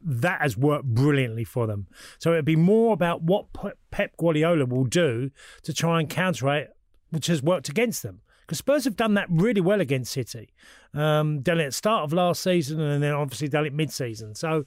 that 0.00 0.40
has 0.40 0.56
worked 0.56 0.86
brilliantly 0.86 1.44
for 1.44 1.66
them. 1.66 1.86
So 2.18 2.32
it'd 2.32 2.44
be 2.44 2.56
more 2.56 2.92
about 2.92 3.22
what 3.22 3.46
Pep 3.90 4.16
Guardiola 4.16 4.66
will 4.66 4.84
do 4.84 5.30
to 5.62 5.72
try 5.72 6.00
and 6.00 6.08
counter 6.08 6.54
it, 6.54 6.76
which 7.10 7.26
has 7.26 7.42
worked 7.42 7.68
against 7.68 8.02
them. 8.02 8.20
Because 8.48 8.58
Spurs 8.58 8.84
have 8.84 8.96
done 8.96 9.12
that 9.12 9.26
really 9.28 9.60
well 9.60 9.82
against 9.82 10.10
City. 10.10 10.48
Um, 10.94 11.42
done 11.42 11.60
it 11.60 11.64
at 11.64 11.68
the 11.68 11.72
start 11.72 12.04
of 12.04 12.14
last 12.14 12.42
season 12.42 12.80
and 12.80 13.02
then 13.02 13.12
obviously 13.12 13.46
done 13.46 13.66
it 13.66 13.74
mid 13.74 13.92
season. 13.92 14.34
So 14.34 14.64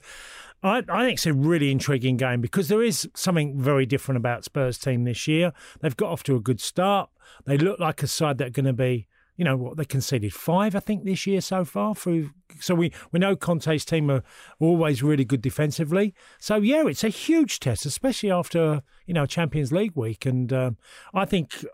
I, 0.62 0.84
I, 0.88 1.04
think 1.04 1.14
it's 1.14 1.26
a 1.26 1.34
really 1.34 1.72
intriguing 1.72 2.16
game 2.16 2.40
because 2.40 2.68
there 2.68 2.80
is 2.80 3.08
something 3.16 3.60
very 3.60 3.84
different 3.84 4.18
about 4.18 4.44
Spurs 4.44 4.78
team 4.78 5.02
this 5.02 5.26
year. 5.26 5.52
They've 5.80 5.96
got 5.96 6.12
off 6.12 6.22
to 6.24 6.36
a 6.36 6.40
good 6.40 6.60
start. 6.60 7.10
They 7.44 7.58
look 7.58 7.80
like 7.80 8.04
a 8.04 8.06
side 8.06 8.38
that 8.38 8.46
are 8.46 8.50
going 8.50 8.66
to 8.66 8.72
be, 8.72 9.08
you 9.36 9.44
know 9.44 9.56
what 9.56 9.76
they 9.76 9.84
conceded 9.84 10.32
five, 10.32 10.76
I 10.76 10.80
think, 10.80 11.04
this 11.04 11.26
year 11.26 11.40
so 11.40 11.64
far. 11.64 11.96
Through 11.96 12.30
so 12.60 12.76
we 12.76 12.92
we 13.10 13.18
know 13.18 13.34
Conte's 13.34 13.84
team 13.84 14.10
are 14.10 14.22
always 14.60 15.02
really 15.02 15.24
good 15.24 15.42
defensively. 15.42 16.14
So 16.38 16.56
yeah, 16.56 16.86
it's 16.86 17.02
a 17.02 17.08
huge 17.08 17.58
test, 17.58 17.84
especially 17.84 18.30
after 18.30 18.82
you 19.06 19.14
know 19.14 19.26
Champions 19.26 19.72
League 19.72 19.96
week, 19.96 20.24
and 20.26 20.52
um, 20.52 20.76
I 21.12 21.24
think 21.24 21.64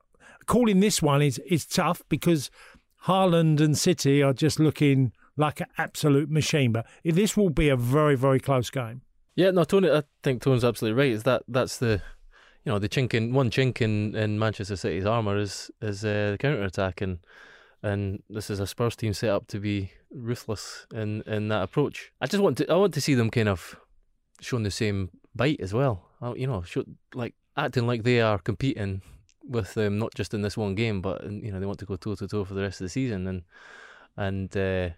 calling 0.48 0.80
this 0.80 1.00
one 1.00 1.22
is 1.22 1.38
is 1.46 1.64
tough 1.64 2.02
because 2.08 2.50
Haaland 3.06 3.60
and 3.60 3.78
City 3.78 4.22
are 4.22 4.32
just 4.32 4.58
looking 4.58 5.12
like 5.36 5.60
an 5.60 5.68
absolute 5.78 6.28
machine. 6.28 6.72
But 6.72 6.86
this 7.04 7.36
will 7.36 7.50
be 7.50 7.68
a 7.68 7.76
very 7.76 8.16
very 8.16 8.40
close 8.40 8.70
game. 8.70 9.02
Yeah, 9.36 9.52
no, 9.52 9.62
Tony. 9.62 9.88
I 9.88 10.02
think 10.24 10.42
Tony's 10.42 10.64
absolutely 10.64 11.00
right. 11.00 11.12
Is 11.12 11.22
that 11.22 11.44
that's 11.46 11.78
the 11.78 12.02
you 12.64 12.72
know 12.72 12.80
the 12.80 12.88
chink 12.88 13.14
in 13.14 13.32
one 13.32 13.50
chink 13.50 13.80
in, 13.80 14.16
in 14.16 14.38
Manchester 14.38 14.74
City's 14.74 15.06
armour 15.06 15.36
is 15.36 15.70
is 15.80 16.04
uh, 16.04 16.32
the 16.32 16.38
counter 16.38 16.64
attack 16.64 17.00
and 17.00 17.20
and 17.82 18.22
this 18.28 18.50
is 18.50 18.58
a 18.58 18.66
Spurs 18.66 18.96
team 18.96 19.12
set 19.12 19.30
up 19.30 19.46
to 19.46 19.60
be 19.60 19.92
ruthless 20.10 20.86
in, 20.92 21.22
in 21.22 21.46
that 21.48 21.62
approach. 21.62 22.10
I 22.20 22.26
just 22.26 22.42
want 22.42 22.58
to 22.58 22.72
I 22.72 22.74
want 22.74 22.94
to 22.94 23.00
see 23.00 23.14
them 23.14 23.30
kind 23.30 23.48
of 23.48 23.76
showing 24.40 24.64
the 24.64 24.70
same 24.70 25.10
bite 25.34 25.60
as 25.60 25.72
well. 25.72 26.08
You 26.34 26.48
know, 26.48 26.62
show, 26.62 26.82
like 27.14 27.34
acting 27.56 27.86
like 27.86 28.02
they 28.02 28.20
are 28.20 28.38
competing 28.38 29.02
with 29.48 29.74
them 29.74 29.98
not 29.98 30.14
just 30.14 30.34
in 30.34 30.42
this 30.42 30.56
one 30.56 30.74
game, 30.74 31.00
but 31.00 31.24
you 31.24 31.50
know 31.50 31.58
they 31.58 31.66
want 31.66 31.78
to 31.80 31.86
go 31.86 31.96
toe 31.96 32.14
to 32.14 32.28
toe 32.28 32.44
for 32.44 32.54
the 32.54 32.62
rest 32.62 32.80
of 32.80 32.84
the 32.84 32.90
season. 32.90 33.26
And 33.26 33.42
and 34.16 34.56
uh, 34.56 34.94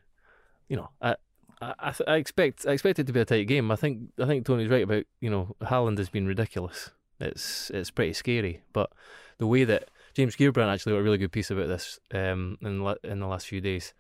you 0.69 0.77
know 0.77 0.91
I. 1.01 1.17
I, 1.63 1.93
I 2.09 2.15
expect 2.17 2.65
I 2.67 2.71
expect 2.71 3.01
it 3.01 3.07
to 3.07 3.13
be 3.13 3.21
a 3.21 3.27
tight 3.27 3.47
game. 3.47 3.71
I 3.71 3.77
think 3.77 4.13
I 4.19 4.25
think 4.25 4.47
Tony's 4.47 4.71
right 4.71 4.85
about 4.85 5.05
you 5.21 5.29
know 5.29 5.55
Haaland 5.61 5.99
has 5.99 6.09
been 6.09 6.27
ridiculous. 6.27 6.91
It's 7.21 7.69
it's 7.75 7.91
pretty 7.91 8.15
scary, 8.15 8.63
but 8.73 8.91
the 9.37 9.47
way 9.47 9.65
that 9.65 9.91
James 10.15 10.37
Gheerbrant 10.37 10.73
actually 10.73 10.95
wrote 10.95 11.01
a 11.01 11.03
really 11.03 11.19
good 11.19 11.33
piece 11.33 11.51
about 11.51 11.69
this 11.69 12.01
um, 12.13 12.57
in 12.63 12.83
in 13.05 13.21
the 13.21 13.27
last 13.27 13.47
few 13.47 13.61
days. 13.61 13.93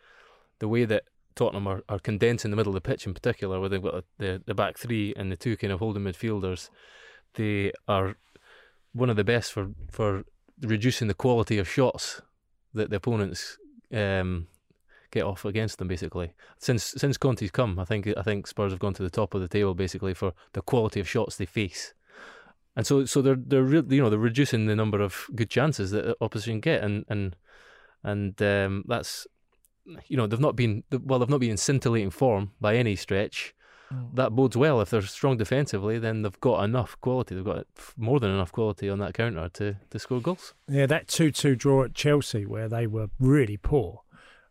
The 0.59 0.68
way 0.68 0.86
that 0.86 1.05
Tottenham 1.34 1.66
are, 1.66 1.82
are 1.88 1.98
condensing 1.98 2.51
the 2.51 2.57
middle 2.57 2.74
of 2.74 2.82
the 2.82 2.88
pitch 2.88 3.07
in 3.07 3.14
particular, 3.14 3.61
where 3.61 3.68
they've 3.68 3.82
got 3.82 4.05
the 4.18 4.42
the 4.44 4.55
back 4.55 4.78
three 4.78 5.14
and 5.16 5.30
the 5.30 5.36
two 5.36 5.57
kind 5.57 5.72
of 5.72 5.80
holding 5.80 6.05
midfielders, 6.05 6.70
they 7.34 7.72
are 7.86 8.16
one 8.92 9.11
of 9.11 9.16
the 9.16 9.24
best 9.24 9.53
for 9.53 9.70
for 9.90 10.24
reducing 10.62 11.08
the 11.08 11.14
quality 11.14 11.58
of 11.58 11.68
shots 11.68 12.22
that 12.74 12.90
the 12.90 12.96
opponents 12.96 13.58
um, 13.92 14.46
get 15.11 15.24
off 15.24 15.44
against 15.44 15.78
them. 15.78 15.88
Basically, 15.88 16.32
since 16.58 16.84
since 16.84 17.16
Conte's 17.16 17.50
come, 17.50 17.78
I 17.78 17.84
think 17.84 18.08
I 18.16 18.22
think 18.22 18.46
Spurs 18.46 18.72
have 18.72 18.80
gone 18.80 18.94
to 18.94 19.02
the 19.02 19.11
top 19.11 19.34
of 19.34 19.40
the 19.40 19.48
table 19.48 19.74
basically 19.74 20.14
for 20.14 20.32
the 20.52 20.62
quality 20.62 21.00
of 21.00 21.08
shots 21.08 21.36
they 21.36 21.46
face 21.46 21.94
and 22.76 22.86
so 22.86 23.04
so 23.04 23.20
they're 23.20 23.36
they're 23.36 23.62
re- 23.62 23.82
you 23.88 24.00
know 24.00 24.11
they're 24.11 24.18
reducing 24.18 24.66
the 24.66 24.76
number 24.76 25.00
of 25.00 25.26
good 25.34 25.50
chances 25.50 25.90
that 25.90 26.04
the 26.04 26.16
opposition 26.20 26.61
get, 26.61 26.82
and 26.82 27.04
and 27.08 27.36
and 28.02 28.40
um, 28.42 28.84
that's 28.86 29.26
you 30.06 30.16
know 30.16 30.26
they've 30.26 30.40
not 30.40 30.56
been 30.56 30.84
well 30.90 31.18
they've 31.18 31.28
not 31.28 31.40
been 31.40 31.50
in 31.50 31.56
scintillating 31.56 32.11
form 32.11 32.52
by 32.61 32.76
any 32.76 32.96
stretch. 32.96 33.54
Mm. 33.93 34.14
That 34.14 34.30
bodes 34.30 34.57
well 34.57 34.80
if 34.80 34.91
they're 34.91 35.03
strong 35.03 35.36
defensively. 35.36 35.99
Then 35.99 36.22
they've 36.22 36.41
got 36.41 36.64
enough 36.64 37.01
quality. 37.01 37.34
They've 37.34 37.45
got 37.45 37.66
more 37.97 38.20
than 38.20 38.30
enough 38.30 38.53
quality 38.53 38.88
on 38.88 38.99
that 39.01 39.14
counter 39.14 39.49
to 39.49 39.76
to 39.91 39.99
score 39.99 40.20
goals. 40.20 40.55
Yeah, 40.68 40.86
that 40.86 41.09
two-two 41.09 41.57
draw 41.57 41.84
at 41.84 41.95
Chelsea 41.95 42.47
where 42.47 42.68
they 42.68 42.86
were 42.86 43.09
really 43.18 43.57
poor 43.57 44.03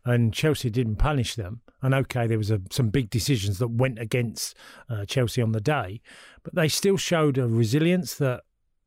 and 0.04 0.32
Chelsea 0.32 0.70
didn't 0.70 0.96
punish 0.96 1.34
them. 1.34 1.60
And 1.82 1.94
okay, 1.94 2.26
there 2.26 2.38
was 2.38 2.50
a, 2.50 2.60
some 2.70 2.90
big 2.90 3.10
decisions 3.10 3.58
that 3.58 3.68
went 3.68 3.98
against 3.98 4.54
uh, 4.88 5.04
Chelsea 5.06 5.40
on 5.40 5.52
the 5.52 5.60
day, 5.60 6.00
but 6.42 6.54
they 6.54 6.68
still 6.68 6.96
showed 6.96 7.38
a 7.38 7.46
resilience 7.46 8.14
that 8.16 8.42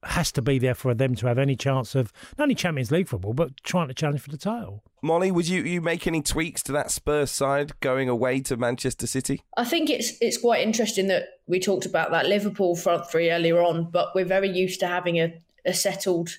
has 0.05 0.31
to 0.33 0.41
be 0.41 0.59
there 0.59 0.75
for 0.75 0.93
them 0.93 1.15
to 1.15 1.27
have 1.27 1.37
any 1.37 1.55
chance 1.55 1.95
of 1.95 2.11
not 2.37 2.43
only 2.43 2.55
Champions 2.55 2.91
League 2.91 3.07
football 3.07 3.33
but 3.33 3.57
trying 3.63 3.87
to 3.87 3.93
challenge 3.93 4.21
for 4.21 4.31
the 4.31 4.37
title. 4.37 4.83
Molly, 5.01 5.31
would 5.31 5.47
you, 5.47 5.63
you 5.63 5.81
make 5.81 6.07
any 6.07 6.21
tweaks 6.21 6.63
to 6.63 6.71
that 6.71 6.89
Spurs 6.89 7.29
side 7.29 7.77
going 7.81 8.07
away 8.07 8.39
to 8.41 8.55
Manchester 8.55 9.05
City? 9.05 9.41
I 9.57 9.65
think 9.65 9.89
it's 9.89 10.13
it's 10.21 10.37
quite 10.37 10.61
interesting 10.61 11.07
that 11.07 11.25
we 11.47 11.59
talked 11.59 11.85
about 11.85 12.11
that 12.11 12.25
Liverpool 12.25 12.75
front 12.75 13.09
three 13.09 13.29
earlier 13.29 13.61
on, 13.61 13.89
but 13.91 14.15
we're 14.15 14.25
very 14.25 14.49
used 14.49 14.79
to 14.79 14.87
having 14.87 15.19
a, 15.19 15.33
a 15.65 15.73
settled 15.73 16.29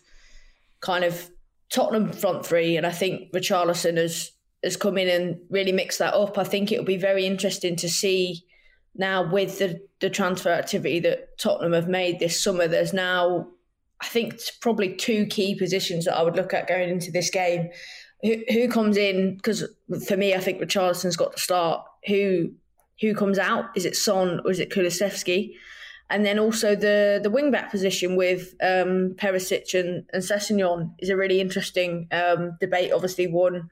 kind 0.80 1.04
of 1.04 1.30
Tottenham 1.70 2.12
front 2.12 2.46
three, 2.46 2.76
and 2.76 2.86
I 2.86 2.90
think 2.90 3.32
Richarlison 3.32 3.96
has 3.96 4.32
has 4.62 4.76
come 4.78 4.96
in 4.96 5.08
and 5.08 5.40
really 5.50 5.72
mixed 5.72 5.98
that 5.98 6.14
up. 6.14 6.38
I 6.38 6.44
think 6.44 6.72
it'll 6.72 6.84
be 6.86 6.96
very 6.96 7.26
interesting 7.26 7.76
to 7.76 7.88
see 7.88 8.44
now 8.96 9.28
with 9.30 9.58
the, 9.58 9.80
the 10.00 10.10
transfer 10.10 10.50
activity 10.50 11.00
that 11.00 11.38
Tottenham 11.38 11.72
have 11.72 11.88
made 11.88 12.18
this 12.18 12.42
summer. 12.42 12.68
There's 12.68 12.92
now, 12.92 13.48
I 14.00 14.06
think, 14.06 14.40
probably 14.60 14.94
two 14.94 15.26
key 15.26 15.54
positions 15.54 16.04
that 16.04 16.16
I 16.16 16.22
would 16.22 16.36
look 16.36 16.54
at 16.54 16.68
going 16.68 16.88
into 16.88 17.10
this 17.10 17.30
game. 17.30 17.70
Who, 18.22 18.36
who 18.50 18.68
comes 18.68 18.96
in? 18.96 19.36
Because 19.36 19.64
for 20.06 20.16
me, 20.16 20.34
I 20.34 20.40
think 20.40 20.60
Richarlison's 20.60 21.16
got 21.16 21.32
to 21.32 21.42
start. 21.42 21.84
Who 22.06 22.52
who 23.00 23.14
comes 23.14 23.38
out? 23.38 23.66
Is 23.76 23.84
it 23.84 23.96
Son 23.96 24.40
or 24.44 24.50
is 24.50 24.60
it 24.60 24.70
Kulusevski? 24.70 25.54
And 26.10 26.24
then 26.24 26.38
also 26.38 26.76
the 26.76 27.20
the 27.22 27.30
wing 27.30 27.50
back 27.50 27.70
position 27.70 28.14
with 28.16 28.54
um, 28.62 29.14
Perisic 29.16 29.78
and, 29.78 30.04
and 30.12 30.22
Sessegnon 30.22 30.94
is 31.00 31.08
a 31.08 31.16
really 31.16 31.40
interesting 31.40 32.06
um, 32.12 32.56
debate. 32.60 32.92
Obviously, 32.92 33.26
one 33.26 33.68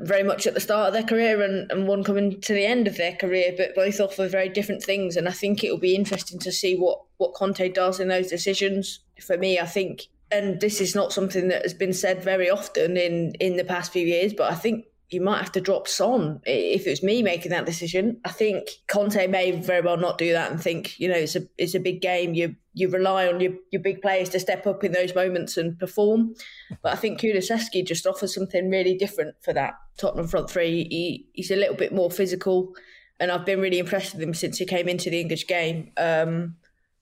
very 0.00 0.22
much 0.22 0.46
at 0.46 0.54
the 0.54 0.60
start 0.60 0.88
of 0.88 0.92
their 0.92 1.02
career 1.02 1.42
and, 1.42 1.70
and 1.70 1.86
one 1.86 2.04
coming 2.04 2.40
to 2.40 2.52
the 2.52 2.66
end 2.66 2.86
of 2.86 2.96
their 2.96 3.14
career, 3.14 3.54
but 3.56 3.74
both 3.74 4.00
offer 4.00 4.28
very 4.28 4.48
different 4.48 4.82
things. 4.82 5.16
And 5.16 5.28
I 5.28 5.32
think 5.32 5.62
it 5.62 5.70
will 5.70 5.78
be 5.78 5.94
interesting 5.94 6.38
to 6.40 6.52
see 6.52 6.76
what, 6.76 7.00
what 7.16 7.34
Conte 7.34 7.68
does 7.70 8.00
in 8.00 8.08
those 8.08 8.28
decisions. 8.28 9.00
For 9.20 9.36
me, 9.36 9.58
I 9.58 9.66
think, 9.66 10.08
and 10.30 10.60
this 10.60 10.80
is 10.80 10.94
not 10.94 11.12
something 11.12 11.48
that 11.48 11.62
has 11.62 11.74
been 11.74 11.92
said 11.92 12.22
very 12.22 12.50
often 12.50 12.96
in, 12.96 13.32
in 13.40 13.56
the 13.56 13.64
past 13.64 13.92
few 13.92 14.06
years, 14.06 14.32
but 14.32 14.50
I 14.52 14.54
think 14.54 14.84
you 15.10 15.22
might 15.22 15.38
have 15.38 15.52
to 15.52 15.60
drop 15.60 15.88
Son 15.88 16.40
if 16.44 16.86
it 16.86 16.90
was 16.90 17.02
me 17.02 17.22
making 17.22 17.50
that 17.50 17.64
decision. 17.64 18.20
I 18.24 18.30
think 18.30 18.68
Conte 18.88 19.26
may 19.26 19.52
very 19.52 19.80
well 19.80 19.96
not 19.96 20.18
do 20.18 20.32
that 20.32 20.50
and 20.50 20.62
think, 20.62 20.98
you 21.00 21.08
know, 21.08 21.16
it's 21.16 21.34
a 21.34 21.42
it's 21.56 21.74
a 21.74 21.80
big 21.80 22.02
game. 22.02 22.34
You 22.34 22.56
you 22.74 22.90
rely 22.90 23.26
on 23.26 23.40
your, 23.40 23.54
your 23.72 23.82
big 23.82 24.02
players 24.02 24.28
to 24.30 24.40
step 24.40 24.66
up 24.66 24.84
in 24.84 24.92
those 24.92 25.14
moments 25.14 25.56
and 25.56 25.78
perform. 25.78 26.34
But 26.82 26.92
I 26.92 26.96
think 26.96 27.20
Kulusevski 27.20 27.86
just 27.86 28.06
offers 28.06 28.34
something 28.34 28.70
really 28.70 28.96
different 28.96 29.36
for 29.42 29.52
that 29.54 29.74
Tottenham 29.96 30.28
front 30.28 30.50
three. 30.50 30.86
He, 30.90 31.28
he's 31.32 31.50
a 31.50 31.56
little 31.56 31.74
bit 31.74 31.92
more 31.92 32.10
physical, 32.10 32.74
and 33.18 33.32
I've 33.32 33.46
been 33.46 33.60
really 33.60 33.78
impressed 33.78 34.14
with 34.14 34.22
him 34.22 34.34
since 34.34 34.58
he 34.58 34.66
came 34.66 34.88
into 34.88 35.10
the 35.10 35.20
English 35.20 35.46
game. 35.46 35.90
Um, 35.96 36.56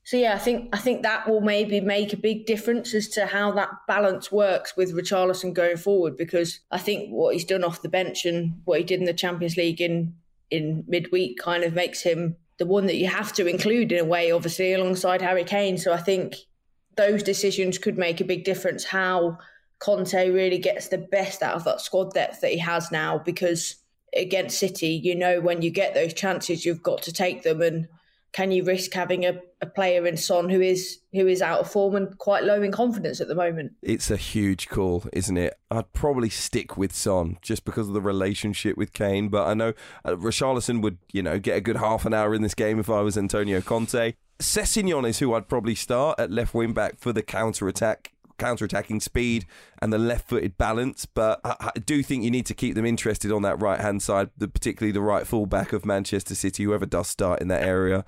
so 0.06 0.16
yeah, 0.16 0.34
I 0.34 0.38
think 0.38 0.68
I 0.72 0.78
think 0.78 1.02
that 1.02 1.28
will 1.28 1.40
maybe 1.40 1.80
make 1.80 2.12
a 2.12 2.16
big 2.16 2.46
difference 2.46 2.94
as 2.94 3.08
to 3.08 3.26
how 3.26 3.50
that 3.54 3.70
balance 3.88 4.30
works 4.30 4.76
with 4.76 4.94
Richarlison 4.94 5.52
going 5.52 5.76
forward. 5.76 6.16
Because 6.16 6.60
I 6.70 6.78
think 6.78 7.10
what 7.10 7.34
he's 7.34 7.44
done 7.44 7.64
off 7.64 7.82
the 7.82 7.88
bench 7.88 8.24
and 8.24 8.60
what 8.66 8.78
he 8.78 8.84
did 8.84 9.00
in 9.00 9.06
the 9.06 9.12
Champions 9.12 9.56
League 9.56 9.80
in 9.80 10.14
in 10.48 10.84
midweek 10.86 11.40
kind 11.40 11.64
of 11.64 11.74
makes 11.74 12.02
him 12.02 12.36
the 12.58 12.66
one 12.66 12.86
that 12.86 12.94
you 12.94 13.08
have 13.08 13.32
to 13.32 13.48
include 13.48 13.90
in 13.90 13.98
a 13.98 14.04
way, 14.04 14.30
obviously 14.30 14.72
alongside 14.72 15.22
Harry 15.22 15.42
Kane. 15.42 15.76
So 15.76 15.92
I 15.92 15.98
think 15.98 16.36
those 16.94 17.24
decisions 17.24 17.76
could 17.76 17.98
make 17.98 18.20
a 18.20 18.24
big 18.24 18.44
difference. 18.44 18.84
How 18.84 19.38
Conte 19.80 20.30
really 20.30 20.58
gets 20.58 20.86
the 20.86 20.98
best 20.98 21.42
out 21.42 21.56
of 21.56 21.64
that 21.64 21.80
squad 21.80 22.14
depth 22.14 22.42
that 22.42 22.52
he 22.52 22.58
has 22.58 22.92
now, 22.92 23.18
because 23.18 23.74
against 24.14 24.60
City, 24.60 25.00
you 25.02 25.16
know 25.16 25.40
when 25.40 25.62
you 25.62 25.70
get 25.70 25.94
those 25.94 26.14
chances, 26.14 26.64
you've 26.64 26.84
got 26.84 27.02
to 27.02 27.12
take 27.12 27.42
them 27.42 27.60
and 27.60 27.88
can 28.32 28.50
you 28.50 28.64
risk 28.64 28.92
having 28.92 29.24
a, 29.24 29.40
a 29.60 29.66
player 29.66 30.06
in 30.06 30.16
Son 30.16 30.48
who 30.50 30.60
is 30.60 30.98
who 31.12 31.26
is 31.26 31.40
out 31.40 31.60
of 31.60 31.70
form 31.70 31.94
and 31.94 32.18
quite 32.18 32.44
low 32.44 32.62
in 32.62 32.72
confidence 32.72 33.20
at 33.20 33.28
the 33.28 33.34
moment? 33.34 33.72
It's 33.82 34.10
a 34.10 34.16
huge 34.16 34.68
call, 34.68 35.04
isn't 35.12 35.36
it? 35.36 35.54
I'd 35.70 35.92
probably 35.92 36.28
stick 36.28 36.76
with 36.76 36.94
Son 36.94 37.38
just 37.40 37.64
because 37.64 37.88
of 37.88 37.94
the 37.94 38.00
relationship 38.00 38.76
with 38.76 38.92
Kane, 38.92 39.28
but 39.28 39.46
I 39.46 39.54
know 39.54 39.72
uh, 40.04 40.16
Richarlison 40.16 40.82
would, 40.82 40.98
you 41.12 41.22
know, 41.22 41.38
get 41.38 41.56
a 41.56 41.60
good 41.60 41.76
half 41.76 42.04
an 42.04 42.12
hour 42.12 42.34
in 42.34 42.42
this 42.42 42.54
game 42.54 42.78
if 42.78 42.90
I 42.90 43.00
was 43.00 43.16
Antonio 43.16 43.60
Conte. 43.60 44.14
Sessegnon 44.38 45.08
is 45.08 45.18
who 45.18 45.32
I'd 45.32 45.48
probably 45.48 45.74
start 45.74 46.20
at 46.20 46.30
left 46.30 46.52
wing 46.52 46.74
back 46.74 46.98
for 46.98 47.12
the 47.12 47.22
counter 47.22 47.68
attack 47.68 48.12
counter-attacking 48.38 49.00
speed 49.00 49.46
and 49.80 49.92
the 49.92 49.98
left-footed 49.98 50.58
balance. 50.58 51.06
But 51.06 51.40
I, 51.44 51.70
I, 51.74 51.78
do 51.78 52.02
think 52.02 52.24
you 52.24 52.30
need 52.30 52.46
to 52.46 52.54
keep 52.54 52.74
them 52.74 52.86
interested 52.86 53.32
on 53.32 53.42
that 53.42 53.60
right-hand 53.60 54.02
side, 54.02 54.30
the, 54.36 54.48
particularly 54.48 54.92
the 54.92 55.00
right 55.00 55.26
full-back 55.26 55.72
of 55.72 55.84
Manchester 55.84 56.34
City, 56.34 56.64
whoever 56.64 56.86
does 56.86 57.08
start 57.08 57.40
in 57.40 57.48
that 57.48 57.62
area, 57.62 58.04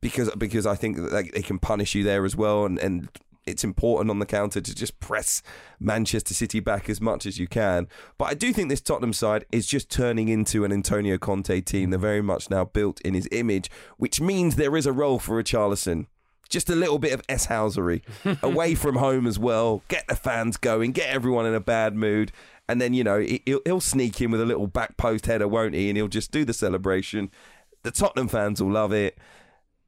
because 0.00 0.30
because 0.36 0.66
I 0.66 0.74
think 0.74 0.96
that 0.96 1.30
they, 1.32 1.42
can 1.42 1.58
punish 1.58 1.94
you 1.94 2.04
there 2.04 2.24
as 2.24 2.36
well, 2.36 2.64
and 2.64 2.78
and. 2.78 3.08
It's 3.46 3.64
important 3.64 4.10
on 4.10 4.18
the 4.18 4.26
counter 4.26 4.60
to 4.60 4.74
just 4.74 5.00
press 5.00 5.42
Manchester 5.80 6.34
City 6.34 6.60
back 6.60 6.90
as 6.90 7.00
much 7.00 7.24
as 7.24 7.38
you 7.38 7.48
can. 7.48 7.88
But 8.18 8.26
I 8.26 8.34
do 8.34 8.52
think 8.52 8.68
this 8.68 8.82
Tottenham 8.82 9.14
side 9.14 9.46
is 9.50 9.66
just 9.66 9.90
turning 9.90 10.28
into 10.28 10.66
an 10.66 10.72
Antonio 10.72 11.16
Conte 11.16 11.58
team. 11.62 11.88
They're 11.88 11.98
very 11.98 12.20
much 12.20 12.50
now 12.50 12.66
built 12.66 13.00
in 13.00 13.14
his 13.14 13.26
image, 13.32 13.70
which 13.96 14.20
means 14.20 14.56
there 14.56 14.76
is 14.76 14.84
a 14.84 14.92
role 14.92 15.18
for 15.18 15.42
Richarlison 15.42 16.08
just 16.48 16.70
a 16.70 16.74
little 16.74 16.98
bit 16.98 17.12
of 17.12 17.22
S 17.28 17.46
housery 17.46 18.02
away 18.42 18.74
from 18.74 18.96
home 18.96 19.26
as 19.26 19.38
well. 19.38 19.82
Get 19.88 20.06
the 20.08 20.16
fans 20.16 20.56
going, 20.56 20.92
get 20.92 21.08
everyone 21.08 21.46
in 21.46 21.54
a 21.54 21.60
bad 21.60 21.94
mood. 21.94 22.32
And 22.68 22.80
then, 22.80 22.92
you 22.92 23.02
know, 23.02 23.24
he'll, 23.46 23.60
he'll 23.64 23.80
sneak 23.80 24.20
in 24.20 24.30
with 24.30 24.40
a 24.40 24.46
little 24.46 24.66
back 24.66 24.96
post 24.96 25.26
header, 25.26 25.48
won't 25.48 25.74
he? 25.74 25.88
And 25.88 25.96
he'll 25.96 26.08
just 26.08 26.30
do 26.30 26.44
the 26.44 26.52
celebration. 26.52 27.30
The 27.82 27.90
Tottenham 27.90 28.28
fans 28.28 28.62
will 28.62 28.72
love 28.72 28.92
it. 28.92 29.16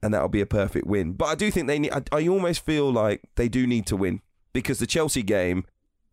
And 0.02 0.14
that'll 0.14 0.28
be 0.28 0.40
a 0.40 0.46
perfect 0.46 0.86
win. 0.86 1.12
But 1.12 1.26
I 1.26 1.34
do 1.34 1.50
think 1.50 1.66
they 1.66 1.78
need, 1.78 1.92
I, 1.92 2.02
I 2.10 2.26
almost 2.26 2.64
feel 2.64 2.90
like 2.90 3.22
they 3.36 3.48
do 3.48 3.66
need 3.66 3.86
to 3.86 3.96
win 3.96 4.22
because 4.54 4.78
the 4.78 4.86
Chelsea 4.86 5.22
game, 5.22 5.66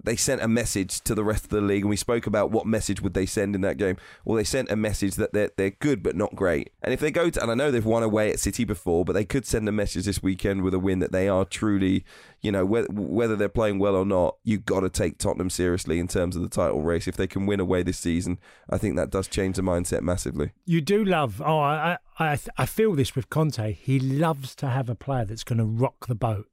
they 0.08 0.16
sent 0.16 0.42
a 0.42 0.48
message 0.48 1.02
to 1.02 1.14
the 1.14 1.24
rest 1.24 1.44
of 1.44 1.50
the 1.50 1.62
league, 1.62 1.84
and 1.84 1.90
we 1.90 1.98
spoke 1.98 2.28
about 2.28 2.50
what 2.50 2.66
message 2.66 3.02
would 3.02 3.14
they 3.14 3.26
send 3.26 3.56
in 3.56 3.62
that 3.62 3.78
game. 3.78 3.98
Well, 4.24 4.38
they 4.38 4.44
sent 4.44 4.72
a 4.72 4.76
message 4.76 5.16
that 5.16 5.34
they're 5.34 5.52
they're 5.58 5.72
good 5.72 6.02
but 6.02 6.16
not 6.16 6.36
great. 6.36 6.72
And 6.82 6.94
if 6.94 7.00
they 7.00 7.12
go 7.12 7.30
to, 7.30 7.42
and 7.42 7.52
I 7.52 7.56
know 7.56 7.72
they've 7.72 7.86
won 7.86 8.04
away 8.04 8.32
at 8.32 8.40
City 8.40 8.64
before, 8.64 9.04
but 9.04 9.14
they 9.14 9.26
could 9.26 9.46
send 9.46 9.68
a 9.68 9.72
message 9.72 10.06
this 10.06 10.24
weekend 10.24 10.64
with 10.64 10.74
a 10.74 10.80
win 10.80 11.00
that 11.00 11.12
they 11.12 11.28
are 11.28 11.44
truly, 11.46 12.06
you 12.42 12.52
know, 12.52 12.66
whether, 12.66 12.88
whether 12.92 13.36
they're 13.36 13.50
playing 13.50 13.80
well 13.80 13.96
or 13.96 14.06
not, 14.06 14.38
you've 14.44 14.66
got 14.66 14.80
to 14.80 14.90
take 14.90 15.18
Tottenham 15.18 15.50
seriously 15.50 16.00
in 16.00 16.08
terms 16.08 16.36
of 16.36 16.42
the 16.42 16.50
title 16.50 16.82
race. 16.82 17.08
If 17.08 17.18
they 17.18 17.28
can 17.28 17.46
win 17.46 17.60
away 17.60 17.84
this 17.84 18.00
season, 18.00 18.40
I 18.70 18.78
think 18.78 18.96
that 18.96 19.10
does 19.10 19.28
change 19.28 19.58
the 19.58 19.62
mindset 19.62 20.02
massively. 20.02 20.52
You 20.66 20.82
do 20.82 21.04
love. 21.04 21.42
Oh, 21.46 21.60
I 21.60 21.98
I 22.18 22.40
I 22.58 22.66
feel 22.66 22.96
this 22.96 23.16
with 23.16 23.30
Conte. 23.30 23.74
He 23.74 24.00
loves 24.00 24.56
to 24.56 24.68
have 24.68 24.90
a 24.90 24.96
player 24.96 25.26
that's 25.26 25.44
going 25.44 25.60
to 25.60 25.66
rock 25.66 26.08
the 26.08 26.16
boat 26.16 26.48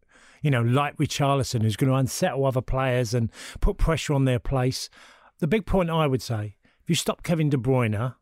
you 0.45 0.51
know, 0.51 0.61
like 0.61 0.99
Richarlison, 0.99 1.62
who's 1.62 1.75
going 1.75 1.91
to 1.91 1.97
unsettle 1.97 2.45
other 2.45 2.61
players 2.61 3.15
and 3.15 3.33
put 3.62 3.79
pressure 3.79 4.12
on 4.12 4.27
their 4.27 4.39
place. 4.39 4.91
The 5.39 5.47
big 5.47 5.65
point 5.65 5.89
I 5.89 6.07
would 6.07 6.21
say, 6.21 6.57
if 6.83 6.91
you 6.91 6.95
stop 6.95 7.23
Kevin 7.23 7.49
De 7.49 7.57
Bruyne, 7.57 8.15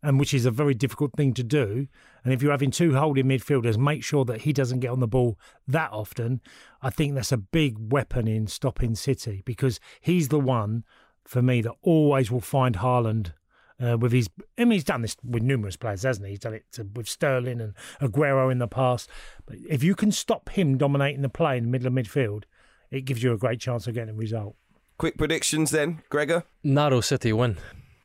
and 0.00 0.20
which 0.20 0.32
is 0.32 0.46
a 0.46 0.52
very 0.52 0.74
difficult 0.74 1.12
thing 1.16 1.34
to 1.34 1.42
do, 1.42 1.88
and 2.22 2.32
if 2.32 2.40
you're 2.40 2.52
having 2.52 2.70
two 2.70 2.94
holding 2.94 3.26
midfielders, 3.26 3.76
make 3.76 4.04
sure 4.04 4.24
that 4.26 4.42
he 4.42 4.52
doesn't 4.52 4.78
get 4.78 4.92
on 4.92 5.00
the 5.00 5.08
ball 5.08 5.40
that 5.66 5.90
often. 5.90 6.40
I 6.82 6.90
think 6.90 7.16
that's 7.16 7.32
a 7.32 7.36
big 7.36 7.92
weapon 7.92 8.28
in 8.28 8.46
stopping 8.46 8.94
City 8.94 9.42
because 9.44 9.80
he's 10.00 10.28
the 10.28 10.38
one 10.38 10.84
for 11.24 11.42
me 11.42 11.62
that 11.62 11.74
always 11.82 12.30
will 12.30 12.40
find 12.40 12.76
Haaland 12.76 13.32
uh, 13.80 13.98
with 13.98 14.12
his. 14.12 14.28
I 14.58 14.64
mean, 14.64 14.72
he's 14.72 14.84
done 14.84 15.02
this 15.02 15.16
with 15.24 15.42
numerous 15.42 15.76
players, 15.76 16.02
hasn't 16.02 16.26
he? 16.26 16.32
He's 16.32 16.40
done 16.40 16.54
it 16.54 16.64
to, 16.72 16.86
with 16.94 17.08
Sterling 17.08 17.60
and 17.60 17.74
Aguero 18.00 18.50
in 18.50 18.58
the 18.58 18.68
past. 18.68 19.08
But 19.46 19.56
if 19.68 19.82
you 19.82 19.94
can 19.94 20.12
stop 20.12 20.50
him 20.50 20.78
dominating 20.78 21.22
the 21.22 21.28
play 21.28 21.56
in 21.58 21.64
the 21.64 21.70
middle 21.70 21.88
of 21.88 21.92
midfield, 21.92 22.44
it 22.90 23.04
gives 23.04 23.22
you 23.22 23.32
a 23.32 23.38
great 23.38 23.60
chance 23.60 23.86
of 23.86 23.94
getting 23.94 24.14
a 24.14 24.18
result. 24.18 24.56
Quick 24.98 25.16
predictions 25.16 25.70
then, 25.70 26.02
Gregor. 26.10 26.44
Narrow 26.62 27.00
City 27.00 27.32
win. 27.32 27.56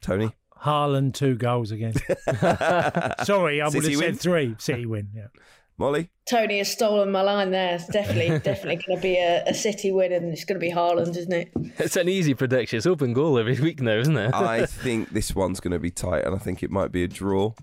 Tony. 0.02 0.32
Haaland 0.62 1.14
two 1.14 1.36
goals 1.36 1.72
again. 1.72 1.94
Sorry, 3.24 3.62
I 3.62 3.68
would 3.68 3.84
have 3.84 3.96
said 3.96 4.20
three. 4.20 4.56
City 4.58 4.86
win. 4.86 5.10
Yeah. 5.14 5.28
Molly? 5.78 6.10
Tony 6.26 6.60
has 6.60 6.72
stolen 6.72 7.12
my 7.12 7.22
line 7.22 7.52
there. 7.52 7.76
It's 7.76 7.88
definitely, 7.88 8.40
definitely 8.44 8.84
going 8.86 8.98
to 8.98 9.02
be 9.02 9.18
a, 9.18 9.44
a 9.46 9.54
City 9.54 9.92
win, 9.92 10.14
and 10.14 10.32
it's 10.32 10.46
going 10.46 10.60
to 10.60 10.66
be 10.66 10.72
Haaland, 10.72 11.16
isn't 11.18 11.34
it? 11.34 11.52
It's 11.78 11.98
an 11.98 12.08
easy 12.08 12.34
prediction. 12.34 12.78
It's 12.78 12.86
open 12.86 13.14
goal 13.14 13.38
every 13.38 13.60
week 13.60 13.82
now, 13.82 13.98
isn't 13.98 14.18
it? 14.18 14.34
I 14.34 14.66
think 14.66 15.10
this 15.10 15.36
one's 15.36 15.60
going 15.60 15.74
to 15.74 15.80
be 15.80 15.92
tight, 15.92 16.24
and 16.26 16.34
I 16.34 16.38
think 16.38 16.64
it 16.64 16.72
might 16.72 16.92
be 16.92 17.04
a 17.04 17.08
draw 17.08 17.54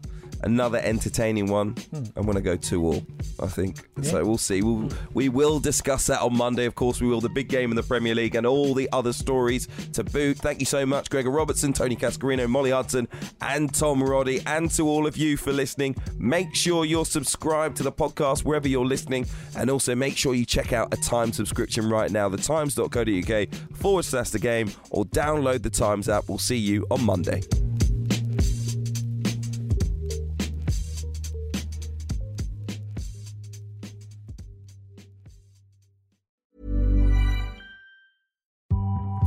another 0.43 0.78
entertaining 0.78 1.47
one. 1.47 1.70
Hmm. 1.90 2.05
I'm 2.16 2.24
going 2.24 2.36
to 2.36 2.43
go 2.43 2.56
two 2.56 2.85
all. 2.85 3.02
I 3.40 3.47
think 3.47 3.89
yeah. 3.98 4.10
so. 4.10 4.24
We'll 4.24 4.39
see. 4.39 4.62
We'll, 4.62 4.89
we 5.14 5.28
will 5.28 5.60
discuss 5.60 6.06
that 6.06 6.20
on 6.20 6.36
Monday. 6.36 6.64
Of 6.66 6.74
course, 6.74 7.01
we 7.01 7.09
will. 7.09 7.20
The 7.20 7.28
big 7.28 7.48
game 7.48 7.70
in 7.70 7.77
the 7.77 7.82
Premier 7.82 8.14
League 8.14 8.35
and 8.35 8.47
all 8.47 8.74
the 8.74 8.89
other 8.93 9.12
stories 9.12 9.69
to 9.93 10.05
boot. 10.05 10.39
Thank 10.39 10.60
you 10.60 10.66
so 10.66 10.85
much, 10.86 11.10
Gregor 11.10 11.31
Robertson, 11.31 11.73
Tony 11.73 11.97
Cascarino, 11.97 12.48
Molly 12.48 12.70
Hudson, 12.70 13.09
and 13.40 13.73
Tom 13.73 14.02
Roddy, 14.02 14.40
and 14.47 14.70
to 14.73 14.89
all 14.89 15.06
of 15.06 15.16
you 15.16 15.36
for 15.36 15.52
listening. 15.52 15.97
Make 16.19 16.55
sure 16.55 16.85
you're 16.85 17.05
subscribed 17.05 17.77
to 17.78 17.82
the 17.82 17.93
podcast 17.93 18.44
wherever 18.44 18.69
you're 18.69 18.86
listening, 18.86 19.27
and 19.56 19.70
also 19.70 19.94
make 19.94 20.16
sure 20.16 20.35
you 20.35 20.44
check 20.44 20.73
out 20.73 20.93
a 20.93 20.97
Time 21.02 21.32
subscription 21.32 21.89
right 21.89 22.10
now. 22.10 22.28
The 22.28 22.36
Times.co.uk 22.36 23.55
forward 23.77 24.05
slash 24.05 24.31
the 24.31 24.39
game, 24.39 24.70
or 24.90 25.05
download 25.06 25.62
the 25.62 25.70
Times 25.70 26.09
app. 26.09 26.28
We'll 26.28 26.39
see 26.39 26.56
you 26.56 26.86
on 26.90 27.05
Monday. 27.05 27.43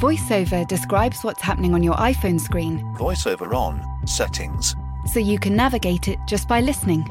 VoiceOver 0.06 0.68
describes 0.68 1.23
what's 1.23 1.41
happening 1.41 1.73
on 1.73 1.82
your 1.82 1.95
iPhone 1.95 2.40
screen. 2.40 2.77
VoiceOver 2.95 3.52
on, 3.56 3.82
settings. 4.06 4.76
So 5.11 5.19
you 5.19 5.40
can 5.40 5.56
navigate 5.56 6.07
it 6.07 6.19
just 6.27 6.48
by 6.48 6.61
listening. 6.61 7.03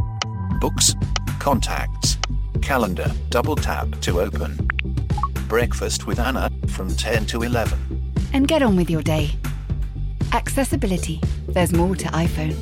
Books, 0.60 0.94
contacts, 1.40 2.16
calendar, 2.62 3.10
double 3.30 3.56
tap 3.56 3.88
to 4.02 4.20
open. 4.20 4.68
Breakfast 5.48 6.06
with 6.06 6.20
Anna 6.20 6.52
from 6.68 6.88
10 6.88 7.26
to 7.26 7.42
11. 7.42 8.12
And 8.32 8.46
get 8.46 8.62
on 8.62 8.76
with 8.76 8.88
your 8.88 9.02
day. 9.02 9.30
Accessibility. 10.30 11.20
There's 11.48 11.72
more 11.72 11.96
to 11.96 12.06
iPhone. 12.10 12.54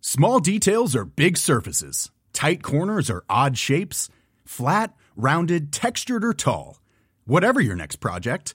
Small 0.00 0.40
details 0.40 0.96
are 0.96 1.04
big 1.04 1.36
surfaces. 1.36 2.10
Tight 2.32 2.62
corners 2.62 3.10
are 3.10 3.22
odd 3.28 3.58
shapes. 3.58 4.08
Flat, 4.46 4.94
rounded, 5.14 5.74
textured, 5.74 6.24
or 6.24 6.32
tall. 6.32 6.78
Whatever 7.26 7.60
your 7.60 7.76
next 7.76 7.96
project, 7.96 8.54